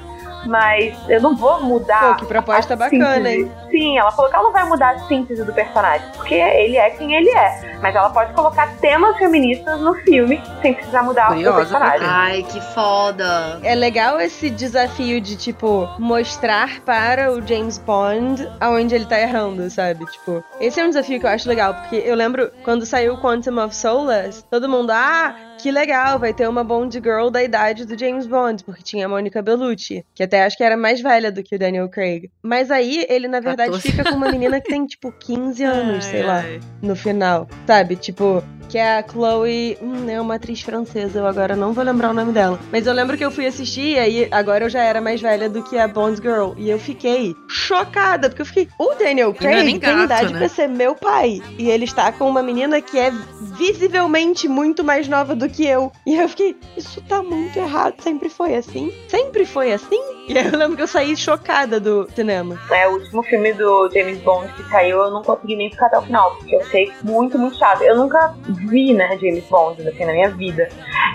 Mas 0.47 0.97
eu 1.09 1.20
não 1.20 1.36
vou 1.36 1.62
mudar. 1.62 2.14
Pô, 2.14 2.20
que 2.20 2.27
proposta 2.27 2.74
a 2.74 2.77
bacana, 2.77 3.16
síntese. 3.16 3.43
hein? 3.43 3.52
Sim, 3.70 3.98
ela 3.98 4.10
falou 4.10 4.31
que 4.31 4.36
ela 4.36 4.44
não 4.44 4.52
vai 4.52 4.64
mudar 4.64 4.90
a 4.90 4.98
síntese 5.01 5.44
do 5.44 5.52
personagem, 5.52 6.06
porque 6.14 6.35
ele 6.35 6.77
é 6.77 6.90
quem 6.90 7.14
ele 7.14 7.31
é. 7.31 7.78
Mas 7.81 7.94
ela 7.94 8.10
pode 8.10 8.32
colocar 8.35 8.69
temas 8.78 9.16
feministas 9.16 9.81
no 9.81 9.94
filme 9.94 10.40
sem 10.60 10.74
precisar 10.74 11.02
mudar 11.02 11.31
o 11.31 11.35
Curiosa, 11.35 11.56
personagem. 11.59 12.06
Ai, 12.09 12.43
que 12.43 12.60
foda. 12.60 13.59
É 13.62 13.74
legal 13.74 14.20
esse 14.20 14.51
desafio 14.51 15.20
de, 15.20 15.36
tipo, 15.36 15.89
mostrar 15.98 16.81
para 16.81 17.32
o 17.32 17.47
James 17.47 17.78
Bond 17.78 18.48
aonde 18.60 18.94
ele 18.94 19.06
tá 19.06 19.19
errando, 19.19 19.69
sabe? 19.70 20.05
Tipo, 20.06 20.44
esse 20.60 20.81
é 20.81 20.85
um 20.85 20.89
desafio 20.89 21.19
que 21.19 21.27
eu 21.27 21.31
acho 21.31 21.48
legal, 21.48 21.74
porque 21.74 21.97
eu 21.97 22.14
lembro 22.14 22.51
quando 22.64 22.85
saiu 22.86 23.16
Quantum 23.19 23.59
of 23.64 23.74
Solace, 23.74 24.44
todo 24.51 24.69
mundo, 24.69 24.90
ah, 24.90 25.35
que 25.63 25.71
legal, 25.71 26.19
vai 26.19 26.35
ter 26.35 26.49
uma 26.49 26.65
Bond 26.65 27.01
Girl 27.01 27.29
da 27.31 27.41
idade 27.41 27.87
do 27.87 27.97
James 27.97 28.27
Bond, 28.27 28.65
porque 28.65 28.83
tinha 28.83 29.07
a 29.07 29.09
Monica 29.09 29.41
Bellucci, 29.41 30.05
que 30.13 30.25
até 30.25 30.43
acho 30.43 30.57
que 30.57 30.65
era 30.65 30.77
mais 30.77 31.01
velha 31.01 31.31
do 31.31 31.41
que 31.41 31.55
o 31.55 31.59
Daniel 31.59 31.89
Craig. 31.89 32.29
Mas 32.43 32.69
aí 32.69 33.07
ele, 33.09 33.29
na 33.29 33.39
verdade, 33.39 33.71
14. 33.71 33.91
fica 33.93 34.11
com 34.11 34.17
uma 34.17 34.29
menina 34.29 34.61
que 34.61 34.69
tem, 34.69 34.85
tipo, 34.85 35.13
15 35.13 35.63
anos, 35.63 36.05
Ai, 36.07 36.11
sei 36.11 36.23
lá 36.25 36.41
ai. 36.41 36.61
no 36.83 36.97
final, 36.97 37.49
sabe? 37.65 37.95
Tipo, 37.95 38.43
que 38.73 38.79
é 38.79 38.99
a 38.99 39.05
Chloe. 39.07 39.77
Hum, 39.83 40.09
é 40.09 40.19
uma 40.19 40.37
atriz 40.37 40.63
francesa, 40.63 41.19
eu 41.19 41.27
agora 41.27 41.55
não 41.55 41.75
vou 41.75 41.85
lembrar 41.85 42.11
o 42.11 42.15
nome 42.15 42.33
dela. 42.33 42.59
Mas 42.73 42.87
eu 42.87 42.95
lembro 42.95 43.19
que 43.19 43.25
eu 43.25 43.31
fui 43.31 43.47
assistir 43.47 43.97
e 43.97 43.99
aí 43.99 44.29
agora 44.31 44.65
eu 44.65 44.71
já 44.71 44.83
era 44.83 44.99
mais 44.99 45.21
velha 45.21 45.49
do 45.49 45.63
que 45.63 45.77
a 45.77 45.87
Bond 45.87 46.17
Girl. 46.23 46.55
E 46.57 46.71
eu 46.71 46.79
fiquei 46.79 47.37
chocada, 47.47 48.31
porque 48.31 48.41
eu 48.41 48.47
fiquei. 48.47 48.69
O 48.79 48.95
Daniel 48.95 49.31
é 49.31 49.35
Craig 49.35 49.65
tem 49.67 49.79
gato, 49.79 50.05
idade 50.05 50.33
né? 50.33 50.39
pra 50.39 50.49
ser 50.49 50.69
meu 50.69 50.95
pai. 50.95 51.43
E 51.59 51.71
ele 51.71 51.85
está 51.85 52.11
com 52.11 52.27
uma 52.27 52.43
menina 52.43 52.81
que 52.81 52.99
é 52.99 53.13
visivelmente 53.59 54.49
muito 54.49 54.83
mais 54.83 55.07
nova 55.07 55.35
do 55.35 55.49
que 55.53 55.66
eu. 55.66 55.93
E 56.07 56.16
eu 56.16 56.29
fiquei, 56.29 56.57
isso 56.77 57.01
tá 57.03 57.23
muito 57.23 57.59
errado. 57.59 58.01
Sempre 58.01 58.29
foi 58.29 58.55
assim? 58.55 58.93
Sempre 59.09 59.45
foi 59.45 59.73
assim? 59.73 60.01
E 60.29 60.39
aí 60.39 60.47
eu 60.47 60.59
lembro 60.59 60.77
que 60.77 60.83
eu 60.83 60.87
saí 60.87 61.16
chocada 61.16 61.79
do 61.79 62.09
cinema. 62.15 62.59
É, 62.70 62.89
o 62.89 62.93
último 62.93 63.23
filme 63.24 63.53
do 63.53 63.91
James 63.93 64.19
Bond 64.19 64.53
que 64.55 64.62
saiu, 64.70 64.99
eu 64.99 65.11
não 65.11 65.23
consegui 65.23 65.57
nem 65.57 65.70
ficar 65.70 65.87
até 65.87 65.99
o 65.99 66.03
final, 66.03 66.37
porque 66.37 66.55
eu 66.55 66.61
achei 66.61 66.93
muito, 67.03 67.39
muito 67.39 67.57
chato. 67.59 67.83
Eu 67.83 67.97
nunca 67.97 68.35
vi, 68.69 68.95
né, 68.95 69.19
James 69.20 69.45
Bond, 69.45 69.87
assim, 69.87 70.05
na 70.05 70.12
minha 70.12 70.31
vida. 70.31 70.69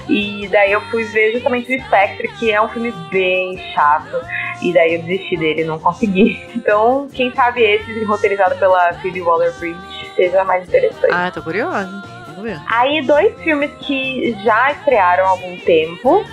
E 0.09 0.47
daí 0.49 0.71
eu 0.71 0.81
fui 0.81 1.03
ver 1.05 1.33
justamente 1.33 1.75
o 1.75 1.85
Spectre, 1.85 2.27
que 2.39 2.51
é 2.51 2.61
um 2.61 2.69
filme 2.69 2.91
bem 3.11 3.57
chato. 3.73 4.17
E 4.61 4.73
daí 4.73 4.95
eu 4.95 5.01
desisti 5.03 5.37
dele, 5.37 5.63
não 5.63 5.79
consegui. 5.79 6.45
Então, 6.67 7.07
quem 7.13 7.33
sabe 7.33 7.61
esse, 7.61 8.03
roteirizado 8.03 8.57
pela 8.57 8.91
Phoebe 8.95 9.21
Waller-Bridge, 9.21 9.79
seja 10.15 10.43
mais 10.43 10.67
interessante. 10.67 11.13
Ah, 11.13 11.31
tô 11.31 11.41
curiosa. 11.41 12.16
Vamos 12.37 12.51
ver. 12.51 12.61
Aí, 12.67 13.01
dois 13.01 13.35
filmes 13.41 13.71
que 13.79 14.37
já 14.43 14.71
estrearam 14.71 15.25
há 15.25 15.29
algum 15.29 15.57
tempo, 15.61 16.23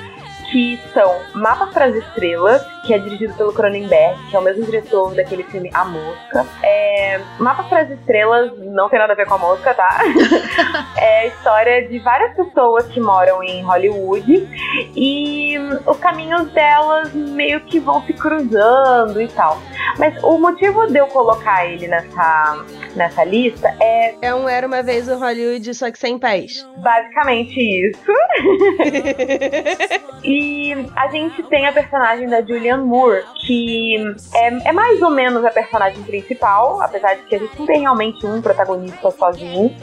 que 0.52 0.78
são 0.92 1.20
Mapa 1.34 1.66
para 1.68 1.86
as 1.86 1.94
Estrelas, 1.94 2.62
que 2.84 2.92
é 2.92 2.98
dirigido 2.98 3.32
pelo 3.34 3.52
Cronenberg, 3.52 4.18
que 4.28 4.36
é 4.36 4.38
o 4.38 4.42
mesmo 4.42 4.64
diretor 4.64 5.14
daquele 5.14 5.42
filme 5.44 5.70
A 5.72 5.84
Mosca. 5.84 6.46
É, 6.62 7.20
Mapa 7.38 7.64
para 7.64 7.80
as 7.80 7.90
Estrelas 7.90 8.52
não 8.58 8.88
tem 8.90 8.98
nada 8.98 9.14
a 9.14 9.16
ver 9.16 9.26
com 9.26 9.34
a 9.34 9.38
mosca, 9.38 9.72
tá? 9.72 10.00
é 10.96 11.20
a 11.20 11.26
história 11.26 11.88
de 11.88 11.98
várias 12.00 12.36
pessoas 12.36 12.86
que 12.88 13.00
moram 13.00 13.42
em 13.42 13.62
Hollywood 13.62 14.48
e 14.94 15.56
os 15.86 15.96
caminhos 15.98 16.50
delas 16.52 17.12
meio 17.14 17.60
que 17.62 17.80
vão 17.80 18.02
se 18.02 18.12
cruzando 18.12 19.20
e 19.20 19.28
tal. 19.28 19.58
Mas 19.98 20.22
o 20.22 20.38
motivo 20.38 20.86
de 20.86 20.98
eu 20.98 21.06
colocar 21.06 21.66
ele 21.66 21.88
nessa, 21.88 22.64
nessa 22.94 23.24
lista 23.24 23.68
é 23.80 24.14
É 24.22 24.34
um 24.34 24.48
Era 24.48 24.66
Uma 24.66 24.82
Vez 24.82 25.08
o 25.08 25.18
Hollywood, 25.18 25.74
só 25.74 25.90
que 25.90 25.98
sem 25.98 26.18
pés. 26.18 26.66
basicamente 26.78 27.60
isso. 27.60 28.00
e 30.24 30.74
a 30.96 31.08
gente 31.08 31.42
tem 31.44 31.66
a 31.66 31.72
personagem 31.72 32.28
da 32.28 32.42
Julianne 32.42 32.84
Moore, 32.84 33.24
que 33.46 33.96
é, 34.34 34.68
é 34.68 34.72
mais 34.72 35.00
ou 35.02 35.10
menos 35.10 35.44
a 35.44 35.50
personagem 35.50 36.02
principal, 36.02 36.80
apesar 36.82 37.14
de 37.14 37.22
que 37.22 37.36
a 37.36 37.38
gente 37.38 37.58
não 37.58 37.66
tem 37.66 37.80
realmente 37.80 38.24
um 38.26 38.40
protagonista 38.40 39.10
sozinho. 39.10 39.74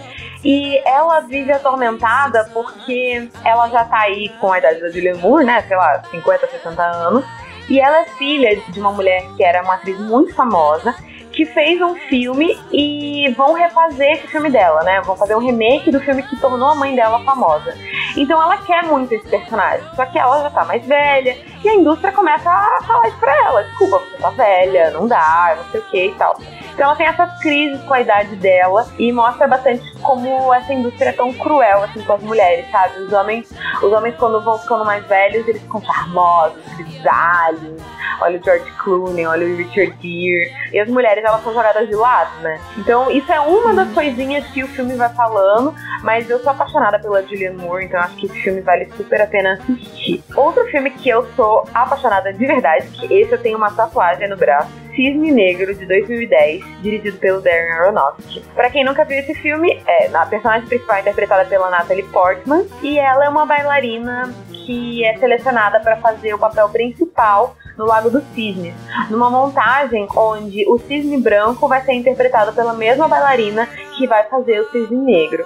E 0.43 0.77
ela 0.87 1.19
vive 1.21 1.51
atormentada 1.51 2.49
porque 2.51 3.29
ela 3.45 3.69
já 3.69 3.85
tá 3.85 3.99
aí 3.99 4.29
com 4.39 4.51
a 4.51 4.57
idade 4.57 4.81
da 4.81 4.89
Julianne 4.89 5.19
Moore, 5.19 5.45
né? 5.45 5.63
Sei 5.67 5.77
lá, 5.77 6.01
50, 6.09 6.47
60 6.47 6.83
anos. 6.83 7.23
E 7.69 7.79
ela 7.79 8.01
é 8.01 8.05
filha 8.17 8.59
de 8.69 8.79
uma 8.79 8.91
mulher 8.91 9.23
que 9.37 9.43
era 9.43 9.61
uma 9.61 9.75
atriz 9.75 9.99
muito 9.99 10.33
famosa, 10.33 10.95
que 11.31 11.45
fez 11.45 11.81
um 11.81 11.95
filme 11.95 12.57
e 12.71 13.33
vão 13.37 13.53
refazer 13.53 14.11
esse 14.13 14.27
filme 14.27 14.49
dela, 14.49 14.83
né? 14.83 15.01
Vão 15.01 15.15
fazer 15.15 15.35
um 15.35 15.39
remake 15.39 15.91
do 15.91 15.99
filme 15.99 16.23
que 16.23 16.39
tornou 16.39 16.69
a 16.69 16.75
mãe 16.75 16.95
dela 16.95 17.23
famosa. 17.23 17.75
Então 18.17 18.41
ela 18.41 18.57
quer 18.57 18.83
muito 18.83 19.13
esse 19.13 19.27
personagem, 19.27 19.85
só 19.95 20.05
que 20.05 20.19
ela 20.19 20.41
já 20.43 20.49
tá 20.49 20.65
mais 20.65 20.85
velha 20.85 21.37
e 21.63 21.69
a 21.69 21.75
indústria 21.75 22.11
começa 22.11 22.49
a 22.49 22.83
falar 22.83 23.07
isso 23.07 23.17
pra 23.17 23.35
ela: 23.45 23.63
desculpa, 23.63 23.99
você 23.99 24.17
tá 24.17 24.29
velha, 24.31 24.91
não 24.91 25.07
dá, 25.07 25.55
não 25.57 25.71
sei 25.71 25.79
o 25.79 25.83
que 25.85 26.05
e 26.07 26.15
tal. 26.15 26.37
Então 26.73 26.85
ela 26.85 26.95
tem 26.95 27.07
essas 27.07 27.39
crises 27.39 27.81
com 27.83 27.93
a 27.93 28.01
idade 28.01 28.35
dela 28.37 28.87
e 28.97 29.11
mostra 29.11 29.47
bastante 29.47 29.83
como 30.01 30.53
essa 30.53 30.73
indústria 30.73 31.09
é 31.09 31.13
tão 31.13 31.33
cruel 31.33 31.83
assim 31.83 32.01
com 32.01 32.13
as 32.13 32.21
mulheres, 32.21 32.69
sabe? 32.71 32.99
Os 32.99 33.13
homens, 33.13 33.51
os 33.81 33.91
homens 33.91 34.15
quando 34.17 34.41
vão 34.41 34.57
ficando 34.57 34.85
mais 34.85 35.05
velhos, 35.05 35.47
eles 35.47 35.61
ficam 35.61 35.81
charmosos, 35.81 36.63
grisalhos. 36.77 37.81
Olha 38.21 38.39
o 38.39 38.43
George 38.43 38.71
Clooney, 38.77 39.25
olha 39.25 39.47
o 39.47 39.55
Richard 39.57 39.95
Gere. 39.99 40.53
E 40.71 40.79
as 40.79 40.87
mulheres, 40.87 41.23
elas 41.23 41.43
são 41.43 41.53
jogadas 41.53 41.87
de 41.87 41.95
lado, 41.95 42.39
né? 42.41 42.59
Então, 42.77 43.09
isso 43.09 43.31
é 43.31 43.39
uma 43.39 43.73
das 43.73 43.91
coisinhas 43.93 44.45
que 44.47 44.63
o 44.63 44.67
filme 44.67 44.95
vai 44.95 45.09
falando, 45.09 45.73
mas 46.03 46.29
eu 46.29 46.39
sou 46.39 46.51
apaixonada 46.51 46.99
pela 46.99 47.23
Julianne 47.23 47.57
Moore, 47.57 47.85
então 47.85 47.99
acho 47.99 48.15
que 48.17 48.27
esse 48.27 48.39
filme 48.41 48.61
vale 48.61 48.91
super 48.95 49.21
a 49.21 49.27
pena 49.27 49.53
assistir. 49.53 50.23
Outro 50.35 50.63
filme 50.67 50.91
que 50.91 51.09
eu 51.09 51.27
sou 51.35 51.67
apaixonada 51.73 52.31
de 52.31 52.45
verdade, 52.45 52.87
que 52.89 53.11
esse 53.11 53.31
eu 53.31 53.41
tenho 53.41 53.57
uma 53.57 53.71
tatuagem 53.71 54.29
no 54.29 54.37
braço, 54.37 54.69
Cisne 54.95 55.31
Negro, 55.31 55.73
de 55.73 55.85
2010, 55.85 56.63
dirigido 56.81 57.17
pelo 57.17 57.41
Darren 57.41 57.71
Aronofsky. 57.71 58.41
Pra 58.55 58.69
quem 58.69 58.83
nunca 58.83 59.05
viu 59.05 59.19
esse 59.19 59.33
filme, 59.35 59.81
é, 59.87 60.07
a 60.13 60.25
personagem 60.25 60.67
principal 60.67 60.97
é 60.97 61.01
interpretada 61.01 61.45
pela 61.45 61.69
Natalie 61.69 62.03
Portman, 62.03 62.65
e 62.81 62.99
ela 62.99 63.25
é 63.25 63.29
uma 63.29 63.45
bailarina 63.45 64.33
que 64.51 65.03
é 65.03 65.17
selecionada 65.17 65.79
para 65.79 65.97
fazer 65.97 66.33
o 66.33 66.39
papel 66.39 66.69
principal 66.69 67.55
no 67.77 67.85
Lago 67.85 68.09
dos 68.09 68.23
Cisnes, 68.35 68.75
numa 69.09 69.29
montagem 69.29 70.07
onde 70.15 70.65
o 70.67 70.77
cisne 70.77 71.17
branco 71.17 71.67
vai 71.67 71.81
ser 71.81 71.93
interpretado 71.93 72.53
pela 72.53 72.73
mesma 72.73 73.07
bailarina 73.07 73.67
que 73.97 74.07
vai 74.07 74.23
fazer 74.25 74.59
o 74.59 74.69
cisne 74.71 74.97
negro 74.97 75.45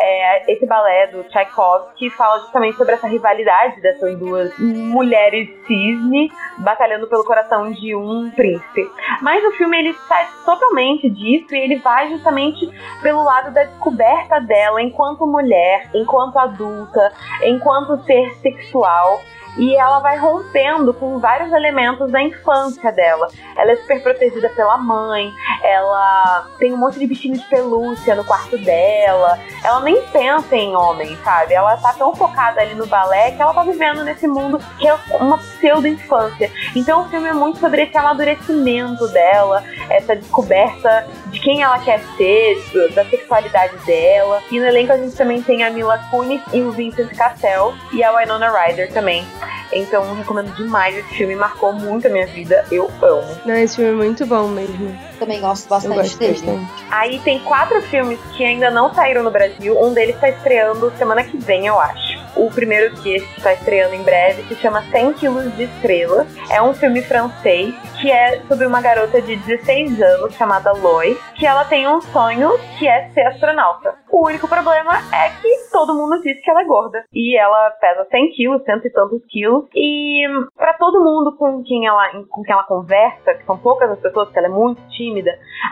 é, 0.00 0.52
esse 0.52 0.66
balé 0.66 1.08
do 1.08 1.24
Tchaikovsky 1.24 2.10
fala 2.10 2.40
justamente 2.40 2.76
sobre 2.76 2.94
essa 2.94 3.06
rivalidade 3.06 3.80
dessas 3.80 4.18
duas 4.18 4.58
mulheres 4.58 5.48
cisne 5.66 6.32
batalhando 6.58 7.06
pelo 7.06 7.24
coração 7.24 7.70
de 7.70 7.94
um 7.94 8.30
príncipe. 8.30 8.90
Mas 9.20 9.44
o 9.44 9.52
filme 9.52 9.78
ele 9.78 9.92
sai 10.08 10.26
totalmente 10.44 11.08
disso 11.10 11.54
e 11.54 11.58
ele 11.58 11.76
vai 11.76 12.08
justamente 12.08 12.68
pelo 13.02 13.22
lado 13.22 13.52
da 13.52 13.64
descoberta 13.64 14.40
dela 14.40 14.82
enquanto 14.82 15.26
mulher, 15.26 15.88
enquanto 15.94 16.38
adulta, 16.38 17.12
enquanto 17.42 18.02
ser 18.04 18.32
sexual 18.36 19.20
e 19.56 19.76
ela 19.76 20.00
vai 20.00 20.16
rompendo 20.16 20.92
com 20.94 21.18
vários 21.18 21.52
elementos 21.52 22.10
da 22.10 22.22
infância 22.22 22.92
dela. 22.92 23.28
Ela 23.56 23.72
é 23.72 23.76
super 23.76 24.02
protegida 24.02 24.48
pela 24.50 24.78
mãe, 24.78 25.32
ela 25.62 26.46
tem 26.58 26.72
um 26.72 26.76
monte 26.76 26.98
de 26.98 27.06
bichinho 27.06 27.36
de 27.36 27.44
pelúcia 27.44 28.14
no 28.14 28.24
quarto 28.24 28.56
dela, 28.58 29.38
ela 29.64 29.80
nem 29.80 30.02
pensa 30.08 30.56
em 30.56 30.74
homem, 30.74 31.16
sabe? 31.24 31.54
Ela 31.54 31.76
tá 31.76 31.92
tão 31.92 32.14
focada 32.14 32.60
ali 32.60 32.74
no 32.74 32.86
balé 32.86 33.32
que 33.32 33.42
ela 33.42 33.54
tá 33.54 33.62
vivendo 33.62 34.04
nesse 34.04 34.26
mundo 34.26 34.58
que 34.78 34.86
é 34.86 34.96
uma 35.20 35.38
pseudo-infância. 35.38 36.50
Então 36.74 37.02
o 37.02 37.08
filme 37.08 37.28
é 37.28 37.32
muito 37.32 37.58
sobre 37.58 37.82
esse 37.82 37.96
amadurecimento 37.96 39.06
dela, 39.08 39.62
essa 39.88 40.16
descoberta 40.16 41.06
de 41.26 41.40
quem 41.40 41.62
ela 41.62 41.78
quer 41.78 42.00
ser, 42.16 42.90
da 42.94 43.04
sexualidade 43.04 43.76
dela. 43.84 44.42
E 44.50 44.58
no 44.58 44.66
elenco 44.66 44.92
a 44.92 44.96
gente 44.96 45.16
também 45.16 45.42
tem 45.42 45.64
a 45.64 45.70
Mila 45.70 45.98
Kunis 46.10 46.42
e 46.52 46.62
o 46.62 46.72
Vincent 46.72 47.14
Cassel 47.16 47.74
e 47.92 48.02
a 48.02 48.16
Winona 48.16 48.50
Ryder 48.50 48.92
também. 48.92 49.26
Então 49.72 50.14
recomendo 50.14 50.54
demais 50.56 50.96
esse 50.96 51.08
filme, 51.14 51.34
marcou 51.34 51.72
muito 51.72 52.06
a 52.06 52.10
minha 52.10 52.26
vida, 52.26 52.64
eu 52.70 52.90
amo. 53.02 53.40
Não, 53.44 53.54
esse 53.54 53.76
filme 53.76 53.90
é 53.90 53.94
muito 53.94 54.26
bom 54.26 54.48
mesmo. 54.48 55.09
Também 55.20 55.40
gosto 55.40 55.68
bastante 55.68 55.94
gosto 55.94 56.18
dele. 56.18 56.32
bastante. 56.32 56.86
Aí 56.90 57.20
tem 57.20 57.38
quatro 57.40 57.80
filmes 57.82 58.18
que 58.36 58.44
ainda 58.44 58.70
não 58.70 58.92
saíram 58.92 59.22
no 59.22 59.30
Brasil, 59.30 59.78
um 59.80 59.92
deles 59.92 60.18
tá 60.18 60.28
estreando 60.28 60.90
semana 60.96 61.22
que 61.22 61.36
vem, 61.36 61.66
eu 61.66 61.78
acho. 61.78 62.18
O 62.36 62.50
primeiro 62.50 62.94
que 62.96 63.16
está 63.16 63.52
estreando 63.52 63.94
em 63.94 64.02
breve 64.02 64.42
se 64.44 64.54
chama 64.56 64.82
100 64.90 65.12
quilos 65.14 65.56
de 65.56 65.64
estrelas. 65.64 66.26
É 66.50 66.62
um 66.62 66.72
filme 66.72 67.02
francês 67.02 67.74
que 68.00 68.10
é 68.10 68.40
sobre 68.48 68.66
uma 68.66 68.80
garota 68.80 69.20
de 69.20 69.36
16 69.36 70.00
anos 70.00 70.34
chamada 70.34 70.72
Lois, 70.72 71.18
que 71.34 71.46
ela 71.46 71.64
tem 71.64 71.86
um 71.86 72.00
sonho 72.00 72.50
que 72.78 72.88
é 72.88 73.10
ser 73.10 73.26
astronauta. 73.26 73.94
O 74.10 74.26
único 74.26 74.48
problema 74.48 74.92
é 75.12 75.30
que 75.40 75.70
todo 75.70 75.94
mundo 75.94 76.20
diz 76.22 76.40
que 76.42 76.50
ela 76.50 76.62
é 76.62 76.64
gorda. 76.64 77.04
E 77.12 77.38
ela 77.38 77.70
pesa 77.80 78.06
100 78.10 78.30
quilos, 78.32 78.64
cento 78.64 78.86
e 78.86 78.90
tantos 78.90 79.22
quilos. 79.28 79.64
E 79.74 80.24
para 80.56 80.74
todo 80.74 81.02
mundo 81.02 81.36
com 81.36 81.62
quem, 81.62 81.86
ela, 81.86 82.08
com 82.28 82.42
quem 82.42 82.52
ela 82.52 82.64
conversa, 82.64 83.34
que 83.34 83.44
são 83.44 83.58
poucas 83.58 83.90
as 83.90 84.00
pessoas, 84.00 84.26
porque 84.26 84.38
ela 84.38 84.48
é 84.48 84.50
muito 84.50 84.80
tímida, 84.90 85.09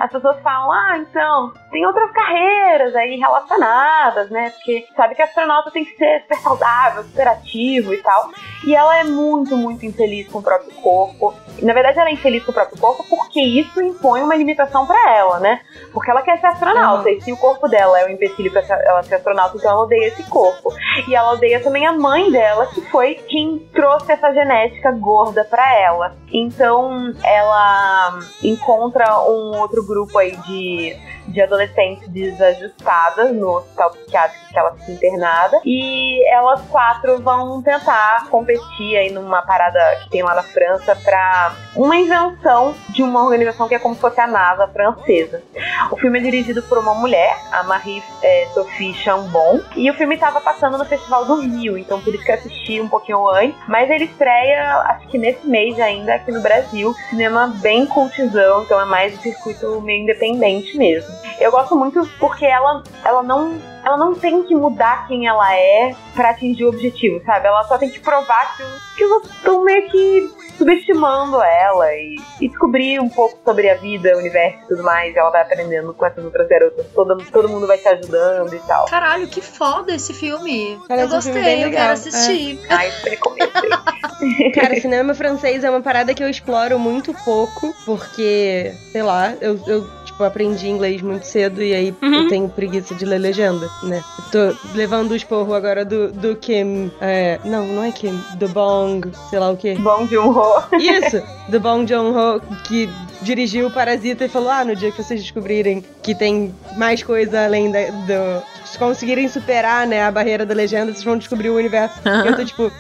as 0.01 0.11
pessoas 0.11 0.41
falam: 0.41 0.73
ah, 0.73 0.99
então, 0.99 1.53
tem 1.71 1.87
outras 1.87 2.11
carreiras 2.13 2.95
aí 2.95 3.17
relacionadas, 3.17 4.31
né? 4.31 4.51
Porque 4.51 4.87
sabe 4.97 5.15
que 5.15 5.23
astronauta 5.23 5.71
tem 5.71 5.85
que 5.85 5.97
ser 5.97 6.21
super 6.23 6.39
saudável, 6.39 7.03
super 7.05 7.29
ativo 7.29 7.95
e 7.95 8.03
tal. 8.03 8.31
E 8.65 8.75
ela 8.75 8.99
é 8.99 9.05
muito, 9.05 9.57
muito 9.57 9.87
infeliz 9.87 10.29
com 10.29 10.39
o 10.39 10.43
próprio 10.43 10.73
corpo. 10.77 11.35
Na 11.63 11.73
verdade, 11.73 11.99
ela 11.99 12.09
é 12.09 12.13
infeliz 12.13 12.45
com 12.45 12.51
o 12.51 12.55
próprio 12.55 12.79
corpo 12.79 13.05
porque 13.09 13.41
isso 13.41 13.81
impõe 13.83 14.23
uma 14.23 14.35
limitação 14.35 14.87
para 14.87 15.17
ela, 15.17 15.39
né? 15.39 15.61
Porque 15.93 16.11
ela 16.11 16.23
quer 16.23 16.39
ser 16.41 16.47
astronauta. 16.47 17.09
Uhum. 17.09 17.17
E 17.17 17.21
se 17.21 17.33
o 17.33 17.37
corpo 17.37 17.69
dela 17.69 18.01
é 18.01 18.07
um 18.07 18.11
empecilho 18.11 18.51
pra 18.51 18.63
ela 18.63 19.03
ser 19.03 19.17
astronauta, 19.17 19.57
então 19.57 19.71
ela 19.71 19.83
odeia 19.83 20.09
esse 20.09 20.23
corpo. 20.25 20.73
E 21.09 21.15
ela 21.15 21.33
odeia 21.33 21.61
também 21.61 21.87
a 21.87 21.93
mãe 21.93 22.31
dela, 22.31 22.67
que 22.67 22.81
foi 22.83 23.15
quem 23.15 23.59
trouxe 23.73 24.13
essa 24.13 24.33
genética 24.33 24.93
gorda 24.93 25.45
pra 25.45 25.75
ela. 25.79 26.17
Então 26.33 27.13
ela 27.25 28.19
encontra 28.43 29.21
um 29.23 29.59
outro 29.59 29.85
grupo 29.85 30.19
aí 30.19 30.37
de, 30.37 30.97
de 31.29 31.41
adolescentes 31.41 32.09
desajustadas 32.09 33.35
no 33.35 33.59
hospital 33.59 33.91
psiquiátrico 33.91 34.49
que 34.49 34.59
ela 34.59 34.73
fica 34.73 34.93
internada. 34.93 35.61
E 35.65 36.27
elas 36.33 36.61
quatro 36.69 37.21
vão 37.21 37.63
tentar 37.63 38.27
competir 38.31 38.97
aí 38.97 39.11
numa 39.11 39.43
parada 39.43 39.79
que 40.03 40.11
tem 40.11 40.23
lá 40.23 40.35
na 40.35 40.43
França 40.43 40.97
pra 40.97 41.55
uma 41.77 41.97
invenção 41.97 42.75
de 42.91 43.03
uma 43.03 43.23
organização 43.23 43.69
que 43.69 43.75
é 43.75 43.79
como 43.79 43.95
se 43.95 44.01
fosse 44.01 44.21
a 44.21 44.27
NASA 44.27 44.67
francesa. 44.69 45.43
O 45.91 45.97
filme 45.97 46.19
é 46.19 46.23
dirigido 46.23 46.63
por 46.63 46.79
uma 46.79 46.95
mulher, 46.95 47.37
a 47.53 47.63
Marie 47.63 48.03
é, 48.23 48.47
Sophie 48.55 48.95
Chambon, 48.95 49.61
e 49.77 49.91
o 49.91 49.95
filme 49.95 50.15
estava 50.15 50.41
passando 50.41 50.79
no 50.79 50.85
Festival 50.85 51.25
do 51.25 51.41
Rio, 51.41 51.77
então 51.79 52.01
por 52.01 52.15
isso 52.15 52.25
que 52.25 52.31
eu 52.31 52.35
assisti 52.35 52.81
um 52.81 52.89
pouquinho 52.89 53.29
antes. 53.29 53.59
Mas 53.69 53.91
ele 53.91 54.05
estreia, 54.05 54.79
acho 54.87 55.09
que 55.09 55.19
nesse 55.19 55.47
mês 55.47 55.79
ainda 55.79 56.15
aqui 56.15 56.31
no 56.31 56.41
Brasil. 56.41 56.95
Cinema 57.11 57.49
bem 57.61 57.87
cultizão, 57.87 58.63
então 58.63 58.81
é 58.81 58.85
mais 58.85 59.15
um 59.15 59.21
circuito 59.21 59.81
meio 59.81 60.03
independente 60.03 60.77
mesmo. 60.77 61.18
Eu 61.41 61.51
gosto 61.51 61.77
muito 61.77 62.09
porque 62.19 62.45
ela, 62.45 62.83
ela 63.05 63.23
não. 63.23 63.59
Ela 63.85 63.97
não 63.97 64.15
tem 64.15 64.43
que 64.43 64.55
mudar 64.55 65.07
quem 65.07 65.27
ela 65.27 65.55
é 65.55 65.95
pra 66.15 66.31
atingir 66.31 66.65
o 66.65 66.69
objetivo, 66.69 67.25
sabe? 67.25 67.47
Ela 67.47 67.63
só 67.65 67.79
tem 67.79 67.89
que 67.89 68.01
provar 68.01 68.57
que, 68.57 68.65
que 68.97 69.05
os 69.05 69.11
outros 69.13 69.33
estão 69.35 69.65
meio 69.65 69.89
que 69.89 70.31
subestimando 70.59 71.41
ela 71.41 71.95
e, 71.95 72.17
e 72.41 72.49
descobrir 72.49 73.01
um 73.01 73.09
pouco 73.09 73.39
sobre 73.45 73.71
a 73.71 73.77
vida, 73.77 74.15
o 74.15 74.19
universo 74.19 74.59
e 74.65 74.69
tudo 74.69 74.83
mais. 74.83 75.17
Ela 75.17 75.31
vai 75.31 75.43
aprendendo 75.43 75.95
com 75.95 76.05
essas 76.05 76.23
outras 76.23 76.47
garotas. 76.49 76.87
Todo, 76.93 77.17
todo 77.31 77.49
mundo 77.49 77.67
vai 77.67 77.79
se 77.79 77.89
ajudando 77.89 78.53
e 78.53 78.59
tal. 78.61 78.87
Caralho, 78.87 79.29
que 79.29 79.41
foda 79.41 79.95
esse 79.95 80.13
filme. 80.13 80.73
Eu 80.73 80.81
filme 80.89 81.07
gostei, 81.07 81.33
bem 81.33 81.63
eu 81.63 81.69
legal, 81.69 81.83
quero 81.83 81.93
assistir. 81.93 82.61
Ai, 82.69 82.91
super 82.91 83.11
recomendo. 83.11 83.53
Cara, 84.55 84.81
cinema 84.81 85.15
francês 85.15 85.63
é 85.63 85.71
uma 85.71 85.81
parada 85.81 86.13
que 86.13 86.23
eu 86.23 86.29
exploro 86.29 86.79
muito 86.79 87.15
pouco, 87.25 87.73
porque, 87.87 88.73
sei 88.91 89.03
lá, 89.03 89.33
eu, 89.41 89.59
eu 89.67 89.98
tipo, 90.19 90.25
aprendi 90.25 90.69
inglês 90.69 91.01
muito 91.01 91.25
cedo 91.25 91.63
e 91.63 91.73
aí 91.73 91.95
eu 92.03 92.29
tenho 92.29 92.49
preguiça 92.49 92.95
de 92.95 93.05
ler 93.05 93.19
legenda, 93.19 93.71
né? 93.85 94.03
Eu 94.19 94.53
tô 94.53 94.59
levando 94.75 95.13
o 95.13 95.17
esporro 95.17 95.55
agora 95.55 95.85
do, 95.85 96.11
do 96.11 96.35
Kim. 96.35 96.91
é, 97.01 97.39
não, 97.45 97.67
não 97.69 97.85
é 97.85 97.93
Kim, 97.93 98.21
do 98.35 98.49
Bong, 98.49 99.09
sei 99.31 99.39
lá 99.39 99.51
o 99.51 99.57
quê. 99.57 99.77
Bong 99.79 100.11
Joon-ho. 100.11 100.65
Isso! 100.77 101.23
Do 101.49 101.61
Bong 101.61 101.89
Joon-ho, 101.89 102.41
que 102.67 102.91
dirigiu 103.23 103.69
o 103.69 103.71
Parasita 103.71 104.25
e 104.25 104.29
falou: 104.29 104.51
Ah, 104.51 104.65
no 104.65 104.75
dia 104.75 104.91
que 104.91 105.03
vocês 105.03 105.23
descobrirem 105.23 105.85
que 106.03 106.15
tem 106.15 106.55
mais 106.77 107.03
coisa 107.03 107.45
além 107.45 107.71
da, 107.71 107.79
do. 107.81 108.43
se 108.67 108.77
conseguirem 108.79 109.29
superar, 109.29 109.87
né, 109.87 110.03
a 110.03 110.11
barreira 110.11 110.45
da 110.45 110.55
legenda, 110.55 110.93
vocês 110.93 111.05
vão 111.05 111.17
descobrir 111.17 111.51
o 111.51 111.57
universo. 111.57 111.97
E 112.05 112.29
eu 112.29 112.37
tô 112.37 112.45
tipo. 112.45 112.73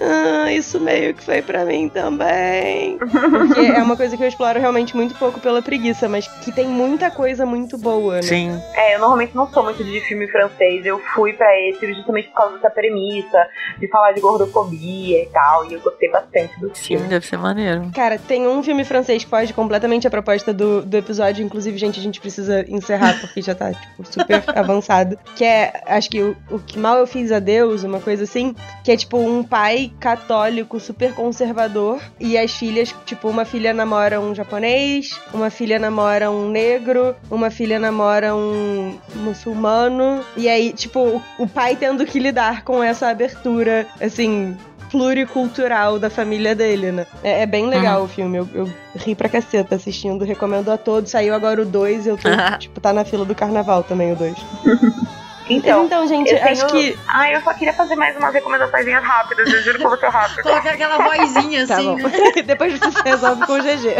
Ah, 0.00 0.52
isso 0.52 0.78
meio 0.78 1.14
que 1.14 1.22
foi 1.24 1.40
pra 1.42 1.64
mim 1.64 1.88
também. 1.88 2.98
Porque 2.98 3.60
é 3.60 3.82
uma 3.82 3.96
coisa 3.96 4.16
que 4.16 4.22
eu 4.22 4.28
exploro 4.28 4.60
realmente 4.60 4.94
muito 4.94 5.14
pouco 5.14 5.40
pela 5.40 5.62
preguiça, 5.62 6.08
mas 6.08 6.28
que 6.28 6.52
tem 6.52 6.66
muita 6.66 7.10
coisa 7.10 7.46
muito 7.46 7.78
boa, 7.78 8.16
né? 8.16 8.22
Sim. 8.22 8.62
É, 8.74 8.94
eu 8.94 8.98
normalmente 8.98 9.34
não 9.34 9.50
sou 9.50 9.62
muito 9.64 9.82
de 9.82 10.00
filme 10.02 10.26
francês. 10.28 10.84
Eu 10.84 10.98
fui 11.14 11.32
pra 11.32 11.48
esse 11.60 11.94
justamente 11.94 12.28
por 12.28 12.34
causa 12.34 12.54
dessa 12.56 12.70
premissa, 12.70 13.46
de 13.78 13.88
falar 13.88 14.12
de 14.12 14.20
gordofobia 14.20 15.22
e 15.22 15.26
tal. 15.26 15.70
E 15.70 15.74
eu 15.74 15.80
gostei 15.80 16.10
bastante 16.10 16.58
do 16.60 16.68
Sim, 16.74 16.84
filme. 16.98 17.08
deve 17.08 17.26
ser 17.26 17.38
maneiro. 17.38 17.90
Cara, 17.94 18.18
tem 18.18 18.46
um 18.46 18.62
filme 18.62 18.84
francês 18.84 19.24
que 19.24 19.30
foge 19.30 19.52
completamente 19.52 20.06
a 20.06 20.10
proposta 20.10 20.52
do, 20.52 20.82
do 20.82 20.96
episódio. 20.96 21.44
Inclusive, 21.44 21.76
gente, 21.78 21.98
a 21.98 22.02
gente 22.02 22.20
precisa 22.20 22.64
encerrar 22.68 23.18
porque 23.20 23.40
já 23.40 23.54
tá, 23.54 23.72
tipo, 23.72 24.04
super 24.04 24.42
avançado. 24.54 25.18
Que 25.34 25.44
é, 25.44 25.82
acho 25.86 26.10
que 26.10 26.20
o, 26.22 26.36
o 26.50 26.58
que 26.58 26.78
mal 26.78 26.98
eu 26.98 27.06
fiz 27.06 27.32
a 27.32 27.38
Deus, 27.38 27.82
uma 27.82 28.00
coisa 28.00 28.24
assim. 28.24 28.54
Que 28.84 28.92
é, 28.92 28.96
tipo, 28.96 29.16
um 29.18 29.42
pai 29.42 29.85
pai 29.86 29.92
católico 30.16 30.78
super 30.80 31.12
conservador 31.14 32.00
e 32.18 32.36
as 32.38 32.52
filhas, 32.52 32.94
tipo, 33.04 33.28
uma 33.28 33.44
filha 33.44 33.72
namora 33.72 34.20
um 34.20 34.34
japonês, 34.34 35.18
uma 35.32 35.50
filha 35.50 35.78
namora 35.78 36.30
um 36.30 36.48
negro, 36.48 37.14
uma 37.30 37.50
filha 37.50 37.78
namora 37.78 38.34
um 38.34 38.98
muçulmano. 39.16 40.24
E 40.36 40.48
aí, 40.48 40.72
tipo, 40.72 41.22
o, 41.38 41.46
pai 41.46 41.76
tendo 41.76 42.04
que 42.06 42.18
lidar 42.18 42.62
com 42.64 42.82
essa 42.82 43.08
abertura, 43.08 43.86
assim, 44.00 44.56
pluricultural 44.90 45.98
da 45.98 46.08
família 46.10 46.54
dele, 46.54 46.92
né? 46.92 47.06
É, 47.22 47.42
é 47.42 47.46
bem 47.46 47.68
legal 47.68 48.00
Uhum. 48.00 48.04
o 48.04 48.08
filme. 48.08 48.38
Eu, 48.38 48.48
eu 48.54 48.70
ri 48.96 49.14
pra 49.14 49.28
caceta 49.28 49.74
assistindo, 49.74 50.24
recomendo 50.24 50.70
a 50.70 50.76
todos. 50.78 51.10
Saiu 51.10 51.34
agora 51.34 51.62
o 51.62 51.64
2 51.66 52.06
e 52.06 52.08
eu 52.08 52.16
tô, 52.16 52.28
tipo, 52.58 52.80
tá 52.80 52.92
na 52.92 53.04
fila 53.04 53.24
do 53.24 53.34
carnaval 53.34 53.82
também 53.82 54.12
o 54.12 54.16
2. 54.16 54.34
Então, 55.48 55.84
Então, 55.84 56.06
gente, 56.08 56.32
eu 56.32 56.42
acho 56.42 56.66
tenho- 56.66 56.94
que. 56.94 56.98
Ai, 57.06 57.36
eu 57.36 57.40
só 57.40 57.54
queria 57.54 57.72
fazer 57.72 57.94
mais 57.94 58.16
umas 58.16 58.34
recomendações 58.34 58.84
rápidas, 59.02 59.52
eu 59.52 59.62
juro 59.62 59.78
que 59.78 59.84
eu 59.84 59.88
vou 59.90 59.98
ser 59.98 60.08
rápida. 60.08 60.42
Colocar 60.44 60.70
aquela 60.70 60.98
vozinha 60.98 61.66
Tá 61.66 61.74
assim, 61.74 61.86
bom. 61.96 62.08
né? 62.08 62.10
Depois 62.44 62.78
você 62.78 62.90
se 62.90 63.02
resolve 63.04 63.46
com 63.46 63.52
o 63.52 63.62
GG. 63.62 63.94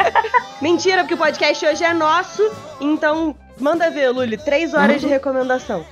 Mentira, 0.62 1.02
porque 1.02 1.14
o 1.14 1.18
podcast 1.18 1.66
hoje 1.66 1.84
é 1.84 1.92
nosso. 1.92 2.42
Então, 2.80 3.36
manda 3.60 3.90
ver, 3.90 4.08
Luli. 4.10 4.38
Três 4.38 4.72
horas 4.72 5.00
de 5.00 5.06
recomendação. 5.06 5.84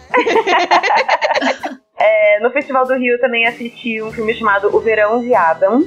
É, 1.99 2.41
no 2.41 2.51
Festival 2.51 2.87
do 2.87 2.95
Rio 2.95 3.19
também 3.21 3.47
assisti 3.47 4.03
um 4.03 4.13
filme 4.13 4.35
chamado 4.35 4.75
O 4.75 4.81
Verão 4.81 5.21
de 5.21 5.35
Adam, 5.35 5.83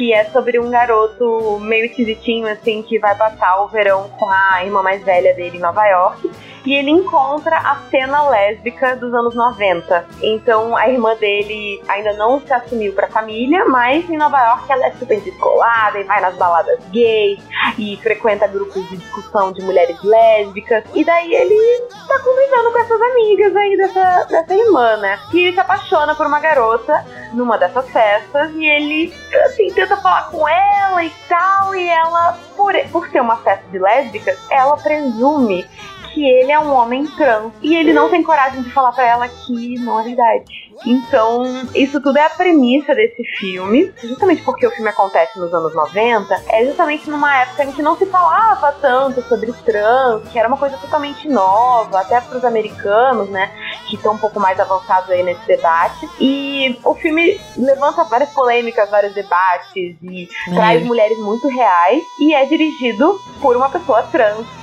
que 0.00 0.14
é 0.14 0.24
sobre 0.30 0.58
um 0.58 0.70
garoto 0.70 1.58
meio 1.60 1.84
esquisitinho, 1.84 2.48
assim, 2.48 2.82
que 2.82 2.98
vai 2.98 3.14
passar 3.14 3.62
o 3.62 3.68
verão 3.68 4.08
com 4.18 4.26
a 4.30 4.64
irmã 4.64 4.82
mais 4.82 5.04
velha 5.04 5.34
dele 5.34 5.58
em 5.58 5.60
Nova 5.60 5.84
York. 5.86 6.30
E 6.64 6.74
ele 6.74 6.90
encontra 6.90 7.56
a 7.56 7.76
cena 7.90 8.28
lésbica 8.28 8.96
dos 8.96 9.12
anos 9.14 9.34
90. 9.34 10.06
Então 10.22 10.76
a 10.76 10.88
irmã 10.88 11.14
dele 11.16 11.82
ainda 11.88 12.12
não 12.14 12.40
se 12.40 12.52
assumiu 12.52 12.92
pra 12.92 13.08
família, 13.08 13.64
mas 13.66 14.08
em 14.08 14.16
Nova 14.16 14.38
York 14.38 14.70
ela 14.70 14.86
é 14.86 14.92
super 14.92 15.20
descolada 15.20 15.98
e 15.98 16.04
vai 16.04 16.20
nas 16.20 16.34
baladas 16.36 16.78
gays 16.90 17.42
e 17.78 17.96
frequenta 17.98 18.46
grupos 18.46 18.86
de 18.88 18.96
discussão 18.96 19.52
de 19.52 19.62
mulheres 19.62 20.02
lésbicas. 20.02 20.84
E 20.94 21.04
daí 21.04 21.32
ele 21.32 21.88
tá 22.06 22.18
convivendo 22.18 22.72
com 22.72 22.78
essas 22.78 23.00
amigas 23.00 23.56
aí 23.56 23.76
dessa, 23.76 24.24
dessa 24.24 24.54
irmã, 24.54 24.96
né? 24.98 25.18
E 25.32 25.38
ele 25.38 25.52
se 25.54 25.60
apaixona 25.60 26.14
por 26.14 26.26
uma 26.26 26.40
garota 26.40 27.04
numa 27.32 27.56
dessas 27.56 27.88
festas 27.90 28.50
e 28.54 28.64
ele, 28.64 29.12
assim, 29.44 29.72
tenta 29.72 29.89
falar 29.96 30.30
com 30.30 30.48
ela 30.48 31.04
e 31.04 31.10
tal. 31.28 31.74
E 31.74 31.88
ela, 31.88 32.38
por, 32.56 32.74
por 32.90 33.08
ser 33.08 33.20
uma 33.20 33.36
festa 33.38 33.64
de 33.70 33.78
lésbicas, 33.78 34.38
ela 34.50 34.76
presume 34.76 35.68
que 36.12 36.24
ele 36.24 36.52
é 36.52 36.58
um 36.58 36.72
homem 36.72 37.06
trans 37.06 37.52
e 37.62 37.74
ele 37.74 37.92
não 37.92 38.08
tem 38.08 38.22
coragem 38.22 38.62
de 38.62 38.70
falar 38.70 38.92
pra 38.92 39.06
ela 39.06 39.28
que 39.28 39.78
não 39.78 40.00
é 40.00 40.04
verdade. 40.04 40.70
Então, 40.86 41.42
isso 41.74 42.00
tudo 42.00 42.18
é 42.18 42.24
a 42.24 42.30
premissa 42.30 42.94
desse 42.94 43.22
filme, 43.38 43.92
justamente 44.02 44.42
porque 44.42 44.66
o 44.66 44.70
filme 44.70 44.88
acontece 44.88 45.38
nos 45.38 45.52
anos 45.52 45.74
90, 45.74 46.42
é 46.48 46.64
justamente 46.64 47.10
numa 47.10 47.42
época 47.42 47.64
em 47.64 47.72
que 47.72 47.82
não 47.82 47.96
se 47.96 48.06
falava 48.06 48.72
tanto 48.80 49.22
sobre 49.22 49.52
trans, 49.52 50.26
que 50.30 50.38
era 50.38 50.48
uma 50.48 50.56
coisa 50.56 50.78
totalmente 50.78 51.28
nova, 51.28 52.00
até 52.00 52.20
pros 52.20 52.44
americanos, 52.44 53.28
né, 53.28 53.50
que 53.88 53.96
estão 53.96 54.14
um 54.14 54.18
pouco 54.18 54.40
mais 54.40 54.58
avançados 54.58 55.10
aí 55.10 55.22
nesse 55.22 55.46
debate. 55.46 56.08
E 56.18 56.78
o 56.84 56.94
filme 56.94 57.38
levanta 57.56 58.04
várias 58.04 58.30
polêmicas, 58.30 58.88
vários 58.88 59.14
debates 59.14 59.96
e 60.02 60.28
traz 60.54 60.82
mulheres 60.82 61.18
muito 61.18 61.46
reais 61.48 62.02
e 62.18 62.32
é 62.32 62.44
dirigido 62.46 63.20
por 63.42 63.56
uma 63.56 63.68
pessoa 63.68 64.02
trans. 64.04 64.59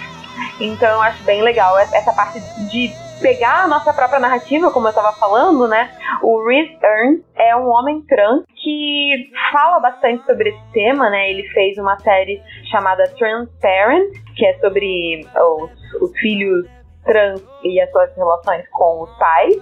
Então 0.60 0.90
eu 0.90 1.02
acho 1.02 1.24
bem 1.24 1.42
legal 1.42 1.78
essa 1.78 2.14
parte 2.14 2.40
de 2.70 2.92
pegar 3.22 3.64
a 3.64 3.68
nossa 3.68 3.94
própria 3.94 4.20
narrativa, 4.20 4.72
como 4.72 4.88
eu 4.88 4.94
tava 4.94 5.12
falando, 5.14 5.68
né? 5.68 5.92
O 6.22 6.48
Rhys 6.48 6.70
Earn 6.84 7.24
é 7.36 7.56
um 7.56 7.68
homem 7.68 8.02
trans 8.02 8.44
que 8.64 9.32
fala 9.52 9.80
bastante 9.80 10.26
sobre 10.26 10.50
esse 10.50 10.72
tema, 10.72 11.10
né? 11.10 11.30
Ele 11.32 11.48
fez 11.50 11.78
uma 11.78 11.98
série 12.00 12.42
chamada 12.70 13.04
Transparent, 13.18 14.12
que 14.36 14.46
é 14.46 14.54
sobre 14.60 15.26
os, 15.36 16.02
os 16.02 16.20
filhos 16.20 16.68
trans 17.08 17.42
e 17.64 17.82
as 17.82 17.90
suas 17.90 18.16
relações 18.16 18.64
com 18.72 19.02
os 19.02 19.18
pais. 19.18 19.56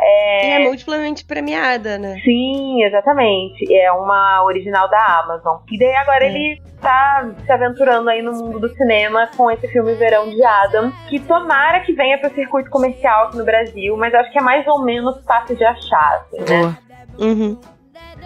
E 0.00 0.50
é 0.50 0.58
multiplamente 0.60 1.24
premiada, 1.24 1.98
né? 1.98 2.16
Sim, 2.24 2.82
exatamente. 2.82 3.72
É 3.72 3.92
uma 3.92 4.42
original 4.44 4.88
da 4.88 5.20
Amazon. 5.22 5.58
E 5.70 5.78
daí 5.78 5.94
agora 5.94 6.24
É. 6.24 6.28
ele 6.28 6.62
tá 6.80 7.28
se 7.44 7.52
aventurando 7.52 8.08
aí 8.10 8.22
no 8.22 8.32
mundo 8.32 8.58
do 8.58 8.68
cinema 8.70 9.28
com 9.36 9.50
esse 9.50 9.68
filme 9.68 9.94
Verão 9.94 10.28
de 10.30 10.42
Adam, 10.42 10.90
que 11.08 11.20
tomara 11.20 11.80
que 11.80 11.92
venha 11.92 12.18
pro 12.18 12.32
circuito 12.34 12.70
comercial 12.70 13.26
aqui 13.26 13.36
no 13.36 13.44
Brasil, 13.44 13.96
mas 13.96 14.12
acho 14.14 14.32
que 14.32 14.38
é 14.38 14.42
mais 14.42 14.66
ou 14.66 14.82
menos 14.84 15.22
fácil 15.24 15.54
de 15.56 15.64
achar, 15.64 16.24
assim, 16.26 16.40
né? 16.50 16.76
Uhum. 17.18 17.60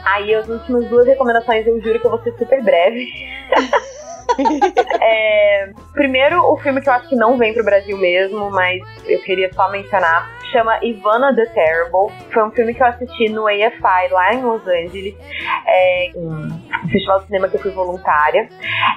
Aí 0.04 0.34
as 0.34 0.48
últimas 0.48 0.86
duas 0.88 1.06
recomendações 1.06 1.66
eu 1.66 1.80
juro 1.80 1.98
que 2.00 2.06
eu 2.06 2.10
vou 2.10 2.22
ser 2.22 2.32
super 2.38 2.62
breve. 2.62 3.06
É, 5.04 5.70
primeiro, 5.92 6.40
o 6.40 6.56
filme 6.58 6.80
que 6.80 6.88
eu 6.88 6.92
acho 6.92 7.08
que 7.08 7.16
não 7.16 7.36
vem 7.36 7.52
pro 7.52 7.64
Brasil 7.64 7.96
mesmo, 7.98 8.50
mas 8.50 8.80
eu 9.06 9.20
queria 9.22 9.52
só 9.52 9.70
mencionar, 9.70 10.30
chama 10.52 10.78
Ivana 10.82 11.34
the 11.34 11.46
Terrible. 11.46 12.14
Foi 12.32 12.44
um 12.44 12.50
filme 12.52 12.72
que 12.72 12.82
eu 12.82 12.86
assisti 12.86 13.28
no 13.28 13.46
AFI, 13.46 14.12
lá 14.12 14.34
em 14.34 14.42
Los 14.42 14.62
Angeles, 14.66 15.14
é, 15.66 16.12
um 16.14 16.88
festival 16.88 17.20
de 17.20 17.26
cinema 17.26 17.48
que 17.48 17.56
eu 17.56 17.60
fui 17.60 17.72
voluntária. 17.72 18.48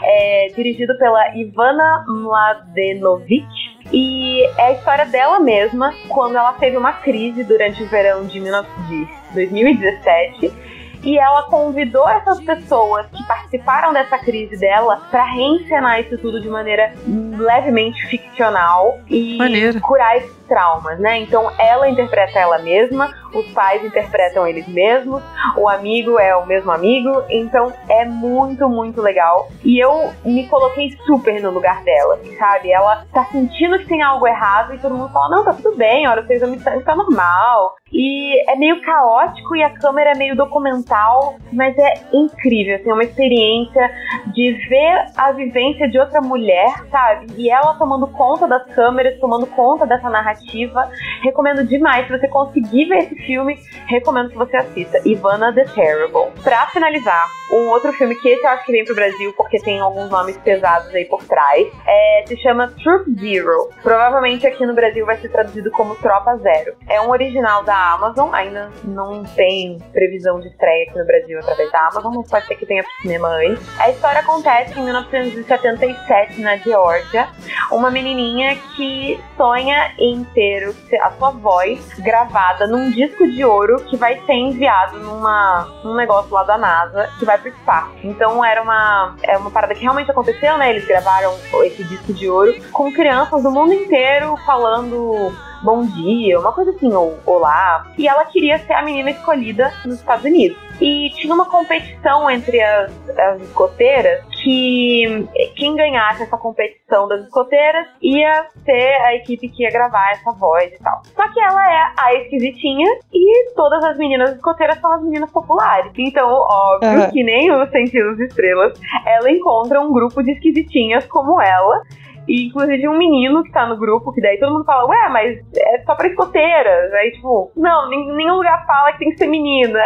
É, 0.03 0.47
dirigido 0.55 0.97
pela 0.97 1.35
Ivana 1.35 2.05
Mladenovic. 2.07 3.47
E 3.91 4.43
é 4.57 4.67
a 4.67 4.71
história 4.73 5.05
dela 5.05 5.39
mesma 5.39 5.93
quando 6.09 6.35
ela 6.35 6.53
teve 6.53 6.75
uma 6.75 6.93
crise 6.93 7.43
durante 7.43 7.83
o 7.83 7.87
verão 7.87 8.25
de 8.25 8.39
19 8.39 8.67
de 8.87 9.07
2017 9.33 10.74
e 11.05 11.17
ela 11.19 11.43
convidou 11.43 12.09
essas 12.09 12.41
pessoas 12.41 13.05
que 13.07 13.23
participaram 13.27 13.93
dessa 13.93 14.17
crise 14.17 14.57
dela 14.57 14.97
pra 15.11 15.23
reencenar 15.23 16.01
isso 16.01 16.17
tudo 16.17 16.41
de 16.41 16.49
maneira 16.49 16.93
levemente 17.37 18.05
ficcional 18.07 18.99
e 19.07 19.37
Maneiro. 19.37 19.79
curar 19.81 20.17
esses 20.17 20.35
traumas, 20.47 20.99
né? 20.99 21.19
Então 21.19 21.51
ela 21.59 21.87
interpreta 21.87 22.39
ela 22.39 22.57
mesma, 22.57 23.13
os 23.39 23.47
pais 23.51 23.83
interpretam 23.83 24.47
eles 24.47 24.67
mesmos, 24.67 25.21
o 25.57 25.67
amigo 25.67 26.17
é 26.19 26.35
o 26.35 26.45
mesmo 26.45 26.71
amigo, 26.71 27.23
então 27.29 27.71
é 27.89 28.05
muito, 28.05 28.67
muito 28.69 29.01
legal. 29.01 29.47
E 29.63 29.83
eu 29.83 30.11
me 30.23 30.47
coloquei 30.47 30.91
super 31.05 31.41
no 31.41 31.51
lugar 31.51 31.83
dela, 31.83 32.15
assim, 32.15 32.35
sabe? 32.37 32.71
Ela 32.71 33.05
tá 33.13 33.25
sentindo 33.25 33.77
que 33.79 33.87
tem 33.87 34.01
algo 34.01 34.27
errado 34.27 34.73
e 34.73 34.79
todo 34.79 34.95
mundo 34.95 35.11
fala: 35.11 35.35
não, 35.35 35.43
tá 35.43 35.53
tudo 35.53 35.75
bem, 35.75 36.07
olha, 36.07 36.21
o 36.21 36.27
seu 36.27 36.35
exame 36.35 36.59
tá, 36.59 36.95
normal. 36.95 37.75
E 37.91 38.51
é 38.51 38.55
meio 38.55 38.81
caótico 38.81 39.55
e 39.55 39.63
a 39.63 39.69
câmera 39.69 40.11
é 40.11 40.17
meio 40.17 40.35
documental, 40.35 41.35
mas 41.51 41.77
é 41.77 41.93
incrível, 42.13 42.75
assim, 42.75 42.89
é 42.89 42.93
uma 42.93 43.03
experiência 43.03 43.91
de 44.33 44.51
ver 44.67 45.05
a 45.15 45.31
vivência 45.31 45.89
de 45.89 45.99
outra 45.99 46.21
mulher, 46.21 46.67
sabe? 46.89 47.27
E 47.37 47.49
ela 47.49 47.75
tomando 47.75 48.07
conta 48.07 48.47
das 48.47 48.65
câmeras, 48.73 49.19
tomando 49.19 49.47
conta 49.47 49.85
dessa 49.85 50.09
narrativa. 50.09 50.89
Recomendo 51.21 51.65
demais. 51.65 52.05
Se 52.07 52.17
você 52.17 52.27
conseguir 52.27 52.85
ver 52.85 52.99
esse 52.99 53.15
filme, 53.25 53.59
recomendo 53.87 54.29
que 54.29 54.37
você 54.37 54.57
assista. 54.57 54.99
Ivana 55.05 55.53
the 55.53 55.65
Terrible. 55.65 56.31
Pra 56.43 56.67
finalizar, 56.67 57.27
um 57.51 57.69
outro 57.69 57.93
filme 57.93 58.15
que 58.15 58.29
esse 58.29 58.43
eu 58.43 58.49
acho 58.49 58.65
que 58.65 58.71
vem 58.71 58.83
pro 58.83 58.95
Brasil 58.95 59.33
porque 59.37 59.59
tem 59.59 59.79
alguns 59.79 60.09
nomes 60.09 60.37
pesados 60.37 60.93
aí 60.93 61.05
por 61.05 61.23
trás. 61.23 61.67
É, 61.87 62.23
se 62.27 62.37
chama 62.37 62.73
Troop 62.83 63.05
Zero. 63.19 63.69
Provavelmente 63.81 64.45
aqui 64.47 64.65
no 64.65 64.73
Brasil 64.73 65.05
vai 65.05 65.17
ser 65.17 65.29
traduzido 65.29 65.71
como 65.71 65.95
Tropa 65.95 66.37
Zero. 66.37 66.75
É 66.89 66.99
um 67.01 67.09
original 67.09 67.63
da 67.63 67.93
Amazon, 67.93 68.33
ainda 68.33 68.71
não 68.83 69.23
tem 69.23 69.77
previsão 69.93 70.39
de 70.39 70.47
estreia 70.47 70.89
aqui 70.89 70.97
no 70.97 71.05
Brasil 71.05 71.39
através 71.39 71.71
da 71.71 71.87
Amazon, 71.87 72.13
mas 72.15 72.29
pode 72.29 72.47
ser 72.47 72.55
que 72.55 72.65
tenha 72.65 72.83
pro 72.83 72.91
cinema 73.01 73.27
antes. 73.27 73.79
A 73.79 73.89
história 73.89 74.19
acontece 74.19 74.79
em 74.79 74.83
1977 74.83 76.41
na 76.41 76.57
Geórgia. 76.57 77.27
Uma 77.71 77.91
menininha 77.91 78.55
que 78.75 79.19
sonha 79.37 79.93
em 79.99 80.23
ter 80.33 80.73
a 81.01 81.11
sua 81.11 81.31
voz 81.31 81.93
gravada 81.99 82.67
num 82.67 82.91
disco 82.91 83.14
de 83.23 83.45
ouro 83.45 83.77
que 83.85 83.95
vai 83.95 84.19
ser 84.25 84.33
enviado 84.33 84.99
numa, 84.99 85.67
num 85.83 85.95
negócio 85.95 86.33
lá 86.33 86.43
da 86.43 86.57
NASA 86.57 87.09
que 87.17 87.25
vai 87.25 87.37
pro 87.37 87.49
espaço. 87.49 87.93
Então 88.03 88.43
era 88.43 88.61
uma, 88.61 89.15
é 89.23 89.37
uma 89.37 89.51
parada 89.51 89.73
que 89.73 89.81
realmente 89.81 90.11
aconteceu, 90.11 90.57
né? 90.57 90.69
Eles 90.69 90.85
gravaram 90.85 91.33
esse 91.63 91.83
disco 91.83 92.13
de 92.13 92.29
ouro 92.29 92.53
com 92.71 92.91
crianças 92.91 93.43
do 93.43 93.51
mundo 93.51 93.73
inteiro 93.73 94.35
falando 94.45 95.31
bom 95.65 95.83
dia, 95.83 96.39
uma 96.39 96.53
coisa 96.53 96.69
assim, 96.69 96.93
ou 96.93 97.17
olá. 97.25 97.87
E 97.97 98.07
ela 98.07 98.23
queria 98.25 98.59
ser 98.59 98.73
a 98.73 98.83
menina 98.83 99.09
escolhida 99.09 99.73
nos 99.83 99.95
Estados 99.95 100.23
Unidos. 100.23 100.55
E 100.79 101.09
tinha 101.15 101.33
uma 101.33 101.45
competição 101.45 102.29
entre 102.29 102.61
as, 102.61 102.91
as 103.17 103.41
escoteiras 103.41 104.23
que 104.43 105.27
quem 105.55 105.75
ganhasse 105.75 106.23
essa 106.23 106.37
competição 106.37 107.07
das 107.07 107.23
escoteiras 107.23 107.87
ia 108.01 108.45
ser 108.63 108.93
a 109.01 109.15
equipe 109.15 109.49
que 109.49 109.63
ia 109.63 109.71
gravar 109.71 110.11
essa 110.11 110.31
voz 110.33 110.71
e 110.71 110.83
tal. 110.83 111.01
Só 111.15 111.27
que 111.33 111.39
ela 111.39 111.73
é 111.73 111.93
a 111.97 112.13
esquisitinha 112.15 112.87
e 113.11 113.53
todas 113.55 113.83
as 113.85 113.97
meninas 113.97 114.35
escoteiras 114.35 114.79
são 114.79 114.91
as 114.91 115.01
meninas 115.01 115.31
populares. 115.31 115.91
Então, 115.97 116.29
óbvio 116.29 116.89
Aham. 116.89 117.11
que 117.11 117.23
nem 117.23 117.51
os 117.51 117.69
Sentidos 117.71 118.19
Estrelas, 118.19 118.79
ela 119.05 119.31
encontra 119.31 119.81
um 119.81 119.91
grupo 119.91 120.21
de 120.21 120.33
esquisitinhas 120.33 121.05
como 121.07 121.41
ela 121.41 121.81
E 122.27 122.47
inclusive 122.47 122.87
um 122.87 122.97
menino 122.97 123.43
que 123.43 123.51
tá 123.51 123.67
no 123.67 123.77
grupo, 123.77 124.11
que 124.11 124.21
daí 124.21 124.39
todo 124.39 124.53
mundo 124.53 124.65
fala, 124.65 124.87
ué, 124.87 125.09
mas 125.09 125.39
é 125.55 125.83
só 125.85 125.95
pra 125.95 126.07
escoteiras. 126.07 126.93
Aí, 126.93 127.11
tipo, 127.11 127.51
não, 127.55 127.89
nenhum 127.89 128.35
lugar 128.35 128.65
fala 128.65 128.91
que 128.93 128.99
tem 128.99 129.11
que 129.11 129.17
ser 129.17 129.27
menina. 129.27 129.79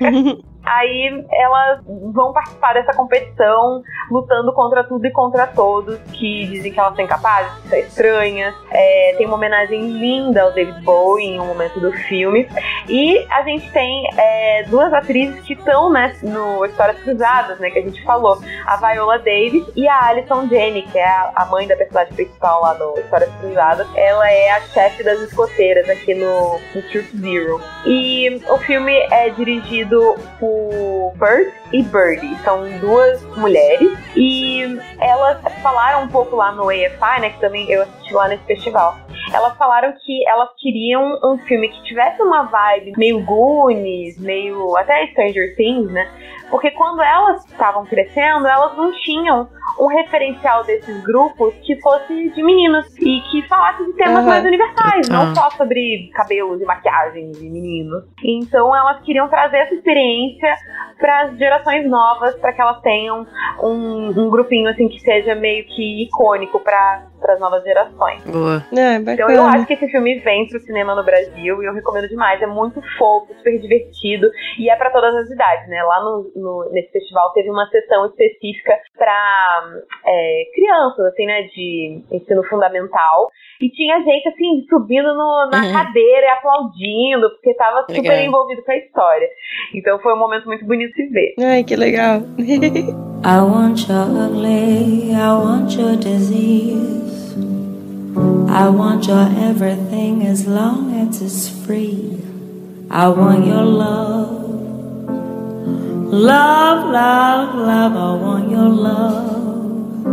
Aí 0.64 1.24
elas 1.30 1.80
vão 2.12 2.32
participar 2.32 2.74
dessa 2.74 2.92
competição, 2.94 3.82
lutando 4.10 4.52
contra 4.52 4.84
tudo 4.84 5.04
e 5.06 5.10
contra 5.10 5.46
todos, 5.46 5.98
que 6.12 6.46
dizem 6.46 6.72
que 6.72 6.78
elas 6.78 6.94
são 6.94 7.04
incapazes, 7.04 7.52
que 7.62 7.68
são 7.68 7.78
estranhas. 7.78 8.54
É, 8.70 9.14
tem 9.18 9.26
uma 9.26 9.36
homenagem 9.36 9.80
linda 9.98 10.42
ao 10.42 10.52
David 10.52 10.80
Bowie 10.82 11.26
em 11.26 11.40
um 11.40 11.46
momento 11.46 11.80
do 11.80 11.92
filme. 11.92 12.48
E 12.88 13.26
a 13.30 13.42
gente 13.42 13.70
tem 13.72 14.04
é, 14.16 14.64
duas 14.68 14.92
atrizes 14.92 15.42
que 15.44 15.54
estão 15.54 15.90
né, 15.90 16.14
no 16.22 16.64
Histórias 16.64 16.98
Cruzadas, 17.02 17.58
né, 17.58 17.70
que 17.70 17.78
a 17.78 17.82
gente 17.82 18.02
falou. 18.04 18.38
A 18.66 18.76
Viola 18.76 19.18
Davis 19.18 19.64
e 19.74 19.88
a 19.88 20.06
Alison 20.06 20.46
Jenny, 20.48 20.82
que 20.82 20.98
é 20.98 21.08
a 21.34 21.46
mãe 21.46 21.66
da 21.66 21.76
personagem 21.76 22.14
principal 22.14 22.62
lá 22.62 22.74
no 22.74 22.98
Histórias 22.98 23.30
Cruzadas. 23.40 23.86
Ela 23.96 24.30
é 24.30 24.50
a 24.50 24.60
chefe 24.60 25.02
das 25.02 25.20
escoteiras 25.20 25.88
aqui 25.88 26.14
no, 26.14 26.60
no 26.74 26.82
Truth 26.90 27.10
Zero. 27.16 27.60
E 27.84 28.40
o 28.48 28.58
filme 28.58 28.94
é 29.10 29.30
dirigido 29.30 30.14
por 30.38 30.51
o 30.52 31.12
Bert 31.16 31.52
e 31.72 31.82
Birdie. 31.82 32.36
São 32.44 32.68
duas 32.78 33.22
mulheres 33.36 33.98
e 34.16 34.62
elas 35.00 35.40
falaram 35.62 36.04
um 36.04 36.08
pouco 36.08 36.36
lá 36.36 36.52
no 36.52 36.68
AFI, 36.68 37.20
né, 37.20 37.30
que 37.30 37.40
também 37.40 37.70
eu 37.70 37.82
assisti 37.82 38.12
lá 38.12 38.28
nesse 38.28 38.44
festival. 38.44 38.96
Elas 39.32 39.56
falaram 39.56 39.92
que 40.04 40.28
elas 40.28 40.48
queriam 40.60 41.18
um 41.24 41.38
filme 41.46 41.68
que 41.68 41.82
tivesse 41.84 42.20
uma 42.22 42.44
vibe 42.44 42.92
meio 42.96 43.24
Goonies, 43.24 44.18
meio 44.18 44.76
até 44.76 45.06
Stranger 45.08 45.56
Things, 45.56 45.90
né? 45.90 46.10
Porque 46.52 46.70
quando 46.72 47.00
elas 47.00 47.46
estavam 47.46 47.86
crescendo, 47.86 48.46
elas 48.46 48.76
não 48.76 48.92
tinham 48.92 49.48
um 49.80 49.86
referencial 49.86 50.62
desses 50.64 51.02
grupos 51.02 51.54
que 51.62 51.80
fosse 51.80 52.28
de 52.28 52.42
meninos 52.42 52.94
e 52.98 53.22
que 53.30 53.40
falasse 53.48 53.82
de 53.86 53.94
temas 53.94 54.18
uhum. 54.18 54.28
mais 54.28 54.44
universais, 54.44 55.08
uhum. 55.08 55.14
não 55.14 55.34
só 55.34 55.48
sobre 55.52 56.10
cabelos 56.12 56.60
e 56.60 56.64
maquiagem 56.66 57.30
de 57.30 57.48
meninos. 57.48 58.04
Então 58.22 58.76
elas 58.76 59.00
queriam 59.00 59.30
trazer 59.30 59.60
essa 59.60 59.74
experiência 59.74 60.54
para 60.98 61.22
as 61.22 61.38
gerações 61.38 61.88
novas, 61.88 62.34
para 62.34 62.52
que 62.52 62.60
elas 62.60 62.82
tenham 62.82 63.26
um, 63.62 64.08
um, 64.08 64.28
grupinho 64.28 64.68
assim 64.68 64.88
que 64.88 65.00
seja 65.00 65.34
meio 65.34 65.64
que 65.64 66.04
icônico 66.04 66.60
para 66.60 67.06
as 67.30 67.40
novas 67.40 67.62
gerações. 67.62 68.24
Boa. 68.24 68.64
É, 68.76 68.96
então 68.96 69.30
eu 69.30 69.42
acho 69.44 69.66
que 69.66 69.74
esse 69.74 69.88
filme 69.88 70.18
vem 70.20 70.46
pro 70.48 70.60
cinema 70.60 70.94
no 70.94 71.04
Brasil 71.04 71.62
e 71.62 71.66
eu 71.66 71.74
recomendo 71.74 72.08
demais. 72.08 72.40
É 72.42 72.46
muito 72.46 72.80
fofo, 72.98 73.32
super 73.34 73.58
divertido 73.58 74.28
e 74.58 74.70
é 74.70 74.76
para 74.76 74.90
todas 74.90 75.14
as 75.14 75.30
idades, 75.30 75.68
né? 75.68 75.82
Lá 75.82 76.02
no, 76.02 76.32
no, 76.34 76.70
nesse 76.72 76.90
festival 76.92 77.32
teve 77.32 77.50
uma 77.50 77.66
sessão 77.68 78.06
específica 78.06 78.78
para 78.96 79.82
é, 80.06 80.44
crianças, 80.54 81.06
assim, 81.06 81.26
né? 81.26 81.42
De 81.42 82.02
ensino 82.10 82.42
fundamental. 82.44 83.30
E 83.60 83.70
tinha 83.70 84.02
gente, 84.02 84.28
assim, 84.28 84.66
subindo 84.68 85.14
no, 85.14 85.48
na 85.50 85.64
uhum. 85.64 85.72
cadeira 85.72 86.26
e 86.26 86.30
aplaudindo, 86.30 87.30
porque 87.30 87.54
tava 87.54 87.82
super 87.82 88.02
legal. 88.02 88.24
envolvido 88.24 88.62
com 88.64 88.72
a 88.72 88.76
história. 88.76 89.28
Então 89.74 89.98
foi 90.00 90.14
um 90.14 90.18
momento 90.18 90.46
muito 90.46 90.64
bonito 90.64 90.92
de 90.94 91.06
ver. 91.08 91.34
Ai, 91.40 91.62
que 91.62 91.76
legal. 91.76 92.20
I 93.24 93.40
want 93.40 93.86
your 93.86 93.98
ugly, 93.98 95.14
I 95.14 95.32
want 95.34 95.70
your 95.70 95.94
disease. 95.94 97.36
I 98.50 98.68
want 98.68 99.06
your 99.06 99.28
everything 99.38 100.26
as 100.26 100.48
long 100.48 100.92
as 100.92 101.22
it's 101.22 101.48
free. 101.64 102.20
I 102.90 103.06
want 103.06 103.46
your 103.46 103.62
love. 103.62 104.42
Love, 106.12 106.90
love, 106.90 107.54
love, 107.54 107.92
I 107.96 108.22
want 108.24 108.50
your 108.50 108.68
love. 108.68 110.06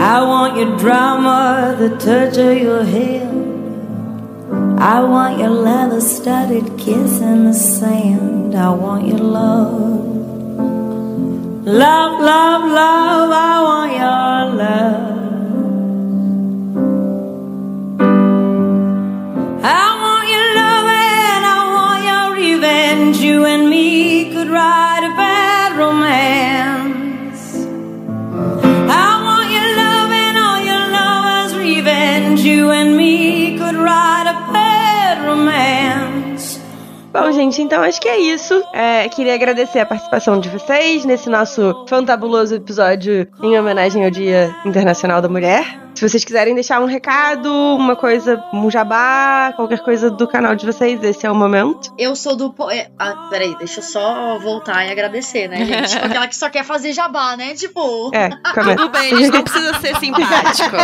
I 0.00 0.22
want 0.22 0.56
your 0.56 0.78
drama, 0.78 1.76
the 1.78 1.90
touch 1.98 2.38
of 2.38 2.56
your 2.56 2.82
hair. 2.82 3.43
I 4.76 5.02
want 5.02 5.38
your 5.38 5.50
leather 5.50 6.00
studded 6.00 6.76
kiss 6.76 7.20
in 7.20 7.44
the 7.44 7.54
sand. 7.54 8.54
I 8.56 8.70
want 8.70 9.06
your 9.06 9.18
love. 9.18 10.04
Love, 11.64 12.20
love, 12.20 12.70
love, 12.70 13.30
I 13.32 13.62
want 13.62 13.92
your 13.92 14.44
love. 14.62 15.14
I 19.64 19.86
want 20.02 20.28
your 20.28 20.54
love 20.60 20.86
and 20.86 21.46
I 21.46 21.58
want 21.76 22.04
your 22.10 22.34
revenge. 22.34 23.16
You 23.18 23.44
and 23.46 23.70
me 23.70 24.32
could 24.32 24.48
write 24.48 25.04
a 25.04 25.14
bad 25.16 25.78
romance. 25.78 27.54
I 28.90 29.22
want 29.22 29.50
your 29.50 29.76
love 29.76 30.10
and 30.10 30.36
all 30.36 30.60
your 30.60 30.90
lovers' 30.90 31.54
revenge. 31.56 32.40
You 32.40 32.70
and 32.70 32.96
me 32.96 33.56
could 33.56 33.76
write. 33.76 34.23
Bom, 37.14 37.30
gente, 37.30 37.62
então 37.62 37.80
acho 37.80 38.00
que 38.00 38.08
é 38.08 38.18
isso. 38.18 38.60
É, 38.72 39.08
queria 39.08 39.34
agradecer 39.34 39.78
a 39.78 39.86
participação 39.86 40.40
de 40.40 40.48
vocês 40.48 41.04
nesse 41.04 41.30
nosso 41.30 41.86
fantabuloso 41.88 42.56
episódio 42.56 43.28
em 43.40 43.56
homenagem 43.56 44.04
ao 44.04 44.10
Dia 44.10 44.52
Internacional 44.66 45.22
da 45.22 45.28
Mulher. 45.28 45.83
Se 46.04 46.10
vocês 46.10 46.24
quiserem 46.24 46.54
deixar 46.54 46.82
um 46.82 46.84
recado, 46.84 47.50
uma 47.50 47.96
coisa, 47.96 48.44
um 48.52 48.70
jabá, 48.70 49.54
qualquer 49.56 49.80
coisa 49.80 50.10
do 50.10 50.28
canal 50.28 50.54
de 50.54 50.66
vocês, 50.66 51.02
esse 51.02 51.24
é 51.24 51.30
o 51.30 51.34
momento. 51.34 51.94
Eu 51.96 52.14
sou 52.14 52.36
do. 52.36 52.54
É, 52.70 52.90
ah, 52.98 53.28
peraí, 53.30 53.56
deixa 53.56 53.80
eu 53.80 53.82
só 53.82 54.38
voltar 54.38 54.84
e 54.84 54.92
agradecer, 54.92 55.48
né, 55.48 55.64
gente? 55.64 55.88
Tipo 55.88 56.04
aquela 56.04 56.28
que 56.28 56.36
só 56.36 56.50
quer 56.50 56.62
fazer 56.62 56.92
jabá, 56.92 57.38
né? 57.38 57.54
Tipo. 57.54 58.10
É, 58.14 58.28
Tudo 58.28 58.90
bem, 58.90 59.14
a 59.14 59.16
gente 59.16 59.30
não 59.30 59.42
precisa 59.42 59.80
ser 59.80 59.96
simpático. 59.96 60.76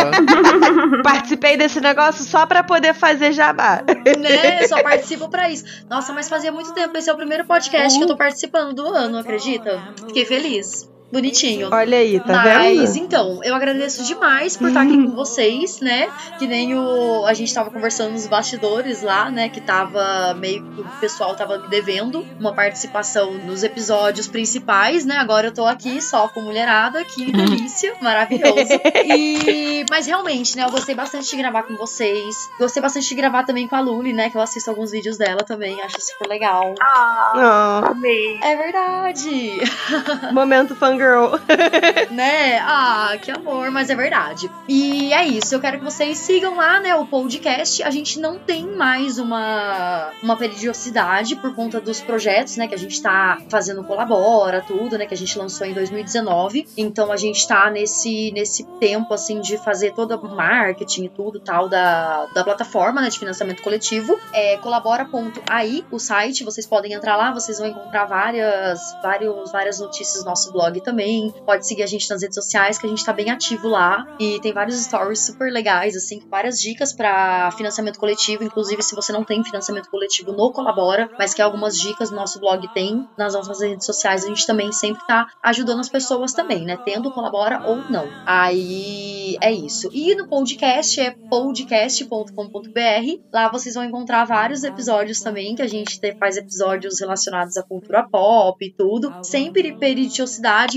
Participei 1.03 1.55
desse 1.55 1.79
negócio 1.79 2.23
só 2.23 2.47
pra 2.47 2.63
poder 2.63 2.95
fazer 2.95 3.31
jabá. 3.31 3.83
Né? 3.85 4.65
Só 4.67 4.81
participo 4.81 5.29
pra 5.29 5.51
isso. 5.51 5.85
Nossa, 5.87 6.11
mas 6.13 6.27
fazia 6.27 6.51
muito 6.51 6.73
tempo. 6.73 6.97
Esse 6.97 7.11
é 7.11 7.13
o 7.13 7.17
primeiro 7.17 7.45
podcast 7.45 7.95
que 7.95 8.03
eu 8.03 8.07
tô 8.07 8.17
participando 8.17 8.73
do 8.73 8.87
ano, 8.87 9.19
acredita? 9.19 9.79
Fiquei 10.07 10.25
feliz 10.25 10.89
bonitinho. 11.11 11.69
Olha 11.71 11.97
aí, 11.97 12.19
tá 12.19 12.43
Mas, 12.43 12.93
vendo? 12.93 13.05
então, 13.05 13.39
eu 13.43 13.53
agradeço 13.53 14.03
demais 14.03 14.55
por 14.55 14.69
estar 14.69 14.81
aqui 14.81 14.97
com 14.97 15.11
vocês, 15.11 15.79
né? 15.79 16.09
Que 16.39 16.47
nem 16.47 16.77
o. 16.77 17.25
A 17.25 17.33
gente 17.33 17.53
tava 17.53 17.69
conversando 17.69 18.11
nos 18.13 18.27
bastidores 18.27 19.01
lá, 19.01 19.29
né? 19.29 19.49
Que 19.49 19.59
tava 19.59 20.33
meio 20.35 20.63
que 20.63 20.81
o 20.81 20.85
pessoal 20.99 21.35
tava 21.35 21.57
me 21.59 21.67
devendo 21.67 22.25
uma 22.39 22.53
participação 22.53 23.33
nos 23.33 23.63
episódios 23.63 24.27
principais, 24.27 25.05
né? 25.05 25.17
Agora 25.17 25.47
eu 25.47 25.53
tô 25.53 25.65
aqui 25.65 26.01
só 26.01 26.27
com 26.27 26.41
mulherada, 26.41 27.03
que 27.03 27.29
delícia, 27.31 27.93
maravilhoso. 28.01 28.79
E. 29.05 29.85
Mas 29.89 30.07
realmente, 30.07 30.55
né? 30.55 30.63
Eu 30.65 30.71
gostei 30.71 30.95
bastante 30.95 31.29
de 31.29 31.35
gravar 31.35 31.63
com 31.63 31.75
vocês. 31.75 32.35
Gostei 32.59 32.81
bastante 32.81 33.07
de 33.09 33.15
gravar 33.15 33.43
também 33.43 33.67
com 33.67 33.75
a 33.75 33.79
Luli, 33.79 34.13
né? 34.13 34.29
Que 34.29 34.37
eu 34.37 34.41
assisto 34.41 34.69
alguns 34.69 34.91
vídeos 34.91 35.17
dela 35.17 35.43
também. 35.43 35.81
Acho 35.81 35.97
super 35.99 36.27
legal. 36.29 36.73
Ah, 36.81 37.81
amei. 37.91 38.39
É 38.41 38.55
verdade. 38.55 39.59
Momento 40.31 40.75
fã 40.75 40.95
girl. 41.01 41.35
né? 42.11 42.59
Ah, 42.59 43.17
que 43.19 43.31
amor, 43.31 43.71
mas 43.71 43.89
é 43.89 43.95
verdade. 43.95 44.49
E 44.67 45.11
é 45.11 45.25
isso, 45.25 45.55
eu 45.55 45.59
quero 45.59 45.79
que 45.79 45.83
vocês 45.83 46.17
sigam 46.19 46.55
lá, 46.55 46.79
né, 46.79 46.95
o 46.95 47.07
podcast. 47.07 47.81
A 47.81 47.89
gente 47.89 48.19
não 48.19 48.37
tem 48.37 48.67
mais 48.67 49.17
uma, 49.17 50.11
uma 50.21 50.37
periodicidade 50.37 51.35
por 51.35 51.55
conta 51.55 51.81
dos 51.81 51.99
projetos, 52.01 52.57
né, 52.57 52.67
que 52.67 52.75
a 52.75 52.77
gente 52.77 53.01
tá 53.01 53.39
fazendo 53.49 53.83
colabora, 53.83 54.63
tudo, 54.65 54.97
né, 54.97 55.05
que 55.05 55.13
a 55.13 55.17
gente 55.17 55.37
lançou 55.37 55.65
em 55.65 55.73
2019. 55.73 56.67
Então 56.77 57.11
a 57.11 57.17
gente 57.17 57.47
tá 57.47 57.69
nesse, 57.69 58.31
nesse 58.31 58.63
tempo, 58.79 59.13
assim, 59.13 59.41
de 59.41 59.57
fazer 59.57 59.93
todo 59.93 60.15
o 60.15 60.35
marketing 60.35 61.05
e 61.05 61.09
tudo 61.09 61.39
tal 61.39 61.67
da, 61.67 62.27
da 62.33 62.43
plataforma, 62.43 63.01
né, 63.01 63.09
de 63.09 63.17
financiamento 63.17 63.63
coletivo. 63.63 64.19
É 64.33 64.57
colabora.ai, 64.57 65.83
o 65.91 65.97
site, 65.97 66.43
vocês 66.43 66.67
podem 66.67 66.93
entrar 66.93 67.15
lá, 67.15 67.33
vocês 67.33 67.57
vão 67.57 67.67
encontrar 67.67 68.05
várias, 68.05 68.79
vários, 69.01 69.51
várias 69.51 69.79
notícias 69.79 70.23
no 70.23 70.29
nosso 70.29 70.51
blog 70.51 70.79
também 70.81 70.90
também. 70.91 71.33
Pode 71.45 71.65
seguir 71.65 71.83
a 71.83 71.87
gente 71.87 72.09
nas 72.09 72.21
redes 72.21 72.35
sociais, 72.35 72.77
que 72.77 72.85
a 72.85 72.89
gente 72.89 73.03
tá 73.03 73.13
bem 73.13 73.29
ativo 73.29 73.67
lá. 73.67 74.05
E 74.19 74.39
tem 74.41 74.53
vários 74.53 74.75
stories 74.75 75.25
super 75.25 75.51
legais, 75.51 75.95
assim, 75.95 76.19
com 76.19 76.29
várias 76.29 76.59
dicas 76.59 76.93
para 76.93 77.49
financiamento 77.51 77.97
coletivo. 77.97 78.43
Inclusive, 78.43 78.83
se 78.83 78.93
você 78.93 79.13
não 79.13 79.23
tem 79.23 79.43
financiamento 79.43 79.89
coletivo 79.89 80.33
no 80.33 80.51
Colabora, 80.51 81.09
mas 81.17 81.33
quer 81.33 81.43
algumas 81.43 81.79
dicas 81.79 82.11
no 82.11 82.17
nosso 82.17 82.39
blog 82.39 82.67
tem, 82.73 83.07
nas 83.17 83.33
nossas 83.33 83.61
redes 83.61 83.85
sociais, 83.85 84.25
a 84.25 84.27
gente 84.27 84.45
também 84.45 84.71
sempre 84.71 85.05
tá 85.07 85.27
ajudando 85.41 85.79
as 85.79 85.89
pessoas 85.89 86.33
também, 86.33 86.65
né? 86.65 86.77
Tendo 86.83 87.11
Colabora 87.11 87.63
ou 87.65 87.77
não. 87.89 88.07
Aí 88.25 89.37
é 89.41 89.51
isso. 89.51 89.89
E 89.93 90.13
no 90.15 90.27
podcast 90.27 90.99
é 90.99 91.11
podcast.com.br. 91.11 93.21
Lá 93.31 93.49
vocês 93.49 93.75
vão 93.75 93.85
encontrar 93.85 94.25
vários 94.25 94.63
episódios 94.63 95.21
também, 95.21 95.55
que 95.55 95.61
a 95.61 95.67
gente 95.67 95.99
faz 96.19 96.35
episódios 96.35 96.99
relacionados 96.99 97.55
à 97.55 97.63
cultura 97.63 98.03
pop 98.03 98.65
e 98.65 98.73
tudo. 98.73 99.13
Sempre 99.23 99.77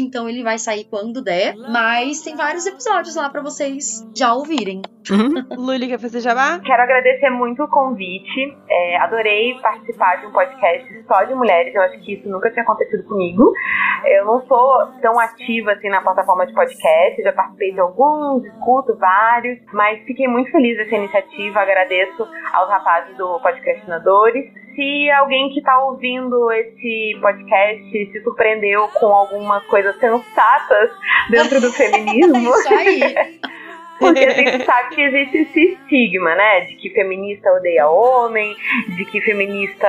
então 0.01 0.29
ele 0.29 0.43
vai 0.43 0.59
sair 0.59 0.85
quando 0.85 1.23
der. 1.23 1.55
Mas 1.57 2.23
tem 2.23 2.37
vários 2.37 2.67
episódios 2.67 3.17
lá 3.17 3.29
para 3.29 3.43
vocês 3.43 4.07
já 4.17 4.35
ouvirem. 4.35 4.83
Uhum. 5.11 5.65
Luli, 5.65 5.89
quer 5.89 5.99
fazer 5.99 6.21
jabá? 6.21 6.61
Quero 6.65 6.83
agradecer 6.83 7.31
muito 7.31 7.63
o 7.63 7.69
convite. 7.69 8.57
É, 8.69 8.97
adorei 8.99 9.55
participar 9.61 10.17
de 10.21 10.27
um 10.27 10.33
podcast 10.33 11.05
só 11.07 11.25
de 11.25 11.35
mulheres. 11.35 11.75
Eu 11.75 11.83
acho 11.83 12.01
que 12.01 12.15
isso 12.15 12.29
nunca 12.29 12.51
tinha 12.51 12.63
acontecido 12.63 13.05
comigo. 13.05 13.53
Eu 14.07 14.25
não 14.25 14.47
sou 14.47 14.87
tão 15.01 15.19
ativa 15.19 15.73
assim 15.73 15.89
na 15.89 16.01
plataforma 16.01 16.47
de 16.47 16.55
podcast, 16.55 17.23
já 17.23 17.33
participei 17.33 17.73
de 17.73 17.81
alguns, 17.81 18.45
escuto 18.45 18.97
vários, 18.97 19.59
mas 19.73 20.03
fiquei 20.05 20.29
muito 20.29 20.51
feliz 20.51 20.77
dessa 20.77 20.97
iniciativa, 20.97 21.61
agradeço 21.61 22.27
aos 22.53 22.69
rapazes 22.69 23.17
do 23.17 23.41
Podcastinadores. 23.41 24.45
Se 24.75 25.11
alguém 25.13 25.51
que 25.51 25.61
está 25.61 25.79
ouvindo 25.85 26.51
esse 26.51 27.17
podcast 27.21 27.91
se 27.91 28.23
surpreendeu 28.25 28.89
com 28.89 29.07
algumas 29.07 29.65
coisas 29.85 29.97
sensatas 30.01 30.91
dentro 31.29 31.61
do 31.61 31.71
feminismo. 31.73 32.39
Isso 32.39 32.75
aí. 32.75 33.41
Porque 33.99 34.25
a 34.25 34.31
gente 34.31 34.65
sabe 34.65 34.95
que 34.95 35.01
existe 35.01 35.39
esse 35.39 35.61
estigma, 35.61 36.35
né? 36.35 36.63
De 36.63 36.75
que 36.77 36.91
feminista 36.91 37.49
odeia 37.53 37.89
homem, 37.89 38.57
de 38.89 39.05
que 39.05 39.21
feminista, 39.21 39.89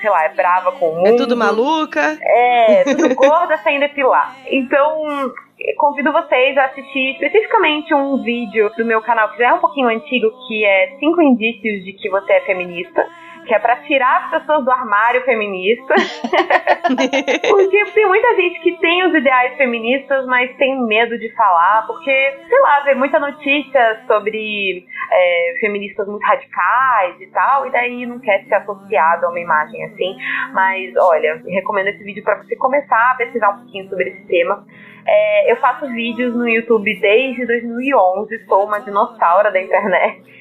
sei 0.00 0.08
lá, 0.08 0.24
é 0.24 0.28
brava 0.28 0.72
com 0.72 0.90
o 0.90 0.96
mundo. 0.96 1.08
É 1.08 1.16
tudo 1.16 1.36
maluca. 1.36 2.16
É, 2.22 2.84
tudo 2.84 3.12
gorda 3.16 3.56
sem 3.58 3.80
depilar. 3.80 4.36
Então, 4.46 5.32
convido 5.76 6.12
vocês 6.12 6.56
a 6.56 6.66
assistir 6.66 7.12
especificamente 7.12 7.92
um 7.92 8.22
vídeo 8.22 8.70
do 8.78 8.84
meu 8.84 9.02
canal 9.02 9.30
que 9.30 9.38
já 9.38 9.48
é 9.48 9.52
um 9.52 9.58
pouquinho 9.58 9.88
antigo, 9.88 10.32
que 10.46 10.64
é 10.64 10.96
cinco 11.00 11.20
indícios 11.20 11.84
de 11.84 11.92
que 11.94 12.08
você 12.08 12.32
é 12.34 12.40
feminista 12.42 13.04
que 13.50 13.54
é 13.54 13.58
pra 13.58 13.74
tirar 13.78 14.26
as 14.26 14.30
pessoas 14.30 14.64
do 14.64 14.70
armário 14.70 15.24
feminista. 15.24 15.92
porque 17.50 17.84
tem 17.86 18.06
muita 18.06 18.36
gente 18.36 18.60
que 18.60 18.78
tem 18.78 19.04
os 19.08 19.12
ideais 19.12 19.56
feministas, 19.56 20.24
mas 20.26 20.56
tem 20.56 20.80
medo 20.86 21.18
de 21.18 21.34
falar, 21.34 21.84
porque, 21.84 22.12
sei 22.48 22.60
lá, 22.60 22.80
vê 22.84 22.94
muita 22.94 23.18
notícia 23.18 24.04
sobre 24.06 24.86
é, 25.10 25.54
feministas 25.58 26.06
muito 26.06 26.22
radicais 26.22 27.20
e 27.20 27.26
tal, 27.32 27.66
e 27.66 27.72
daí 27.72 28.06
não 28.06 28.20
quer 28.20 28.44
ser 28.44 28.54
associado 28.54 29.26
a 29.26 29.30
uma 29.30 29.40
imagem 29.40 29.84
assim. 29.86 30.16
Mas, 30.52 30.94
olha, 30.96 31.42
recomendo 31.48 31.88
esse 31.88 32.04
vídeo 32.04 32.22
para 32.22 32.36
você 32.36 32.54
começar 32.54 33.10
a 33.10 33.16
pesquisar 33.16 33.50
um 33.50 33.62
pouquinho 33.62 33.88
sobre 33.88 34.10
esse 34.10 34.28
tema. 34.28 34.64
É, 35.04 35.50
eu 35.50 35.56
faço 35.56 35.88
vídeos 35.88 36.36
no 36.36 36.48
YouTube 36.48 37.00
desde 37.00 37.44
2011, 37.46 38.46
sou 38.46 38.64
uma 38.64 38.78
dinossauro 38.78 39.52
da 39.52 39.60
internet. 39.60 40.39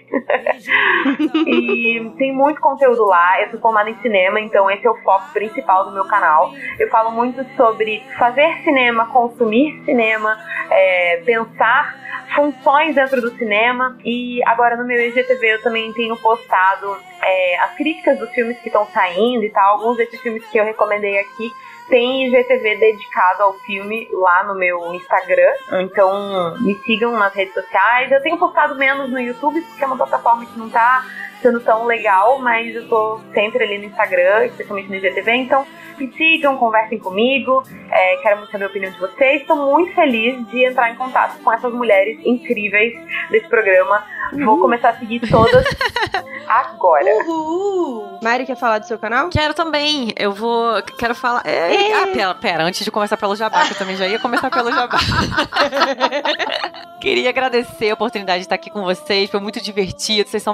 E 1.46 2.12
tem 2.18 2.34
muito 2.34 2.60
conteúdo 2.60 3.06
lá. 3.06 3.42
Eu 3.42 3.52
sou 3.52 3.60
formada 3.60 3.90
em 3.90 4.00
cinema, 4.02 4.40
então 4.40 4.70
esse 4.70 4.86
é 4.86 4.90
o 4.90 4.98
foco 5.04 5.32
principal 5.34 5.86
do 5.86 5.92
meu 5.92 6.06
canal. 6.06 6.52
Eu 6.78 6.90
falo 6.90 7.12
muito 7.12 7.44
sobre 7.56 8.04
fazer 8.18 8.62
cinema, 8.64 9.08
consumir 9.08 9.82
cinema, 9.86 10.38
é, 10.70 11.22
pensar 11.26 11.98
funções 12.36 12.96
dentro 12.96 13.22
do 13.22 13.32
cinema. 13.32 13.98
E 14.04 14.42
agora 14.46 14.76
no 14.76 14.86
meu 14.86 15.00
IGTV 15.00 15.56
eu 15.56 15.62
também 15.62 15.92
tenho 15.94 16.16
postado 16.18 16.98
é, 17.22 17.60
as 17.60 17.76
críticas 17.76 18.18
dos 18.20 18.30
filmes 18.32 18.60
que 18.60 18.68
estão 18.68 18.86
saindo 18.88 19.44
e 19.44 19.50
tal. 19.50 19.80
Alguns 19.80 19.98
desses 19.98 20.20
filmes 20.22 20.46
que 20.50 20.60
eu 20.60 20.64
recomendei 20.64 21.18
aqui 21.20 21.52
tem 21.90 22.28
IGTV 22.28 22.78
dedicado 22.78 23.44
ao 23.44 23.54
filme 23.60 24.08
lá 24.12 24.44
no 24.44 24.56
meu 24.56 24.94
Instagram. 24.94 25.52
Então 25.82 26.58
me 26.62 26.76
sigam 26.86 27.12
nas 27.18 27.34
redes 27.34 27.54
sociais. 27.54 28.12
Eu 28.12 28.22
tenho 28.22 28.38
postado 28.38 28.76
menos 28.76 29.10
no 29.10 29.20
YouTube, 29.20 29.62
porque 29.62 29.84
é 29.84 29.88
uma 29.88 29.98
plataforma 29.98 30.46
que 30.46 30.58
não 30.58 30.70
tá 30.70 31.04
sendo 31.42 31.60
tão 31.62 31.86
legal, 31.86 32.40
mas 32.40 32.76
eu 32.76 32.88
tô 32.88 33.20
sempre 33.34 33.64
ali 33.64 33.78
no 33.78 33.86
Instagram, 33.86 34.46
especialmente 34.46 34.90
no 34.90 34.96
IGTV, 34.96 35.32
então 35.34 35.66
me 36.00 36.12
sigam, 36.14 36.58
conversem 36.58 36.98
comigo, 36.98 37.64
é, 37.92 38.18
quero 38.22 38.38
muito 38.38 38.52
saber 38.52 38.66
a 38.66 38.68
opinião 38.68 38.92
de 38.92 39.00
vocês. 39.00 39.42
Estou 39.42 39.72
muito 39.72 39.94
feliz 39.94 40.48
de 40.48 40.66
entrar 40.66 40.92
em 40.92 40.96
contato 40.96 41.42
com 41.44 41.52
essas 41.52 41.74
mulheres 41.74 42.18
incríveis 42.24 42.94
desse 43.30 43.48
programa. 43.48 44.06
Uhum. 44.32 44.46
Vou 44.46 44.60
começar 44.60 44.90
a 44.90 44.98
seguir 44.98 45.20
todas 45.30 45.66
agora. 46.48 47.12
Uhul! 47.28 48.20
Mari, 48.22 48.46
quer 48.46 48.56
falar 48.56 48.80
do 48.80 48.86
seu 48.86 48.98
canal? 48.98 49.30
Quero 49.30 49.54
também. 49.54 50.14
Eu 50.16 50.34
vou. 50.34 50.82
Quero 50.98 51.16
falar. 51.16 51.42
É... 51.46 51.94
Ah, 51.94 52.08
pera, 52.14 52.36
pera, 52.36 52.64
antes 52.64 52.86
de 52.86 52.92
começar 52.92 53.18
pelo 53.18 53.36
jabá, 53.36 53.66
que 53.66 53.74
eu 53.74 53.78
também 53.78 53.96
já 53.96 54.08
ia 54.08 54.20
começar 54.20 54.50
pelo 54.50 54.72
jabá. 54.72 55.00
Queria 57.02 57.30
agradecer 57.30 57.92
a 57.92 57.94
oportunidade 57.94 58.40
de 58.40 58.46
estar 58.46 58.56
aqui 58.56 58.70
com 58.70 58.84
vocês. 58.84 59.30
Foi 59.30 59.40
muito 59.40 59.62
divertido. 59.62 60.30
Vocês 60.30 60.44
são 60.44 60.54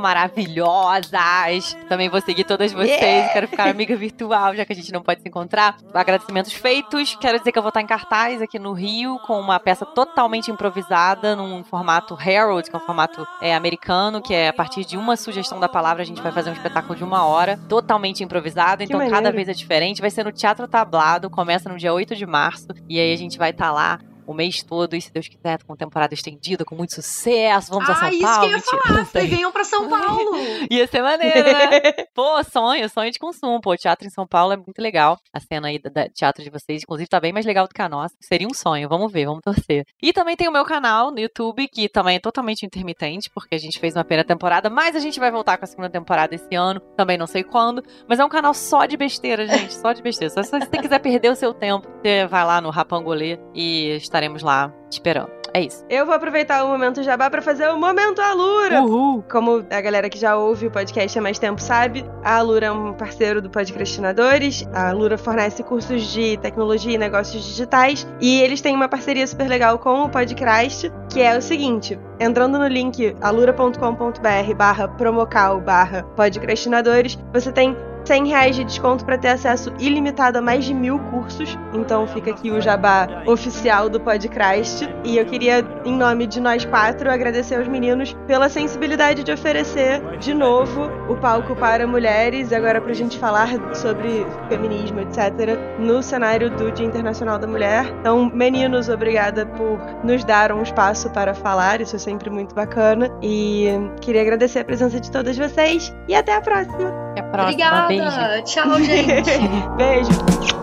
maravilhosas. 0.75 1.77
Também 1.87 2.09
vou 2.09 2.21
seguir 2.21 2.43
todas 2.43 2.71
vocês. 2.71 2.89
Yeah. 2.89 3.33
Quero 3.33 3.47
ficar 3.47 3.69
amiga 3.69 3.95
virtual, 3.95 4.55
já 4.55 4.65
que 4.65 4.73
a 4.73 4.75
gente 4.75 4.91
não 4.91 5.01
pode 5.01 5.21
se 5.21 5.27
encontrar. 5.27 5.77
Agradecimentos 5.93 6.53
feitos. 6.53 7.15
Quero 7.15 7.37
dizer 7.37 7.51
que 7.51 7.57
eu 7.57 7.63
vou 7.63 7.69
estar 7.69 7.81
em 7.81 7.87
cartaz 7.87 8.41
aqui 8.41 8.59
no 8.59 8.73
Rio 8.73 9.19
com 9.19 9.39
uma 9.39 9.59
peça 9.59 9.85
totalmente 9.85 10.51
improvisada, 10.51 11.35
num 11.35 11.63
formato 11.63 12.17
Herald, 12.19 12.69
que 12.69 12.75
é 12.75 12.79
um 12.79 12.85
formato 12.85 13.25
é, 13.41 13.55
americano, 13.55 14.21
que 14.21 14.33
é 14.33 14.49
a 14.49 14.53
partir 14.53 14.85
de 14.85 14.97
uma 14.97 15.15
sugestão 15.15 15.59
da 15.59 15.69
palavra 15.69 16.03
a 16.03 16.05
gente 16.05 16.21
vai 16.21 16.31
fazer 16.31 16.49
um 16.49 16.53
espetáculo 16.53 16.95
de 16.95 17.03
uma 17.03 17.25
hora, 17.25 17.59
totalmente 17.69 18.23
improvisado. 18.23 18.83
Então 18.83 19.09
cada 19.09 19.31
vez 19.31 19.47
é 19.47 19.53
diferente. 19.53 20.01
Vai 20.01 20.09
ser 20.09 20.23
no 20.23 20.31
Teatro 20.31 20.67
Tablado. 20.67 21.29
Começa 21.29 21.69
no 21.69 21.77
dia 21.77 21.93
8 21.93 22.15
de 22.15 22.25
março. 22.25 22.67
E 22.89 22.99
aí 22.99 23.13
a 23.13 23.17
gente 23.17 23.37
vai 23.37 23.51
estar 23.51 23.71
lá 23.71 23.99
o 24.25 24.33
mês 24.33 24.63
todo, 24.63 24.95
e 24.95 25.01
se 25.01 25.11
Deus 25.11 25.27
quiser, 25.27 25.63
com 25.63 25.75
temporada 25.75 26.13
estendida, 26.13 26.65
com 26.65 26.75
muito 26.75 26.95
sucesso. 26.95 27.71
Vamos 27.71 27.89
ah, 27.89 27.93
a 27.93 27.95
São 27.95 28.09
isso 28.09 28.21
Paulo. 28.21 28.39
Que 28.39 28.45
eu 28.45 28.57
ia 28.57 28.61
falar. 28.61 29.05
Vocês 29.05 29.29
venham 29.29 29.51
pra 29.51 29.63
São 29.63 29.89
Paulo. 29.89 30.31
ia 30.69 30.87
ser 30.87 31.01
maneiro, 31.01 31.43
né? 31.43 31.81
Pô, 32.13 32.43
sonho, 32.43 32.89
sonho 32.89 33.11
de 33.11 33.19
consumo. 33.19 33.61
Pô, 33.61 33.75
teatro 33.75 34.07
em 34.07 34.11
São 34.11 34.27
Paulo 34.27 34.53
é 34.53 34.57
muito 34.57 34.79
legal. 34.79 35.17
A 35.33 35.39
cena 35.39 35.67
aí 35.67 35.79
da, 35.79 36.07
teatro 36.09 36.43
de 36.43 36.49
vocês, 36.49 36.83
inclusive, 36.83 37.07
tá 37.07 37.19
bem 37.19 37.33
mais 37.33 37.45
legal 37.45 37.67
do 37.67 37.73
que 37.73 37.81
a 37.81 37.89
nossa. 37.89 38.15
Seria 38.19 38.47
um 38.47 38.53
sonho. 38.53 38.89
Vamos 38.89 39.11
ver, 39.11 39.25
vamos 39.25 39.41
torcer. 39.41 39.85
E 40.01 40.13
também 40.13 40.35
tem 40.35 40.47
o 40.47 40.51
meu 40.51 40.65
canal 40.65 41.11
no 41.11 41.19
YouTube, 41.19 41.67
que 41.67 41.87
também 41.89 42.17
é 42.17 42.19
totalmente 42.19 42.65
intermitente, 42.65 43.29
porque 43.33 43.55
a 43.55 43.59
gente 43.59 43.79
fez 43.79 43.95
uma 43.95 44.03
primeira 44.03 44.27
temporada, 44.27 44.69
mas 44.69 44.95
a 44.95 44.99
gente 44.99 45.19
vai 45.19 45.31
voltar 45.31 45.57
com 45.57 45.65
a 45.65 45.67
segunda 45.67 45.89
temporada 45.89 46.33
esse 46.35 46.55
ano. 46.55 46.79
Também 46.95 47.17
não 47.17 47.27
sei 47.27 47.43
quando. 47.43 47.83
Mas 48.07 48.19
é 48.19 48.25
um 48.25 48.29
canal 48.29 48.53
só 48.53 48.85
de 48.85 48.97
besteira, 48.97 49.47
gente. 49.47 49.73
Só 49.73 49.93
de 49.93 50.01
besteira. 50.01 50.33
Só 50.33 50.43
se 50.43 50.51
você 50.51 50.77
quiser 50.77 50.99
perder 50.99 51.31
o 51.31 51.35
seu 51.35 51.53
tempo, 51.53 51.87
você 52.01 52.25
vai 52.25 52.45
lá 52.45 52.61
no 52.61 52.69
Rapangolê 52.69 53.39
e 53.53 53.97
estaremos 54.15 54.41
lá 54.41 54.71
esperando. 54.89 55.29
É 55.53 55.61
isso. 55.61 55.85
Eu 55.89 56.05
vou 56.05 56.13
aproveitar 56.13 56.65
o 56.65 56.67
momento 56.67 57.01
jabá 57.01 57.29
para 57.29 57.41
fazer 57.41 57.69
o 57.69 57.77
momento 57.77 58.21
Alura. 58.21 58.81
Uhul. 58.81 59.23
Como 59.23 59.65
a 59.69 59.79
galera 59.79 60.09
que 60.09 60.19
já 60.19 60.35
ouve 60.35 60.67
o 60.67 60.71
podcast 60.71 61.17
há 61.17 61.21
mais 61.21 61.39
tempo 61.39 61.61
sabe, 61.61 62.05
a 62.25 62.35
Alura 62.35 62.65
é 62.65 62.71
um 62.71 62.91
parceiro 62.93 63.41
do 63.41 63.49
Podcastinadores. 63.49 64.67
A 64.73 64.89
Alura 64.89 65.17
fornece 65.17 65.63
cursos 65.63 66.11
de 66.11 66.35
tecnologia 66.37 66.95
e 66.95 66.97
negócios 66.97 67.41
digitais 67.45 68.05
e 68.19 68.41
eles 68.41 68.59
têm 68.59 68.75
uma 68.75 68.89
parceria 68.89 69.25
super 69.25 69.47
legal 69.47 69.79
com 69.79 70.03
o 70.03 70.09
Podcrast, 70.09 70.91
que 71.09 71.21
é 71.21 71.37
o 71.37 71.41
seguinte: 71.41 71.97
entrando 72.19 72.59
no 72.59 72.67
link 72.67 73.15
alura.com.br/barra 73.21 74.89
promocal/barra 74.89 76.03
podcastinadores, 76.17 77.17
você 77.31 77.49
tem 77.49 77.77
100 78.05 78.27
reais 78.27 78.55
de 78.55 78.63
desconto 78.63 79.03
para 79.03 79.17
ter 79.17 79.29
acesso 79.29 79.73
ilimitado 79.79 80.37
a 80.37 80.41
mais 80.41 80.65
de 80.65 80.73
mil 80.73 80.99
cursos. 80.99 81.57
Então 81.73 82.07
fica 82.07 82.31
aqui 82.31 82.51
o 82.51 82.61
jabá 82.61 83.23
oficial 83.25 83.89
do 83.89 83.99
Podcrast. 83.99 84.87
E 85.03 85.17
eu 85.17 85.25
queria, 85.25 85.65
em 85.83 85.93
nome 85.93 86.27
de 86.27 86.39
nós 86.39 86.65
quatro, 86.65 87.11
agradecer 87.11 87.55
aos 87.55 87.67
meninos 87.67 88.15
pela 88.27 88.49
sensibilidade 88.49 89.23
de 89.23 89.31
oferecer 89.31 90.01
de 90.19 90.33
novo 90.33 90.89
o 91.09 91.15
palco 91.15 91.55
para 91.55 91.85
mulheres, 91.87 92.51
e 92.51 92.55
agora 92.55 92.81
para 92.81 92.91
a 92.91 92.95
gente 92.95 93.17
falar 93.17 93.49
sobre 93.75 94.25
feminismo, 94.49 94.99
etc., 95.01 95.57
no 95.79 96.01
cenário 96.01 96.49
do 96.49 96.71
Dia 96.71 96.85
Internacional 96.85 97.37
da 97.37 97.47
Mulher. 97.47 97.85
Então, 97.99 98.29
meninos, 98.33 98.89
obrigada 98.89 99.45
por 99.45 99.79
nos 100.03 100.23
dar 100.23 100.51
um 100.51 100.61
espaço 100.61 101.09
para 101.11 101.33
falar, 101.33 101.81
isso 101.81 101.95
é 101.95 101.99
sempre 101.99 102.29
muito 102.29 102.53
bacana. 102.55 103.09
E 103.21 103.67
queria 104.01 104.21
agradecer 104.21 104.59
a 104.59 104.65
presença 104.65 104.99
de 104.99 105.11
todas 105.11 105.37
vocês 105.37 105.95
e 106.07 106.15
até 106.15 106.35
a 106.35 106.41
próxima. 106.41 106.89
Até 107.11 107.21
a 107.21 107.23
próxima. 107.23 107.83
Obrigada. 107.83 107.94
Beijo. 107.99 108.43
Tchau, 108.45 108.79
gente. 108.83 109.31
Beijo. 109.77 110.54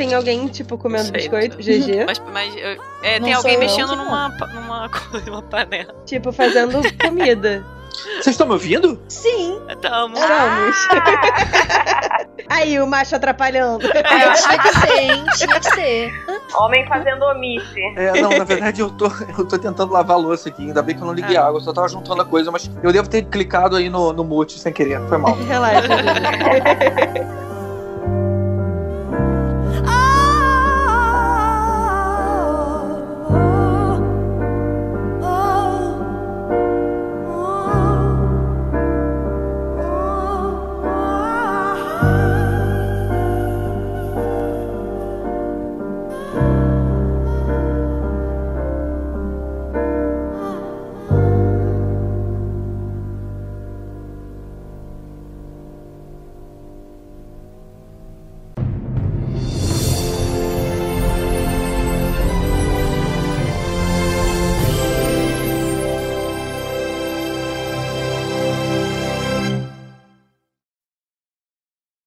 Tem 0.00 0.14
alguém, 0.14 0.48
tipo, 0.48 0.78
comendo 0.78 1.04
Sei, 1.04 1.12
biscoito? 1.12 1.56
não 1.56 1.62
sei. 1.62 1.80
GG. 1.80 2.04
Mas, 2.06 2.22
mas 2.32 2.56
eu- 2.56 2.82
é, 3.02 3.18
Não 3.18 3.24
tem 3.26 3.34
alguém 3.34 3.54
eu, 3.54 3.60
mexendo 3.60 3.94
numa, 3.96 4.28
numa, 4.54 4.88
numa 5.26 5.42
panela. 5.42 5.94
Tipo, 6.06 6.32
fazendo 6.32 6.80
comida. 6.98 7.62
Vocês 7.92 8.28
estão 8.28 8.46
me 8.46 8.52
ouvindo? 8.54 8.98
Sim. 9.08 9.60
Tamo. 9.82 10.14
Vamos. 10.16 10.76
Aí, 12.48 12.80
o 12.80 12.86
macho 12.86 13.16
atrapalhando. 13.16 13.84
É, 13.92 14.32
tinha 14.32 14.58
que 14.58 14.78
ser, 14.78 14.98
hein? 15.00 15.24
Tinha 15.36 15.60
que 15.60 15.70
ser. 15.74 16.12
Homem 16.54 16.86
fazendo 16.86 17.22
omisse. 17.24 17.80
É, 17.96 18.20
não, 18.22 18.30
na 18.30 18.44
verdade 18.44 18.80
eu 18.80 18.90
tô, 18.90 19.06
eu 19.36 19.44
tô 19.46 19.58
tentando 19.58 19.92
lavar 19.92 20.16
a 20.16 20.20
louça 20.20 20.48
aqui. 20.48 20.62
Ainda 20.62 20.82
bem 20.82 20.96
que 20.96 21.02
eu 21.02 21.06
não 21.06 21.12
liguei 21.14 21.36
a 21.36 21.46
água, 21.46 21.58
eu 21.58 21.64
só 21.64 21.72
tava 21.72 21.88
juntando 21.88 22.22
a 22.22 22.24
coisa, 22.24 22.50
mas 22.50 22.70
eu 22.82 22.92
devo 22.92 23.08
ter 23.08 23.24
clicado 23.24 23.76
aí 23.76 23.90
no, 23.90 24.12
no 24.12 24.24
mute 24.24 24.58
sem 24.58 24.72
querer. 24.72 25.00
Foi 25.08 25.18
mal. 25.18 25.34
Relaxa. 25.34 25.88